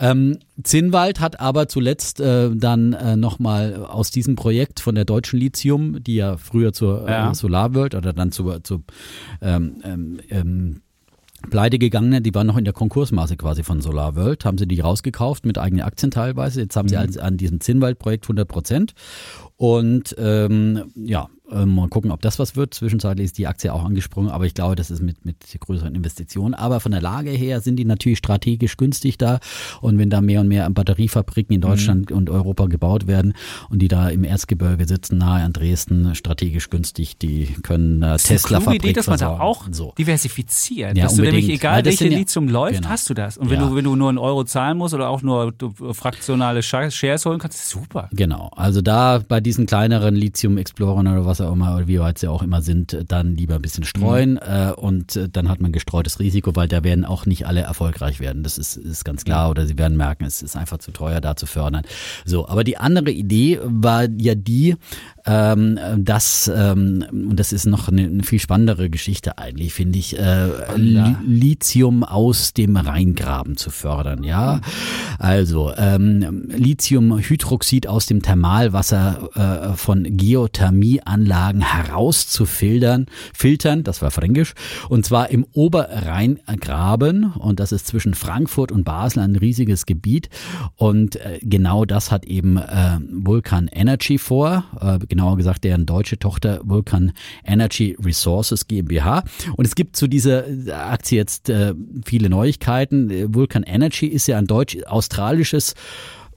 Ähm, 0.00 0.38
Zinnwald 0.62 1.18
hat 1.18 1.40
aber 1.40 1.66
zuletzt 1.66 2.20
äh, 2.20 2.50
dann 2.54 2.92
äh, 2.92 3.16
nochmal 3.16 3.84
aus 3.84 4.12
diesem 4.12 4.36
Projekt 4.36 4.78
von 4.78 4.94
der 4.94 5.04
deutschen 5.04 5.40
Lithium, 5.40 6.02
die 6.04 6.14
ja 6.14 6.36
früher 6.36 6.72
zur 6.72 7.08
Ja. 7.08 7.30
äh, 7.32 7.34
Solarworld 7.34 7.96
oder 7.96 8.12
dann 8.12 8.30
zu, 8.30 8.60
zu 8.60 8.84
ähm, 9.42 9.82
ähm, 9.82 10.20
ähm, 10.30 10.82
pleite 11.50 11.78
gegangene, 11.80 12.20
die 12.20 12.32
waren 12.34 12.46
noch 12.46 12.56
in 12.56 12.64
der 12.64 12.74
Konkursmaße 12.74 13.36
quasi 13.36 13.64
von 13.64 13.80
Solar 13.80 14.14
World, 14.14 14.44
haben 14.44 14.58
sie 14.58 14.66
die 14.68 14.80
rausgekauft 14.80 15.46
mit 15.46 15.58
eigenen 15.58 15.84
Aktien 15.84 16.10
teilweise. 16.12 16.60
Jetzt 16.60 16.76
haben 16.76 16.88
sie 16.88 16.96
also 16.96 17.20
an 17.20 17.36
diesem 17.36 17.60
Zinnwald-Projekt 17.60 18.24
100 18.26 18.46
Prozent. 18.48 18.94
Und 19.56 20.14
ähm, 20.18 20.92
ja, 20.94 21.28
ähm, 21.50 21.74
mal 21.74 21.88
gucken, 21.88 22.10
ob 22.10 22.20
das 22.20 22.38
was 22.38 22.56
wird. 22.56 22.74
Zwischenzeitlich 22.74 23.26
ist 23.26 23.38
die 23.38 23.46
Aktie 23.46 23.72
auch 23.72 23.84
angesprungen, 23.84 24.30
aber 24.30 24.46
ich 24.46 24.54
glaube, 24.54 24.76
das 24.76 24.90
ist 24.90 25.02
mit, 25.02 25.24
mit 25.24 25.36
größeren 25.58 25.94
Investitionen. 25.94 26.54
Aber 26.54 26.80
von 26.80 26.92
der 26.92 27.00
Lage 27.00 27.30
her 27.30 27.60
sind 27.60 27.76
die 27.76 27.84
natürlich 27.84 28.18
strategisch 28.18 28.76
günstig 28.76 29.18
da. 29.18 29.40
Und 29.80 29.98
wenn 29.98 30.10
da 30.10 30.20
mehr 30.20 30.40
und 30.40 30.48
mehr 30.48 30.68
Batteriefabriken 30.68 31.54
in 31.54 31.60
Deutschland 31.60 32.10
mhm. 32.10 32.16
und 32.16 32.30
Europa 32.30 32.66
gebaut 32.66 33.06
werden 33.06 33.34
und 33.70 33.80
die 33.80 33.88
da 33.88 34.08
im 34.08 34.24
Erzgebirge 34.24 34.86
sitzen, 34.86 35.18
nahe 35.18 35.42
an 35.42 35.52
Dresden, 35.52 36.14
strategisch 36.14 36.70
günstig, 36.70 37.18
die 37.18 37.46
können 37.62 38.02
äh, 38.02 38.16
Tesla 38.16 38.60
Fabrik 38.60 38.84
Idee, 38.84 38.92
dass 38.92 39.06
man 39.06 39.18
da 39.18 39.40
auch 39.40 39.66
so. 39.70 39.94
diversifiziert. 39.96 40.96
Ja, 40.96 41.04
dass 41.04 41.14
du 41.14 41.22
nämlich, 41.22 41.48
egal 41.48 41.84
welche 41.84 42.08
Lithium 42.08 42.48
läuft, 42.48 42.82
genau. 42.82 42.88
hast 42.88 43.08
du 43.08 43.14
das. 43.14 43.38
Und 43.38 43.50
wenn, 43.50 43.60
ja. 43.60 43.68
du, 43.68 43.74
wenn 43.74 43.84
du 43.84 43.96
nur 43.96 44.08
einen 44.08 44.18
Euro 44.18 44.44
zahlen 44.44 44.76
musst 44.76 44.94
oder 44.94 45.08
auch 45.08 45.22
nur 45.22 45.54
fraktionale 45.92 46.62
Shares 46.62 47.24
holen 47.24 47.38
kannst, 47.38 47.68
super. 47.68 48.08
Genau. 48.12 48.50
Also 48.54 48.82
da 48.82 49.20
bei 49.26 49.40
diesen 49.40 49.66
kleineren 49.66 50.14
Lithium-Explorern 50.14 51.06
oder 51.06 51.26
was 51.26 51.37
was 51.38 51.46
auch 51.46 51.52
immer, 51.52 51.86
wie 51.86 52.00
weit 52.00 52.18
sie 52.18 52.28
auch 52.28 52.42
immer 52.42 52.62
sind, 52.62 52.96
dann 53.08 53.36
lieber 53.36 53.56
ein 53.56 53.62
bisschen 53.62 53.84
streuen 53.84 54.32
mhm. 54.32 54.38
äh, 54.42 54.72
und 54.72 55.16
äh, 55.16 55.28
dann 55.28 55.48
hat 55.48 55.60
man 55.60 55.72
gestreutes 55.72 56.20
Risiko, 56.20 56.54
weil 56.56 56.68
da 56.68 56.84
werden 56.84 57.04
auch 57.04 57.26
nicht 57.26 57.46
alle 57.46 57.60
erfolgreich 57.60 58.20
werden. 58.20 58.42
Das 58.42 58.58
ist, 58.58 58.76
ist 58.76 59.04
ganz 59.04 59.24
klar. 59.24 59.50
Oder 59.50 59.66
sie 59.66 59.78
werden 59.78 59.96
merken, 59.96 60.24
es 60.24 60.42
ist 60.42 60.56
einfach 60.56 60.78
zu 60.78 60.90
teuer, 60.90 61.20
da 61.20 61.36
zu 61.36 61.46
fördern. 61.46 61.82
So, 62.24 62.48
aber 62.48 62.64
die 62.64 62.76
andere 62.76 63.10
Idee 63.10 63.60
war 63.62 64.08
ja 64.18 64.34
die, 64.34 64.76
ähm, 65.26 65.78
dass, 65.96 66.50
ähm, 66.54 67.04
und 67.10 67.38
das 67.38 67.52
ist 67.52 67.66
noch 67.66 67.88
eine, 67.88 68.02
eine 68.02 68.22
viel 68.22 68.38
spannendere 68.38 68.90
Geschichte 68.90 69.38
eigentlich, 69.38 69.74
finde 69.74 69.98
ich, 69.98 70.18
äh, 70.18 70.48
Lithium 70.76 72.04
aus 72.04 72.52
dem 72.52 72.76
Rheingraben 72.76 73.56
zu 73.56 73.70
fördern. 73.70 74.22
Ja, 74.22 74.56
mhm. 74.56 74.60
also 75.18 75.72
ähm, 75.76 76.48
Lithiumhydroxid 76.48 77.86
aus 77.86 78.06
dem 78.06 78.22
Thermalwasser 78.22 79.72
äh, 79.72 79.76
von 79.76 80.04
Geothermieanlagen 80.16 81.28
Anlagen 81.28 81.60
herauszufiltern, 81.60 83.06
filtern, 83.34 83.82
das 83.82 84.02
war 84.02 84.10
fränkisch, 84.10 84.54
und 84.88 85.04
zwar 85.04 85.30
im 85.30 85.44
Oberrheingraben 85.52 87.32
und 87.32 87.60
das 87.60 87.72
ist 87.72 87.86
zwischen 87.86 88.14
Frankfurt 88.14 88.72
und 88.72 88.84
Basel 88.84 89.20
ein 89.20 89.36
riesiges 89.36 89.84
Gebiet 89.84 90.28
und 90.76 91.16
äh, 91.16 91.38
genau 91.42 91.84
das 91.84 92.10
hat 92.10 92.24
eben 92.24 92.56
äh, 92.56 92.98
Vulcan 93.10 93.68
Energy 93.68 94.18
vor, 94.18 94.64
äh, 94.80 94.98
genauer 95.18 95.36
gesagt 95.36 95.64
deren 95.64 95.84
deutsche 95.84 96.16
Tochter 96.18 96.60
Vulcan 96.62 97.12
Energy 97.44 97.96
Resources 98.00 98.68
GmbH 98.68 99.24
und 99.56 99.66
es 99.66 99.74
gibt 99.74 99.96
zu 99.96 100.06
dieser 100.06 100.44
Aktie 100.70 101.18
jetzt 101.18 101.50
äh, 101.50 101.74
viele 102.04 102.30
Neuigkeiten. 102.30 103.34
Vulcan 103.34 103.64
Energy 103.64 104.06
ist 104.06 104.28
ja 104.28 104.38
ein 104.38 104.46
deutsch-australisches 104.46 105.74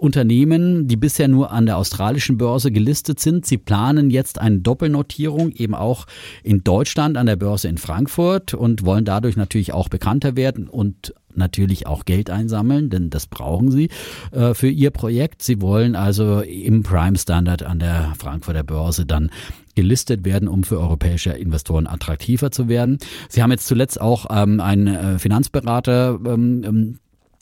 Unternehmen, 0.02 0.88
die 0.88 0.96
bisher 0.96 1.28
nur 1.28 1.52
an 1.52 1.68
der 1.68 1.78
australischen 1.78 2.40
Börse 2.40 2.72
gelistet 2.72 3.20
sind. 3.20 3.46
Sie 3.46 3.60
planen 3.60 4.10
jetzt 4.10 4.42
eine 4.42 4.58
Doppelnotierung 4.58 5.52
eben 5.52 5.76
auch 5.76 6.08
in 6.42 6.64
Deutschland 6.64 7.18
an 7.18 7.28
der 7.28 7.36
Börse 7.36 7.68
in 7.68 7.78
Frankfurt 7.78 8.56
und 8.56 8.84
wollen 8.84 9.06
dadurch 9.06 9.36
natürlich 9.36 9.74
auch 9.74 9.90
bekannter 9.90 10.36
werden 10.36 10.68
und 10.68 11.14
natürlich 11.38 11.88
auch 11.88 12.06
Geld 12.06 12.30
einsammeln, 12.30 12.90
denn 12.90 13.10
das 13.10 13.28
brauchen 13.28 13.72
sie 13.72 13.90
äh, 14.32 14.54
für 14.54 14.70
ihr 14.70 14.92
Projekt. 14.92 15.44
Sie 15.44 15.62
wollen 15.62 15.96
also 15.96 16.42
im 16.42 16.84
Prime 16.84 17.18
Standard 17.18 17.64
an 17.64 17.80
der 17.80 18.14
Frankfurter 18.18 18.64
Börse 18.64 19.06
dann 19.06 19.32
gelistet 19.76 20.26
werden, 20.26 20.48
um 20.48 20.64
für 20.64 20.80
europäische 20.80 21.32
Investoren 21.32 21.88
attraktiver 21.88 22.52
zu 22.52 22.68
werden. 22.68 22.98
Sie 23.30 23.42
haben 23.42 23.52
jetzt 23.52 23.68
zuletzt 23.68 24.00
auch 24.00 24.26
ähm, 24.30 24.60
einen 24.60 24.88
äh, 24.88 25.20
Finanzberater 25.20 26.20
ähm, 26.26 26.64
ähm 26.66 27.00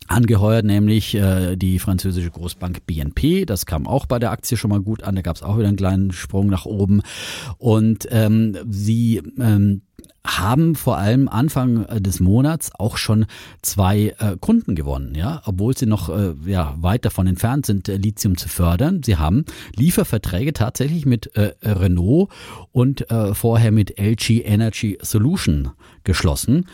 angeheuert, 0.09 0.65
nämlich 0.65 1.15
äh, 1.15 1.55
die 1.55 1.79
französische 1.79 2.31
Großbank 2.31 2.85
BNP. 2.85 3.45
Das 3.45 3.65
kam 3.65 3.87
auch 3.87 4.05
bei 4.05 4.19
der 4.19 4.31
Aktie 4.31 4.57
schon 4.57 4.69
mal 4.69 4.81
gut 4.81 5.03
an. 5.03 5.15
Da 5.15 5.21
gab 5.21 5.35
es 5.35 5.43
auch 5.43 5.57
wieder 5.57 5.67
einen 5.67 5.77
kleinen 5.77 6.11
Sprung 6.11 6.47
nach 6.47 6.65
oben. 6.65 7.01
Und 7.57 8.07
ähm, 8.11 8.57
sie 8.69 9.21
ähm, 9.39 9.81
haben 10.25 10.75
vor 10.75 10.97
allem 10.97 11.27
Anfang 11.27 11.85
äh, 11.85 12.01
des 12.01 12.19
Monats 12.19 12.71
auch 12.77 12.97
schon 12.97 13.25
zwei 13.61 14.15
äh, 14.19 14.35
Kunden 14.39 14.75
gewonnen, 14.75 15.15
ja, 15.15 15.41
obwohl 15.45 15.77
sie 15.77 15.85
noch 15.85 16.09
äh, 16.09 16.33
ja, 16.45 16.75
weit 16.79 17.05
davon 17.05 17.27
entfernt 17.27 17.65
sind, 17.65 17.89
äh, 17.89 17.95
Lithium 17.97 18.37
zu 18.37 18.49
fördern. 18.49 19.01
Sie 19.03 19.17
haben 19.17 19.45
Lieferverträge 19.75 20.53
tatsächlich 20.53 21.05
mit 21.05 21.35
äh, 21.35 21.53
Renault 21.63 22.29
und 22.71 23.09
äh, 23.09 23.33
vorher 23.33 23.71
mit 23.71 23.99
LG 23.99 24.41
Energy 24.43 24.97
Solution 25.01 25.71
geschlossen. 26.03 26.65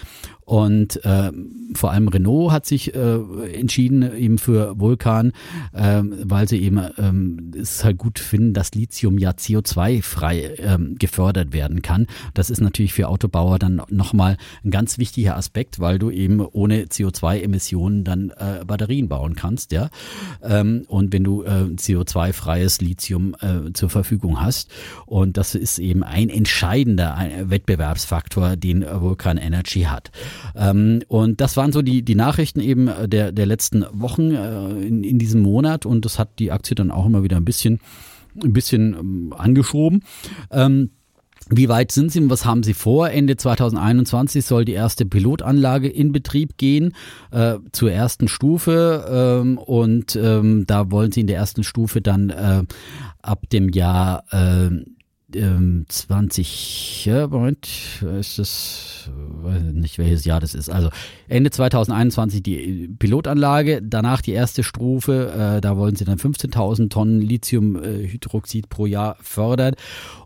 Und 0.45 1.03
äh, 1.03 1.31
vor 1.73 1.91
allem 1.91 2.07
Renault 2.07 2.51
hat 2.51 2.65
sich 2.65 2.93
äh, 2.93 3.17
entschieden 3.53 4.15
eben 4.15 4.37
für 4.37 4.79
Vulkan, 4.79 5.33
äh, 5.73 6.01
weil 6.03 6.47
sie 6.47 6.61
eben 6.61 6.79
ähm, 6.97 7.51
es 7.59 7.83
halt 7.83 7.97
gut 7.97 8.19
finden, 8.19 8.53
dass 8.53 8.73
Lithium 8.75 9.17
ja 9.17 9.31
CO2-frei 9.31 10.55
ähm, 10.59 10.95
gefördert 10.99 11.51
werden 11.51 11.81
kann. 11.81 12.07
Das 12.33 12.49
ist 12.49 12.61
natürlich 12.61 12.93
für 12.93 13.07
Autobauer 13.07 13.59
dann 13.59 13.81
nochmal 13.89 14.37
ein 14.63 14.71
ganz 14.71 14.97
wichtiger 14.97 15.35
Aspekt, 15.35 15.79
weil 15.79 15.99
du 15.99 16.11
eben 16.11 16.39
ohne 16.39 16.85
CO2-Emissionen 16.85 18.03
dann 18.03 18.29
äh, 18.29 18.63
Batterien 18.65 19.09
bauen 19.09 19.35
kannst, 19.35 19.71
ja. 19.71 19.89
Ähm, 20.43 20.85
und 20.87 21.11
wenn 21.11 21.23
du 21.23 21.43
äh, 21.43 21.65
CO2-freies 21.75 22.81
Lithium 22.81 23.35
äh, 23.41 23.73
zur 23.73 23.89
Verfügung 23.89 24.41
hast. 24.41 24.71
Und 25.05 25.37
das 25.37 25.55
ist 25.55 25.79
eben 25.79 26.03
ein 26.03 26.29
entscheidender 26.29 27.17
Wettbewerbsfaktor, 27.41 28.55
den 28.55 28.83
Vulkan 28.83 29.37
Energy 29.37 29.83
hat. 29.83 30.11
Ähm, 30.55 31.01
und 31.07 31.41
das 31.41 31.57
waren 31.57 31.71
so 31.71 31.81
die, 31.81 32.03
die 32.03 32.15
Nachrichten 32.15 32.59
eben 32.59 32.89
der, 33.05 33.31
der 33.31 33.45
letzten 33.45 33.85
Wochen 33.91 34.31
äh, 34.31 34.85
in, 34.85 35.03
in 35.03 35.19
diesem 35.19 35.41
Monat 35.41 35.85
und 35.85 36.05
das 36.05 36.19
hat 36.19 36.39
die 36.39 36.51
Aktie 36.51 36.75
dann 36.75 36.91
auch 36.91 37.05
immer 37.05 37.23
wieder 37.23 37.37
ein 37.37 37.45
bisschen, 37.45 37.79
ein 38.43 38.53
bisschen 38.53 38.93
ähm, 38.93 39.33
angeschoben. 39.37 40.03
Ähm, 40.51 40.91
wie 41.49 41.69
weit 41.69 41.91
sind 41.91 42.11
Sie 42.11 42.19
und 42.19 42.29
was 42.31 42.45
haben 42.45 42.63
Sie 42.63 42.73
vor? 42.73 43.11
Ende 43.11 43.37
2021 43.37 44.43
soll 44.43 44.65
die 44.65 44.73
erste 44.73 45.05
Pilotanlage 45.05 45.87
in 45.87 46.11
Betrieb 46.11 46.57
gehen 46.57 46.95
äh, 47.31 47.57
zur 47.71 47.91
ersten 47.91 48.27
Stufe 48.27 49.05
ähm, 49.07 49.59
und 49.59 50.15
ähm, 50.15 50.63
da 50.65 50.89
wollen 50.89 51.11
Sie 51.11 51.21
in 51.21 51.27
der 51.27 51.37
ersten 51.37 51.63
Stufe 51.63 52.01
dann 52.01 52.31
äh, 52.31 52.63
ab 53.21 53.47
dem 53.51 53.69
Jahr 53.69 54.23
äh, 54.31 54.71
20, 55.87 57.03
ähm, 57.07 57.13
ja, 57.13 57.27
Moment, 57.27 57.67
ist 58.19 58.39
das, 58.39 59.09
weiß 59.09 59.61
nicht 59.73 59.97
welches 59.97 60.25
Jahr 60.25 60.39
das 60.39 60.55
ist. 60.55 60.69
Also 60.69 60.89
Ende 61.27 61.51
2021 61.51 62.41
die 62.41 62.87
Pilotanlage, 62.99 63.81
danach 63.81 64.21
die 64.21 64.31
erste 64.31 64.63
Stufe, 64.63 65.57
äh, 65.57 65.61
da 65.61 65.77
wollen 65.77 65.95
sie 65.95 66.05
dann 66.05 66.17
15.000 66.17 66.89
Tonnen 66.89 67.21
Lithiumhydroxid 67.21 68.69
pro 68.69 68.85
Jahr 68.85 69.17
fördern 69.21 69.75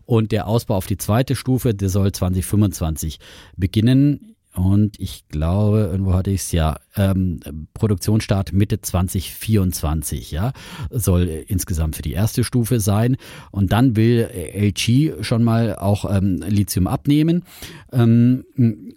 und 0.06 0.32
der 0.32 0.46
Ausbau 0.46 0.76
auf 0.76 0.86
die 0.86 0.98
zweite 0.98 1.36
Stufe, 1.36 1.74
der 1.74 1.88
soll 1.88 2.12
2025 2.12 3.18
beginnen. 3.56 4.36
Und 4.54 4.98
ich 4.98 5.28
glaube, 5.28 5.88
irgendwo 5.92 6.14
hatte 6.14 6.30
ich 6.30 6.40
es 6.40 6.52
ja, 6.52 6.76
ähm, 6.96 7.40
Produktionsstart 7.74 8.52
Mitte 8.52 8.80
2024, 8.80 10.32
ja, 10.32 10.52
soll 10.90 11.44
insgesamt 11.46 11.96
für 11.96 12.02
die 12.02 12.12
erste 12.12 12.42
Stufe 12.42 12.80
sein. 12.80 13.16
Und 13.52 13.72
dann 13.72 13.96
will 13.96 14.28
LG 14.32 15.22
schon 15.24 15.44
mal 15.44 15.76
auch 15.76 16.04
ähm, 16.10 16.42
Lithium 16.46 16.86
abnehmen. 16.86 17.44
Ähm, 17.92 18.44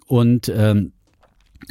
und 0.06 0.52
ähm, 0.54 0.92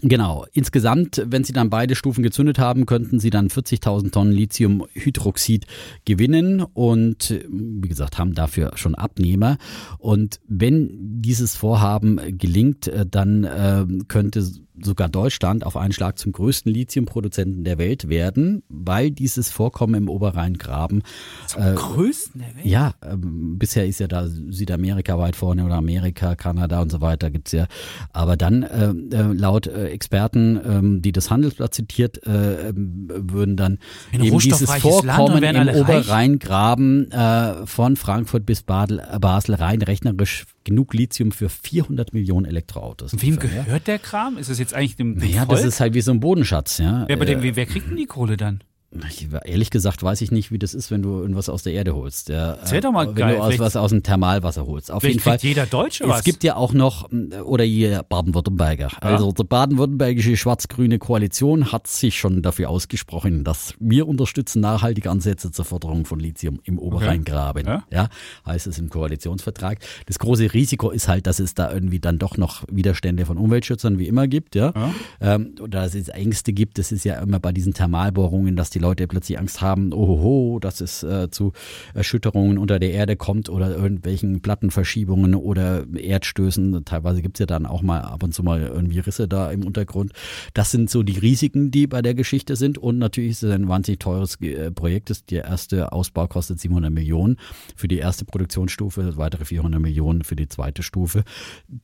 Genau. 0.02 0.46
Insgesamt, 0.54 1.22
wenn 1.26 1.44
Sie 1.44 1.54
dann 1.54 1.70
beide 1.70 1.96
Stufen 1.96 2.24
gezündet 2.24 2.60
haben, 2.60 2.86
könnten 2.86 3.20
Sie 3.20 3.30
dann 3.30 3.50
40.000 3.50 4.12
Tonnen 4.12 4.32
Lithiumhydroxid 4.32 5.66
gewinnen 6.06 6.62
und 6.62 7.34
wie 7.50 7.88
gesagt, 7.88 8.18
haben 8.18 8.34
dafür 8.34 8.72
schon 8.76 8.96
Abnehmer. 8.96 9.58
Und 10.00 10.40
wenn 10.48 11.22
dieses 11.22 11.56
Vorhaben 11.56 12.38
gelingt, 12.38 12.88
äh, 12.88 13.06
dann 13.10 13.44
äh, 13.44 13.86
könnte 14.08 14.44
sogar 14.82 15.10
Deutschland 15.10 15.66
auf 15.66 15.78
einen 15.78 15.94
Schlag 15.94 16.18
zum 16.18 16.32
größten 16.32 16.72
Lithiumproduzenten 16.72 17.64
der 17.64 17.78
Welt 17.78 18.10
werden, 18.10 18.64
weil 18.70 19.12
dieses 19.12 19.50
Vorkommen 19.50 19.96
im 19.96 20.10
Oberrheingraben 20.10 21.04
zum 21.48 21.62
äh, 21.62 21.74
größten 21.74 22.42
der 22.42 22.56
Welt. 22.56 22.66
Ja, 22.66 22.94
äh, 23.02 23.16
bisher 23.18 23.88
ist 23.88 24.00
ja 24.00 24.08
da 24.08 24.28
Südamerika 24.28 25.18
weit 25.20 25.36
vorne 25.36 25.66
oder 25.66 25.76
Amerika, 25.76 26.36
Kanada 26.36 26.82
und 26.82 26.92
so 26.92 27.02
weiter 27.02 27.30
gibt's 27.30 27.52
ja. 27.52 27.68
Aber 28.12 28.38
dann 28.38 28.64
äh, 28.64 29.16
äh 29.16 29.34
laut 29.34 29.68
äh, 29.68 29.88
Experten, 29.90 30.60
ähm, 30.66 31.02
die 31.02 31.12
das 31.12 31.30
Handelsblatt 31.30 31.74
zitiert, 31.74 32.26
äh, 32.26 32.70
ähm, 32.70 33.08
würden 33.10 33.58
dann 33.58 33.80
eben 34.12 34.38
dieses 34.40 34.72
Vorkommen 34.72 35.44
im 35.44 35.70
Oberrheingraben 35.70 37.12
äh, 37.12 37.66
von 37.66 37.96
Frankfurt 37.96 38.46
bis 38.46 38.64
Basel, 38.64 39.02
Basel 39.20 39.56
rein 39.56 39.82
rechnerisch 39.82 40.46
genug 40.64 40.94
Lithium 40.94 41.32
für 41.32 41.50
400 41.50 42.14
Millionen 42.14 42.46
Elektroautos. 42.46 43.14
Und 43.14 43.22
wem 43.22 43.38
gehört 43.38 43.88
der 43.88 44.00
Kram? 44.00 44.38
Ist 44.38 44.50
es 44.50 44.60
jetzt 44.60 44.74
eigentlich 44.74 44.96
dem, 44.96 45.20
dem 45.20 45.30
Ja, 45.30 45.46
das 45.46 45.64
ist 45.64 45.80
halt 45.80 45.94
wie 45.94 46.02
so 46.02 46.12
ein 46.12 46.20
Bodenschatz, 46.20 46.78
ja. 46.78 47.06
Ja, 47.08 47.16
aber 47.16 47.26
dem, 47.26 47.42
wer 47.42 47.66
kriegt 47.66 47.90
denn 47.90 47.98
die 47.98 48.06
Kohle 48.06 48.38
dann? 48.38 48.64
Ich, 49.10 49.28
ehrlich 49.46 49.70
gesagt 49.70 50.04
weiß 50.04 50.22
ich 50.22 50.32
nicht, 50.32 50.52
wie 50.52 50.60
das 50.60 50.74
ist, 50.74 50.92
wenn 50.92 51.02
du 51.02 51.20
irgendwas 51.20 51.50
aus 51.50 51.64
der 51.64 51.74
Erde 51.74 51.96
holst. 51.96 52.30
Ja, 52.30 52.54
Erzähl 52.54 52.82
doch 52.82 52.92
mal 52.92 53.08
wenn 53.08 53.16
geil, 53.16 53.36
du 53.36 53.42
aus, 53.42 53.60
was 53.60 53.76
aus 53.76 53.90
dem 53.90 54.04
Thermalwasser 54.04 54.66
holst. 54.66 54.92
Auf 54.92 55.04
jeden 55.04 55.20
Fall. 55.20 55.38
jeder 55.42 55.66
Deutsche 55.66 56.04
Es 56.04 56.10
was. 56.10 56.24
gibt 56.24 56.44
ja 56.44 56.56
auch 56.56 56.74
noch, 56.74 57.10
oder 57.44 57.64
ihr 57.66 58.04
Baden-Württemberger. 58.04 58.90
Also 59.02 59.32
die 59.32 59.44
baden-württembergische 59.44 60.38
schwarz-grüne 60.38 61.00
Koalition 61.00 61.72
hat 61.72 61.88
sich 61.88 62.18
schon 62.18 62.42
dafür 62.42 62.70
ausgesprochen, 62.70 63.44
dass 63.44 63.74
wir 63.80 64.08
unterstützen 64.08 64.62
nachhaltige 64.62 65.10
Ansätze 65.10 65.52
zur 65.52 65.66
Förderung 65.66 66.06
von 66.06 66.20
Lithium 66.20 66.60
im 66.64 66.78
Oberrheingraben. 66.78 67.66
Ja. 67.66 67.84
Ja, 67.92 68.10
heißt 68.46 68.68
es 68.68 68.78
im 68.78 68.90
Koalitionsvertrag. 68.90 69.80
Das 70.06 70.20
große 70.20 70.54
Risiko 70.54 70.92
ist 70.92 71.08
halt, 71.08 71.28
dass 71.28 71.40
es 71.40 71.56
da 71.56 71.72
irgendwie 71.72 72.00
dann 72.00 72.20
doch 72.20 72.38
noch 72.38 72.64
Widerstände 72.72 73.26
von 73.26 73.38
Umweltschützern 73.38 73.98
wie 73.98 74.08
immer 74.08 74.28
gibt, 74.28 74.56
ja. 74.56 74.74
Ähm, 75.20 75.56
oder 75.60 75.82
dass 75.82 75.96
es 75.96 76.10
Ängste 76.10 76.54
gibt. 76.54 76.78
Das 76.78 76.92
ist 76.92 77.04
ja 77.06 77.16
immer 77.20 77.40
bei 77.40 77.52
diesen 77.52 77.74
Thermalbohrungen, 77.74 78.56
dass 78.56 78.70
die 78.70 78.80
Leute 78.84 79.08
plötzlich 79.08 79.40
Angst 79.40 79.62
haben, 79.62 79.94
ohoho, 79.94 80.60
dass 80.60 80.82
es 80.82 81.04
äh, 81.04 81.30
zu 81.32 81.54
Erschütterungen 81.94 82.58
unter 82.58 82.80
der 82.80 82.92
Erde 82.92 83.16
kommt 83.16 83.50
oder 83.50 83.76
irgendwelchen 83.76 84.42
Plattenverschiebungen 84.42 85.36
oder 85.36 85.86
Erdstößen. 85.96 86.84
Teilweise 86.86 87.22
gibt's 87.22 87.40
ja 87.40 87.46
dann 87.46 87.66
auch 87.66 87.82
mal 87.82 88.02
ab 88.02 88.24
und 88.24 88.34
zu 88.34 88.44
mal 88.44 88.62
irgendwie 88.62 89.00
Risse 89.00 89.28
da 89.28 89.52
im 89.52 89.66
Untergrund. 89.66 90.12
Das 90.54 90.72
sind 90.72 90.90
so 90.90 91.02
die 91.02 91.18
Risiken, 91.18 91.72
die 91.72 91.88
bei 91.88 92.02
der 92.02 92.14
Geschichte 92.14 92.56
sind. 92.56 92.78
Und 92.78 92.98
natürlich 92.98 93.32
ist 93.32 93.44
es 93.44 93.52
ein 93.52 93.68
wahnsinnig 93.70 94.00
teures 94.00 94.40
äh, 94.42 94.72
Projekt. 94.72 95.32
Der 95.32 95.46
erste 95.46 95.92
Ausbau 95.92 96.28
kostet 96.28 96.60
700 96.60 96.92
Millionen 96.92 97.38
für 97.76 97.88
die 97.88 97.98
erste 97.98 98.26
Produktionsstufe, 98.26 99.18
weitere 99.18 99.46
400 99.46 99.82
Millionen 99.82 100.24
für 100.24 100.36
die 100.36 100.48
zweite 100.48 100.84
Stufe. 100.84 101.24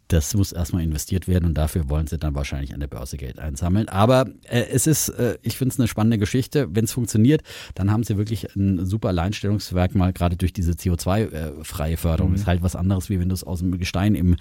Das 0.10 0.34
muss 0.36 0.52
erstmal 0.52 0.84
investiert 0.84 1.28
werden 1.28 1.45
und 1.45 1.54
dafür 1.58 1.89
wollen 1.89 2.08
sie 2.08 2.18
dann 2.18 2.36
wahrscheinlich 2.36 2.74
an 2.74 2.82
der 2.82 2.88
Börse 2.88 3.18
Geld 3.18 3.39
einsammeln. 3.39 3.88
Aber 3.88 4.30
äh, 4.43 4.66
es 4.72 4.86
ist, 4.86 5.10
äh, 5.10 5.38
ich 5.41 5.58
finde 5.58 5.74
es 5.74 5.80
eine 5.80 5.88
spannende 5.88 6.18
Geschichte. 6.18 6.68
Wenn 6.72 6.88
es 6.89 6.93
funktioniert, 6.93 7.41
dann 7.75 7.91
haben 7.91 8.03
sie 8.03 8.17
wirklich 8.17 8.55
ein 8.55 8.85
super 8.85 9.09
Alleinstellungsmerkmal, 9.09 10.13
gerade 10.13 10.35
durch 10.35 10.53
diese 10.53 10.73
CO2-freie 10.73 11.97
Förderung. 11.97 12.33
Ist 12.33 12.47
halt 12.47 12.61
was 12.61 12.75
anderes, 12.75 13.09
wie 13.09 13.19
wenn 13.19 13.29
du 13.29 13.35
es 13.35 13.43
aus 13.43 13.59
dem 13.59 13.77
Gestein 13.77 14.15
im 14.15 14.35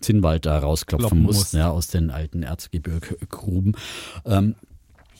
Zinnwald 0.00 0.46
da 0.46 0.58
rausklopfen 0.58 1.22
musst, 1.22 1.38
musst. 1.38 1.54
ja, 1.54 1.70
aus 1.70 1.88
den 1.88 2.10
alten 2.10 2.42
Erzgebirggruben. 2.42 3.76
Ähm, 4.24 4.54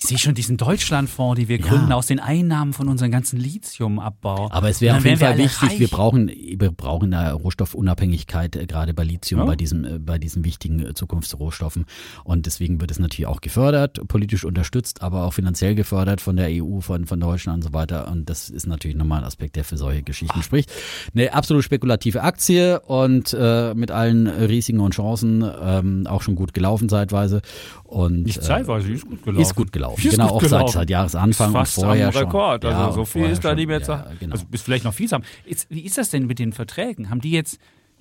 Ich 0.01 0.05
sehe 0.05 0.19
schon 0.19 0.35
diesen 0.35 0.57
Deutschlandfonds, 0.57 1.41
die 1.41 1.49
wir 1.49 1.59
gründen 1.59 1.91
aus 1.91 2.07
den 2.07 2.21
Einnahmen 2.21 2.73
von 2.73 2.89
unserem 2.89 3.11
ganzen 3.11 3.37
Lithiumabbau. 3.37 4.49
Aber 4.53 4.69
es 4.69 4.81
wäre 4.81 4.97
auf 4.97 5.05
jeden 5.05 5.19
Fall 5.19 5.37
wir 5.37 5.45
wichtig, 5.45 5.81
wir 5.81 5.89
brauchen, 5.89 6.29
wir 6.29 6.71
brauchen 6.71 7.13
eine 7.13 7.33
Rohstoffunabhängigkeit, 7.33 8.55
äh, 8.55 8.67
gerade 8.67 8.95
bei 8.95 9.03
Lithium, 9.03 9.41
Ja. 9.41 9.47
bei, 9.47 9.57
diesem, 9.57 9.85
äh, 9.85 9.99
bei 9.99 10.19
diesen 10.19 10.45
wichtigen 10.45 10.87
äh, 10.87 10.95
Zukunftsrohstoffen. 10.95 11.85
Und 12.23 12.47
deswegen 12.47 12.81
wird 12.81 12.93
es 12.93 13.01
natürlich 13.01 13.27
auch 13.27 13.41
gefördert, 13.41 14.01
politisch 14.07 14.45
unterstützt, 14.45 15.03
aber 15.03 15.25
auch 15.25 15.33
finanziell 15.33 15.75
gefördert 15.75 16.21
von 16.21 16.37
der 16.37 16.47
EU, 16.51 16.79
von, 16.79 17.07
von 17.07 17.19
Deutschland 17.19 17.65
und 17.65 17.71
so 17.71 17.73
weiter. 17.73 18.09
Und 18.09 18.31
das 18.31 18.51
ist 18.51 18.69
natürlich 18.69 18.97
nochmal 18.97 19.19
ein 19.23 19.25
Aspekt, 19.27 19.57
der 19.57 19.65
für 19.65 19.77
solche 19.77 20.05
Geschichten 20.05 20.43
spricht. 20.45 20.71
Eine 21.13 21.35
absolut 21.35 21.65
spekulative 21.65 22.23
Aktie 22.23 22.79
und 22.81 23.35
äh, 23.39 23.75
mit 23.75 23.91
allen 23.91 24.29
Risiken 24.29 24.79
und 24.79 24.95
Chancen 24.95 25.45
ähm, 25.61 26.07
auch 26.07 26.23
schon 26.23 26.37
gut 26.37 26.55
gelaufen 26.55 26.89
zeitweise. 26.89 27.43
Und, 27.89 28.25
Nicht 28.25 28.37
äh, 28.37 28.43
zeitweise, 28.43 28.93
ist 28.93 29.07
gut 29.07 29.23
gelaufen. 29.25 29.41
Ist 29.43 29.55
gut 29.55 29.73
gelaufen. 29.73 30.07
Ist 30.07 30.11
genau, 30.11 30.27
gut 30.29 30.37
auch 30.37 30.41
gelaufen. 30.43 30.73
seit, 30.75 30.91
Jahresanfang 30.91 31.47
Ist 31.49 31.53
fast 31.55 31.79
und 31.79 31.85
vorher 31.85 32.07
am 32.09 32.13
schon. 32.13 32.23
Rekord. 32.25 32.65
Also 32.67 32.79
Ja, 32.79 32.93
so 32.93 33.05
viel 33.07 33.25
ist 33.31 33.43
da 33.43 33.49
schon. 33.49 33.57
nicht 33.57 33.67
mehr 33.67 33.83
zu 33.83 33.93
Ja, 33.93 34.07
genau. 34.21 34.33
Also 34.35 34.45
ist 34.53 34.63
vielleicht 34.63 34.85
noch 34.85 34.93
viel 34.93 35.09
haben. 35.11 35.25
Jetzt, 35.47 35.69
wie 35.71 35.81
ist 35.81 35.97
das 35.97 36.11
denn 36.11 36.27
mit 36.27 36.39
den 36.39 36.53
Verträgen? 36.53 37.09
Haben 37.09 37.23
die 37.23 37.31
jetzt 37.31 37.59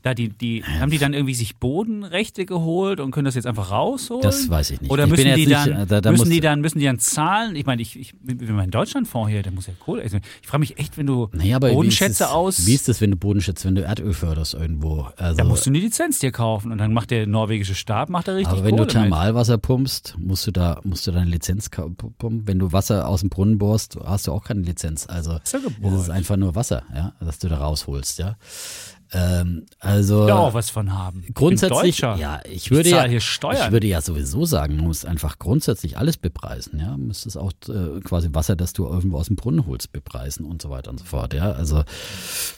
da 0.08 0.14
die, 0.14 0.30
die, 0.30 0.64
haben 0.64 0.90
die 0.92 0.98
dann 0.98 1.14
irgendwie 1.14 1.34
sich 1.34 1.58
Bodenrechte 1.58 2.46
geholt 2.46 3.00
und 3.00 3.12
können 3.12 3.26
das 3.26 3.36
jetzt 3.36 3.46
einfach 3.48 3.72
rausholen? 3.72 4.22
Das 4.24 4.50
weiß 4.50 4.72
ich 4.72 4.82
nicht. 4.82 4.90
Oder 4.92 5.04
Ich 5.06 5.10
müssen 5.12 5.26
die 5.26 5.46
nicht, 5.46 5.52
dann, 5.52 5.72
äh, 5.72 5.86
da- 5.86 6.02
da 6.02 6.12
müssen 6.12 6.30
die 6.30 6.40
dann, 6.40 6.62
müssen 6.62 6.80
die 6.80 6.86
dann 6.86 7.00
zahlen? 7.00 7.56
Ich 7.56 7.66
meine, 7.66 7.82
ich, 7.82 7.98
ich, 8.00 8.14
wenn 8.24 8.56
mein 8.56 8.72
Deutschlandfonds 8.72 9.30
hier, 9.30 9.44
der 9.44 9.52
muss 9.52 9.68
ja 9.68 9.74
Kohle. 9.80 10.02
Also 10.02 10.18
ich 10.42 10.48
frage 10.48 10.60
mich 10.60 10.78
echt, 10.80 10.98
wenn 10.98 11.06
du 11.08 11.30
Naja, 11.34 11.60
Bodenschätze 11.60 12.24
wie 12.24 12.28
es, 12.28 12.30
aus. 12.32 12.66
Wie 12.66 12.74
ist 12.74 12.88
das, 12.88 13.02
wenn 13.02 13.12
du 13.12 13.18
Bodenschätze, 13.18 13.68
wenn 13.68 13.76
du 13.76 13.82
Erdöl 13.84 14.14
förderst 14.14 14.54
irgendwo? 14.54 15.08
Also, 15.18 15.38
da 15.38 15.44
musst 15.44 15.66
du 15.66 15.70
eine 15.70 15.80
Lizenz 15.80 16.20
dir 16.20 16.32
kaufen 16.32 16.72
und 16.72 16.78
dann 16.78 16.94
macht 16.94 17.12
der 17.12 17.28
norwegische 17.28 17.76
Staat 17.76 18.10
macht 18.10 18.28
da 18.28 18.34
richtig 18.34 18.54
aber 18.54 18.64
wenn 18.64 18.72
Kohle 18.78 18.88
du 18.88 19.00
mit. 19.00 19.10
Thermalwasser 19.10 19.58
pumpst, 19.58 20.16
musst 20.20 20.48
du 20.48 20.52
da 20.52 20.80
musst 20.84 21.06
du 21.08 21.12
deine 21.12 21.30
Lizenz 21.30 21.70
pumpen. 21.70 22.48
Wenn 22.48 22.60
du 22.60 22.72
Wasser 22.72 23.08
aus 23.08 23.22
dem 23.22 23.30
Brunnen 23.30 23.58
bohrst, 23.58 23.98
hast 24.06 24.28
du 24.28 24.32
auch 24.32 24.44
keine 24.44 24.62
Lizenz. 24.62 25.08
Also 25.08 25.38
Ist 25.44 25.54
ja 25.54 25.60
es 25.60 25.66
gebohrt. 25.66 26.02
ist 26.02 26.10
einfach 26.10 26.38
nur 26.38 26.56
Wasser, 26.56 26.84
ja, 26.96 27.14
das 27.20 27.40
du 27.40 27.50
da 27.50 27.58
rausholst, 27.58 28.20
ja. 28.20 28.36
Ähm, 29.14 29.66
also 29.80 30.28
da 30.28 30.38
auch 30.38 30.54
was 30.54 30.70
von 30.70 30.94
haben. 30.94 31.26
Grundsätzlich, 31.34 32.00
ja, 32.00 32.42
ich 32.50 32.72
würde 32.72 32.90
ich 32.90 32.96
ja, 32.96 33.06
hier 33.06 33.22
Steuern. 33.22 33.68
ich 33.68 33.72
würde 33.72 33.88
ja 33.88 34.02
sowieso 34.02 34.46
sagen, 34.46 34.76
man 34.76 34.86
muss 34.86 35.06
einfach 35.06 35.40
grundsätzlich 35.40 35.98
alles 35.98 36.18
bepreisen, 36.18 36.80
ja, 36.80 36.92
man 36.92 37.08
müsste 37.08 37.30
es 37.30 37.38
auch 37.38 37.52
äh, 37.70 38.02
quasi 38.02 38.30
Wasser, 38.34 38.56
das 38.56 38.74
du 38.74 38.86
irgendwo 38.86 39.18
aus 39.18 39.28
dem 39.28 39.36
Brunnen 39.36 39.66
holst, 39.66 39.94
bepreisen 39.94 40.46
und 40.46 40.62
so 40.62 40.70
weiter 40.70 40.92
und 40.92 41.00
so 41.00 41.06
fort, 41.06 41.34
ja, 41.34 41.52
also 41.52 41.84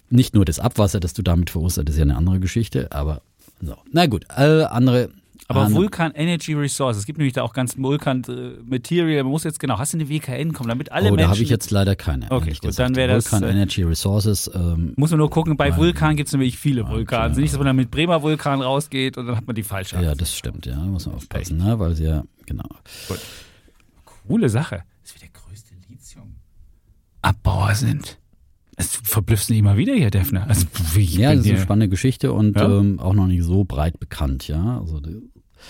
nicht 0.09 0.33
nur 0.33 0.45
das 0.45 0.59
Abwasser, 0.59 0.99
das 0.99 1.13
du 1.13 1.21
damit 1.21 1.51
verursachst, 1.51 1.89
ist 1.89 1.97
ja 1.97 2.03
eine 2.03 2.17
andere 2.17 2.39
Geschichte, 2.39 2.91
aber 2.91 3.21
so, 3.61 3.75
na 3.91 4.05
gut, 4.05 4.25
äh, 4.35 4.63
andere. 4.63 5.09
Aber 5.51 5.61
an- 5.63 5.73
Vulkan 5.73 6.11
Energy 6.13 6.53
Resources, 6.53 6.99
es 7.01 7.05
gibt 7.07 7.17
nämlich 7.17 7.33
da 7.33 7.41
auch 7.41 7.53
ganz 7.53 7.75
Vulkan 7.75 8.23
äh, 8.29 8.61
Material, 8.63 9.23
man 9.23 9.31
muss 9.31 9.43
jetzt 9.43 9.59
genau, 9.59 9.79
hast 9.79 9.93
du 9.93 9.97
eine 9.97 10.07
WKN 10.07 10.53
kommen, 10.53 10.69
damit 10.69 10.91
alle 10.91 11.07
oh, 11.07 11.09
da 11.09 11.15
Menschen. 11.15 11.31
habe 11.31 11.41
ich 11.41 11.49
jetzt 11.49 11.71
leider 11.71 11.95
keine. 11.95 12.29
Okay, 12.29 12.53
gut, 12.61 12.77
dann 12.77 12.95
wäre 12.95 13.13
das, 13.15 13.31
Vulkan 13.31 13.49
äh, 13.49 13.51
Energy 13.53 13.81
Resources. 13.81 14.49
Ähm, 14.53 14.93
muss 14.95 15.09
man 15.09 15.17
nur 15.17 15.29
gucken, 15.31 15.57
bei. 15.57 15.75
Vulkan 15.75 16.15
gibt 16.15 16.27
es 16.27 16.33
nämlich 16.33 16.57
viele 16.59 16.87
Vulkane. 16.87 17.31
Okay. 17.31 17.41
Nicht, 17.41 17.53
dass 17.53 17.57
man 17.57 17.65
dann 17.65 17.75
mit 17.77 17.89
Bremer 17.89 18.21
Vulkan 18.21 18.61
rausgeht 18.61 19.17
und 19.17 19.25
dann 19.25 19.35
hat 19.37 19.47
man 19.47 19.55
die 19.55 19.63
falsche. 19.63 19.99
ja, 19.99 20.13
das 20.13 20.35
stimmt, 20.37 20.67
ja, 20.67 20.77
muss 20.77 21.07
man 21.07 21.15
aufpassen, 21.15 21.57
ne, 21.57 21.79
weil 21.79 21.95
sie 21.95 22.03
ja, 22.05 22.23
genau. 22.45 22.69
Coole 24.27 24.49
Sache. 24.49 24.83
Das 25.01 25.15
wir 25.15 25.19
der 25.21 25.29
größte 25.29 25.73
Lithium-Abbauer 25.89 27.75
sind. 27.75 28.19
Es 28.75 28.95
verblüfft 28.95 29.49
mich 29.49 29.59
immer 29.59 29.75
wieder 29.75 29.93
hier, 29.93 30.09
Defner. 30.09 30.47
Also, 30.47 30.65
Ja, 30.97 31.33
das 31.35 31.45
ist 31.45 31.51
eine 31.51 31.59
spannende 31.59 31.89
Geschichte 31.89 32.31
und 32.31 32.55
Ja. 32.55 32.79
ähm, 32.79 32.99
auch 32.99 33.13
noch 33.13 33.27
nicht 33.27 33.43
so 33.43 33.65
breit 33.65 33.99
bekannt, 33.99 34.47
ja. 34.47 34.79
Also 34.79 35.01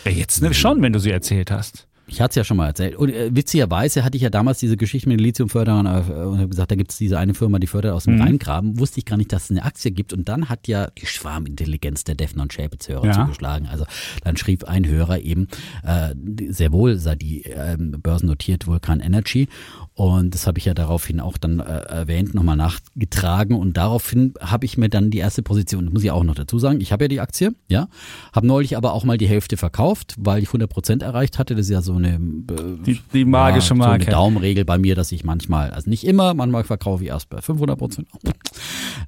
jetzt 0.05 0.41
ne, 0.41 0.53
schon, 0.53 0.81
wenn 0.81 0.93
du 0.93 0.99
sie 0.99 1.11
erzählt 1.11 1.51
hast. 1.51 1.87
ich 2.07 2.21
hatte 2.21 2.31
es 2.31 2.35
ja 2.37 2.43
schon 2.43 2.57
mal 2.57 2.65
erzählt. 2.67 2.95
Und 2.95 3.09
äh, 3.09 3.29
witzigerweise 3.31 4.03
hatte 4.03 4.17
ich 4.17 4.23
ja 4.23 4.31
damals 4.31 4.57
diese 4.59 4.77
Geschichte 4.77 5.07
mit 5.09 5.19
den 5.19 5.23
Lithiumförderern 5.25 5.85
äh, 5.85 6.11
und 6.25 6.37
habe 6.39 6.49
gesagt, 6.49 6.71
da 6.71 6.75
gibt 6.75 6.89
es 6.91 6.97
diese 6.97 7.19
eine 7.19 7.35
Firma, 7.35 7.59
die 7.59 7.67
fördert 7.67 7.93
aus 7.93 8.05
dem 8.05 8.15
Mhm. 8.15 8.21
Rheingraben. 8.21 8.79
Wusste 8.79 8.97
ich 8.99 9.05
gar 9.05 9.17
nicht, 9.17 9.31
dass 9.31 9.43
es 9.45 9.51
eine 9.51 9.63
Aktie 9.63 9.91
gibt. 9.91 10.11
Und 10.13 10.27
dann 10.27 10.49
hat 10.49 10.67
ja 10.67 10.87
die 10.99 11.05
Schwarmintelligenz 11.05 12.03
der 12.05 12.15
Defner 12.15 12.41
und 12.43 12.53
Schäpitz-Hörer 12.53 13.05
Ja. 13.05 13.13
zugeschlagen. 13.13 13.67
Also 13.67 13.85
dann 14.23 14.37
schrieb 14.37 14.63
ein 14.63 14.87
Hörer 14.87 15.19
eben, 15.19 15.47
äh, 15.83 16.15
sehr 16.51 16.71
wohl 16.71 16.97
sei 16.97 17.15
die 17.15 17.43
ähm, 17.43 17.91
börsennotiert 18.01 18.65
Vulkan 18.65 19.01
Energy. 19.01 19.47
Und 19.99 20.33
das 20.33 20.47
habe 20.47 20.59
ich 20.59 20.63
ja 20.63 20.73
daraufhin 20.73 21.19
auch 21.19 21.37
dann 21.37 21.59
äh, 21.59 21.63
erwähnt, 21.63 22.33
nochmal 22.33 22.55
nachgetragen. 22.55 23.53
Und 23.53 23.75
daraufhin 23.75 24.33
habe 24.39 24.63
ich 24.65 24.77
mir 24.77 24.87
dann 24.87 25.09
die 25.11 25.17
erste 25.17 25.43
Position, 25.43 25.83
das 25.83 25.93
muss 25.93 26.03
ich 26.05 26.11
auch 26.11 26.23
noch 26.23 26.35
dazu 26.35 26.57
sagen, 26.57 26.79
ich 26.79 26.93
habe 26.93 27.03
ja 27.03 27.07
die 27.09 27.19
Aktie, 27.19 27.53
ja, 27.67 27.89
habe 28.31 28.47
neulich 28.47 28.77
aber 28.77 28.93
auch 28.93 29.03
mal 29.03 29.17
die 29.17 29.27
Hälfte 29.27 29.57
verkauft, 29.57 30.15
weil 30.17 30.41
ich 30.41 30.47
100 30.47 30.69
Prozent 30.69 31.03
erreicht 31.03 31.37
hatte. 31.37 31.53
Das 31.53 31.65
ist 31.65 31.71
ja 31.71 31.81
so 31.81 31.95
eine, 31.95 32.13
äh, 32.13 32.19
Die, 32.85 33.01
die 33.13 33.25
magische 33.25 33.75
ja, 33.75 33.83
so 33.83 33.89
eine. 33.89 34.05
Daumenregel 34.05 34.63
bei 34.63 34.77
mir, 34.77 34.95
dass 34.95 35.11
ich 35.11 35.25
manchmal, 35.25 35.71
also 35.71 35.89
nicht 35.89 36.05
immer, 36.05 36.33
manchmal 36.33 36.63
verkaufe 36.63 37.03
ich 37.03 37.09
erst 37.09 37.29
bei 37.29 37.41
500 37.41 37.77
Prozent. 37.77 38.07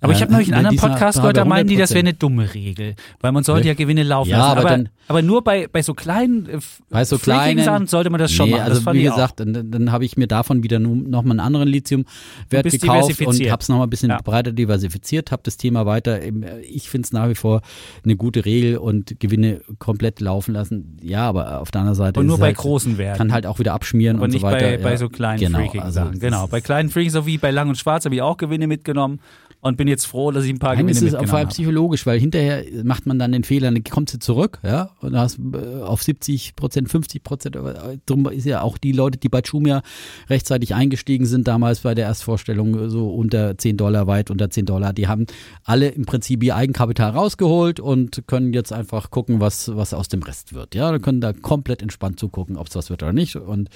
Aber 0.01 0.11
ich 0.13 0.21
habe 0.21 0.33
neulich 0.33 0.53
einen 0.53 0.65
anderen 0.65 0.89
Podcast 0.89 1.19
gehört, 1.19 1.37
da 1.37 1.45
meinen 1.45 1.67
die, 1.67 1.77
das 1.77 1.91
wäre 1.91 1.99
100%. 2.01 2.07
eine 2.09 2.13
dumme 2.15 2.53
Regel. 2.53 2.95
Weil 3.21 3.31
man 3.31 3.43
sollte 3.45 3.67
ja 3.69 3.75
Gewinne 3.75 4.03
laufen 4.03 4.29
Ja, 4.31 4.37
lassen. 4.39 4.51
aber 4.51 4.59
Aber, 4.61 4.69
dann- 4.69 4.89
aber 5.07 5.21
nur 5.21 5.43
bei, 5.43 5.67
bei 5.71 5.81
so 5.83 5.93
kleinen 5.93 6.47
äh, 6.49 6.59
Bei 6.89 7.05
so 7.05 7.17
kleinen 7.17 7.63
Sachen 7.63 7.87
sollte 7.87 8.09
man 8.09 8.19
das 8.19 8.31
schon 8.31 8.47
nee, 8.47 8.51
machen. 8.53 8.63
Also 8.63 8.75
das 8.75 8.83
fand 8.83 8.97
wie 8.99 9.03
gesagt, 9.03 9.39
dann, 9.39 9.69
dann 9.71 9.91
habe 9.91 10.03
ich 10.05 10.17
mir 10.17 10.27
davon 10.27 10.63
wieder 10.63 10.79
nu- 10.82 10.95
noch 10.95 11.23
mal 11.23 11.32
einen 11.32 11.39
anderen 11.39 11.67
Lithium-Wert 11.67 12.71
gekauft 12.71 13.21
und 13.25 13.39
habe 13.49 13.61
es 13.61 13.69
noch 13.69 13.77
mal 13.77 13.84
ein 13.84 13.89
bisschen 13.89 14.09
Ja. 14.09 14.19
breiter 14.23 14.51
diversifiziert, 14.51 15.32
habe 15.32 15.41
das 15.45 15.57
Thema 15.57 15.86
weiter. 15.86 16.21
im- 16.21 16.43
Ich 16.69 16.89
finde 16.89 17.05
es 17.05 17.11
nach 17.13 17.29
wie 17.29 17.36
vor 17.36 17.61
eine 18.03 18.15
gute 18.15 18.45
Regel 18.45 18.77
und 18.77 19.19
Gewinne 19.19 19.61
komplett 19.79 20.19
laufen 20.19 20.53
lassen. 20.53 20.97
Ja, 21.01 21.27
aber 21.27 21.61
auf 21.61 21.71
der 21.71 21.82
anderen 21.82 21.95
Seite 21.95 22.19
Und 22.19 22.25
nur 22.27 22.38
bei 22.38 22.47
halt, 22.47 22.57
großen 22.57 22.97
Werten. 22.97 23.17
kann 23.17 23.32
halt 23.34 23.45
auch 23.45 23.59
wieder 23.59 23.73
abschmieren 23.73 24.17
aber 24.17 24.25
und 24.25 24.32
nicht 24.32 24.41
so 24.41 24.47
weiter. 24.47 24.65
bei, 24.65 24.77
bei 24.77 24.91
ja. 24.91 24.97
so 24.97 25.09
kleinen 25.09 25.39
genau, 25.39 25.59
freaking 25.59 25.82
also 25.82 25.99
Sachen. 26.01 26.19
Genau, 26.19 26.47
bei 26.47 26.61
kleinen 26.61 26.89
Freaking, 26.89 27.11
so 27.11 27.25
wie 27.25 27.38
bei 27.38 27.51
Lang 27.51 27.69
und 27.69 27.77
Schwarz, 27.77 28.05
habe 28.05 28.15
ich 28.15 28.21
auch 28.21 28.38
Gewinne 28.38 28.67
mitgenommen 28.67 29.19
und 29.62 29.78
bin 29.78 29.88
jetzt 29.88 30.05
froh, 30.05 30.32
dass 30.32 30.43
ich 30.43 30.51
ein 30.51 30.59
paar 30.59 30.76
Nein, 30.76 30.88
Gewinne 30.88 30.97
es 30.97 31.03
ist 31.03 31.16
auch 31.16 31.20
vor 31.20 31.20
mitgenommen 31.20 31.39
allem 31.39 31.49
psychologisch, 31.49 32.05
weil 32.05 32.20
hinterher 32.20 32.64
macht 32.84 33.05
man 33.05 33.20
dann 33.20 33.32
den 33.32 33.43
Fehler, 33.43 33.72
dann 33.72 33.84
kommt 33.84 34.09
sie 34.09 34.20
zurück, 34.20 34.59
ja, 34.64 34.91
und 35.01 35.16
hast 35.16 35.39
äh, 35.39 35.82
auf 35.82 36.03
70 36.03 36.55
Prozent, 36.55 36.89
50 36.89 37.24
Prozent. 37.24 37.57
Drum 38.05 38.28
ist 38.28 38.45
ja 38.45 38.62
auch 38.62 38.78
die 38.78 38.91
Leute, 38.91 39.18
die 39.18 39.30
bei 39.30 39.41
Jumia 39.41 39.82
rechtzeitig 40.30 40.74
eingestiegen 40.74 41.26
sind, 41.26 41.47
damals 41.47 41.82
bei 41.82 41.93
der 41.93 42.05
Erstvorstellung 42.05 42.86
äh, 42.86 42.89
so 42.89 43.14
unter 43.14 43.57
10 43.57 43.78
Dollar, 43.78 44.07
weit 44.07 44.32
unter 44.32 44.49
10 44.49 44.66
Dollar, 44.66 44.93
die 44.93 45.07
haben 45.07 45.26
alle 45.64 45.89
im 45.89 46.05
Prinzip 46.05 46.43
ihr 46.43 46.55
Eigenkapital 46.55 47.12
rausgeholt 47.12 47.80
und 47.80 48.24
können 48.28 48.53
jetzt 48.53 48.74
einfach 48.74 49.12
gucken, 49.12 49.39
was, 49.39 49.76
was 49.76 49.93
aus 49.93 50.07
dem 50.07 50.24
Rest 50.24 50.53
wird. 50.53 50.76
Ja, 50.76 50.97
können 50.99 51.22
da 51.22 51.34
komplett 51.34 51.82
entspannt 51.82 52.20
zugucken, 52.20 52.57
ob 52.57 52.68
es 52.68 52.76
was 52.76 52.89
wird 52.89 53.03
oder 53.03 53.14
nicht. 53.14 53.36
Und 53.36 53.70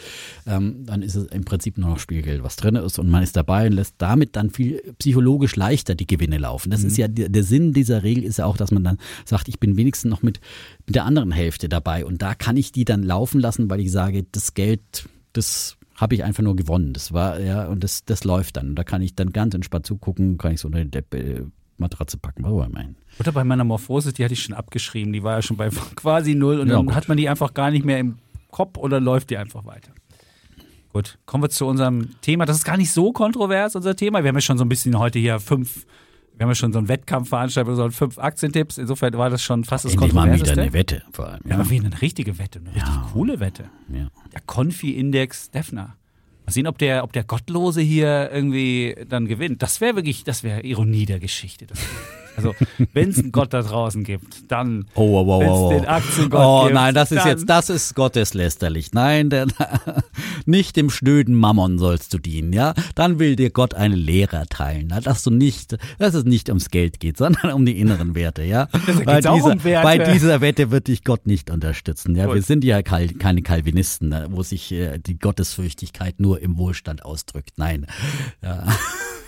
ähm, 0.47 0.85
dann 0.85 1.01
ist 1.01 1.15
es 1.15 1.25
im 1.27 1.45
Prinzip 1.45 1.77
nur 1.77 1.89
noch 1.89 1.99
Spielgeld, 1.99 2.43
was 2.43 2.55
drin 2.55 2.75
ist 2.75 2.99
und 2.99 3.09
man 3.09 3.23
ist 3.23 3.35
dabei 3.35 3.67
und 3.67 3.73
lässt 3.73 3.95
damit 3.99 4.35
dann 4.35 4.49
viel 4.49 4.81
psychologisch 4.99 5.55
leichter 5.75 5.95
die 5.95 6.07
Gewinne 6.07 6.37
laufen. 6.37 6.69
Das 6.69 6.83
ist 6.83 6.97
ja 6.97 7.07
der, 7.07 7.43
Sinn 7.43 7.73
dieser 7.73 8.03
Regel 8.03 8.23
ist 8.23 8.37
ja 8.37 8.45
auch, 8.45 8.57
dass 8.57 8.71
man 8.71 8.83
dann 8.83 8.97
sagt, 9.25 9.49
ich 9.49 9.59
bin 9.59 9.75
wenigstens 9.75 10.09
noch 10.09 10.21
mit, 10.21 10.39
mit 10.85 10.95
der 10.95 11.05
anderen 11.05 11.31
Hälfte 11.31 11.67
dabei 11.67 12.05
und 12.05 12.21
da 12.21 12.33
kann 12.33 12.55
ich 12.55 12.71
die 12.71 12.85
dann 12.85 13.03
laufen 13.03 13.41
lassen, 13.41 13.69
weil 13.69 13.81
ich 13.81 13.91
sage, 13.91 14.25
das 14.31 14.53
Geld, 14.53 15.09
das 15.33 15.77
habe 15.95 16.15
ich 16.15 16.23
einfach 16.23 16.43
nur 16.43 16.55
gewonnen. 16.55 16.93
Das 16.93 17.13
war, 17.13 17.39
ja, 17.39 17.67
und 17.67 17.83
das, 17.83 18.05
das 18.05 18.23
läuft 18.23 18.57
dann. 18.57 18.75
Da 18.75 18.83
kann 18.83 19.01
ich 19.01 19.15
dann 19.15 19.31
ganz 19.31 19.53
entspannt 19.53 19.85
zugucken, 19.85 20.37
kann 20.37 20.53
ich 20.53 20.61
so 20.61 20.67
unter 20.67 20.83
die 20.83 20.91
Deppe, 20.91 21.51
Matratze 21.77 22.17
packen, 22.17 22.43
was 22.43 22.67
ich 22.67 22.73
meinen. 22.73 22.95
Oder 23.19 23.31
bei 23.31 23.43
meiner 23.43 23.63
Morphose, 23.63 24.13
die 24.13 24.23
hatte 24.23 24.33
ich 24.33 24.43
schon 24.43 24.55
abgeschrieben, 24.55 25.11
die 25.11 25.23
war 25.23 25.35
ja 25.35 25.41
schon 25.41 25.57
bei 25.57 25.69
quasi 25.95 26.35
null 26.35 26.59
und 26.59 26.69
ja, 26.69 26.75
dann 26.75 26.87
gut. 26.87 26.95
hat 26.95 27.07
man 27.07 27.17
die 27.17 27.27
einfach 27.27 27.53
gar 27.53 27.71
nicht 27.71 27.85
mehr 27.85 27.99
im 27.99 28.17
Kopf 28.49 28.77
oder 28.77 28.99
läuft 29.01 29.29
die 29.29 29.37
einfach 29.37 29.65
weiter. 29.65 29.91
Gut, 30.95 31.17
kommen 31.25 31.43
wir 31.43 31.49
zu 31.49 31.65
unserem 31.65 32.21
Thema. 32.21 32.45
Das 32.45 32.55
ist 32.55 32.63
gar 32.63 32.77
nicht 32.77 32.89
so 32.89 33.11
kontrovers, 33.11 33.75
unser 33.75 33.97
Thema. 33.97 34.23
Wir 34.23 34.29
haben 34.29 34.35
ja 34.35 34.39
schon 34.39 34.57
so 34.57 34.63
ein 34.63 34.69
bisschen 34.69 34.97
heute 34.97 35.19
hier 35.19 35.41
fünf, 35.41 35.85
wir 36.37 36.45
haben 36.45 36.51
ja 36.51 36.55
schon 36.55 36.71
so 36.71 36.79
einen 36.79 36.87
Wettkampf 36.87 37.27
veranstaltet, 37.27 37.75
so 37.75 37.89
fünf 37.89 38.17
Aktientipps. 38.17 38.77
Insofern 38.77 39.13
war 39.15 39.29
das 39.29 39.43
schon 39.43 39.65
fast 39.65 39.83
das 39.83 39.91
Endlich 39.91 40.13
mal 40.13 40.33
wieder 40.33 40.53
eine 40.53 40.71
Wette 40.71 41.03
vor 41.11 41.27
allem. 41.27 41.41
Ja, 41.43 41.57
ja 41.57 41.69
wie 41.69 41.81
eine 41.81 42.01
richtige 42.01 42.39
Wette, 42.39 42.59
eine 42.59 42.69
richtig 42.69 42.95
ja. 42.95 43.09
coole 43.11 43.41
Wette. 43.41 43.65
Ja. 43.89 44.07
Der 44.31 44.39
Konfi-Index 44.45 45.51
Defner. 45.51 45.97
Mal 46.45 46.53
sehen, 46.53 46.65
ob 46.65 46.77
der, 46.77 47.03
ob 47.03 47.11
der 47.11 47.25
Gottlose 47.25 47.81
hier 47.81 48.31
irgendwie 48.31 48.95
dann 49.09 49.27
gewinnt. 49.27 49.63
Das 49.63 49.81
wäre 49.81 49.97
wirklich, 49.97 50.23
das 50.23 50.43
wäre 50.43 50.61
Ironie 50.61 51.05
der 51.05 51.19
Geschichte. 51.19 51.67
Also, 52.37 52.53
wenn 52.93 53.09
es 53.09 53.19
einen 53.19 53.31
Gott 53.31 53.53
da 53.53 53.61
draußen 53.61 54.03
gibt, 54.03 54.51
dann 54.51 54.85
oh, 54.93 55.19
oh, 55.19 55.25
oh, 55.27 55.43
oh. 55.43 55.69
den 55.71 55.85
Aktiengott 55.85 56.41
Oh 56.43 56.63
gibt, 56.63 56.75
nein, 56.75 56.93
das 56.93 57.11
ist 57.11 57.25
jetzt, 57.25 57.49
das 57.49 57.69
ist 57.69 57.95
gotteslästerlich. 57.95 58.93
Nein, 58.93 59.29
denn, 59.29 59.51
nicht 60.45 60.75
dem 60.75 60.89
schnöden 60.89 61.35
Mammon 61.35 61.79
sollst 61.79 62.13
du 62.13 62.19
dienen, 62.19 62.53
ja? 62.53 62.73
Dann 62.93 63.17
will 63.19 63.35
dir 63.35 63.49
Gott 63.49 63.73
eine 63.73 63.95
Lehre 63.95 64.37
erteilen, 64.37 64.93
dass 65.03 65.23
du 65.23 65.31
nicht, 65.31 65.77
dass 65.97 66.13
es 66.13 66.25
nicht 66.25 66.49
ums 66.49 66.69
Geld 66.69 66.99
geht, 66.99 67.17
sondern 67.25 67.53
um 67.53 67.65
die 67.65 67.79
inneren 67.79 68.13
Werte, 68.13 68.43
ja? 68.43 68.67
Bei 69.05 69.21
dieser, 69.21 69.33
um 69.33 69.63
Werte. 69.63 69.83
bei 69.83 69.97
dieser 69.97 70.41
Wette 70.41 70.71
wird 70.71 70.87
dich 70.87 71.03
Gott 71.03 71.25
nicht 71.25 71.49
unterstützen, 71.49 72.15
ja? 72.15 72.25
Gut. 72.25 72.35
Wir 72.35 72.41
sind 72.41 72.63
ja 72.63 72.81
keine 72.81 73.41
Calvinisten, 73.41 74.09
ne? 74.09 74.27
wo 74.29 74.43
sich 74.43 74.71
äh, 74.71 74.99
die 74.99 75.17
Gottesfürchtigkeit 75.17 76.19
nur 76.19 76.35
nur 76.35 76.41
im 76.41 76.57
Wohlstand 76.57 77.05
ausdrückt. 77.05 77.53
Nein. 77.57 77.85
Ja. 78.41 78.65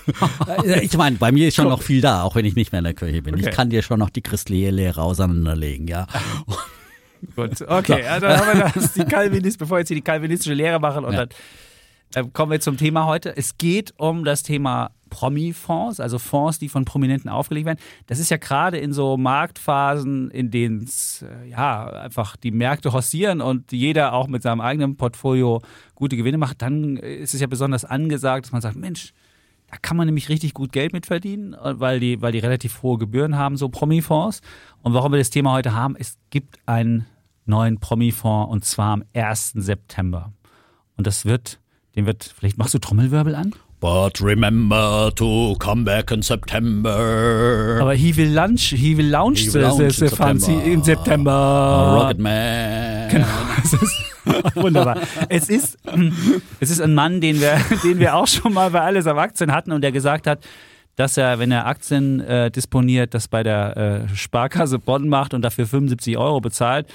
ich 0.81 0.97
meine, 0.97 1.17
bei 1.17 1.31
mir 1.31 1.47
ist 1.47 1.55
schon 1.55 1.69
noch 1.69 1.81
viel 1.81 2.01
da, 2.01 2.23
auch 2.23 2.35
wenn 2.35 2.45
ich 2.45 2.55
nicht 2.55 2.71
mehr 2.71 2.79
in 2.79 2.85
der 2.85 2.93
Kirche 2.93 3.21
bin. 3.21 3.35
Okay. 3.35 3.49
Ich 3.49 3.55
kann 3.55 3.69
dir 3.69 3.81
schon 3.81 3.99
noch 3.99 4.09
die 4.09 4.21
christliche 4.21 4.71
Lehre 4.71 5.01
auseinanderlegen, 5.01 5.87
ja. 5.87 6.07
Gut, 7.35 7.61
okay, 7.67 8.03
ja, 8.03 8.19
dann 8.19 8.39
haben 8.39 8.59
wir 8.59 8.71
das, 8.73 8.93
die 8.93 9.03
Calvinist, 9.03 9.57
bevor 9.57 9.77
wir 9.77 9.79
jetzt 9.79 9.87
hier 9.87 9.97
die 9.97 10.03
kalvinistische 10.03 10.53
Lehre 10.53 10.79
machen 10.79 11.03
und 11.03 11.13
ja. 11.13 11.25
dann 11.25 12.25
äh, 12.25 12.29
kommen 12.31 12.51
wir 12.51 12.59
zum 12.59 12.77
Thema 12.77 13.05
heute. 13.05 13.35
Es 13.35 13.57
geht 13.57 13.93
um 13.97 14.23
das 14.23 14.43
Thema 14.43 14.91
Promi-Fonds, 15.09 15.99
also 15.99 16.19
Fonds, 16.19 16.59
die 16.59 16.69
von 16.69 16.85
Prominenten 16.85 17.29
aufgelegt 17.29 17.65
werden. 17.65 17.79
Das 18.07 18.19
ist 18.19 18.29
ja 18.29 18.37
gerade 18.37 18.77
in 18.77 18.93
so 18.93 19.17
Marktphasen, 19.17 20.29
in 20.31 20.51
denen 20.51 20.83
es 20.83 21.23
äh, 21.23 21.49
ja 21.49 21.87
einfach 21.87 22.35
die 22.35 22.51
Märkte 22.51 22.93
hossieren 22.93 23.41
und 23.41 23.71
jeder 23.71 24.13
auch 24.13 24.27
mit 24.27 24.43
seinem 24.43 24.61
eigenen 24.61 24.97
Portfolio 24.97 25.61
gute 25.95 26.17
Gewinne 26.17 26.37
macht, 26.37 26.61
dann 26.61 26.97
ist 26.97 27.33
es 27.33 27.41
ja 27.41 27.47
besonders 27.47 27.85
angesagt, 27.85 28.45
dass 28.45 28.51
man 28.51 28.61
sagt, 28.61 28.75
Mensch, 28.75 29.13
da 29.69 29.77
kann 29.77 29.97
man 29.97 30.05
nämlich 30.05 30.29
richtig 30.29 30.53
gut 30.53 30.71
Geld 30.71 30.93
mit 30.93 31.05
verdienen, 31.05 31.55
weil 31.61 31.99
die, 31.99 32.21
weil 32.21 32.31
die 32.31 32.39
relativ 32.39 32.81
hohe 32.81 32.97
Gebühren 32.97 33.35
haben, 33.35 33.57
so 33.57 33.67
Promi-Fonds. 33.67 34.41
Und 34.81 34.93
warum 34.93 35.11
wir 35.11 35.19
das 35.19 35.29
Thema 35.29 35.51
heute 35.51 35.73
haben, 35.73 35.95
es 35.97 36.17
gibt 36.29 36.59
einen 36.65 37.05
neuen 37.45 37.79
Promi-Fonds 37.79 38.51
und 38.51 38.65
zwar 38.65 38.93
am 38.93 39.03
1. 39.13 39.53
September. 39.55 40.31
Und 40.95 41.05
das 41.05 41.25
wird, 41.25 41.59
den 41.95 42.05
wird, 42.05 42.23
vielleicht 42.23 42.57
machst 42.57 42.73
du 42.73 42.79
Trommelwirbel 42.79 43.35
an? 43.35 43.53
But 43.79 44.19
remember 44.21 45.11
to 45.17 45.55
come 45.59 45.83
back 45.83 46.09
in 46.11 46.23
September. 46.23 47.77
Aber 47.79 47.93
he 47.93 48.11
will 48.17 48.29
launch, 48.29 48.73
he 48.73 48.97
will 48.97 49.05
launch, 49.05 49.41
he 49.41 49.53
will 49.53 49.61
launch 49.61 49.97
the, 49.97 50.05
the, 50.05 50.09
the 50.09 50.15
fancy 50.15 50.53
in 50.53 50.83
September. 50.83 51.99
Rocket 52.01 52.17
Man. 52.17 53.09
Genau. 53.09 53.27
Es 53.63 53.73
ist 53.73 54.55
wunderbar. 54.55 54.97
Es 55.29 55.49
ist, 55.49 55.77
es 56.59 56.71
ist 56.71 56.81
ein 56.81 56.95
Mann, 56.95 57.21
den 57.21 57.39
wir, 57.39 57.59
den 57.83 57.99
wir 57.99 58.15
auch 58.15 58.27
schon 58.27 58.53
mal 58.53 58.71
bei 58.71 58.81
Alles 58.81 59.05
auf 59.05 59.17
Aktien 59.17 59.51
hatten 59.51 59.71
und 59.71 59.81
der 59.81 59.91
gesagt 59.91 60.25
hat, 60.25 60.39
dass 60.95 61.15
er, 61.15 61.37
wenn 61.37 61.51
er 61.51 61.67
Aktien 61.67 62.19
äh, 62.21 62.49
disponiert, 62.49 63.13
das 63.13 63.27
bei 63.27 63.43
der 63.43 64.07
äh, 64.09 64.15
Sparkasse 64.15 64.79
Bonn 64.79 65.07
macht 65.07 65.35
und 65.35 65.43
dafür 65.43 65.67
75 65.67 66.17
Euro 66.17 66.41
bezahlt 66.41 66.87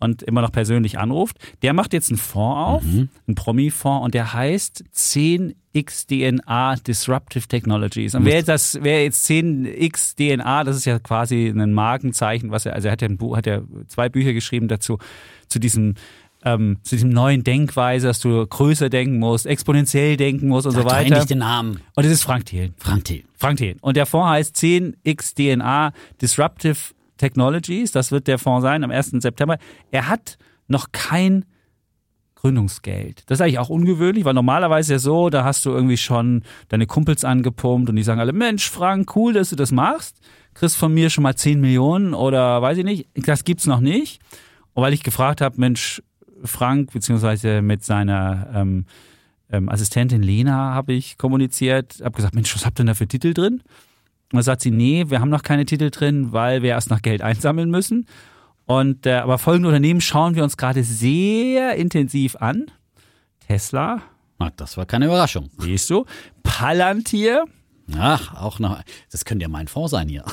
und 0.00 0.22
immer 0.22 0.42
noch 0.42 0.52
persönlich 0.52 0.98
anruft. 0.98 1.38
Der 1.62 1.72
macht 1.72 1.92
jetzt 1.92 2.10
einen 2.10 2.18
Fonds 2.18 2.56
auf, 2.58 2.82
mhm. 2.84 3.08
einen 3.26 3.34
Promi-Fonds 3.34 4.04
und 4.04 4.14
der 4.14 4.32
heißt 4.32 4.84
10xDNA 4.94 6.82
Disruptive 6.82 7.46
Technologies. 7.48 8.14
Und 8.14 8.24
wer 8.24 8.42
das, 8.42 8.78
wer 8.82 9.02
jetzt 9.04 9.28
10xDNA, 9.28 10.64
das 10.64 10.76
ist 10.76 10.84
ja 10.84 10.98
quasi 10.98 11.48
ein 11.48 11.72
Markenzeichen, 11.72 12.50
was 12.50 12.66
er, 12.66 12.74
also 12.74 12.88
er 12.88 12.92
hat 12.92 13.02
ja, 13.02 13.08
ein 13.08 13.16
Buch, 13.16 13.36
hat 13.36 13.46
ja 13.46 13.62
zwei 13.88 14.08
Bücher 14.08 14.32
geschrieben 14.32 14.68
dazu, 14.68 14.98
zu 15.48 15.58
diesem 15.58 15.94
ähm, 16.44 16.76
zu 16.82 16.94
diesem 16.94 17.10
neuen 17.10 17.42
Denkweise, 17.42 18.06
dass 18.06 18.20
du 18.20 18.46
größer 18.46 18.90
denken 18.90 19.18
musst, 19.18 19.46
exponentiell 19.46 20.16
denken 20.16 20.48
musst 20.48 20.66
und 20.66 20.74
Sag 20.74 20.82
so 20.82 20.90
weiter. 20.90 21.16
Nicht 21.16 21.30
den 21.30 21.38
Namen. 21.38 21.80
Und 21.94 22.04
das 22.04 22.12
ist 22.12 22.22
Frank 22.22 22.46
Thelen. 22.46 22.74
Frank 22.76 23.04
Thelen. 23.06 23.24
Frank 23.34 23.58
Thelen. 23.58 23.78
Und 23.80 23.96
der 23.96 24.04
Fonds 24.04 24.28
heißt 24.28 24.56
10xDNA 24.56 25.92
Disruptive 26.20 26.76
Technologies, 27.16 27.92
das 27.92 28.12
wird 28.12 28.26
der 28.26 28.38
Fonds 28.38 28.62
sein 28.62 28.84
am 28.84 28.90
1. 28.90 29.10
September. 29.20 29.58
Er 29.90 30.08
hat 30.08 30.38
noch 30.66 30.92
kein 30.92 31.44
Gründungsgeld. 32.34 33.22
Das 33.26 33.38
ist 33.38 33.42
eigentlich 33.42 33.58
auch 33.58 33.70
ungewöhnlich, 33.70 34.26
weil 34.26 34.34
normalerweise 34.34 34.92
ja 34.92 34.98
so, 34.98 35.30
da 35.30 35.44
hast 35.44 35.64
du 35.64 35.70
irgendwie 35.70 35.96
schon 35.96 36.42
deine 36.68 36.86
Kumpels 36.86 37.24
angepumpt 37.24 37.88
und 37.88 37.96
die 37.96 38.02
sagen 38.02 38.20
alle, 38.20 38.34
Mensch, 38.34 38.68
Frank, 38.70 39.16
cool, 39.16 39.32
dass 39.32 39.48
du 39.48 39.56
das 39.56 39.72
machst. 39.72 40.18
Kriegst 40.52 40.76
von 40.76 40.92
mir 40.92 41.08
schon 41.08 41.22
mal 41.22 41.34
10 41.34 41.60
Millionen 41.60 42.12
oder 42.12 42.60
weiß 42.60 42.78
ich 42.78 42.84
nicht. 42.84 43.08
Das 43.14 43.44
gibt's 43.44 43.66
noch 43.66 43.80
nicht. 43.80 44.20
Und 44.74 44.82
weil 44.82 44.92
ich 44.92 45.02
gefragt 45.02 45.40
habe, 45.40 45.58
Mensch, 45.58 46.02
Frank, 46.44 46.92
beziehungsweise 46.92 47.62
mit 47.62 47.82
seiner 47.82 48.48
ähm, 48.54 48.84
ähm, 49.50 49.68
Assistentin 49.70 50.22
Lena 50.22 50.74
habe 50.74 50.92
ich 50.92 51.16
kommuniziert, 51.16 52.02
habe 52.04 52.16
gesagt, 52.16 52.34
Mensch, 52.34 52.54
was 52.54 52.66
habt 52.66 52.76
ihr 52.76 52.84
denn 52.84 52.88
da 52.88 52.94
für 52.94 53.08
Titel 53.08 53.32
drin? 53.32 53.62
Und 54.32 54.38
da 54.38 54.42
sagt 54.42 54.62
sie, 54.62 54.70
nee, 54.70 55.04
wir 55.08 55.20
haben 55.20 55.30
noch 55.30 55.42
keine 55.42 55.64
Titel 55.64 55.90
drin, 55.90 56.32
weil 56.32 56.62
wir 56.62 56.70
erst 56.70 56.90
noch 56.90 57.02
Geld 57.02 57.22
einsammeln 57.22 57.70
müssen. 57.70 58.06
Und 58.66 59.06
äh, 59.06 59.14
aber 59.14 59.38
folgende 59.38 59.68
Unternehmen 59.68 60.00
schauen 60.00 60.34
wir 60.34 60.42
uns 60.42 60.56
gerade 60.56 60.82
sehr 60.82 61.76
intensiv 61.76 62.36
an. 62.36 62.66
Tesla. 63.46 64.02
Ach, 64.38 64.50
das 64.56 64.76
war 64.76 64.86
keine 64.86 65.06
Überraschung. 65.06 65.50
Siehst 65.58 65.88
du? 65.90 66.06
Palantir. 66.42 67.44
Ach, 67.96 68.34
auch 68.40 68.58
noch. 68.58 68.80
Das 69.10 69.24
könnte 69.24 69.42
ja 69.42 69.48
mein 69.48 69.68
Fonds 69.68 69.90
sein 69.90 70.08
hier. 70.08 70.24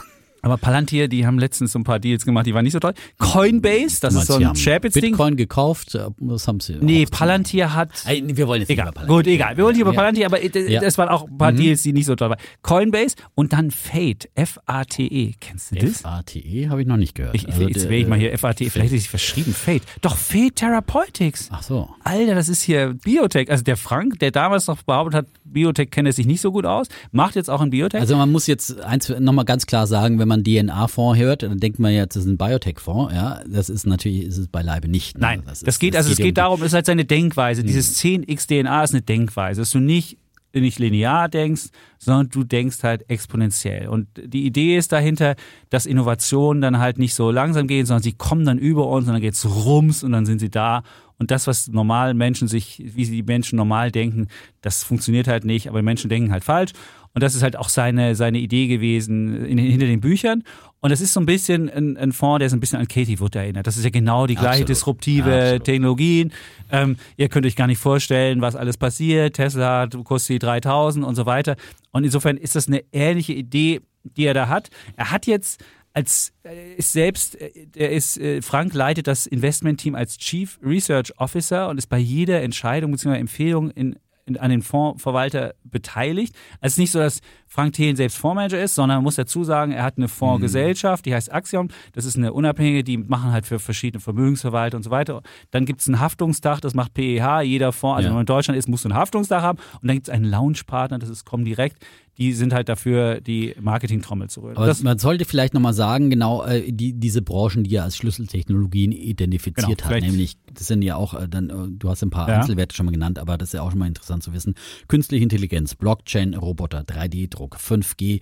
Aber 0.42 0.58
Palantir, 0.58 1.08
die 1.08 1.26
haben 1.26 1.38
letztens 1.38 1.72
so 1.72 1.80
ein 1.80 1.84
paar 1.84 2.00
Deals 2.00 2.26
gemacht, 2.26 2.46
die 2.46 2.54
waren 2.54 2.64
nicht 2.64 2.74
so 2.74 2.80
toll. 2.80 2.94
Coinbase, 3.20 4.00
das 4.02 4.16
ist 4.16 4.28
so 4.28 4.36
ein 4.36 4.56
Sharebits-Ding. 4.56 5.12
Bitcoin 5.12 5.36
gekauft, 5.36 5.98
was 6.18 6.48
haben 6.48 6.60
sie? 6.60 6.78
Nee, 6.82 7.06
Palantir 7.06 7.74
hat. 7.74 7.90
Wir 8.06 8.48
wollen 8.48 8.62
jetzt 8.62 8.70
egal. 8.70 8.86
nicht 8.86 8.92
über 8.96 9.02
Palantir. 9.02 9.16
Gut, 9.16 9.28
egal. 9.28 9.58
Wir 9.58 9.64
wollen 9.64 9.74
nicht 9.76 9.82
über 9.82 9.94
Palantir, 9.94 10.26
aber 10.26 10.44
ja. 10.44 10.82
das 10.82 10.98
waren 10.98 11.10
auch 11.10 11.28
ein 11.28 11.38
paar 11.38 11.52
mhm. 11.52 11.58
Deals, 11.58 11.84
die 11.84 11.94
nicht 11.94 12.06
so 12.06 12.16
toll 12.16 12.30
waren. 12.32 12.40
Coinbase 12.62 13.16
und 13.36 13.54
dann 13.54 13.72
Fate, 13.72 14.30
F-A-T-E. 14.36 15.34
Kennst 15.40 15.72
du 15.72 15.76
das? 15.76 16.00
F-A-T-E 16.02 16.70
habe 16.70 16.82
ich 16.82 16.88
noch 16.88 16.98
nicht 16.98 17.16
gehört. 17.16 17.36
Ich, 17.36 17.48
also, 17.48 17.68
jetzt 17.68 17.88
wähle 17.90 18.02
ich 18.02 18.08
mal 18.08 18.18
hier 18.18 18.34
F-A-T-E. 18.34 18.70
Vielleicht 18.70 18.94
ist 18.94 19.02
es 19.02 19.08
verschrieben. 19.08 19.54
Fate. 19.54 19.84
Doch, 20.02 20.18
Fate 20.18 20.56
Therapeutics. 20.56 21.50
Ach 21.52 21.62
so. 21.64 21.90
Alter, 22.04 22.36
das 22.36 22.50
ist 22.50 22.64
hier 22.64 22.96
Biotech. 23.04 23.50
Also 23.50 23.64
der 23.64 23.78
Frank, 23.78 24.20
der 24.20 24.32
damals 24.32 24.68
noch 24.68 24.82
behauptet 24.84 25.16
hat, 25.16 25.26
Biotech 25.52 25.92
kenne 25.92 26.12
sich 26.12 26.26
nicht 26.26 26.42
so 26.42 26.52
gut 26.52 26.66
aus, 26.66 26.88
macht 27.12 27.36
jetzt 27.36 27.50
auch 27.50 27.62
ein 27.62 27.70
Biotech. 27.70 28.00
Also 28.00 28.16
man 28.16 28.32
muss 28.32 28.48
jetzt 28.48 28.80
eins 28.82 29.10
nochmal 29.20 29.46
ganz 29.46 29.66
klar 29.66 29.88
sagen, 29.88 30.20
wenn 30.20 30.28
man 30.28 30.44
DNA-Fonds 30.44 31.02
Fonds 31.02 31.20
hört, 31.20 31.44
dann 31.44 31.58
denkt 31.58 31.80
man 31.80 31.94
ja, 31.94 32.06
das 32.06 32.18
ist 32.18 32.26
ein 32.26 32.38
Biotech-Fonds. 32.38 33.14
Ja, 33.14 33.42
das 33.48 33.70
ist 33.70 33.86
natürlich, 33.86 34.26
ist 34.26 34.38
es 34.38 34.48
beileibe 34.48 34.88
nicht. 34.88 35.16
Ne? 35.16 35.22
Nein, 35.22 35.44
das, 35.46 35.60
ist, 35.60 35.68
das 35.68 35.80
geht, 35.80 35.96
also 35.96 36.12
es 36.12 36.18
geht 36.18 36.38
darum, 36.38 36.62
es 36.62 36.68
ist 36.68 36.74
halt 36.74 36.86
seine 36.86 37.06
Denkweise. 37.06 37.64
Dieses 37.64 37.98
10x-DNA 38.00 38.84
ist 38.84 38.94
eine 38.94 39.02
Denkweise, 39.02 39.62
dass 39.62 39.72
du 39.72 39.80
nicht 39.80 40.18
nicht 40.60 40.80
linear 40.80 41.30
denkst, 41.30 41.70
sondern 41.98 42.30
du 42.30 42.44
denkst 42.44 42.84
halt 42.84 43.10
exponentiell. 43.10 43.88
Und 43.88 44.08
die 44.18 44.46
Idee 44.46 44.78
ist 44.78 44.92
dahinter, 44.92 45.36
dass 45.70 45.86
Innovationen 45.86 46.62
dann 46.62 46.80
halt 46.80 46.98
nicht 46.98 47.14
so 47.14 47.32
langsam 47.32 47.68
gehen, 47.68 47.86
sondern 47.86 48.04
sie 48.04 48.14
kommen 48.14 48.46
dann 48.46 48.58
über 48.58 48.88
uns 48.88 49.08
und 49.08 49.14
dann 49.14 49.22
geht's 49.22 49.46
rums 49.46 50.04
und 50.04 50.12
dann 50.12 50.26
sind 50.26 50.40
sie 50.40 50.50
da. 50.50 50.84
Und 51.18 51.30
das, 51.30 51.46
was 51.46 51.68
normal 51.68 52.16
Menschen 52.16 52.48
sich, 52.48 52.82
wie 52.84 53.06
sie 53.06 53.18
die 53.18 53.24
Menschen 53.24 53.56
normal 53.56 53.92
denken, 53.92 54.28
das 54.62 54.84
funktioniert 54.84 55.28
halt 55.28 55.46
nicht, 55.46 55.70
aber 55.70 55.84
Menschen 55.84 56.10
denken 56.10 56.32
halt 56.32 56.44
falsch. 56.44 56.72
Und 57.14 57.24
das 57.24 57.36
ist 57.36 57.44
halt 57.44 57.58
auch 57.58 57.70
seine, 57.70 58.16
seine 58.16 58.40
Idee 58.40 58.68
gewesen 58.68 59.46
in, 59.46 59.58
hinter 59.58 59.86
den 59.86 60.02
Büchern. 60.02 60.44
Und 60.80 60.92
es 60.92 61.02
ist 61.02 61.14
so 61.14 61.20
ein 61.20 61.26
bisschen 61.26 61.70
ein, 61.70 61.98
ein 61.98 62.12
Fonds, 62.12 62.40
der 62.40 62.50
so 62.50 62.56
ein 62.56 62.60
bisschen 62.60 62.80
an 62.80 62.88
Katie 62.88 63.20
Wood 63.20 63.36
erinnert. 63.36 63.68
Das 63.68 63.78
ist 63.78 63.84
ja 63.84 63.90
genau 63.90 64.28
die 64.28 64.36
gleiche 64.36 64.64
Absolut. 64.64 64.70
disruptive 64.70 65.36
Absolut. 65.36 65.64
Technologien. 65.64 66.34
Ähm, 66.72 66.98
ihr 67.18 67.30
könnt 67.30 67.46
euch 67.46 67.56
gar 67.56 67.68
nicht 67.68 67.80
vorstellen, 67.80 68.42
was 68.42 68.56
alles 68.56 68.78
passiert. 68.78 69.36
Tesla 69.36 69.88
kostet 70.04 70.42
3000 70.44 71.06
und 71.06 71.16
so 71.16 71.26
weiter. 71.26 71.56
Und 71.92 72.04
insofern 72.04 72.38
ist 72.38 72.56
das 72.56 72.68
eine 72.68 72.84
ähnliche 72.92 73.34
Idee, 73.34 73.82
die 74.04 74.26
er 74.26 74.34
da 74.34 74.48
hat. 74.48 74.70
Er 74.96 75.12
hat 75.12 75.28
jetzt 75.28 75.64
als 75.94 76.34
äh, 76.44 76.76
ist 76.76 76.94
selbst, 76.94 77.40
äh, 77.40 77.52
er 77.76 77.92
ist, 77.92 78.18
äh, 78.18 78.42
Frank 78.42 78.74
leitet 78.74 79.08
das 79.08 79.28
Investmentteam 79.28 79.96
als 79.96 80.18
Chief 80.18 80.58
Research 80.64 81.14
Officer 81.18 81.70
und 81.70 81.78
ist 81.78 81.88
bei 81.88 81.98
jeder 81.98 82.42
Entscheidung 82.42 82.92
bzw. 82.92 83.18
Empfehlung 83.18 83.72
in 83.72 83.98
an 84.40 84.50
den 84.50 84.62
Fondsverwalter 84.62 85.54
beteiligt. 85.64 86.36
Also 86.60 86.68
es 86.68 86.74
ist 86.74 86.78
nicht 86.80 86.92
so, 86.92 87.00
dass 87.00 87.22
Frank 87.48 87.74
Thelen 87.74 87.96
selbst 87.96 88.18
Fondsmanager 88.18 88.62
ist, 88.62 88.76
sondern 88.76 88.98
man 88.98 89.04
muss 89.04 89.16
dazu 89.16 89.44
sagen, 89.44 89.72
er 89.72 89.84
hat 89.84 89.98
eine 89.98 90.08
Fondsgesellschaft, 90.08 91.06
die 91.06 91.14
heißt 91.14 91.32
Axiom. 91.34 91.68
Das 91.94 92.06
ist 92.06 92.16
eine 92.18 92.32
unabhängige, 92.34 92.84
die 92.84 92.98
machen 92.98 93.32
halt 93.32 93.46
für 93.46 93.60
verschiedene 93.60 94.00
Vermögensverwalter 94.02 94.78
und 94.78 94.84
so 94.84 94.90
weiter. 94.92 95.22
Dann 95.52 95.66
gibt 95.66 95.82
es 95.82 95.88
einen 95.88 96.00
Haftungsdach, 96.00 96.60
das 96.62 96.74
macht 96.74 96.94
PEH. 96.94 97.42
Jeder 97.42 97.72
Fonds, 97.72 97.98
also 97.98 98.06
Ja. 98.08 98.10
wenn 98.12 98.16
man 98.16 98.22
in 98.22 98.26
Deutschland 98.28 98.58
ist, 98.58 98.70
muss 98.70 98.84
so 98.84 98.90
ein 98.90 98.96
Haftungsdach 98.96 99.42
haben. 99.42 99.60
Und 99.82 99.88
dann 99.88 99.96
gibt 99.98 100.08
es 100.08 100.14
einen 100.14 100.26
Launchpartner, 100.26 101.00
das 101.00 101.10
ist 101.10 101.26
Comdirect. 101.26 101.78
Die 102.22 102.34
sind 102.34 102.54
halt 102.54 102.70
dafür, 102.70 103.20
die 103.20 103.56
Marketingtrommel 103.60 104.30
zu 104.30 104.42
rühren. 104.42 104.56
Aber 104.56 104.68
Das, 104.68 104.84
man 104.84 105.00
sollte 105.00 105.26
vielleicht 105.26 105.56
nochmal 105.56 105.74
sagen, 105.74 106.12
genau 106.12 106.44
äh, 106.46 106.72
die, 106.72 106.94
diese 106.94 107.24
Branchen, 107.24 107.64
die 107.64 107.76
er 107.76 107.84
als 107.84 107.98
Schlüsseltechnologien 107.98 108.92
identifiziert 108.92 109.80
Genau, 109.80 109.90
hat, 109.90 110.02
nämlich, 110.02 110.38
das 110.54 110.68
sind 110.68 110.84
ja 110.84 110.98
auch, 110.98 111.16
äh, 111.16 111.28
dann, 111.28 111.50
äh, 111.50 111.54
du 111.72 111.90
hast 111.90 112.04
ein 112.04 112.12
paar 112.12 112.30
Ja. 112.30 112.40
Einzelwerte 112.40 112.76
schon 112.76 112.86
mal 112.86 112.92
genannt, 112.92 113.18
aber 113.18 113.38
das 113.40 113.50
ist 113.50 113.54
ja 113.54 113.64
auch 113.64 113.72
schon 113.72 113.80
mal 113.80 113.88
interessant 113.88 114.22
zu 114.22 114.34
wissen. 114.34 114.54
Künstliche 114.88 115.24
Intelligenz, 115.24 115.74
Blockchain, 115.74 116.36
Roboter, 116.36 116.82
3D-Druck, 116.82 117.58
5G, 117.58 118.22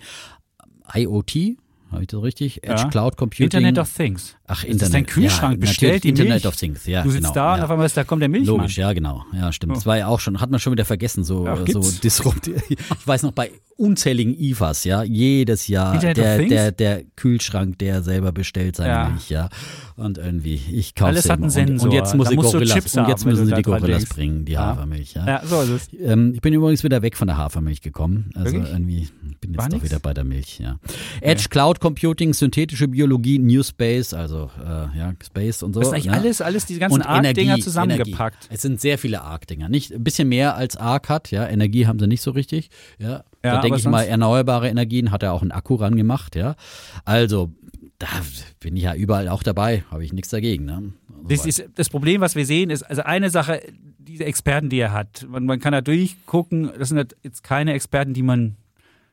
IoT, 0.94 1.58
habe 1.92 2.02
ich 2.02 2.08
das 2.08 2.22
richtig? 2.22 2.62
Edge 2.64 2.82
Ja. 2.82 2.88
Cloud 2.88 3.16
Computing. 3.16 3.44
Internet 3.60 3.78
of 3.78 3.92
Things. 3.92 4.36
Ach, 4.46 4.56
Das 4.56 4.64
Internet. 4.64 4.82
ist 4.82 4.94
dein 4.94 5.06
Kühlschrank, 5.06 5.54
ja, 5.54 5.60
bestellt 5.60 6.04
die 6.04 6.08
Internet 6.10 6.32
Milch. 6.32 6.46
of 6.46 6.56
Things, 6.56 6.86
ja. 6.86 7.02
du 7.02 7.10
sitzt 7.10 7.22
genau, 7.22 7.34
da 7.34 7.52
und 7.54 7.58
ja. 7.58 7.64
auf 7.64 7.70
einmal 7.70 7.86
ist, 7.86 7.96
da 7.96 8.04
kommt 8.04 8.22
der 8.22 8.28
Milchmann. 8.28 8.56
Logisch, 8.58 8.78
ja, 8.78 8.92
genau. 8.92 9.24
Ja, 9.32 9.52
stimmt. 9.52 9.76
Das 9.76 9.86
war 9.86 9.96
ja 9.98 10.06
auch 10.08 10.20
schon, 10.20 10.40
hat 10.40 10.50
man 10.50 10.58
schon 10.60 10.72
wieder 10.72 10.84
vergessen, 10.84 11.24
so, 11.24 11.46
Ach, 11.46 11.58
so 11.68 11.80
disruptiv. 12.02 12.62
Ich 12.70 13.06
weiß 13.06 13.22
noch, 13.22 13.32
bei 13.32 13.50
unzähligen 13.76 14.38
IFAs, 14.38 14.84
ja, 14.84 15.02
jedes 15.02 15.66
Jahr 15.68 15.94
Internet 15.94 16.16
der, 16.18 16.38
der, 16.38 16.72
der 16.72 17.02
Kühlschrank, 17.16 17.78
der 17.78 18.02
selber 18.02 18.30
bestellt 18.30 18.76
seine 18.76 18.90
Ja. 18.90 19.08
Milch, 19.08 19.30
ja. 19.30 19.48
Und 19.96 20.18
irgendwie, 20.18 20.60
ich 20.72 20.94
kaufe 20.94 21.08
Alles 21.10 21.24
hat 21.30 21.36
einen 21.38 21.44
Und, 21.44 21.50
Sensor. 21.50 21.88
und 21.88 21.94
jetzt 21.94 22.14
muss 22.14 22.26
Da 22.28 22.32
ich 22.32 22.38
Gorillas, 22.40 22.96
und 22.96 23.08
jetzt 23.08 23.24
müssen 23.24 23.46
sie 23.46 23.54
die 23.54 23.62
Gorillas 23.62 24.06
bringen, 24.06 24.44
die. 24.44 24.58
Hafermilch, 24.58 25.14
ja. 25.14 25.26
Ja, 25.26 25.42
so 25.46 25.62
ist 25.62 25.70
es. 25.70 25.88
Ähm, 26.00 26.32
ich 26.34 26.40
bin 26.42 26.52
übrigens 26.52 26.84
wieder 26.84 27.00
weg 27.02 27.16
von 27.16 27.26
der 27.28 27.36
Hafermilch 27.38 27.80
gekommen. 27.80 28.30
Also 28.34 28.52
Wirklich? 28.52 28.70
irgendwie 28.72 29.08
bin 29.40 29.54
jetzt 29.54 29.72
doch 29.72 29.82
wieder 29.82 29.98
bei 29.98 30.12
der 30.12 30.24
Milch, 30.24 30.58
ja. 30.58 30.78
Edge 31.22 31.46
Cloud 31.48 31.79
Computing, 31.80 32.34
synthetische 32.34 32.88
Biologie, 32.88 33.38
New 33.38 33.62
Space, 33.62 34.14
also 34.14 34.50
äh, 34.62 34.98
ja, 34.98 35.12
Space 35.24 35.62
und 35.62 35.72
so. 35.72 35.80
Das 35.80 35.88
ist 35.88 35.94
eigentlich 35.94 36.06
ne? 36.06 36.12
alles, 36.12 36.40
alles 36.40 36.66
diese 36.66 36.80
ganzen 36.80 37.02
Arc-Dinger 37.02 37.58
zusammengepackt. 37.58 38.44
Energie. 38.44 38.54
Es 38.54 38.62
sind 38.62 38.80
sehr 38.80 38.98
viele 38.98 39.22
Arc-Dinger. 39.22 39.68
Nicht, 39.68 39.92
ein 39.92 40.04
bisschen 40.04 40.28
mehr 40.28 40.54
als 40.54 40.76
Arc 40.76 41.08
hat, 41.08 41.30
ja. 41.30 41.48
Energie 41.48 41.86
haben 41.86 41.98
sie 41.98 42.06
nicht 42.06 42.22
so 42.22 42.30
richtig. 42.30 42.70
Ja. 42.98 43.24
Ja, 43.42 43.54
da 43.54 43.60
denke 43.62 43.78
ich 43.78 43.86
mal, 43.86 44.02
erneuerbare 44.02 44.68
Energien 44.68 45.10
hat 45.10 45.22
er 45.22 45.32
auch 45.32 45.40
einen 45.40 45.50
Akku 45.50 45.76
ran 45.76 45.96
gemacht, 45.96 46.36
ja. 46.36 46.56
Also, 47.06 47.50
da 47.98 48.08
bin 48.60 48.76
ich 48.76 48.82
ja 48.82 48.94
überall 48.94 49.28
auch 49.28 49.42
dabei, 49.42 49.84
habe 49.90 50.04
ich 50.04 50.12
nichts 50.12 50.28
dagegen. 50.28 50.66
Ne? 50.66 50.92
Das, 51.26 51.46
ist, 51.46 51.64
das 51.74 51.88
Problem, 51.88 52.20
was 52.20 52.34
wir 52.34 52.44
sehen, 52.44 52.70
ist, 52.70 52.82
also 52.82 53.02
eine 53.02 53.30
Sache, 53.30 53.62
diese 53.98 54.24
Experten, 54.24 54.68
die 54.68 54.78
er 54.78 54.92
hat, 54.92 55.26
man, 55.28 55.46
man 55.46 55.60
kann 55.60 55.72
da 55.72 55.80
durchgucken, 55.80 56.70
das 56.78 56.90
sind 56.90 57.14
jetzt 57.22 57.42
keine 57.42 57.72
Experten, 57.72 58.12
die 58.12 58.22
man, 58.22 58.56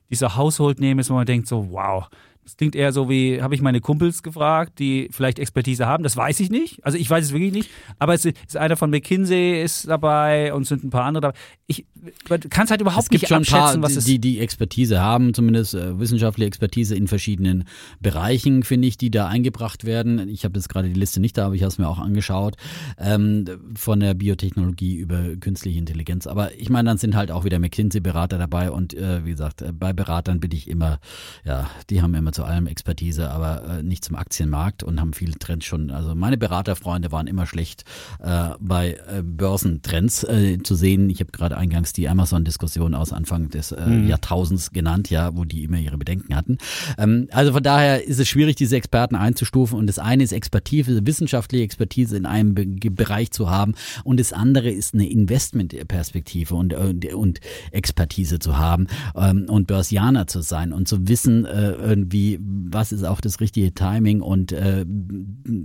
dieser 0.09 0.35
Household 0.35 0.79
nehmen 0.79 0.99
ist, 0.99 1.09
wo 1.09 1.13
man 1.13 1.25
denkt 1.25 1.47
so, 1.47 1.71
wow. 1.71 2.09
Das 2.47 2.55
klingt 2.55 2.77
eher 2.77 2.93
so 2.93 3.09
wie, 3.09 3.41
habe 3.41 3.55
ich 3.55 3.61
meine 3.61 3.81
Kumpels 3.81 4.23
gefragt, 4.23 4.79
die 4.79 5.09
vielleicht 5.11 5.37
Expertise 5.37 5.85
haben, 5.85 6.01
das 6.01 6.15
weiß 6.15 6.39
ich 6.39 6.49
nicht. 6.49 6.79
Also 6.85 6.97
ich 6.97 7.09
weiß 7.09 7.25
es 7.25 7.33
wirklich 7.33 7.51
nicht. 7.51 7.69
Aber 7.99 8.13
es 8.13 8.23
ist 8.23 8.55
einer 8.55 8.77
von 8.77 8.89
McKinsey 8.89 9.61
ist 9.61 9.89
dabei 9.89 10.53
und 10.53 10.61
es 10.61 10.69
sind 10.69 10.85
ein 10.85 10.89
paar 10.89 11.03
andere 11.03 11.23
dabei. 11.23 11.37
Ich 11.65 11.85
kann 12.29 12.63
es 12.63 12.71
halt 12.71 12.79
überhaupt 12.79 13.03
es 13.03 13.11
nicht 13.11 13.27
schon 13.27 13.39
ein 13.39 13.43
paar, 13.43 13.63
abschätzen, 13.63 13.83
was 13.83 13.97
es 13.97 14.05
die, 14.05 14.19
die 14.19 14.39
Expertise 14.39 15.01
haben, 15.01 15.33
zumindest 15.33 15.73
äh, 15.73 15.99
wissenschaftliche 15.99 16.47
Expertise 16.47 16.95
in 16.95 17.09
verschiedenen 17.09 17.65
Bereichen, 17.99 18.63
finde 18.63 18.87
ich, 18.87 18.97
die 18.97 19.11
da 19.11 19.27
eingebracht 19.27 19.83
werden. 19.83 20.29
Ich 20.29 20.45
habe 20.45 20.57
jetzt 20.57 20.69
gerade 20.69 20.87
die 20.87 20.97
Liste 20.97 21.19
nicht 21.19 21.37
da, 21.37 21.47
aber 21.47 21.55
ich 21.55 21.63
habe 21.63 21.71
es 21.71 21.77
mir 21.77 21.89
auch 21.89 21.99
angeschaut, 21.99 22.55
ähm, 22.97 23.43
von 23.75 23.99
der 23.99 24.13
Biotechnologie 24.13 24.95
über 24.95 25.35
künstliche 25.35 25.79
Intelligenz. 25.79 26.27
Aber 26.27 26.57
ich 26.57 26.69
meine, 26.69 26.87
dann 26.87 26.97
sind 26.97 27.13
halt 27.13 27.29
auch 27.29 27.43
wieder 27.43 27.59
McKinsey-Berater 27.59 28.37
dabei 28.37 28.71
und 28.71 28.93
äh, 28.93 29.25
wie 29.25 29.31
gesagt, 29.31 29.61
äh, 29.61 29.73
bei 29.73 29.91
Beratern 29.91 30.39
bin 30.39 30.51
ich 30.51 30.69
immer, 30.69 30.99
ja, 31.43 31.69
die 31.89 32.01
haben 32.01 32.13
immer 32.13 32.31
zu 32.37 32.43
allem 32.43 32.67
Expertise, 32.67 33.31
aber 33.31 33.79
äh, 33.79 33.83
nicht 33.83 34.05
zum 34.05 34.15
Aktienmarkt 34.15 34.83
und 34.83 35.01
haben 35.01 35.13
viele 35.13 35.33
Trends 35.39 35.65
schon. 35.65 35.89
Also 35.89 36.13
meine 36.13 36.37
Beraterfreunde 36.37 37.11
waren 37.11 37.25
immer 37.25 37.47
schlecht 37.47 37.83
äh, 38.19 38.49
bei 38.59 38.91
äh, 38.91 39.23
Börsentrends 39.23 40.23
äh, 40.23 40.59
zu 40.61 40.75
sehen. 40.75 41.09
Ich 41.09 41.19
habe 41.19 41.31
gerade 41.31 41.57
eingangs 41.57 41.93
die 41.93 42.07
Amazon-Diskussion 42.07 42.93
aus 42.93 43.11
Anfang 43.11 43.49
des 43.49 43.71
äh, 43.71 43.89
Jahrtausends 44.05 44.69
genannt, 44.69 45.09
ja, 45.09 45.35
wo 45.35 45.45
die 45.45 45.63
immer 45.63 45.79
ihre 45.79 45.97
Bedenken 45.97 46.35
hatten. 46.35 46.59
Ähm, 46.99 47.27
also 47.31 47.53
von 47.53 47.63
daher 47.63 48.05
ist 48.05 48.19
es 48.19 48.27
schwierig, 48.27 48.55
diese 48.55 48.75
Experten 48.75 49.15
einzustufen. 49.15 49.79
Und 49.79 49.87
das 49.87 49.97
eine 49.97 50.21
ist 50.23 50.31
Expertise, 50.31 51.07
wissenschaftliche 51.07 51.63
Expertise 51.63 52.15
in 52.15 52.27
einem 52.27 52.53
Be 52.53 52.67
Bereich 52.67 53.31
zu 53.31 53.49
haben. 53.49 53.73
Und 54.03 54.19
das 54.19 54.31
andere 54.31 54.69
ist 54.69 54.93
eine 54.93 55.09
Investmentperspektive 55.09 56.53
und, 56.53 56.75
und, 56.75 57.11
und 57.13 57.39
Expertise 57.71 58.37
zu 58.37 58.59
haben 58.59 58.85
ähm, 59.15 59.45
und 59.49 59.65
Börsianer 59.65 60.27
zu 60.27 60.41
sein 60.41 60.71
und 60.71 60.87
zu 60.87 61.07
wissen, 61.07 61.45
äh, 61.45 61.71
irgendwie, 61.71 62.26
was 62.41 62.91
ist 62.91 63.03
auch 63.03 63.21
das 63.21 63.39
richtige 63.39 63.73
Timing 63.73 64.21
und 64.21 64.51
äh, 64.51 64.85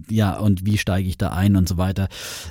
ja, 0.08 0.38
und 0.38 0.64
wie 0.64 0.78
steige 0.78 1.08
ich 1.08 1.18
da 1.18 1.30
ein 1.30 1.56
und 1.56 1.68
so 1.68 1.76
weiter. 1.76 2.08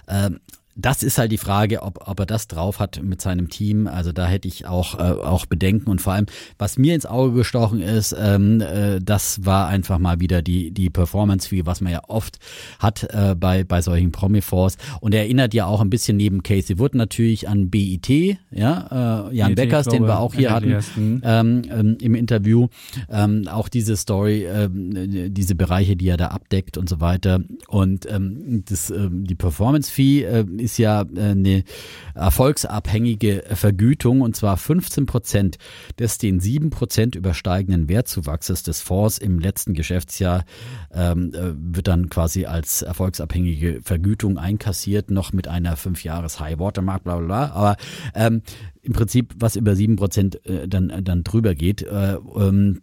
Ähm, 0.08 0.40
das 0.82 1.04
ist 1.04 1.18
halt 1.18 1.32
die 1.32 1.38
Frage, 1.38 1.84
ob, 1.84 2.08
ob 2.08 2.20
er 2.20 2.26
das 2.26 2.48
drauf 2.48 2.80
hat 2.80 3.02
mit 3.04 3.22
seinem 3.22 3.50
Team. 3.50 3.88
Also 3.88 4.12
da 4.12 4.28
hätte 4.28 4.48
ich 4.48 4.66
auch, 4.66 5.00
äh, 5.00 5.02
auch 5.02 5.46
Bedenken. 5.46 5.90
Und 5.90 6.02
vor 6.02 6.14
allem, 6.14 6.26
was 6.58 6.78
mir 6.78 6.96
ins 6.96 7.06
Auge 7.06 7.34
gestochen 7.34 7.82
ist, 7.82 8.16
ähm, 8.18 8.62
äh, 8.62 9.00
das 9.02 9.46
war 9.46 9.68
einfach 9.68 10.00
mal 10.00 10.20
wieder 10.20 10.42
die, 10.42 10.72
die 10.72 10.90
Performance-Fee, 10.90 11.66
was 11.66 11.82
man 11.82 11.94
ja 11.94 12.02
oft 12.08 12.40
hat 12.80 13.08
äh, 13.12 13.36
bei, 13.36 13.64
bei 13.64 13.82
solchen 13.82 14.12
Promi-Fonds. 14.12 14.78
Und 15.00 15.14
er 15.14 15.22
erinnert 15.22 15.54
ja 15.54 15.66
auch 15.66 15.82
ein 15.82 15.90
bisschen 15.90 16.18
neben 16.18 16.44
Casey 16.44 16.80
Wood 16.80 16.96
natürlich 16.96 17.48
an 17.48 17.70
BIT, 17.70 18.10
ja, 18.52 19.30
äh, 19.30 19.36
Jan 19.36 19.50
BIT, 19.50 19.56
Beckers, 19.56 19.88
den 19.88 20.04
wir 20.04 20.20
auch 20.20 20.34
hier 20.34 20.52
hatten 20.52 21.22
ähm, 21.24 21.62
ähm, 21.70 21.98
im 22.02 22.16
Interview. 22.16 22.68
Ähm, 23.10 23.48
auch 23.48 23.70
diese 23.70 23.96
Story, 23.98 24.46
ähm, 24.46 25.34
diese 25.34 25.56
Bereiche, 25.56 25.96
die 25.96 26.08
er 26.08 26.18
da 26.18 26.28
abdeckt 26.28 26.78
und 26.78 26.90
so 26.90 27.00
weiter. 27.00 27.42
Und 27.68 28.10
ähm, 28.12 28.64
das, 28.68 28.90
ähm, 28.90 29.26
die 29.26 29.36
Performance-Fee 29.36 30.24
äh, 30.24 30.46
ist 30.58 30.71
ja 30.78 31.02
äh, 31.02 31.20
eine 31.20 31.64
erfolgsabhängige 32.16 33.44
Vergütung 33.54 34.22
und 34.22 34.36
zwar 34.36 34.58
15 34.58 35.06
Prozent 35.06 35.58
des 36.00 36.18
den 36.18 36.40
7 36.40 36.70
Prozent 36.70 37.16
übersteigenden 37.16 37.90
Wertzuwachses 37.90 38.64
des 38.64 38.82
Fonds 38.82 39.18
im 39.18 39.40
letzten 39.40 39.74
Geschäftsjahr 39.74 40.46
ähm, 40.94 41.34
äh, 41.34 41.54
wird 41.56 41.88
dann 41.88 42.10
quasi 42.10 42.46
als 42.46 42.82
erfolgsabhängige 42.82 43.82
Vergütung 43.82 44.38
einkassiert, 44.38 45.12
noch 45.12 45.34
mit 45.34 45.48
einer 45.48 45.76
5 45.76 46.04
Jahres 46.04 46.40
High 46.40 46.60
Watermark, 46.60 47.04
bla 47.04 47.18
bla 47.18 47.26
bla. 47.26 47.52
Aber 47.52 47.76
ähm, 48.16 48.42
im 48.82 48.94
Prinzip, 48.94 49.34
was 49.38 49.56
über 49.56 49.76
7 49.76 49.96
Prozent 49.96 50.46
äh, 50.46 50.68
dann, 50.68 51.04
dann 51.04 51.24
drüber 51.24 51.56
geht. 51.56 51.84
Äh, 51.84 52.18
ähm, 52.36 52.82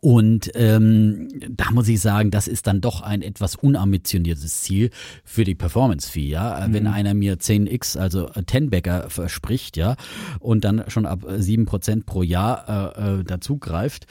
und 0.00 0.50
ähm, 0.54 1.28
da 1.50 1.70
muss 1.72 1.88
ich 1.88 2.00
sagen, 2.00 2.30
das 2.30 2.46
ist 2.48 2.66
dann 2.66 2.80
doch 2.80 3.02
ein 3.02 3.22
etwas 3.22 3.56
unambitioniertes 3.56 4.62
Ziel 4.62 4.90
für 5.24 5.44
die 5.44 5.54
Performance-Fee. 5.54 6.28
Ja? 6.28 6.66
Wenn 6.70 6.86
einer 6.86 7.14
mir 7.14 7.36
10x, 7.36 7.98
also 7.98 8.28
10-Bagger 8.28 9.10
verspricht, 9.10 9.76
ja, 9.76 9.96
und 10.38 10.64
dann 10.64 10.84
schon 10.88 11.06
ab 11.06 11.24
7% 11.24 12.04
pro 12.04 12.22
Jahr 12.22 12.94
äh, 12.96 13.20
äh, 13.20 13.24
dazugreift, 13.24 14.06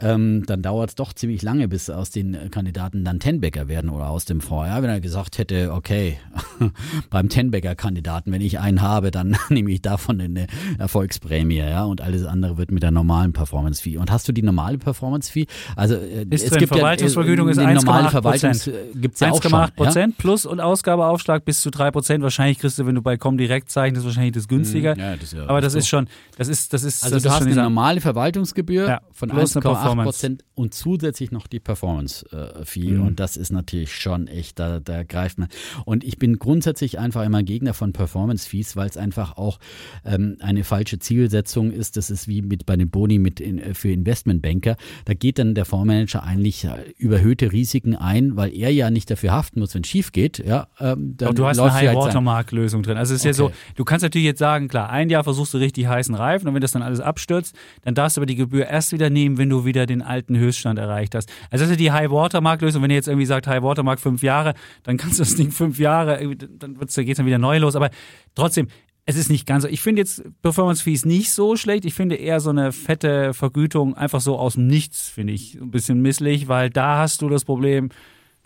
ähm, 0.00 0.44
dann 0.46 0.62
dauert 0.62 0.90
es 0.90 0.94
doch 0.94 1.12
ziemlich 1.12 1.42
lange, 1.42 1.68
bis 1.68 1.90
aus 1.90 2.10
den 2.10 2.50
Kandidaten 2.50 3.04
dann 3.04 3.20
Tenbäcker 3.20 3.68
werden 3.68 3.90
oder 3.90 4.08
aus 4.08 4.24
dem 4.24 4.40
Fonds. 4.40 4.68
Ja, 4.68 4.82
wenn 4.82 4.90
er 4.90 5.00
gesagt 5.00 5.38
hätte, 5.38 5.72
okay, 5.72 6.18
beim 7.10 7.28
Tenbäcker-Kandidaten, 7.28 8.32
wenn 8.32 8.40
ich 8.40 8.58
einen 8.58 8.82
habe, 8.82 9.10
dann 9.10 9.36
nehme 9.48 9.70
ich 9.70 9.82
davon 9.82 10.20
eine 10.20 10.46
Erfolgsprämie, 10.78 11.58
ja, 11.58 11.84
und 11.84 12.00
alles 12.00 12.24
andere 12.24 12.58
wird 12.58 12.70
mit 12.70 12.82
der 12.82 12.90
normalen 12.90 13.32
Performance-Fee. 13.32 13.96
Und 13.98 14.10
hast 14.10 14.26
du 14.28 14.32
die 14.32 14.42
normale 14.42 14.78
Performance-Fee? 14.78 15.46
Also 15.76 15.94
äh, 15.94 16.24
Ist 16.30 16.44
es 16.44 16.50
drin, 16.50 16.58
gibt 16.60 16.72
Verwaltungsvergütung 16.74 17.46
ja, 17.46 17.52
ist 17.52 17.58
äh, 17.58 17.62
eine 17.64 17.74
normale 17.74 18.08
1,8%. 18.08 18.10
Verwaltungs 18.10 18.66
äh, 18.66 18.72
gibt's 18.94 19.20
ja 19.20 19.30
auch 19.30 19.42
schon. 19.42 19.52
1,8 19.52 19.60
Ja? 19.60 19.66
Prozent 19.76 20.18
plus 20.18 20.46
und 20.46 20.60
Ausgabeaufschlag 20.60 21.44
bis 21.44 21.60
zu 21.60 21.70
3 21.70 21.90
Prozent. 21.90 22.22
Wahrscheinlich 22.22 22.58
kriegst 22.58 22.78
du, 22.78 22.86
wenn 22.86 22.94
du 22.94 23.02
bei 23.02 23.16
Comdirect 23.16 23.70
zeichnest, 23.70 24.04
wahrscheinlich 24.04 24.32
das 24.32 24.48
günstiger. 24.48 24.96
Ja, 24.96 25.14
das 25.14 25.24
ist 25.24 25.32
ja 25.34 25.46
Aber 25.48 25.60
das 25.60 25.72
so. 25.74 25.78
ist 25.78 25.88
schon, 25.88 26.08
das 26.36 26.48
ist, 26.48 26.72
das 26.72 26.84
ist, 26.84 27.02
Also 27.04 27.16
das 27.16 27.22
du 27.22 27.28
ist 27.28 27.34
hast 27.34 27.42
schon 27.42 27.52
eine 27.52 27.62
normale 27.62 28.00
Verwaltungsgebühr 28.00 28.88
Ja, 28.88 29.00
von 29.12 29.28
plus 29.28 29.56
eine 29.56 29.64
1,8 29.64 29.89
Performance. 29.96 30.06
Prozent 30.06 30.44
und 30.54 30.74
zusätzlich 30.74 31.30
noch 31.30 31.46
die 31.46 31.60
Performance-Fee. 31.60 32.92
Mhm. 32.92 33.06
Und 33.06 33.20
das 33.20 33.36
ist 33.36 33.50
natürlich 33.50 33.94
schon 33.94 34.26
echt, 34.26 34.58
da, 34.58 34.80
da 34.80 35.02
greift 35.02 35.38
man. 35.38 35.48
Und 35.84 36.04
ich 36.04 36.18
bin 36.18 36.38
grundsätzlich 36.38 36.98
einfach 36.98 37.24
immer 37.24 37.42
Gegner 37.42 37.74
von 37.74 37.92
Performance-Fees, 37.92 38.76
weil 38.76 38.88
es 38.88 38.96
einfach 38.96 39.36
auch 39.36 39.58
ähm, 40.04 40.36
eine 40.40 40.64
falsche 40.64 40.98
Zielsetzung 40.98 41.70
ist. 41.72 41.96
Das 41.96 42.10
ist 42.10 42.28
wie 42.28 42.42
mit 42.42 42.66
bei 42.66 42.76
den 42.76 42.90
Boni 42.90 43.18
mit 43.18 43.40
in, 43.40 43.58
äh, 43.58 43.74
für 43.74 43.90
Investmentbanker. 43.90 44.76
Da 45.04 45.14
geht 45.14 45.38
dann 45.38 45.54
der 45.54 45.64
Fondsmanager 45.64 46.22
eigentlich 46.22 46.64
äh, 46.64 46.92
überhöhte 46.96 47.52
Risiken 47.52 47.94
ein, 47.96 48.36
weil 48.36 48.54
er 48.54 48.72
ja 48.72 48.90
nicht 48.90 49.10
dafür 49.10 49.32
haften 49.32 49.60
muss, 49.60 49.74
wenn 49.74 49.82
es 49.82 49.88
schief 49.88 50.12
geht. 50.12 50.38
Ja, 50.38 50.68
ähm, 50.78 51.16
dann 51.16 51.28
Aber 51.28 51.34
du 51.34 51.46
hast 51.46 51.56
läuft 51.56 51.76
eine 51.76 51.88
halt 51.88 51.98
High-Watermark-Lösung 51.98 52.82
drin. 52.82 52.96
Also 52.96 53.14
es 53.14 53.20
ist 53.20 53.24
ja 53.24 53.32
so, 53.32 53.46
Okay. 53.46 53.54
du 53.76 53.84
kannst 53.84 54.02
natürlich 54.02 54.26
jetzt 54.26 54.38
sagen, 54.38 54.68
klar, 54.68 54.90
ein 54.90 55.10
Jahr 55.10 55.24
versuchst 55.24 55.54
du 55.54 55.58
richtig 55.58 55.86
heißen 55.86 56.14
Reifen 56.14 56.48
und 56.48 56.54
wenn 56.54 56.60
das 56.60 56.72
dann 56.72 56.82
alles 56.82 57.00
abstürzt, 57.00 57.56
dann 57.82 57.94
darfst 57.94 58.16
du 58.16 58.20
aber 58.20 58.26
die 58.26 58.36
Gebühr 58.36 58.66
erst 58.66 58.92
wieder 58.92 59.10
nehmen, 59.10 59.38
wenn 59.38 59.48
du 59.48 59.64
wieder 59.64 59.79
den 59.86 60.02
alten 60.02 60.36
Höchststand 60.36 60.78
erreicht 60.78 61.14
hast. 61.14 61.30
Also 61.50 61.64
das 61.64 61.72
ist 61.72 61.80
die 61.80 61.92
High-Watermark-Lösung. 61.92 62.82
Wenn 62.82 62.90
ihr 62.90 62.96
jetzt 62.96 63.08
irgendwie 63.08 63.26
sagt, 63.26 63.46
High-Watermark 63.46 64.00
fünf 64.00 64.22
Jahre, 64.22 64.54
dann 64.82 64.96
kannst 64.96 65.18
du 65.18 65.22
das 65.22 65.34
Ding 65.34 65.50
fünf 65.50 65.78
Jahre, 65.78 66.36
dann 66.36 66.76
da 66.78 67.02
geht's 67.02 67.16
dann 67.16 67.26
wieder 67.26 67.38
neu 67.38 67.58
los. 67.58 67.76
Aber 67.76 67.90
trotzdem, 68.34 68.68
es 69.06 69.16
ist 69.16 69.30
nicht 69.30 69.46
ganz 69.46 69.64
so. 69.64 69.68
Ich 69.68 69.80
finde 69.80 70.02
jetzt 70.02 70.22
Performance 70.42 70.82
Fees 70.82 71.04
nicht 71.04 71.30
so 71.30 71.56
schlecht. 71.56 71.84
Ich 71.84 71.94
finde 71.94 72.16
eher 72.16 72.40
so 72.40 72.50
eine 72.50 72.72
fette 72.72 73.34
Vergütung 73.34 73.94
einfach 73.94 74.20
so 74.20 74.38
aus 74.38 74.54
dem 74.54 74.66
Nichts, 74.66 75.08
finde 75.08 75.32
ich 75.32 75.54
ein 75.54 75.70
bisschen 75.70 76.00
misslich, 76.00 76.48
weil 76.48 76.70
da 76.70 76.98
hast 76.98 77.22
du 77.22 77.28
das 77.28 77.44
Problem, 77.44 77.90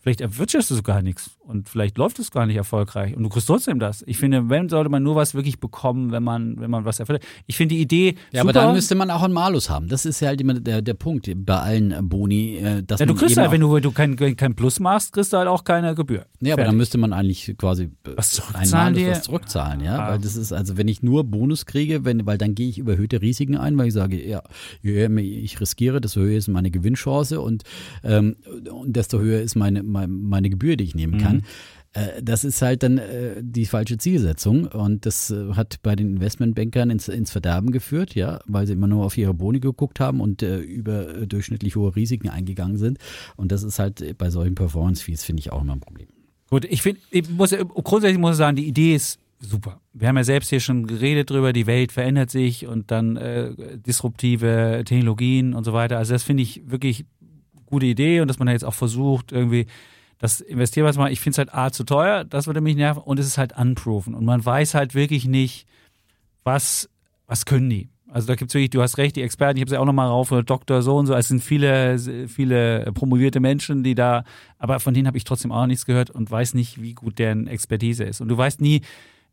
Vielleicht 0.04 0.20
erwirtschaftest 0.20 0.80
du 0.80 0.82
gar 0.82 1.00
nichts 1.00 1.30
und 1.46 1.68
vielleicht 1.68 1.98
läuft 1.98 2.18
es 2.18 2.30
gar 2.30 2.46
nicht 2.46 2.56
erfolgreich 2.56 3.16
und 3.16 3.22
du 3.22 3.28
kriegst 3.28 3.46
trotzdem 3.46 3.78
das. 3.78 4.02
Ich 4.06 4.16
finde, 4.18 4.48
wenn 4.48 4.68
sollte 4.68 4.90
man 4.90 5.02
nur 5.02 5.14
was 5.14 5.34
wirklich 5.34 5.60
bekommen, 5.60 6.10
wenn 6.10 6.22
man, 6.22 6.58
wenn 6.58 6.70
man 6.70 6.84
was 6.84 7.00
erfüllt. 7.00 7.22
Ich 7.46 7.56
finde 7.56 7.74
die 7.74 7.82
Idee. 7.82 8.14
Ja, 8.32 8.40
super. 8.40 8.40
aber 8.40 8.52
dann 8.52 8.74
müsste 8.74 8.94
man 8.94 9.10
auch 9.10 9.22
einen 9.22 9.34
Malus 9.34 9.68
haben. 9.68 9.88
Das 9.88 10.06
ist 10.06 10.20
ja 10.20 10.28
halt 10.28 10.40
immer 10.40 10.54
der, 10.54 10.80
der 10.82 10.94
Punkt 10.94 11.30
bei 11.34 11.58
allen 11.58 12.08
Boni. 12.08 12.56
äh, 12.56 12.82
Dass 12.82 13.00
ja, 13.00 13.06
du 13.06 13.14
kriegst 13.14 13.36
halt, 13.36 13.50
wenn 13.50 13.60
du, 13.60 13.72
wenn 13.72 13.82
du 13.82 13.92
kein, 13.92 14.16
kein 14.16 14.54
Plus 14.54 14.80
machst, 14.80 15.12
kriegst 15.12 15.32
du 15.32 15.36
halt 15.36 15.48
auch 15.48 15.64
keine 15.64 15.94
Gebühr. 15.94 16.26
Ja, 16.40 16.54
aber 16.54 16.62
dann 16.62 16.66
Fertig. 16.66 16.78
müsste 16.78 16.98
man 16.98 17.12
eigentlich 17.12 17.54
quasi 17.58 17.84
äh, 17.84 17.88
Was 18.16 18.38
ein 18.38 18.42
zurückzahlen 18.42 18.94
Malus 18.94 18.98
die? 18.98 19.10
was 19.10 19.22
zurückzahlen, 19.22 19.80
ja. 19.80 19.98
Ah. 19.98 20.10
Weil 20.12 20.18
das 20.18 20.36
ist, 20.36 20.52
also 20.52 20.76
wenn 20.76 20.88
ich 20.88 21.02
nur 21.02 21.24
Bonus 21.24 21.66
kriege, 21.66 22.04
wenn, 22.04 22.26
weil 22.26 22.38
dann 22.38 22.54
gehe 22.54 22.68
ich 22.68 22.78
überhöhte 22.78 23.20
Risiken 23.20 23.56
ein, 23.56 23.76
weil 23.76 23.88
ich 23.88 23.94
sage, 23.94 24.26
ja, 24.26 24.42
je 24.82 24.92
höher 24.92 25.16
ich 25.18 25.60
riskiere, 25.60 26.00
desto 26.00 26.20
höher 26.20 26.38
ist 26.38 26.48
meine 26.48 26.70
Gewinnchance 26.70 27.40
und, 27.40 27.64
ähm, 28.02 28.36
und 28.70 28.94
desto 28.96 29.18
höher 29.18 29.40
ist 29.40 29.56
meine, 29.56 29.82
meine, 29.82 30.08
meine 30.08 30.50
Gebühr, 30.50 30.76
die 30.76 30.84
ich 30.84 30.94
nehmen 30.94 31.18
kann. 31.18 31.33
Äh, 31.94 32.22
Das 32.22 32.44
ist 32.44 32.60
halt 32.60 32.82
dann 32.82 32.98
äh, 32.98 33.36
die 33.40 33.66
falsche 33.66 33.96
Zielsetzung 33.96 34.66
und 34.66 35.06
das 35.06 35.30
äh, 35.30 35.52
hat 35.52 35.76
bei 35.82 35.96
den 35.96 36.14
Investmentbankern 36.14 36.90
ins, 36.90 37.08
ins 37.08 37.30
Verderben 37.30 37.70
geführt, 37.70 38.14
ja, 38.14 38.40
weil 38.46 38.66
sie 38.66 38.74
immer 38.74 38.86
nur 38.86 39.04
auf 39.04 39.16
ihre 39.16 39.32
Boni 39.32 39.60
geguckt 39.60 40.00
haben 40.00 40.20
und 40.20 40.42
überdurchschnittlich 40.42 41.76
hohe 41.76 41.94
Risiken 41.94 42.28
eingegangen 42.28 42.76
sind. 42.76 42.98
Und 43.36 43.52
das 43.52 43.62
ist 43.62 43.78
halt 43.78 44.18
bei 44.18 44.30
solchen 44.30 44.54
Performance-Fees, 44.54 45.24
finde 45.24 45.40
ich, 45.40 45.52
auch 45.52 45.62
immer 45.62 45.74
ein 45.74 45.80
Problem. 45.80 46.08
Gut, 46.50 46.64
ich 46.66 46.82
finde, 46.82 47.00
ich 47.10 47.28
muss, 47.30 47.50
grundsätzlich 47.50 48.18
muss 48.18 48.32
ich 48.32 48.38
sagen, 48.38 48.56
die 48.56 48.66
Idee 48.66 48.94
ist 48.94 49.18
super. 49.40 49.80
Wir 49.92 50.08
haben 50.08 50.16
ja 50.16 50.24
selbst 50.24 50.50
hier 50.50 50.60
schon 50.60 50.86
geredet 50.86 51.30
drüber, 51.30 51.52
die 51.52 51.66
Welt 51.66 51.92
verändert 51.92 52.30
sich 52.30 52.66
und 52.66 52.90
dann 52.90 53.18
disruptive 53.86 54.82
Technologien 54.84 55.54
und 55.54 55.64
so 55.64 55.72
weiter. 55.72 55.98
Also 55.98 56.12
das 56.12 56.22
finde 56.22 56.42
ich 56.42 56.62
wirklich 56.66 57.04
gute 57.66 57.86
Idee 57.86 58.20
und 58.20 58.28
dass 58.28 58.38
man 58.38 58.46
da 58.46 58.52
jetzt 58.52 58.64
auch 58.64 58.74
versucht, 58.74 59.32
irgendwie 59.32 59.66
das 60.18 60.40
investieren 60.40 60.86
was 60.86 60.96
mal. 60.96 61.12
Ich 61.12 61.20
finde 61.20 61.34
es 61.34 61.38
halt 61.38 61.54
A 61.54 61.70
zu 61.70 61.84
teuer, 61.84 62.24
das 62.24 62.46
würde 62.46 62.60
mich 62.60 62.76
nerven 62.76 63.02
und 63.02 63.18
es 63.18 63.26
ist 63.26 63.38
halt 63.38 63.56
unproven 63.56 64.14
und 64.14 64.24
man 64.24 64.44
weiß 64.44 64.74
halt 64.74 64.94
wirklich 64.94 65.26
nicht, 65.26 65.66
was, 66.44 66.88
was 67.26 67.46
können 67.46 67.70
die. 67.70 67.88
Also 68.14 68.28
da 68.28 68.36
gibt 68.36 68.50
es 68.50 68.54
wirklich, 68.54 68.70
du 68.70 68.80
hast 68.80 68.96
recht, 68.96 69.16
die 69.16 69.22
Experten, 69.22 69.56
ich 69.56 69.62
habe 69.62 69.70
sie 69.70 69.76
auch 69.76 69.84
nochmal 69.84 70.06
rauf, 70.06 70.32
Doktor 70.46 70.82
so 70.82 70.96
und 70.96 71.06
so, 71.06 71.14
es 71.14 71.26
sind 71.26 71.42
viele, 71.42 71.98
viele 72.28 72.92
promovierte 72.92 73.40
Menschen, 73.40 73.82
die 73.82 73.96
da, 73.96 74.22
aber 74.58 74.78
von 74.78 74.94
denen 74.94 75.08
habe 75.08 75.16
ich 75.16 75.24
trotzdem 75.24 75.50
auch 75.50 75.66
nichts 75.66 75.84
gehört 75.84 76.10
und 76.10 76.30
weiß 76.30 76.54
nicht, 76.54 76.80
wie 76.80 76.94
gut 76.94 77.18
deren 77.18 77.48
Expertise 77.48 78.04
ist. 78.04 78.20
Und 78.20 78.28
du 78.28 78.36
weißt 78.36 78.60
nie, 78.60 78.82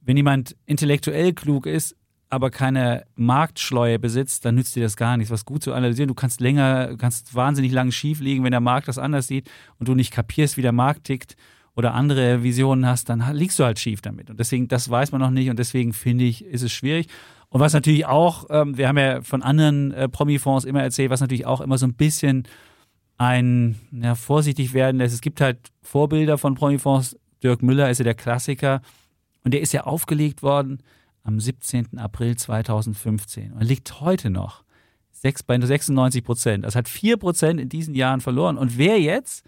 wenn 0.02 0.18
jemand 0.18 0.56
intellektuell 0.66 1.34
klug 1.34 1.68
ist, 1.68 1.96
aber 2.32 2.50
keine 2.50 3.04
Marktschleue 3.16 4.00
besitzt, 4.00 4.46
dann 4.46 4.56
nützt 4.56 4.76
dir 4.76 4.84
das 4.84 4.96
gar 4.96 5.18
nichts, 5.18 5.32
was 5.32 5.46
gut 5.46 5.64
zu 5.64 5.74
analysieren. 5.74 6.08
Du 6.08 6.14
kannst 6.14 6.40
länger, 6.40 6.96
kannst 6.98 7.36
wahnsinnig 7.36 7.74
lang 7.74 7.92
schief 7.92 8.22
liegen, 8.22 8.44
wenn 8.46 8.52
der 8.52 8.62
Markt 8.62 8.88
das 8.88 8.98
anders 8.98 9.28
sieht 9.28 9.52
und 9.80 9.90
du 9.90 9.96
nicht 9.96 10.12
kapierst, 10.12 10.56
wie 10.56 10.62
der 10.62 10.72
Markt 10.72 11.04
tickt 11.04 11.36
oder 11.76 11.94
andere 11.94 12.42
Visionen 12.42 12.86
hast, 12.86 13.10
dann 13.10 13.24
liegst 13.34 13.60
du 13.60 13.66
halt 13.66 13.80
schief 13.80 14.02
damit. 14.02 14.30
Und 14.30 14.40
deswegen, 14.40 14.70
das 14.70 14.90
weiß 14.90 15.12
man 15.12 15.20
noch 15.20 15.30
nicht 15.30 15.50
und 15.50 15.60
deswegen 15.60 15.92
finde 15.92 16.24
ich, 16.24 16.46
ist 16.46 16.62
es 16.62 16.72
schwierig. 16.72 17.08
Und 17.50 17.60
was 17.60 17.74
natürlich 17.74 18.06
auch, 18.06 18.46
ähm, 18.50 18.78
wir 18.78 18.88
haben 18.88 18.98
ja 18.98 19.22
von 19.22 19.44
anderen 19.44 19.92
äh, 19.92 20.08
Promi-Fonds 20.08 20.64
immer 20.64 20.82
erzählt, 20.82 21.12
was 21.12 21.20
natürlich 21.20 21.46
auch 21.46 21.60
immer 21.60 21.78
so 21.78 21.86
ein 21.86 21.96
bisschen 21.96 22.48
ein 23.18 23.76
ja, 23.92 24.16
vorsichtig 24.16 24.74
werden 24.74 24.98
lässt. 24.98 25.14
Es 25.14 25.22
gibt 25.22 25.42
halt 25.42 25.58
Vorbilder 25.82 26.38
von 26.38 26.56
Promi-Fonds. 26.56 27.18
Dirk 27.44 27.62
Müller 27.62 27.90
ist 27.90 27.98
ja 27.98 28.06
der 28.06 28.16
Klassiker 28.16 28.82
und 29.44 29.54
der 29.54 29.62
ist 29.62 29.74
ja 29.74 29.84
aufgelegt 29.84 30.44
worden 30.44 30.82
am 31.24 31.40
17. 31.40 31.98
April 31.98 32.36
2015 32.36 33.54
und 33.54 33.64
liegt 33.64 34.02
heute 34.02 34.30
noch 34.30 34.64
bei 35.46 35.60
96 35.60 36.24
Prozent. 36.24 36.66
Das 36.66 36.76
hat 36.76 36.90
vier 36.90 37.18
Prozent 37.18 37.60
in 37.60 37.70
diesen 37.70 37.94
Jahren 37.94 38.22
verloren. 38.22 38.58
Und 38.58 38.78
wer 38.78 39.00
jetzt 39.00 39.46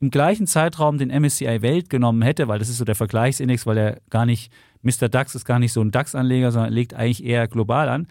im 0.00 0.10
gleichen 0.10 0.46
Zeitraum 0.46 0.96
den 0.96 1.10
MSCI 1.10 1.60
Welt 1.60 1.90
genommen 1.90 2.22
hätte, 2.22 2.48
weil 2.48 2.58
das 2.58 2.70
ist 2.70 2.78
so 2.78 2.84
der 2.84 2.94
Vergleichsindex, 2.94 3.66
weil 3.66 3.76
er 3.76 4.00
gar 4.08 4.24
nicht, 4.24 4.50
Mr. 4.82 5.10
DAX 5.10 5.34
ist 5.34 5.44
gar 5.44 5.58
nicht 5.58 5.74
so 5.74 5.82
ein 5.82 5.90
DAX-Anleger, 5.90 6.52
sondern 6.52 6.72
legt 6.72 6.94
eigentlich 6.94 7.22
eher 7.22 7.48
global 7.48 7.88
an. 7.90 8.06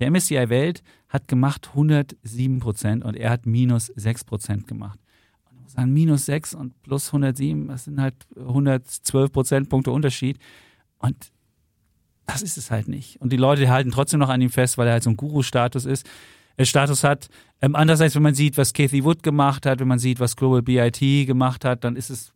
Der 0.00 0.10
MSCI 0.10 0.48
Welt 0.48 0.82
hat 1.08 1.28
gemacht 1.28 1.68
107 1.68 2.58
Prozent 2.58 3.04
und 3.04 3.16
er 3.16 3.30
hat 3.30 3.44
minus 3.44 3.86
6 3.94 4.24
Prozent 4.24 4.66
gemacht. 4.66 4.98
Und 5.50 5.62
muss 5.62 5.72
sagen, 5.72 5.92
minus 5.92 6.24
6 6.24 6.54
und 6.54 6.80
plus 6.82 7.08
107, 7.08 7.68
das 7.68 7.84
sind 7.84 8.00
halt 8.00 8.14
112 8.34 9.30
Prozentpunkte 9.30 9.90
Unterschied. 9.90 10.38
Und 10.98 11.32
das 12.26 12.42
ist 12.42 12.58
es 12.58 12.70
halt 12.70 12.88
nicht. 12.88 13.20
Und 13.20 13.32
die 13.32 13.36
Leute 13.36 13.68
halten 13.68 13.90
trotzdem 13.90 14.20
noch 14.20 14.28
an 14.28 14.40
ihm 14.40 14.50
fest, 14.50 14.78
weil 14.78 14.86
er 14.86 14.94
halt 14.94 15.02
so 15.02 15.10
einen 15.10 15.16
Guru-Status 15.16 15.84
ist. 15.84 16.08
Status 16.60 17.04
hat. 17.04 17.28
Ähm, 17.60 17.76
andererseits, 17.76 18.14
wenn 18.14 18.22
man 18.22 18.34
sieht, 18.34 18.56
was 18.56 18.72
Kathy 18.72 19.04
Wood 19.04 19.22
gemacht 19.22 19.66
hat, 19.66 19.80
wenn 19.80 19.88
man 19.88 19.98
sieht, 19.98 20.20
was 20.20 20.36
Global 20.36 20.62
BIT 20.62 21.26
gemacht 21.26 21.64
hat, 21.64 21.84
dann 21.84 21.96
ist 21.96 22.10
es, 22.10 22.32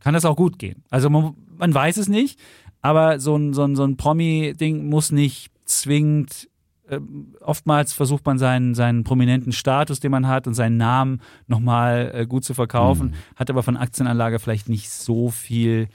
kann 0.00 0.14
das 0.14 0.24
auch 0.24 0.36
gut 0.36 0.58
gehen. 0.58 0.82
Also 0.90 1.08
man, 1.08 1.34
man 1.56 1.72
weiß 1.72 1.96
es 1.96 2.08
nicht, 2.08 2.38
aber 2.82 3.20
so 3.20 3.36
ein, 3.36 3.52
so 3.54 3.64
ein, 3.64 3.76
so 3.76 3.84
ein 3.84 3.96
Promi-Ding 3.96 4.88
muss 4.88 5.12
nicht 5.12 5.52
zwingend 5.64 6.48
ähm, 6.90 7.34
oftmals 7.40 7.92
versucht 7.92 8.26
man 8.26 8.38
seinen, 8.38 8.74
seinen 8.74 9.04
prominenten 9.04 9.52
Status, 9.52 10.00
den 10.00 10.10
man 10.10 10.26
hat 10.26 10.48
und 10.48 10.54
seinen 10.54 10.76
Namen 10.76 11.20
nochmal 11.46 12.10
äh, 12.12 12.26
gut 12.26 12.44
zu 12.44 12.52
verkaufen, 12.52 13.14
hat 13.36 13.48
aber 13.48 13.62
von 13.62 13.76
Aktienanlage 13.76 14.40
vielleicht 14.40 14.68
nicht 14.68 14.90
so 14.90 15.30
viel. 15.30 15.88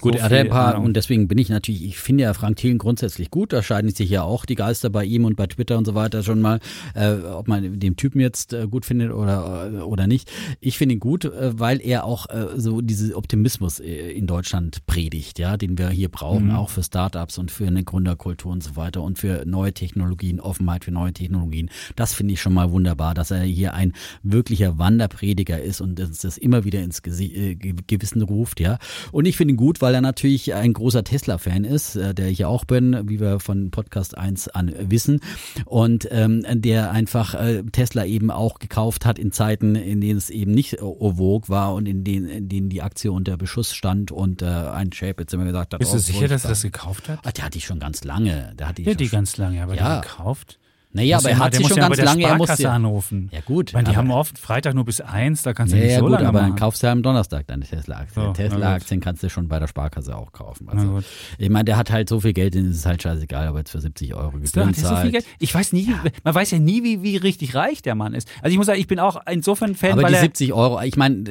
Gut, 0.00 0.12
so 0.12 0.18
er 0.18 0.24
hat 0.24 0.32
ein 0.32 0.48
paar, 0.48 0.74
Ahnung. 0.74 0.86
und 0.86 0.94
deswegen 0.94 1.26
bin 1.26 1.38
ich 1.38 1.48
natürlich, 1.48 1.84
ich 1.84 1.98
finde 1.98 2.24
ja 2.24 2.34
Frank 2.34 2.56
Thielen 2.56 2.76
grundsätzlich 2.78 3.30
gut, 3.30 3.52
da 3.52 3.62
scheiden 3.62 3.90
sich 3.90 4.10
ja 4.10 4.22
auch 4.22 4.44
die 4.44 4.54
Geister 4.54 4.90
bei 4.90 5.04
ihm 5.04 5.24
und 5.24 5.36
bei 5.36 5.46
Twitter 5.46 5.78
und 5.78 5.86
so 5.86 5.94
weiter 5.94 6.22
schon 6.22 6.40
mal, 6.42 6.60
äh, 6.94 7.14
ob 7.14 7.48
man 7.48 7.80
den 7.80 7.96
Typen 7.96 8.20
jetzt 8.20 8.52
äh, 8.52 8.66
gut 8.68 8.84
findet 8.84 9.10
oder, 9.12 9.70
äh, 9.72 9.76
oder 9.78 10.06
nicht. 10.06 10.30
Ich 10.60 10.76
finde 10.76 10.94
ihn 10.96 11.00
gut, 11.00 11.24
äh, 11.24 11.58
weil 11.58 11.80
er 11.80 12.04
auch 12.04 12.28
äh, 12.28 12.48
so 12.60 12.82
diesen 12.82 13.14
Optimismus 13.14 13.80
äh, 13.80 14.10
in 14.12 14.26
Deutschland 14.26 14.84
predigt, 14.86 15.38
ja, 15.38 15.56
den 15.56 15.78
wir 15.78 15.88
hier 15.88 16.10
brauchen, 16.10 16.48
Mhm. 16.48 16.50
auch 16.56 16.68
für 16.68 16.82
Startups 16.82 17.38
und 17.38 17.50
für 17.50 17.66
eine 17.66 17.82
Gründerkultur 17.82 18.52
und 18.52 18.62
so 18.62 18.76
weiter 18.76 19.02
und 19.02 19.18
für 19.18 19.44
neue 19.46 19.72
Technologien, 19.72 20.40
Offenheit 20.40 20.84
für 20.84 20.90
neue 20.92 21.12
Technologien. 21.14 21.70
Das 21.96 22.12
finde 22.12 22.34
ich 22.34 22.42
schon 22.42 22.52
mal 22.52 22.70
wunderbar, 22.70 23.14
dass 23.14 23.30
er 23.30 23.40
hier 23.42 23.72
ein 23.72 23.94
wirklicher 24.22 24.78
Wanderprediger 24.78 25.60
ist 25.62 25.80
und 25.80 25.98
uns 26.00 26.18
das 26.20 26.36
immer 26.36 26.64
wieder 26.64 26.80
ins 26.82 26.98
äh, 27.06 27.54
Ge- 27.54 27.74
Gewissen 27.86 28.20
ruft, 28.22 28.60
ja. 28.60 28.78
Und 29.12 29.24
ich 29.26 29.36
finde 29.36 29.54
ihn 29.54 29.56
gut, 29.56 29.80
weil 29.80 29.85
er 29.94 30.00
natürlich 30.00 30.54
ein 30.54 30.72
großer 30.72 31.04
Tesla-Fan 31.04 31.64
ist, 31.64 31.96
äh, 31.96 32.14
der 32.14 32.28
ich 32.28 32.38
ja 32.38 32.48
auch 32.48 32.64
bin, 32.64 33.08
wie 33.08 33.20
wir 33.20 33.40
von 33.40 33.70
Podcast 33.70 34.16
1 34.16 34.48
an 34.48 34.72
wissen. 34.78 35.20
Und 35.64 36.08
ähm, 36.10 36.44
der 36.48 36.90
einfach 36.90 37.34
äh, 37.34 37.62
Tesla 37.72 38.04
eben 38.04 38.30
auch 38.30 38.58
gekauft 38.58 39.04
hat 39.06 39.18
in 39.18 39.32
Zeiten, 39.32 39.74
in 39.74 40.00
denen 40.00 40.18
es 40.18 40.30
eben 40.30 40.52
nicht 40.52 40.78
vogue 40.80 41.48
war 41.48 41.74
und 41.74 41.86
in 41.86 42.04
denen, 42.04 42.28
in 42.28 42.48
denen 42.48 42.68
die 42.68 42.82
Aktie 42.82 43.10
unter 43.12 43.36
Beschuss 43.36 43.74
stand 43.74 44.10
und 44.12 44.42
äh, 44.42 44.46
ein 44.46 44.92
Shape 44.92 45.22
jetzt 45.22 45.34
immer 45.34 45.44
gesagt 45.44 45.72
hat, 45.72 45.80
Bist 45.80 45.92
du 45.92 45.96
oh, 45.96 46.00
sicher, 46.00 46.28
dass 46.28 46.44
er 46.44 46.50
das 46.50 46.62
gekauft 46.62 47.08
hat? 47.08 47.20
Ah, 47.24 47.32
der 47.32 47.44
hatte 47.44 47.58
ich 47.58 47.64
schon 47.64 47.78
ganz 47.78 48.04
lange. 48.04 48.52
Der 48.58 48.68
hatte 48.68 48.82
ich 48.82 48.86
Ja, 48.86 48.92
schon 48.92 48.98
die 48.98 49.08
ganz 49.08 49.36
lange, 49.36 49.62
aber 49.62 49.74
Ja. 49.76 50.00
die 50.00 50.08
gekauft. 50.08 50.58
Naja, 50.96 51.18
aber 51.18 51.30
er 51.30 51.38
hat 51.38 51.54
sich 51.54 51.68
schon 51.68 51.76
ganz 51.76 51.98
lange, 51.98 52.24
er 52.24 52.36
muss 52.36 52.56
ja, 52.58 52.72
anrufen. 52.72 53.28
ja 53.32 53.40
gut. 53.44 53.72
Meine, 53.74 53.90
die 53.90 53.96
haben 53.96 54.10
oft 54.10 54.38
Freitag 54.38 54.74
nur 54.74 54.84
bis 54.86 55.00
eins, 55.00 55.42
da 55.42 55.52
kannst 55.52 55.74
du 55.74 55.76
ja, 55.76 55.82
nicht 55.84 55.92
ja, 55.92 55.98
so 55.98 56.04
gut, 56.06 56.12
lange 56.12 56.28
aber 56.28 56.38
dann 56.40 56.48
machen. 56.50 56.58
kaufst 56.58 56.82
du 56.82 56.86
ja 56.86 56.92
am 56.92 57.02
Donnerstag 57.02 57.46
deine 57.46 57.64
Tesla-Aktien. 57.64 58.26
So, 58.26 58.32
Tesla-Aktien 58.32 59.00
kannst 59.00 59.22
du 59.22 59.28
schon 59.28 59.46
bei 59.48 59.58
der 59.58 59.66
Sparkasse 59.66 60.16
auch 60.16 60.32
kaufen. 60.32 60.68
Also, 60.70 61.00
ich 61.38 61.50
meine, 61.50 61.64
der 61.66 61.76
hat 61.76 61.90
halt 61.90 62.08
so 62.08 62.20
viel 62.20 62.32
Geld, 62.32 62.54
denen 62.54 62.70
ist 62.70 62.78
es 62.78 62.86
halt 62.86 63.02
scheißegal, 63.02 63.48
ob 63.48 63.56
er 63.56 63.58
jetzt 63.58 63.70
für 63.72 63.80
70 63.80 64.14
Euro 64.14 64.32
Gebühren 64.32 64.74
so 64.74 64.82
zahlt. 64.82 65.12
Geld. 65.12 65.26
Ich 65.38 65.54
weiß 65.54 65.72
nie, 65.72 65.92
man 66.24 66.34
weiß 66.34 66.50
ja 66.52 66.58
nie, 66.58 66.82
wie, 66.82 67.02
wie 67.02 67.16
richtig 67.18 67.54
reich 67.54 67.82
der 67.82 67.94
Mann 67.94 68.14
ist. 68.14 68.28
Also 68.40 68.52
ich 68.52 68.56
muss 68.56 68.66
sagen, 68.66 68.80
ich 68.80 68.86
bin 68.86 68.98
auch 68.98 69.20
insofern 69.30 69.74
Fan, 69.74 69.92
Aber 69.92 70.02
weil 70.02 70.08
die 70.10 70.14
er 70.16 70.20
70 70.22 70.52
Euro, 70.54 70.80
ich 70.80 70.96
meine, 70.96 71.24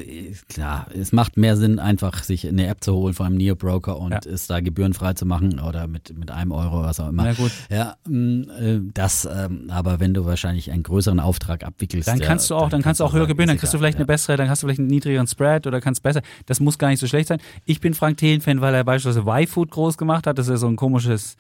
klar, 0.48 0.88
es 0.94 1.12
macht 1.12 1.38
mehr 1.38 1.58
Sinn, 1.58 1.80
einfach 1.80 2.24
sich 2.24 2.48
eine 2.48 2.68
App 2.68 2.84
zu 2.84 2.94
holen 2.94 3.14
von 3.14 3.26
einem 3.26 3.38
Neo-Broker 3.38 3.98
und 3.98 4.12
Ja. 4.12 4.20
es 4.32 4.48
da 4.48 4.60
gebührenfrei 4.60 5.14
zu 5.14 5.26
machen 5.26 5.60
oder 5.60 5.88
mit, 5.88 6.16
mit 6.18 6.30
einem 6.30 6.52
Euro, 6.52 6.84
was 6.84 7.00
auch 7.00 7.10
immer. 7.10 7.24
Na 7.24 7.34
gut. 7.34 7.52
Ja, 7.70 7.96
mh, 8.08 8.54
äh, 8.60 8.80
das, 8.94 9.26
ähm, 9.26 9.55
aber 9.70 10.00
wenn 10.00 10.14
du 10.14 10.26
wahrscheinlich 10.26 10.72
einen 10.72 10.84
größeren 10.84 11.20
Auftrag 11.20 11.64
abwickelst. 11.64 12.08
Dann 12.08 12.20
kannst 12.20 12.50
du 12.50 12.56
auch, 12.56 12.70
dann 12.70 12.82
kannst 12.82 13.00
du 13.00 13.06
auch 13.06 13.14
höher 13.14 13.28
gewinnen, 13.28 13.50
dann 13.50 13.58
kriegst 13.58 13.74
du 13.74 13.78
vielleicht 13.78 13.98
eine 13.98 14.06
bessere, 14.06 14.38
dann 14.38 14.50
hast 14.50 14.64
du 14.64 14.68
vielleicht 14.68 14.80
einen 14.80 14.88
niedrigeren 14.88 15.28
Spread 15.28 15.68
oder 15.68 15.82
kannst 15.82 16.04
besser. 16.04 16.22
Das 16.46 16.60
muss 16.60 16.78
gar 16.78 16.90
nicht 16.90 17.00
so 17.00 17.08
schlecht 17.08 17.28
sein. 17.28 17.40
Ich 17.66 17.80
bin 17.80 17.94
Frank 17.94 18.18
Thelen-Fan, 18.18 18.62
weil 18.62 18.74
er 18.74 18.84
beispielsweise 18.84 19.28
Y-Food 19.28 19.72
groß 19.72 19.98
gemacht 19.98 20.28
hat. 20.28 20.38
Das 20.38 20.48
ist 20.48 20.60
so 20.60 20.68
ein 20.68 20.76
komisches, 20.76 21.36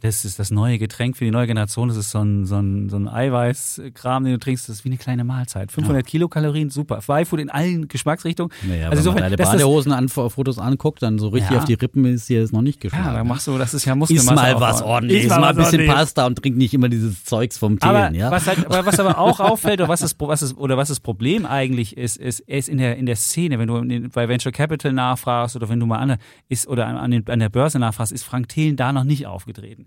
das 0.00 0.24
ist 0.24 0.38
das 0.38 0.50
neue 0.50 0.78
Getränk 0.78 1.16
für 1.16 1.24
die 1.24 1.30
neue 1.30 1.46
Generation. 1.46 1.88
Das 1.88 1.96
ist 1.96 2.10
so 2.10 2.20
ein, 2.20 2.46
so 2.46 2.56
ein, 2.56 2.88
so 2.88 2.96
ein 2.96 3.06
Eiweißkram, 3.08 4.24
den 4.24 4.32
du 4.34 4.38
trinkst. 4.38 4.68
Das 4.68 4.76
ist 4.76 4.84
wie 4.84 4.88
eine 4.88 4.98
kleine 4.98 5.24
Mahlzeit. 5.24 5.72
500 5.72 6.06
Kilokalorien, 6.06 6.70
super. 6.70 7.00
Y-Food 7.08 7.40
in 7.40 7.50
allen 7.50 7.88
Geschmacksrichtungen. 7.88 8.52
Naja, 8.62 8.88
also 8.88 9.04
wenn 9.14 9.14
man 9.22 9.30
deine 9.30 9.42
ist- 9.42 9.50
Badehosen 9.50 9.92
an, 9.92 10.08
Fotos 10.08 10.58
anguckt, 10.58 11.02
dann 11.02 11.18
so 11.18 11.28
richtig 11.28 11.50
Ja. 11.52 11.58
auf 11.58 11.64
die 11.64 11.74
Rippen 11.74 12.04
ist 12.06 12.28
dir 12.28 12.40
das 12.40 12.52
noch 12.52 12.62
nicht 12.62 12.80
geschlagen. 12.80 13.04
Ja, 13.06 13.12
da 13.14 13.24
machst 13.24 13.46
du, 13.46 13.58
das 13.58 13.74
ist 13.74 13.84
ja 13.84 13.92
Iss 13.92 13.98
Muskelmasse. 13.98 14.34
mal 14.34 14.54
aufbauen. 14.54 14.60
was 14.70 14.82
ordentliches, 14.82 15.24
Iss 15.32 15.38
mal, 15.38 15.44
ein 15.50 15.56
bisschen. 15.56 15.86
Pasta 15.86 16.26
und 16.26 16.36
trink 16.42 16.56
nicht 16.56 16.74
immer 16.74 16.88
dieses 16.88 17.24
Zeugs 17.24 17.58
vom 17.58 17.76
Aber 17.80 18.00
Thelen, 18.08 18.14
ja? 18.14 18.30
was, 18.30 18.46
halt, 18.46 18.66
aber 18.66 18.86
was 18.86 18.98
aber 19.00 19.18
auch 19.18 19.40
auffällt 19.40 19.80
oder 19.80 19.88
was 19.88 20.00
das, 20.00 20.14
was 20.18 20.40
das, 20.40 20.56
oder 20.56 20.76
was 20.76 20.88
das 20.88 21.00
Problem 21.00 21.46
eigentlich 21.46 21.96
ist, 21.96 22.16
ist, 22.16 22.40
ist 22.40 22.68
in 22.68 22.78
der, 22.78 22.96
in 22.96 23.06
der 23.06 23.16
Szene, 23.16 23.58
wenn 23.58 23.68
du 23.68 24.08
bei 24.10 24.28
Venture 24.28 24.52
Capital 24.52 24.92
nachfragst 24.92 25.56
oder 25.56 25.68
wenn 25.68 25.80
du 25.80 25.86
mal 25.86 25.98
an, 25.98 26.16
ist, 26.48 26.66
oder 26.68 26.86
an, 26.86 27.22
an 27.26 27.38
der 27.38 27.48
Börse 27.48 27.78
nachfragst, 27.78 28.12
ist 28.12 28.24
Frank 28.24 28.48
Thelen 28.48 28.76
da 28.76 28.92
noch 28.92 29.04
nicht 29.04 29.26
aufgetreten. 29.26 29.86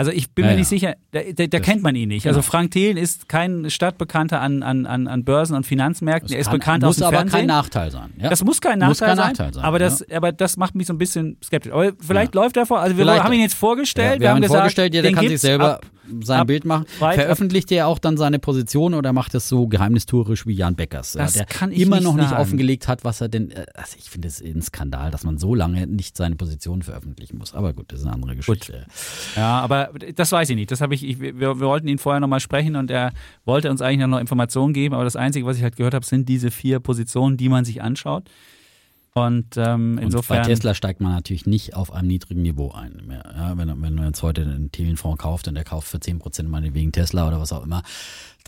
Also 0.00 0.12
ich 0.12 0.30
bin 0.30 0.46
Ja, 0.46 0.52
mir 0.52 0.56
nicht 0.56 0.68
sicher, 0.68 0.94
da, 1.10 1.20
da, 1.34 1.46
da 1.46 1.60
kennt 1.60 1.82
man 1.82 1.94
ihn 1.94 2.08
nicht. 2.08 2.26
Also 2.26 2.40
Frank 2.40 2.70
Thelen 2.70 2.96
ist 2.96 3.28
kein 3.28 3.68
Stadtbekannter 3.68 4.40
an, 4.40 4.62
an, 4.62 4.86
an, 4.86 5.24
Börsen 5.24 5.54
und 5.54 5.66
Finanzmärkten. 5.66 6.32
er 6.32 6.40
ist 6.40 6.46
Kann- 6.46 6.58
bekannt 6.58 6.82
muss 6.84 6.90
aus 6.90 6.96
dem 6.96 7.04
aber 7.08 7.16
Fernsehen. 7.18 7.38
kein 7.40 7.46
Nachteil 7.48 7.90
sein. 7.90 8.10
Ja. 8.16 8.30
Das 8.30 8.42
muss 8.42 8.62
kein 8.62 8.78
Nachteil, 8.78 8.88
Muss 8.88 8.98
kein 9.00 9.16
sein, 9.16 9.28
Nachteil 9.28 9.52
sein, 9.52 9.62
aber, 9.64 9.78
das, 9.78 10.04
ja. 10.08 10.16
aber 10.16 10.32
das 10.32 10.56
macht 10.56 10.74
mich 10.74 10.86
so 10.86 10.94
ein 10.94 10.98
bisschen 10.98 11.36
skeptisch. 11.44 11.70
Aber 11.72 11.92
vielleicht 12.00 12.34
läuft 12.34 12.56
er 12.56 12.64
vor. 12.64 12.80
Also 12.80 12.96
wir 12.96 13.04
Vielleicht. 13.04 13.24
haben 13.24 13.32
ihn 13.34 13.40
jetzt 13.40 13.54
vorgestellt. 13.54 14.14
Ja, 14.14 14.20
wir, 14.20 14.30
haben 14.30 14.38
ihn 14.38 14.42
gesagt, 14.44 14.58
vorgestellt, 14.60 14.94
ja, 14.94 15.02
der 15.02 15.12
kann 15.12 15.28
sich 15.28 15.40
selber 15.40 15.74
ab- 15.74 15.86
sein 16.24 16.40
ab 16.40 16.46
Bild 16.48 16.64
machen. 16.64 16.86
Veröffentlicht 16.98 17.70
er 17.70 17.86
auch 17.86 17.98
dann 18.00 18.16
seine 18.16 18.38
Position 18.40 18.94
oder 18.94 19.12
macht 19.12 19.34
es 19.36 19.48
so 19.48 19.68
geheimnistuerisch 19.68 20.44
wie 20.46 20.54
Jan 20.54 20.74
Beckers, 20.74 21.12
Das 21.12 21.34
der 21.34 21.44
kann 21.44 21.70
ich 21.70 21.80
immer 21.80 21.96
nicht 21.96 22.04
noch 22.04 22.14
nicht 22.16 22.30
sagen. 22.30 22.42
offengelegt 22.42 22.88
hat, 22.88 23.04
was 23.04 23.20
er 23.20 23.28
denn. 23.28 23.50
äh, 23.52 23.66
Also 23.74 23.96
ich 23.98 24.10
finde 24.10 24.26
es 24.28 24.40
ein 24.40 24.60
Skandal, 24.62 25.10
dass 25.12 25.22
man 25.24 25.38
so 25.38 25.54
lange 25.54 25.86
nicht 25.86 26.16
seine 26.16 26.34
Position 26.36 26.82
veröffentlichen 26.82 27.38
muss. 27.38 27.54
Aber 27.54 27.72
gut, 27.72 27.92
das 27.92 28.00
ist 28.00 28.06
eine 28.06 28.14
andere 28.14 28.34
Geschichte. 28.34 28.86
Ja, 29.36 29.60
aber 29.60 29.89
das 30.14 30.32
weiß 30.32 30.50
ich 30.50 30.56
nicht. 30.56 30.70
Das 30.70 30.80
habe 30.80 30.94
ich, 30.94 31.04
ich 31.04 31.20
wir, 31.20 31.34
wir 31.38 31.60
wollten 31.60 31.88
ihn 31.88 31.98
vorher 31.98 32.20
nochmal 32.20 32.40
sprechen 32.40 32.76
und 32.76 32.90
er 32.90 33.12
wollte 33.44 33.70
uns 33.70 33.82
eigentlich 33.82 34.06
noch 34.06 34.18
Informationen 34.18 34.72
geben, 34.72 34.94
aber 34.94 35.04
das 35.04 35.16
Einzige, 35.16 35.46
was 35.46 35.56
ich 35.56 35.62
halt 35.62 35.76
gehört 35.76 35.94
habe, 35.94 36.04
sind 36.04 36.28
diese 36.28 36.50
vier 36.50 36.80
Positionen, 36.80 37.36
die 37.36 37.48
man 37.48 37.64
sich 37.64 37.82
anschaut. 37.82 38.28
Und 39.12 39.56
ähm, 39.56 39.96
Und 39.96 40.04
insofern. 40.04 40.38
bei 40.38 40.44
Tesla 40.44 40.72
steigt 40.72 41.00
man 41.00 41.12
natürlich 41.12 41.44
nicht 41.44 41.74
auf 41.74 41.92
einem 41.92 42.06
niedrigen 42.08 42.42
Niveau 42.42 42.70
ein. 42.70 43.02
Mehr. 43.06 43.24
Ja, 43.36 43.58
wenn, 43.58 43.68
wenn 43.82 43.94
man 43.94 44.06
jetzt 44.06 44.22
heute 44.22 44.42
einen 44.42 44.70
Thelenfonds 44.70 45.20
kauft 45.20 45.48
und 45.48 45.54
der 45.54 45.64
kauft 45.64 45.88
für 45.88 45.98
10% 45.98 46.44
meinetwegen 46.44 46.92
Tesla 46.92 47.26
oder 47.26 47.40
was 47.40 47.52
auch 47.52 47.64
immer, 47.64 47.82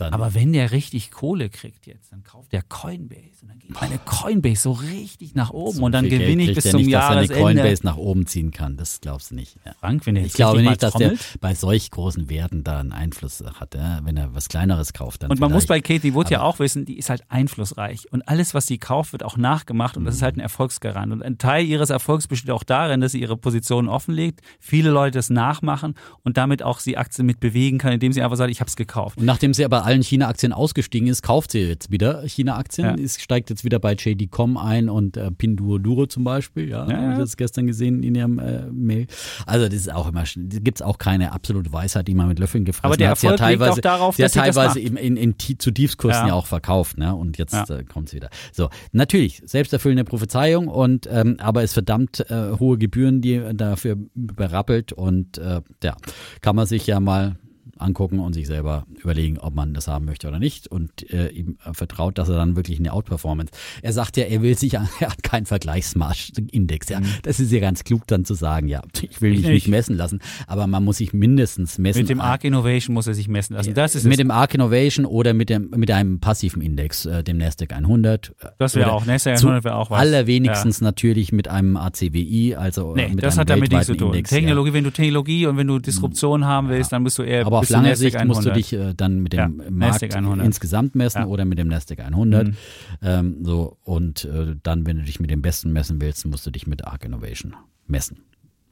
dann 0.03 0.13
Aber 0.13 0.33
wenn 0.33 0.53
der 0.53 0.71
richtig 0.71 1.11
Kohle 1.11 1.49
kriegt 1.49 1.87
jetzt, 1.87 2.11
dann 2.11 2.23
kauft 2.23 2.51
der 2.51 2.61
Coinbase 2.61 3.41
und 3.41 3.49
dann 3.49 3.59
geht 3.59 3.71
meine 3.71 3.97
Coinbase 3.97 4.61
so 4.61 4.71
richtig 4.71 5.35
nach 5.35 5.51
oben 5.51 5.77
so 5.77 5.85
und 5.85 5.91
dann 5.91 6.09
gewinne 6.09 6.43
ich 6.43 6.55
bis 6.55 6.65
er 6.65 6.71
zum 6.71 6.81
nicht, 6.81 6.93
dass 6.93 7.03
er 7.03 7.09
eine 7.09 7.21
Jahresende. 7.21 7.41
Coinbase 7.43 7.85
nach 7.85 7.97
oben 7.97 8.25
ziehen 8.25 8.51
kann. 8.51 8.77
Das 8.77 9.01
glaubst 9.01 9.31
du 9.31 9.35
nicht. 9.35 9.57
Ja. 9.65 9.73
Frank, 9.79 10.05
wenn 10.05 10.15
der 10.15 10.25
Ich 10.25 10.33
glaube 10.33 10.61
nicht, 10.61 10.81
dass 10.81 10.93
der 10.93 11.09
trommelt. 11.09 11.37
bei 11.41 11.55
solch 11.55 11.91
großen 11.91 12.29
Werten 12.29 12.63
da 12.63 12.79
einen 12.79 12.91
Einfluss 12.91 13.43
hat. 13.59 13.75
Ja? 13.75 14.01
Wenn 14.03 14.17
er 14.17 14.33
was 14.33 14.49
Kleineres 14.49 14.93
kauft, 14.93 15.23
dann 15.23 15.31
Und 15.31 15.39
man 15.39 15.51
muss 15.51 15.65
bei. 15.65 15.81
Katie 15.83 16.13
Wood 16.13 16.29
ja 16.29 16.41
auch 16.41 16.59
wissen, 16.59 16.85
die 16.85 16.97
ist 16.97 17.09
halt 17.09 17.23
einflussreich. 17.29 18.11
Und 18.11 18.27
alles, 18.27 18.53
was 18.53 18.67
sie 18.67 18.77
kauft, 18.77 19.11
wird 19.11 19.23
auch 19.23 19.37
nachgemacht. 19.37 19.97
Und 19.97 20.05
das 20.05 20.15
ist 20.15 20.21
halt 20.21 20.37
ein 20.37 20.39
Erfolgsgarant. 20.39 21.11
Und 21.11 21.21
ein 21.21 21.37
Teil 21.37 21.65
ihres 21.65 21.89
Erfolgs 21.89 22.27
besteht 22.27 22.51
auch 22.51 22.63
darin, 22.63 23.01
dass 23.01 23.11
sie 23.11 23.19
ihre 23.19 23.37
Positionen 23.37 23.89
offenlegt, 23.89 24.41
viele 24.59 24.89
Leute 24.89 25.17
das 25.17 25.29
nachmachen 25.29 25.95
und 26.23 26.37
damit 26.37 26.63
auch 26.63 26.79
sie 26.79 26.97
Aktien 26.97 27.25
mit 27.25 27.39
bewegen 27.39 27.77
kann, 27.77 27.93
indem 27.93 28.13
sie 28.13 28.21
einfach 28.21 28.37
sagt, 28.37 28.49
ich 28.51 28.59
habe 28.59 28.69
es 28.69 28.75
gekauft. 28.75 29.17
Und 29.17 29.25
nachdem 29.25 29.53
sie 29.53 29.65
aber 29.65 29.85
allen 29.93 30.01
China-Aktien 30.03 30.51
ausgestiegen 30.53 31.07
ist, 31.07 31.21
kauft 31.21 31.51
sie 31.51 31.59
jetzt 31.59 31.91
wieder 31.91 32.23
China-Aktien, 32.27 32.97
Ja. 32.97 33.07
steigt 33.07 33.49
jetzt 33.49 33.63
wieder 33.63 33.79
bei 33.79 33.93
JD.com 33.93 34.57
ein 34.57 34.89
und 34.89 35.17
äh, 35.17 35.31
Pinduoduo 35.31 36.05
zum 36.07 36.23
Beispiel. 36.23 36.69
Ja, 36.69 36.87
Ja, 36.89 36.97
habe 36.97 37.13
ich 37.13 37.19
das 37.19 37.37
gestern 37.37 37.67
gesehen 37.67 38.03
in 38.03 38.15
ihrem 38.15 38.39
äh, 38.39 38.65
Mail. 38.71 39.07
Also 39.45 39.65
das 39.67 39.75
ist 39.75 39.91
auch 39.93 40.09
immer, 40.09 40.23
gibt 40.35 40.79
es 40.79 40.81
auch 40.81 40.97
keine 40.97 41.31
absolute 41.31 41.71
Weisheit, 41.71 42.07
die 42.07 42.15
man 42.15 42.27
mit 42.27 42.39
Löffeln 42.39 42.65
gefressen 42.65 42.85
Aber 42.85 42.97
der 42.97 43.11
hat. 43.11 43.19
Sie 43.19 43.27
hat 43.27 43.39
Erfolg 43.39 43.49
liegt 43.51 43.59
teilweise, 43.61 43.79
auch 43.79 43.81
darauf, 43.81 44.15
sie 44.15 44.23
hat 44.23 44.25
dass 44.25 44.33
sie 44.33 44.39
das 44.39 44.55
teilweise 44.55 44.79
macht. 44.79 45.01
in, 45.01 45.17
in, 45.17 45.35
in 45.39 45.59
zu 45.59 45.71
Tiefskursen 45.71 46.21
ja. 46.23 46.27
Ja. 46.29 46.33
auch 46.33 46.45
verkauft. 46.47 46.97
Ne? 46.97 47.15
Und 47.15 47.37
jetzt 47.37 47.53
Ja. 47.53 47.63
äh, 47.69 47.83
kommt 47.83 48.07
es 48.09 48.13
wieder. 48.15 48.29
So, 48.51 48.69
natürlich, 48.91 49.41
selbsterfüllende 49.45 50.03
Prophezeiung 50.03 50.67
und 50.67 51.07
ähm, 51.11 51.37
aber 51.39 51.63
es 51.63 51.73
verdammt 51.73 52.19
äh, 52.29 52.51
hohe 52.59 52.77
Gebühren, 52.77 53.21
die 53.21 53.41
dafür 53.53 53.97
berappelt 54.15 54.93
und 54.93 55.37
äh, 55.37 55.61
ja, 55.83 55.95
kann 56.41 56.55
man 56.55 56.65
sich 56.65 56.87
ja 56.87 56.99
mal 56.99 57.35
angucken 57.77 58.19
und 58.19 58.33
sich 58.33 58.47
selber 58.47 58.85
überlegen, 59.01 59.39
ob 59.39 59.55
man 59.55 59.73
das 59.73 59.87
haben 59.87 60.05
möchte 60.05 60.27
oder 60.27 60.39
nicht 60.39 60.67
und 60.67 61.09
äh, 61.11 61.29
ihm 61.29 61.57
vertraut, 61.73 62.17
dass 62.17 62.29
er 62.29 62.35
dann 62.35 62.55
wirklich 62.55 62.79
eine 62.79 62.93
Outperformance. 62.93 63.51
Er 63.81 63.93
sagt 63.93 64.17
ja, 64.17 64.25
er 64.25 64.41
will 64.41 64.57
sich, 64.57 64.73
er 64.75 64.87
hat 65.01 65.23
keinen 65.23 65.45
Vergleichsmarschindex. 65.45 66.89
Ja, 66.89 67.01
das 67.23 67.39
ist 67.39 67.51
ja 67.51 67.59
ganz 67.59 67.83
klug 67.83 68.07
dann 68.07 68.25
zu 68.25 68.33
sagen, 68.33 68.67
ja, 68.67 68.81
ich 69.01 69.21
will 69.21 69.31
mich 69.31 69.43
Ich 69.43 69.47
nicht 69.49 69.67
messen 69.67 69.95
lassen, 69.95 70.19
aber 70.47 70.67
man 70.67 70.83
muss 70.83 70.97
sich 70.97 71.13
mindestens 71.13 71.77
messen. 71.77 72.01
Mit 72.01 72.09
dem 72.09 72.21
Arc 72.21 72.43
Innovation 72.43 72.93
muss 72.93 73.07
er 73.07 73.13
sich 73.13 73.27
messen 73.27 73.55
lassen. 73.55 73.73
Das 73.73 73.95
ist 73.95 74.05
mit 74.05 74.19
dem 74.19 74.31
Arc 74.31 74.53
Innovation 74.53 75.05
oder 75.05 75.33
mit 75.33 75.49
dem 75.49 75.69
mit 75.75 75.89
einem 75.91 76.19
passiven 76.19 76.61
Index, 76.61 77.05
äh, 77.05 77.23
dem 77.23 77.37
Nasdaq 77.37 77.73
100. 77.73 78.33
äh, 78.39 78.47
Das 78.59 78.75
wäre 78.75 78.91
auch. 78.91 79.05
Nasdaq 79.05 79.37
zu 79.37 79.47
100 79.47 79.63
wäre 79.63 79.75
auch 79.75 79.89
was. 79.89 79.99
Allerwenigstens 79.99 80.81
natürlich 80.81 81.31
mit 81.31 81.47
einem 81.47 81.77
ACWI, 81.77 82.55
also 82.55 82.95
äh, 82.95 83.07
Nee, 83.07 83.15
mit 83.15 83.23
das 83.23 83.33
einem 83.33 83.41
hat 83.41 83.49
damit 83.49 83.71
nichts 83.71 83.87
zu 83.87 83.95
tun. 83.95 84.07
Index, 84.09 84.29
Technologie, 84.29 84.73
wenn 84.73 84.83
du 84.83 84.91
Technologie 84.91 85.45
und 85.47 85.57
wenn 85.57 85.67
du 85.67 85.79
Disruption 85.79 86.45
haben 86.45 86.69
willst, 86.69 86.91
dann 86.91 87.03
bist 87.03 87.17
du 87.17 87.23
eher 87.23 87.45
Aber 87.45 87.62
auf 87.63 87.69
lange 87.83 87.95
Sicht 87.95 88.15
musst 88.25 88.45
du 88.45 88.49
100. 88.51 88.55
dich 88.57 88.73
äh, 88.73 88.93
dann 88.95 89.19
mit 89.21 89.33
dem 89.33 89.37
Ja, 89.39 89.47
Markt 89.47 90.01
Nasdaq 90.01 90.15
100. 90.15 90.45
insgesamt 90.45 90.95
messen 90.95 91.21
Ja. 91.21 91.27
oder 91.27 91.45
mit 91.45 91.57
dem 91.59 91.67
Nasdaq 91.67 91.99
100. 91.99 92.47
Mhm. 92.47 92.53
Ähm, 93.01 93.37
so 93.43 93.77
und 93.83 94.25
äh, 94.25 94.55
dann, 94.63 94.85
wenn 94.85 94.97
du 94.97 95.03
dich 95.03 95.19
mit 95.19 95.29
dem 95.29 95.41
Besten 95.41 95.71
messen 95.73 96.01
willst, 96.01 96.25
musst 96.25 96.45
du 96.45 96.51
dich 96.51 96.67
mit 96.67 96.85
Arc 96.85 97.05
Innovation 97.05 97.55
messen. 97.87 98.19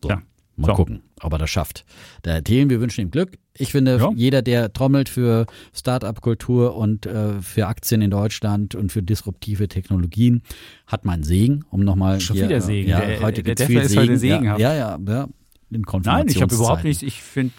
So, 0.04 0.10
Ja. 0.10 0.22
mal 0.56 0.68
So. 0.68 0.74
gucken, 0.74 1.02
ob 1.22 1.34
er 1.34 1.40
das 1.40 1.50
schafft. 1.50 1.86
Der 2.26 2.44
Thelen, 2.44 2.70
wir 2.70 2.80
wünschen 2.82 3.02
ihm 3.02 3.12
Glück. 3.12 3.38
Ich 3.58 3.72
finde, 3.72 3.98
Ja. 3.98 4.12
jeder, 4.16 4.42
der 4.42 4.72
trommelt 4.72 5.10
für 5.10 5.46
Start-up-Kultur 5.74 6.76
und 6.76 7.06
äh, 7.06 7.42
für 7.42 7.68
Aktien 7.68 8.02
in 8.02 8.12
Deutschland 8.12 8.76
und 8.76 8.92
für 8.92 9.04
disruptive 9.04 9.68
Technologien, 9.68 10.42
hat 10.88 11.04
meinen 11.06 11.24
Segen, 11.24 11.66
um 11.70 11.82
nochmal 11.84 12.20
Schon 12.22 12.36
hier, 12.38 12.46
wieder 12.46 12.58
äh, 12.58 12.62
Segen. 12.62 12.90
Ja, 12.90 13.02
Der- 13.02 13.20
heute 13.22 13.44
der 13.44 13.56
Defner 13.56 13.68
viel 13.68 13.82
ist 13.82 13.98
heute 13.98 14.18
Segen. 14.18 14.46
Ja, 14.46 14.58
ja, 14.58 14.74
ja. 14.76 15.00
ja. 15.06 15.28
In 15.70 15.84
Nein, 16.04 16.28
ich 16.28 16.42
habe 16.42 16.54
überhaupt 16.54 16.84
nichts. 16.84 17.02
Ich 17.02 17.22
finde, 17.22 17.54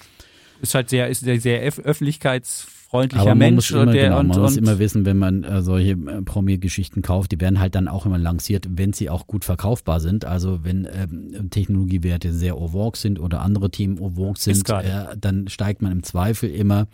ist 0.63 0.75
halt 0.75 0.89
sehr, 0.89 1.09
ist 1.09 1.21
sehr, 1.21 1.41
sehr 1.41 1.63
öff- 1.69 1.81
öffentlichkeitsfreundlicher 1.83 3.23
Aber 3.23 3.31
man 3.31 3.39
Mensch 3.39 3.73
muss 3.73 3.83
immer, 3.83 3.93
der 3.93 4.05
genau, 4.05 4.21
und, 4.21 4.29
man 4.29 4.41
muss 4.41 4.57
immer 4.57 4.79
wissen, 4.79 5.05
wenn 5.05 5.19
man 5.19 5.45
äh, 5.45 5.63
solche 5.63 5.93
äh, 5.93 6.23
Promi-Geschichten 6.23 7.03
kauft, 7.03 7.33
die 7.33 7.41
werden 7.41 7.59
halt 7.59 7.75
dann 7.75 7.89
auch 7.89 8.07
immer 8.07 8.19
lanciert, 8.19 8.67
wenn 8.71 8.93
sie 8.93 9.11
auch 9.11 9.27
gut 9.27 9.45
verkaufbar 9.45 10.01
sind. 10.01 10.25
Also 10.25 10.61
wenn 10.63 10.87
ähm, 10.93 11.51
Technologiewerte 11.51 12.33
sehr 12.33 12.59
overwalk 12.59 12.97
sind 12.97 13.19
oder 13.19 13.41
andere 13.41 13.71
Themen 13.71 13.99
overwalk 13.99 14.39
sind, 14.39 14.69
äh, 14.71 15.17
dann 15.19 15.49
steigt 15.49 15.83
man 15.83 15.93
im 15.93 16.03
Zweifel 16.03 16.51
immer 16.51 16.87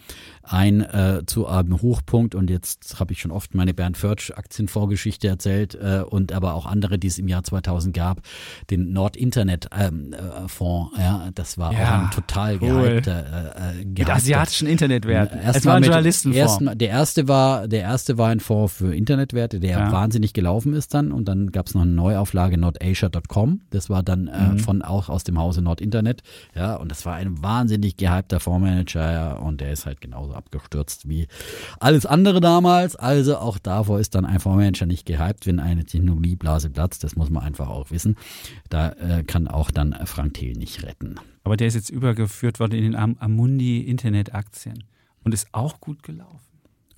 ein 0.51 0.81
äh, 0.81 1.23
zu 1.27 1.47
einem 1.47 1.81
Hochpunkt. 1.83 2.35
Und 2.35 2.51
jetzt 2.51 2.99
habe 3.01 3.13
ich 3.13 3.21
schon 3.21 3.31
oft 3.31 3.55
meine 3.55 3.75
Bernd 3.75 3.97
Förtsch 3.97 4.31
Aktienvorgeschichte 4.33 5.29
erzählt 5.29 5.75
äh, 5.75 6.03
und 6.09 6.33
aber 6.33 6.55
auch 6.55 6.67
andere, 6.67 6.99
die 6.99 7.07
es 7.07 7.19
im 7.19 7.29
Jahr 7.29 7.43
2000 7.45 7.95
gab, 7.95 8.23
den 8.71 8.93
Nord-Internet 8.93 9.69
ähm, 9.77 10.13
äh, 10.13 10.49
Fonds. 10.49 10.93
Ja, 10.99 11.29
das 11.35 11.59
war 11.59 11.73
Ja, 11.73 11.79
auch 11.79 12.05
ein 12.05 12.11
total 12.11 12.59
cool. 12.61 12.83
gehypter, 12.83 13.55
äh, 13.57 13.81
äh, 13.81 13.85
mit 13.85 14.09
asiatischen 14.11 14.69
Internetwerten. 14.69 15.39
Es 15.41 15.65
war 15.65 15.75
ein 15.77 15.83
Journalistenfonds. 15.85 16.39
erstmal- 16.39 16.77
der 16.77 16.89
erste 16.91 17.29
war, 17.29 17.69
der 17.69 17.83
erste 17.83 18.19
war 18.19 18.29
ein 18.29 18.41
Fonds 18.41 18.73
für 18.75 18.95
Internetwerte, 18.95 19.61
der 19.61 19.71
Ja. 19.71 19.93
wahnsinnig 19.93 20.33
gelaufen 20.33 20.73
ist 20.75 20.95
dann. 20.95 21.13
Und 21.13 21.27
dann 21.29 21.53
gab 21.53 21.67
es 21.67 21.75
noch 21.75 21.83
eine 21.83 21.93
Neuauflage 21.93 22.57
nordasia.com. 22.59 23.61
Das 23.71 23.91
war 23.91 24.03
dann 24.03 24.29
äh, 24.29 24.39
Mhm. 24.49 24.59
von 24.61 24.83
auch 24.83 25.09
aus 25.09 25.25
dem 25.25 25.39
Hause 25.39 25.63
Nordinternet. 25.63 26.23
Ja, 26.55 26.77
und 26.77 26.91
das 26.91 27.05
war 27.07 27.15
ein 27.15 27.43
wahnsinnig 27.43 27.97
gehypter 27.97 28.41
Fondsmanager. 28.41 29.13
Ja, 29.13 29.33
und 29.35 29.61
der 29.61 29.73
ist 29.73 29.87
halt 29.87 30.01
genauso 30.01 30.35
abgestürzt 30.39 31.09
wie 31.09 31.27
alles 31.81 32.07
andere 32.07 32.41
damals. 32.41 32.97
Also 32.97 33.37
auch 33.37 33.59
davor 33.59 34.01
ist 34.01 34.15
dann 34.15 34.25
ein 34.25 34.41
Fondsmanager 34.41 34.87
nicht 34.87 35.05
gehypt, 35.05 35.47
wenn 35.47 35.61
eine 35.61 35.85
Technologieblase 35.85 36.71
platzt. 36.71 37.05
Das 37.05 37.17
muss 37.17 37.29
man 37.29 37.43
einfach 37.43 37.69
auch 37.69 37.91
wissen. 37.91 38.17
Da 38.71 38.93
äh, 38.93 39.25
kann 39.25 39.49
auch 39.49 39.71
dann 39.71 39.95
Frank 40.07 40.35
Thiel 40.35 40.55
nicht 40.55 40.83
retten. 40.83 41.17
Aber 41.45 41.57
der 41.57 41.67
ist 41.67 41.75
jetzt 41.75 41.91
übergeführt 41.91 42.61
worden 42.61 42.75
in 42.75 42.83
den 42.85 42.95
Am 42.95 43.17
Amundi 43.19 43.81
Internetaktien 43.81 44.85
und 45.25 45.35
ist 45.35 45.49
auch 45.53 45.81
gut 45.81 46.03
gelaufen. 46.03 46.49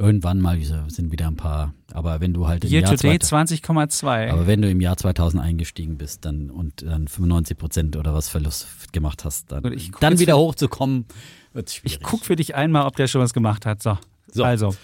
Irgendwann 0.01 0.41
mal 0.41 0.59
sind 0.89 1.13
wieder 1.13 1.27
ein 1.27 1.37
paar, 1.37 1.75
aber 1.93 2.23
wenn 2.23 2.33
du 2.33 2.49
halt 2.49 2.65
im 2.65 2.71
Year 2.71 2.81
Jahr 2.81 2.97
to 2.97 3.07
date 3.07 3.23
2000 3.23 3.63
20,2. 3.63 4.31
aber 4.31 4.47
wenn 4.47 4.63
du 4.63 4.71
im 4.71 4.81
Jahr 4.81 4.97
2000 4.97 5.43
eingestiegen 5.43 5.99
bist 5.99 6.25
dann 6.25 6.49
und 6.49 6.81
dann 6.81 7.07
95 7.07 7.59
Prozent 7.59 7.97
oder 7.97 8.15
was 8.15 8.31
Verlust 8.31 8.95
gemacht 8.95 9.27
hast, 9.27 9.53
dann, 9.53 9.63
dann 10.01 10.19
wieder 10.19 10.39
hochzukommen, 10.39 11.05
wird 11.53 11.71
schwierig. 11.71 11.99
Ich 11.99 12.03
guck 12.03 12.25
für 12.25 12.37
dich 12.37 12.55
einmal, 12.55 12.87
ob 12.87 12.97
der 12.97 13.07
schon 13.07 13.21
was 13.21 13.33
gemacht 13.33 13.67
hat. 13.67 13.83
So. 13.83 13.99
So. 14.33 14.45
Also. 14.45 14.75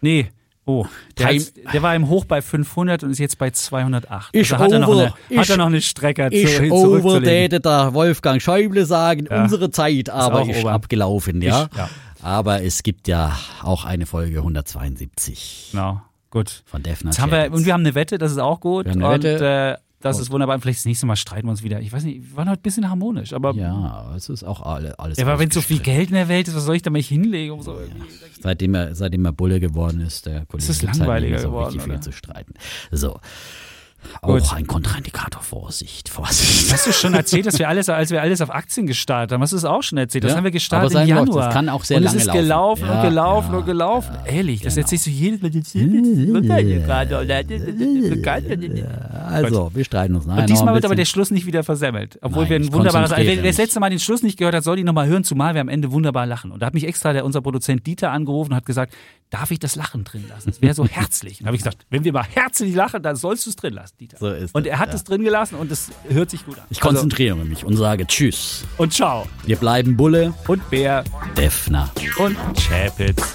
Nee. 0.00 0.30
Oh, 0.68 0.84
der, 1.16 1.28
hat, 1.28 1.34
der 1.72 1.80
war 1.82 1.94
im 1.94 2.08
Hoch 2.08 2.24
bei 2.24 2.42
500 2.42 3.04
und 3.04 3.12
ist 3.12 3.20
jetzt 3.20 3.38
bei 3.38 3.50
208. 3.50 4.34
Ist 4.34 4.52
also 4.52 4.64
hat 4.64 4.72
er 4.72 4.80
noch 4.80 4.88
eine, 4.98 5.10
hat 5.10 5.14
Ist- 5.28 5.50
er 5.50 5.56
noch 5.58 5.66
eine 5.66 5.80
Strecke 5.80 6.28
zu, 6.28 6.34
ich 6.36 6.72
overdated 6.72 7.64
der 7.64 7.94
Wolfgang 7.94 8.42
Schäuble 8.42 8.84
sagen, 8.84 9.28
Ja. 9.30 9.44
unsere 9.44 9.70
Zeit 9.70 10.10
aber 10.10 10.42
ist, 10.48 10.58
over. 10.64 10.72
abgelaufen, 10.72 11.40
ja? 11.40 11.68
Ich- 11.70 11.78
ja. 11.78 11.88
Aber 12.20 12.62
es 12.64 12.82
gibt 12.82 13.06
ja 13.06 13.38
auch 13.62 13.84
eine 13.84 14.06
Folge 14.06 14.42
172 14.42 15.68
Genau, 15.70 16.00
gut. 16.30 16.62
von 16.66 16.82
Defner. 16.82 17.12
Haben 17.16 17.30
wir, 17.30 17.52
und 17.52 17.64
wir 17.64 17.72
haben 17.72 17.80
eine 17.82 17.94
Wette, 17.94 18.18
das 18.18 18.32
ist 18.32 18.38
auch 18.38 18.58
gut. 18.58 18.86
Wir 18.86 18.92
haben 18.92 19.04
eine 19.04 19.14
und 19.14 19.22
Wette. 19.22 19.78
äh, 19.78 19.85
das 20.08 20.20
ist 20.20 20.30
wunderbar. 20.30 20.54
Und 20.56 20.60
vielleicht 20.62 20.78
das 20.80 20.84
nächste 20.86 21.06
Mal 21.06 21.16
streiten 21.16 21.46
wir 21.46 21.50
uns 21.50 21.62
wieder. 21.62 21.80
Ich 21.80 21.92
weiß 21.92 22.04
nicht, 22.04 22.30
wir 22.30 22.36
waren 22.36 22.48
heute 22.48 22.60
ein 22.60 22.62
bisschen 22.62 22.88
harmonisch, 22.88 23.32
aber 23.32 23.54
ja, 23.54 24.14
es 24.16 24.28
ist 24.28 24.44
auch 24.44 24.62
alle, 24.62 24.98
alles 24.98 25.18
Ja, 25.18 25.26
aber 25.26 25.38
wenn 25.38 25.50
so 25.50 25.60
viel. 25.60 25.78
Geld 25.80 26.08
in 26.08 26.14
der 26.14 26.28
Welt 26.28 26.48
ist, 26.48 26.54
was 26.56 26.64
soll 26.64 26.76
ich 26.76 26.82
da 26.82 26.90
mal 26.90 27.00
hinlegen? 27.02 27.52
Um 27.54 27.62
so 27.62 27.78
irgendwie- 27.78 28.02
Seitdem 28.40 28.74
er, 28.74 28.94
seitdem 28.94 29.24
er 29.24 29.32
Bulle 29.32 29.60
geworden 29.60 30.00
ist, 30.00 30.26
der 30.26 30.46
Kollege 30.46 30.70
Es 30.70 30.76
ist 30.76 30.86
halt 30.86 30.96
langweiliger 30.98 31.38
so 31.38 31.48
geworden, 31.48 31.74
richtig 31.74 31.92
viel 31.92 32.00
zu 32.00 32.12
streiten. 32.12 32.54
So. 32.90 33.18
Auch 34.22 34.28
Gut. 34.28 34.52
ein 34.54 34.66
Kontraindikator. 34.66 35.42
Vorsicht, 35.42 36.08
Vorsicht. 36.08 36.72
Hast 36.72 36.86
du 36.86 36.92
schon 36.92 37.14
erzählt, 37.14 37.46
dass 37.46 37.58
wir 37.58 37.68
alles, 37.68 37.88
als 37.88 38.10
wir 38.10 38.20
alles 38.22 38.40
auf 38.40 38.50
Aktien 38.54 38.86
gestartet 38.86 39.32
haben? 39.32 39.42
Hast 39.42 39.52
du 39.52 39.56
es 39.56 39.64
auch 39.64 39.82
schon 39.82 39.98
erzählt? 39.98 40.24
Das 40.24 40.32
Ja, 40.32 40.36
haben 40.38 40.44
wir 40.44 40.50
gestartet 40.50 40.92
im 41.00 41.06
Januar. 41.08 41.44
das 41.46 41.54
kann 41.54 41.68
auch 41.68 41.84
sehr 41.84 41.98
und 41.98 42.02
lange 42.04 42.16
es 42.16 42.22
ist 42.22 42.26
laufen. 42.26 42.40
gelaufen 42.40 42.84
Ja, 42.86 43.00
und 43.02 43.08
gelaufen 43.08 43.52
ja, 43.52 43.58
und 43.58 43.66
gelaufen. 43.66 44.16
Ehrlich, 44.26 44.62
das 44.62 44.76
erzählst 44.76 45.06
du 45.06 45.10
jedes 45.10 45.40
Mal. 45.42 45.50
Also, 49.28 49.70
wir 49.74 49.84
streiten 49.84 50.14
uns. 50.14 50.26
Nein, 50.26 50.40
Und 50.40 50.50
diesmal 50.50 50.74
wird 50.74 50.84
aber 50.84 50.94
der. 50.94 51.06
Schluss 51.06 51.30
nicht 51.30 51.46
wieder 51.46 51.62
versemmelt. 51.62 52.18
Obwohl 52.20 52.42
Nein, 52.42 52.50
wir 52.50 52.56
ein 52.68 52.72
wunderbares. 52.72 53.12
Wer, 53.16 53.42
das 53.42 53.56
letzte 53.58 53.80
Mal 53.80 53.90
den 53.90 54.00
Schluss 54.00 54.22
nicht 54.22 54.38
gehört 54.38 54.54
hat, 54.54 54.64
soll 54.64 54.78
ihn 54.78 54.86
nochmal 54.86 55.06
hören, 55.06 55.24
zumal 55.24 55.54
wir 55.54 55.60
am 55.60 55.68
Ende 55.68 55.92
wunderbar 55.92 56.26
lachen. 56.26 56.50
Und 56.52 56.60
da 56.60 56.66
hat 56.66 56.74
mich 56.74 56.84
extra 56.86 57.12
der, 57.12 57.24
unser 57.24 57.40
Produzent 57.42 57.86
Dieter 57.86 58.10
angerufen 58.10 58.50
und 58.50 58.56
hat 58.56 58.66
gesagt, 58.66 58.92
darf 59.30 59.50
ich 59.50 59.58
das 59.58 59.76
Lachen 59.76 60.04
drin 60.04 60.24
lassen? 60.28 60.50
Das 60.50 60.60
wäre 60.62 60.74
so 60.74 60.84
herzlich. 60.88 61.40
Und 61.40 61.44
da 61.44 61.46
habe 61.48 61.56
ich 61.56 61.62
gesagt, 61.62 61.86
wenn 61.90 62.04
wir 62.04 62.12
mal 62.12 62.24
herzlich 62.28 62.74
lachen, 62.74 63.02
dann 63.02 63.16
sollst 63.16 63.46
du 63.46 63.50
es 63.50 63.56
drin 63.56 63.74
lassen, 63.74 63.94
Dieter. 63.98 64.18
So 64.18 64.28
ist 64.28 64.54
und 64.54 64.66
er 64.66 64.78
hat 64.78 64.92
es 64.94 65.04
drin 65.04 65.22
gelassen 65.22 65.54
und 65.56 65.70
es 65.72 65.90
hört 66.08 66.30
sich 66.30 66.44
gut 66.44 66.58
an. 66.58 66.64
Ich 66.70 66.80
konzentriere 66.80 67.36
mich 67.44 67.64
und 67.64 67.76
sage 67.76 68.06
Tschüss. 68.06 68.62
Also, 68.72 68.82
und 68.82 68.92
ciao. 68.92 69.26
Wir 69.44 69.56
bleiben 69.56 69.96
Bulle, 69.96 70.34
Und 70.46 70.68
Bär 70.70 71.04
Defner. 71.36 71.90
und 72.18 72.36
Chapitz. 72.58 73.34